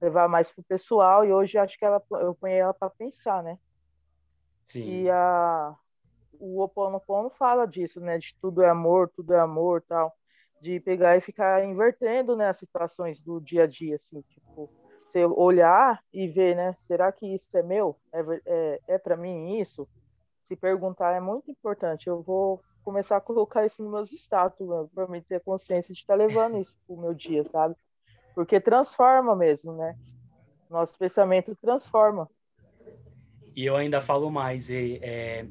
levar 0.00 0.28
mais 0.28 0.50
pro 0.50 0.62
pessoal, 0.62 1.24
e 1.24 1.32
hoje 1.32 1.58
acho 1.58 1.78
que 1.78 1.84
ela, 1.84 2.02
eu 2.12 2.34
ponho 2.34 2.54
ela 2.54 2.72
para 2.74 2.90
pensar, 2.90 3.42
né? 3.42 3.58
Sim. 4.64 5.04
E 5.04 5.10
a, 5.10 5.74
o 6.40 6.60
Oponopono 6.60 7.30
fala 7.30 7.66
disso, 7.66 8.00
né? 8.00 8.18
De 8.18 8.34
tudo 8.40 8.62
é 8.62 8.68
amor, 8.68 9.10
tudo 9.14 9.32
é 9.34 9.40
amor, 9.40 9.82
tal. 9.82 10.12
De 10.60 10.80
pegar 10.80 11.16
e 11.16 11.20
ficar 11.20 11.64
invertendo, 11.64 12.36
né? 12.36 12.48
As 12.48 12.58
situações 12.58 13.20
do 13.20 13.40
dia 13.40 13.64
a 13.64 13.66
dia, 13.66 13.96
assim, 13.96 14.20
tipo, 14.22 14.70
você 15.04 15.24
olhar 15.24 16.02
e 16.12 16.28
ver, 16.28 16.56
né? 16.56 16.74
Será 16.76 17.10
que 17.10 17.26
isso 17.26 17.56
é 17.56 17.62
meu? 17.62 17.96
É, 18.12 18.20
é, 18.46 18.80
é 18.88 18.98
para 18.98 19.16
mim 19.16 19.58
isso? 19.58 19.88
Se 20.46 20.56
perguntar 20.56 21.12
é 21.12 21.20
muito 21.20 21.50
importante. 21.50 22.08
Eu 22.08 22.22
vou 22.22 22.60
começar 22.84 23.16
a 23.16 23.20
colocar 23.20 23.66
isso 23.66 23.82
nos 23.82 23.92
meus 23.92 24.12
status, 24.12 24.66
para 24.94 25.06
mim 25.06 25.20
ter 25.22 25.40
consciência 25.40 25.92
de 25.92 26.00
estar 26.00 26.16
tá 26.16 26.24
levando 26.24 26.58
isso 26.58 26.76
pro 26.86 26.96
meu 26.96 27.14
dia, 27.14 27.44
sabe? 27.44 27.74
Porque 28.34 28.60
transforma 28.60 29.34
mesmo, 29.36 29.74
né? 29.74 29.96
Nosso 30.70 30.98
pensamento 30.98 31.56
transforma. 31.56 32.28
E 33.54 33.66
eu 33.66 33.76
ainda 33.76 34.00
falo 34.00 34.30
mais, 34.30 34.70
é, 34.70 35.46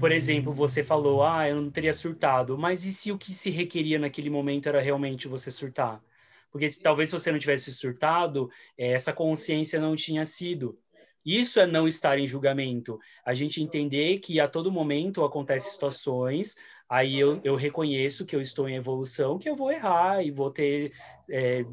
por 0.00 0.10
exemplo, 0.10 0.52
você 0.52 0.82
falou, 0.82 1.22
ah, 1.22 1.46
eu 1.48 1.60
não 1.60 1.70
teria 1.70 1.92
surtado, 1.92 2.56
mas 2.56 2.84
e 2.84 2.92
se 2.92 3.12
o 3.12 3.18
que 3.18 3.34
se 3.34 3.50
requeria 3.50 3.98
naquele 3.98 4.30
momento 4.30 4.68
era 4.68 4.80
realmente 4.80 5.28
você 5.28 5.50
surtar? 5.50 6.02
Porque 6.50 6.68
talvez 6.82 7.10
se 7.10 7.18
você 7.18 7.30
não 7.30 7.38
tivesse 7.38 7.72
surtado, 7.72 8.50
é, 8.76 8.92
essa 8.92 9.12
consciência 9.12 9.78
não 9.78 9.94
tinha 9.94 10.24
sido. 10.24 10.78
Isso 11.24 11.60
é 11.60 11.66
não 11.66 11.86
estar 11.86 12.18
em 12.18 12.26
julgamento. 12.26 12.98
A 13.24 13.34
gente 13.34 13.62
entender 13.62 14.18
que 14.20 14.40
a 14.40 14.48
todo 14.48 14.72
momento 14.72 15.22
acontecem 15.22 15.70
situações, 15.70 16.56
aí 16.88 17.18
eu, 17.18 17.38
eu 17.44 17.54
reconheço 17.54 18.24
que 18.24 18.34
eu 18.34 18.40
estou 18.40 18.68
em 18.68 18.76
evolução, 18.76 19.38
que 19.38 19.48
eu 19.48 19.54
vou 19.54 19.70
errar 19.70 20.24
e 20.24 20.30
vou 20.30 20.50
ter 20.50 20.92
é, 21.28 21.64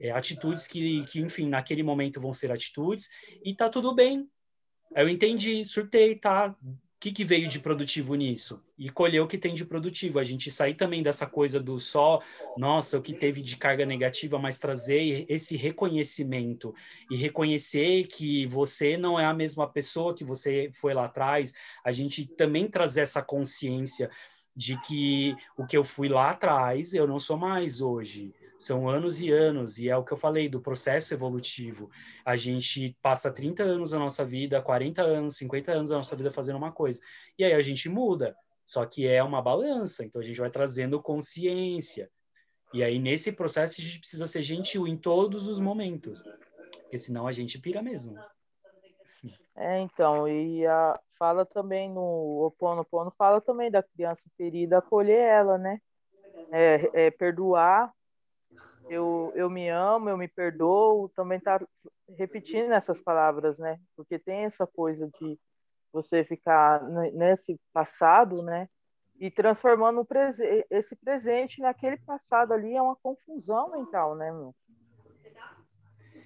é, 0.00 0.10
atitudes 0.12 0.66
que, 0.68 1.04
que, 1.06 1.20
enfim, 1.20 1.48
naquele 1.48 1.82
momento 1.82 2.20
vão 2.20 2.32
ser 2.32 2.52
atitudes, 2.52 3.10
e 3.44 3.54
tá 3.54 3.68
tudo 3.68 3.92
bem. 3.94 4.28
Eu 4.94 5.08
entendi, 5.08 5.64
surtei, 5.64 6.14
tá? 6.14 6.56
Que, 7.02 7.10
que 7.10 7.24
veio 7.24 7.48
de 7.48 7.58
produtivo 7.58 8.14
nisso? 8.14 8.62
E 8.78 8.88
colher 8.88 9.20
o 9.20 9.26
que 9.26 9.36
tem 9.36 9.54
de 9.54 9.64
produtivo. 9.64 10.20
A 10.20 10.22
gente 10.22 10.52
sair 10.52 10.74
também 10.74 11.02
dessa 11.02 11.26
coisa 11.26 11.58
do 11.58 11.80
só, 11.80 12.22
nossa, 12.56 12.96
o 12.96 13.02
que 13.02 13.12
teve 13.12 13.42
de 13.42 13.56
carga 13.56 13.84
negativa, 13.84 14.38
mas 14.38 14.60
trazer 14.60 15.26
esse 15.28 15.56
reconhecimento 15.56 16.72
e 17.10 17.16
reconhecer 17.16 18.06
que 18.06 18.46
você 18.46 18.96
não 18.96 19.18
é 19.18 19.24
a 19.24 19.34
mesma 19.34 19.68
pessoa 19.68 20.14
que 20.14 20.22
você 20.22 20.70
foi 20.74 20.94
lá 20.94 21.06
atrás. 21.06 21.52
A 21.84 21.90
gente 21.90 22.24
também 22.24 22.68
trazer 22.68 23.00
essa 23.00 23.20
consciência 23.20 24.08
de 24.54 24.80
que 24.82 25.34
o 25.58 25.66
que 25.66 25.76
eu 25.76 25.82
fui 25.82 26.08
lá 26.08 26.30
atrás, 26.30 26.94
eu 26.94 27.08
não 27.08 27.18
sou 27.18 27.36
mais 27.36 27.80
hoje. 27.80 28.32
São 28.62 28.88
anos 28.88 29.20
e 29.20 29.28
anos, 29.28 29.78
e 29.78 29.88
é 29.88 29.96
o 29.96 30.04
que 30.04 30.12
eu 30.12 30.16
falei 30.16 30.48
do 30.48 30.60
processo 30.60 31.12
evolutivo. 31.12 31.90
A 32.24 32.36
gente 32.36 32.96
passa 33.02 33.32
30 33.32 33.64
anos 33.64 33.90
da 33.90 33.98
nossa 33.98 34.24
vida, 34.24 34.62
40 34.62 35.02
anos, 35.02 35.36
50 35.36 35.72
anos 35.72 35.90
da 35.90 35.96
nossa 35.96 36.14
vida 36.14 36.30
fazendo 36.30 36.58
uma 36.58 36.70
coisa. 36.70 37.00
E 37.36 37.44
aí 37.44 37.54
a 37.54 37.60
gente 37.60 37.88
muda. 37.88 38.36
Só 38.64 38.86
que 38.86 39.04
é 39.04 39.20
uma 39.20 39.42
balança, 39.42 40.04
então 40.04 40.20
a 40.20 40.24
gente 40.24 40.38
vai 40.38 40.48
trazendo 40.48 41.02
consciência. 41.02 42.08
E 42.72 42.84
aí, 42.84 43.00
nesse 43.00 43.32
processo, 43.32 43.80
a 43.80 43.84
gente 43.84 43.98
precisa 43.98 44.28
ser 44.28 44.42
gentil 44.42 44.86
em 44.86 44.96
todos 44.96 45.48
os 45.48 45.58
momentos. 45.58 46.22
porque 46.82 46.98
senão 46.98 47.26
a 47.26 47.32
gente 47.32 47.58
pira 47.58 47.82
mesmo. 47.82 48.16
É, 49.56 49.80
então, 49.80 50.28
e 50.28 50.64
a, 50.68 51.00
fala 51.18 51.44
também 51.44 51.90
no 51.90 52.46
Oponopono, 52.46 53.12
fala 53.18 53.40
também 53.40 53.72
da 53.72 53.82
criança 53.82 54.22
ferida, 54.36 54.78
acolher 54.78 55.18
ela, 55.18 55.58
né? 55.58 55.80
É, 56.52 57.06
é, 57.06 57.10
perdoar, 57.10 57.92
eu, 58.88 59.32
eu 59.34 59.48
me 59.48 59.68
amo, 59.68 60.08
eu 60.08 60.16
me 60.16 60.28
perdoo, 60.28 61.08
também 61.10 61.40
tá 61.40 61.60
repetindo 62.18 62.72
essas 62.72 63.00
palavras, 63.00 63.58
né? 63.58 63.78
Porque 63.96 64.18
tem 64.18 64.44
essa 64.44 64.66
coisa 64.66 65.08
de 65.20 65.38
você 65.92 66.24
ficar 66.24 66.82
nesse 67.12 67.58
passado, 67.72 68.42
né? 68.42 68.68
E 69.20 69.30
transformando 69.30 70.04
prese 70.04 70.66
esse 70.70 70.96
presente 70.96 71.60
naquele 71.60 71.96
passado 71.98 72.52
ali 72.52 72.74
é 72.74 72.82
uma 72.82 72.96
confusão 72.96 73.70
mental, 73.70 74.14
né, 74.14 74.32
meu? 74.32 74.54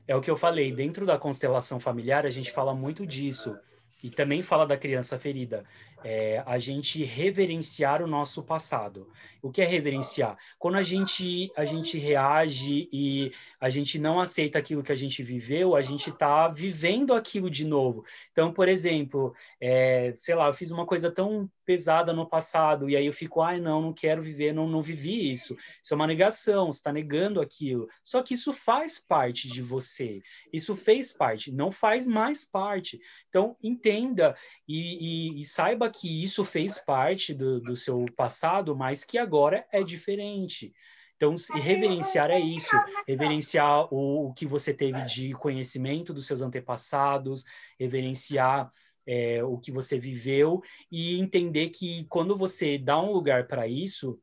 É 0.08 0.14
o 0.14 0.20
que 0.20 0.30
eu 0.30 0.36
falei, 0.36 0.72
dentro 0.72 1.04
da 1.04 1.18
constelação 1.18 1.80
familiar, 1.80 2.24
a 2.24 2.30
gente 2.30 2.52
fala 2.52 2.72
muito 2.72 3.04
disso. 3.04 3.58
E 4.02 4.10
também 4.10 4.42
fala 4.42 4.64
da 4.64 4.76
criança 4.76 5.18
ferida. 5.18 5.64
É, 6.08 6.40
a 6.46 6.56
gente 6.56 7.02
reverenciar 7.02 8.00
o 8.00 8.06
nosso 8.06 8.40
passado. 8.40 9.08
O 9.42 9.50
que 9.50 9.60
é 9.60 9.64
reverenciar? 9.64 10.36
Quando 10.56 10.76
a 10.76 10.82
gente, 10.82 11.50
a 11.56 11.64
gente 11.64 11.98
reage 11.98 12.88
e 12.92 13.32
a 13.60 13.68
gente 13.68 13.98
não 13.98 14.20
aceita 14.20 14.56
aquilo 14.56 14.84
que 14.84 14.92
a 14.92 14.96
gente 14.96 15.22
viveu, 15.22 15.74
a 15.74 15.82
gente 15.82 16.10
está 16.10 16.46
vivendo 16.46 17.12
aquilo 17.12 17.50
de 17.50 17.64
novo. 17.64 18.04
Então, 18.30 18.52
por 18.52 18.68
exemplo, 18.68 19.34
é, 19.60 20.14
sei 20.16 20.36
lá, 20.36 20.46
eu 20.46 20.54
fiz 20.54 20.70
uma 20.70 20.86
coisa 20.86 21.10
tão 21.10 21.50
pesada 21.64 22.12
no 22.12 22.24
passado, 22.24 22.88
e 22.88 22.96
aí 22.96 23.04
eu 23.04 23.12
fico, 23.12 23.42
ai, 23.42 23.58
não, 23.58 23.82
não 23.82 23.92
quero 23.92 24.22
viver, 24.22 24.52
não, 24.52 24.68
não 24.68 24.80
vivi 24.80 25.32
isso. 25.32 25.56
Isso 25.82 25.92
é 25.92 25.96
uma 25.96 26.06
negação, 26.06 26.66
você 26.66 26.78
está 26.78 26.92
negando 26.92 27.40
aquilo. 27.40 27.88
Só 28.04 28.22
que 28.22 28.34
isso 28.34 28.52
faz 28.52 29.00
parte 29.00 29.48
de 29.48 29.60
você. 29.60 30.22
Isso 30.52 30.76
fez 30.76 31.12
parte, 31.12 31.50
não 31.52 31.72
faz 31.72 32.06
mais 32.06 32.44
parte. 32.44 33.00
Então, 33.28 33.56
entenda 33.62 34.36
e, 34.66 35.36
e, 35.36 35.40
e 35.40 35.44
saiba 35.44 35.86
que 35.98 36.22
isso 36.22 36.44
fez 36.44 36.78
parte 36.78 37.32
do, 37.32 37.60
do 37.60 37.74
seu 37.74 38.04
passado, 38.16 38.76
mas 38.76 39.04
que 39.04 39.18
agora 39.18 39.66
é 39.72 39.82
diferente. 39.82 40.72
Então, 41.16 41.34
reverenciar 41.54 42.30
é 42.30 42.38
isso, 42.38 42.76
reverenciar 43.08 43.92
o, 43.92 44.28
o, 44.28 44.34
que 44.34 44.44
você 44.44 44.74
teve 44.74 45.02
de 45.04 45.32
conhecimento 45.32 46.12
dos 46.12 46.26
seus 46.26 46.42
antepassados, 46.42 47.44
reverenciar 47.80 48.68
é, 49.06 49.42
o 49.42 49.56
que 49.56 49.72
você 49.72 49.98
viveu 49.98 50.60
e 50.92 51.18
entender 51.18 51.70
que 51.70 52.04
quando 52.10 52.36
você 52.36 52.76
dá 52.76 53.00
um 53.00 53.12
lugar 53.12 53.46
para 53.46 53.66
isso, 53.66 54.20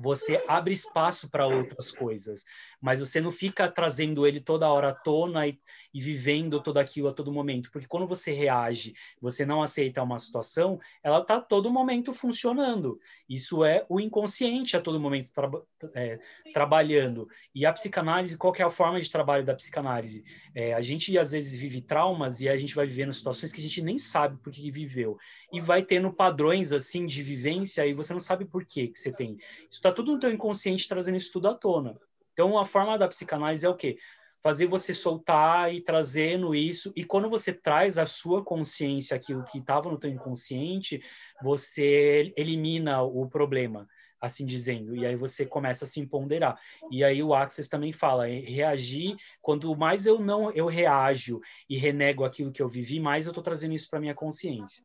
você 0.00 0.42
abre 0.46 0.72
espaço 0.72 1.28
para 1.28 1.46
outras 1.46 1.90
coisas 1.90 2.44
mas 2.80 3.00
você 3.00 3.20
não 3.20 3.32
fica 3.32 3.68
trazendo 3.68 4.26
ele 4.26 4.40
toda 4.40 4.70
hora 4.70 4.90
à 4.90 4.94
tona 4.94 5.46
e, 5.46 5.58
e, 5.92 6.00
vivendo 6.00 6.62
tudo 6.62 6.78
aquilo 6.78 7.08
a 7.08 7.12
todo 7.12 7.32
momento, 7.32 7.70
porque 7.70 7.86
quando 7.86 8.06
você 8.06 8.32
reage, 8.32 8.94
você 9.20 9.44
não 9.44 9.62
aceita 9.62 10.02
uma 10.02 10.18
situação, 10.18 10.78
ela 11.02 11.20
está 11.20 11.36
a 11.36 11.40
todo 11.40 11.70
momento 11.70 12.12
funcionando. 12.12 12.98
Isso 13.28 13.64
é 13.64 13.84
o 13.88 14.00
inconsciente 14.00 14.76
a 14.76 14.80
todo 14.80 15.00
momento 15.00 15.32
tra 15.32 15.50
é, 15.94 16.18
trabalhando. 16.52 17.28
E 17.54 17.66
a 17.66 17.72
psicanálise, 17.72 18.36
qual 18.36 18.54
é 18.56 18.62
a 18.62 18.70
forma 18.70 19.00
de 19.00 19.10
trabalho 19.10 19.44
da 19.44 19.54
psicanálise? 19.54 20.24
É, 20.54 20.74
a 20.74 20.80
gente 20.80 21.16
às 21.18 21.32
vezes 21.32 21.58
vive 21.58 21.80
traumas 21.80 22.40
e 22.40 22.48
a 22.48 22.56
gente 22.56 22.74
vai 22.74 22.86
vivendo 22.86 23.12
situações 23.12 23.52
que 23.52 23.60
a 23.60 23.62
gente 23.62 23.82
nem 23.82 23.98
sabe 23.98 24.38
por 24.42 24.52
que 24.52 24.70
viveu. 24.70 25.16
E 25.52 25.60
vai 25.60 25.82
tendo 25.82 26.12
padrões 26.12 26.72
assim 26.72 27.06
de 27.06 27.22
vivência 27.22 27.86
e 27.86 27.92
você 27.92 28.12
não 28.12 28.20
sabe 28.20 28.44
por 28.44 28.64
que 28.64 28.88
que 28.88 28.98
você 28.98 29.12
tem. 29.12 29.36
Isso 29.36 29.78
está 29.78 29.92
tudo 29.92 30.12
no 30.12 30.18
teu 30.18 30.32
inconsciente 30.32 30.88
trazendo 30.88 31.16
isso 31.16 31.32
tudo 31.32 31.48
à 31.48 31.54
tona. 31.54 31.98
Então, 32.38 32.56
a 32.56 32.64
forma 32.64 32.96
da 32.96 33.08
psicanálise 33.08 33.66
é 33.66 33.68
o 33.68 33.74
quê? 33.74 33.98
Fazer 34.40 34.66
você 34.66 34.94
soltar 34.94 35.74
e 35.74 35.80
trazendo 35.80 36.54
isso, 36.54 36.92
e 36.94 37.02
quando 37.02 37.28
você 37.28 37.52
traz 37.52 37.98
a 37.98 38.06
sua 38.06 38.44
consciência, 38.44 39.16
aquilo 39.16 39.42
que 39.42 39.58
estava 39.58 39.90
no 39.90 39.98
teu 39.98 40.08
inconsciente, 40.08 41.02
você 41.42 42.32
elimina 42.36 43.02
o 43.02 43.28
problema, 43.28 43.88
assim 44.20 44.46
dizendo, 44.46 44.94
e 44.94 45.04
aí 45.04 45.16
você 45.16 45.44
começa 45.44 45.84
a 45.84 45.88
se 45.88 46.06
ponderar. 46.06 46.56
E 46.92 47.02
aí 47.02 47.20
o 47.24 47.34
Access 47.34 47.68
também 47.68 47.92
fala, 47.92 48.30
é 48.30 48.38
reagir, 48.38 49.16
quanto 49.42 49.74
mais 49.76 50.06
eu 50.06 50.20
não 50.20 50.52
eu 50.52 50.66
reajo 50.66 51.40
e 51.68 51.76
renego 51.76 52.24
aquilo 52.24 52.52
que 52.52 52.62
eu 52.62 52.68
vivi, 52.68 53.00
mais 53.00 53.26
eu 53.26 53.32
estou 53.32 53.42
trazendo 53.42 53.74
isso 53.74 53.90
para 53.90 53.98
minha 53.98 54.14
consciência. 54.14 54.84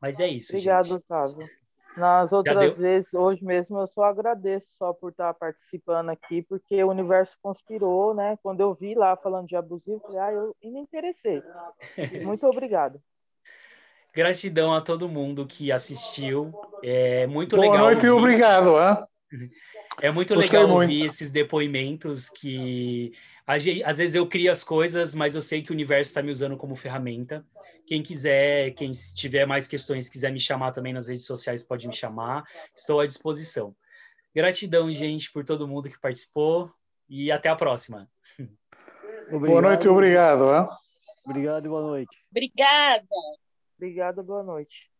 Mas 0.00 0.18
é 0.18 0.28
isso, 0.28 0.56
Obrigado, 0.56 0.86
gente. 0.86 0.96
Otávio. 0.96 1.50
Nas 1.96 2.32
outras 2.32 2.78
vezes, 2.78 3.12
hoje 3.12 3.44
mesmo, 3.44 3.78
eu 3.80 3.86
só 3.86 4.04
agradeço 4.04 4.68
só 4.76 4.92
por 4.92 5.10
estar 5.10 5.34
participando 5.34 6.10
aqui, 6.10 6.42
porque 6.42 6.82
o 6.84 6.90
universo 6.90 7.36
conspirou, 7.42 8.14
né? 8.14 8.38
Quando 8.42 8.60
eu 8.60 8.72
vi 8.74 8.94
lá 8.94 9.16
falando 9.16 9.48
de 9.48 9.56
abusivo, 9.56 10.00
falei, 10.00 10.18
ah, 10.20 10.32
eu 10.32 10.54
me 10.62 10.80
interessei. 10.80 11.42
Muito 12.22 12.46
obrigado. 12.46 13.00
Gratidão 14.14 14.72
a 14.72 14.80
todo 14.80 15.08
mundo 15.08 15.46
que 15.46 15.70
assistiu. 15.70 16.52
É 16.82 17.26
muito 17.26 17.56
Boa 17.56 17.68
legal. 17.68 17.86
Noite 17.86 18.06
e 18.06 18.10
obrigado. 18.10 18.70
Hein? 18.78 19.06
É 20.00 20.12
muito 20.12 20.32
Gostei 20.32 20.48
legal 20.50 20.68
muito. 20.68 20.82
ouvir 20.82 21.04
esses 21.04 21.28
depoimentos 21.30 22.30
que 22.30 23.12
às 23.48 23.64
vezes 23.64 24.14
eu 24.14 24.26
crio 24.28 24.52
as 24.52 24.62
coisas, 24.62 25.14
mas 25.14 25.34
eu 25.34 25.40
sei 25.40 25.62
que 25.62 25.70
o 25.70 25.74
universo 25.74 26.10
está 26.10 26.22
me 26.22 26.30
usando 26.30 26.54
como 26.54 26.76
ferramenta. 26.76 27.42
Quem 27.86 28.02
quiser, 28.02 28.72
quem 28.72 28.90
tiver 28.90 29.46
mais 29.46 29.66
questões, 29.66 30.10
quiser 30.10 30.30
me 30.30 30.38
chamar 30.38 30.72
também 30.72 30.92
nas 30.92 31.08
redes 31.08 31.24
sociais, 31.24 31.62
pode 31.62 31.88
me 31.88 31.94
chamar. 31.94 32.44
Estou 32.76 33.00
à 33.00 33.06
disposição. 33.06 33.74
Gratidão, 34.34 34.92
gente, 34.92 35.32
por 35.32 35.46
todo 35.46 35.66
mundo 35.66 35.88
que 35.88 35.98
participou 35.98 36.70
e 37.08 37.32
até 37.32 37.48
a 37.48 37.56
próxima. 37.56 38.06
Obrigado. 39.32 39.46
Boa 39.46 39.62
noite, 39.62 39.88
obrigado. 39.88 40.44
Hein? 40.54 40.68
Obrigado 41.24 41.64
e 41.64 41.68
boa 41.70 41.82
noite. 41.82 42.16
Obrigada. 42.30 43.06
Obrigada, 43.78 44.22
boa 44.22 44.42
noite. 44.42 44.90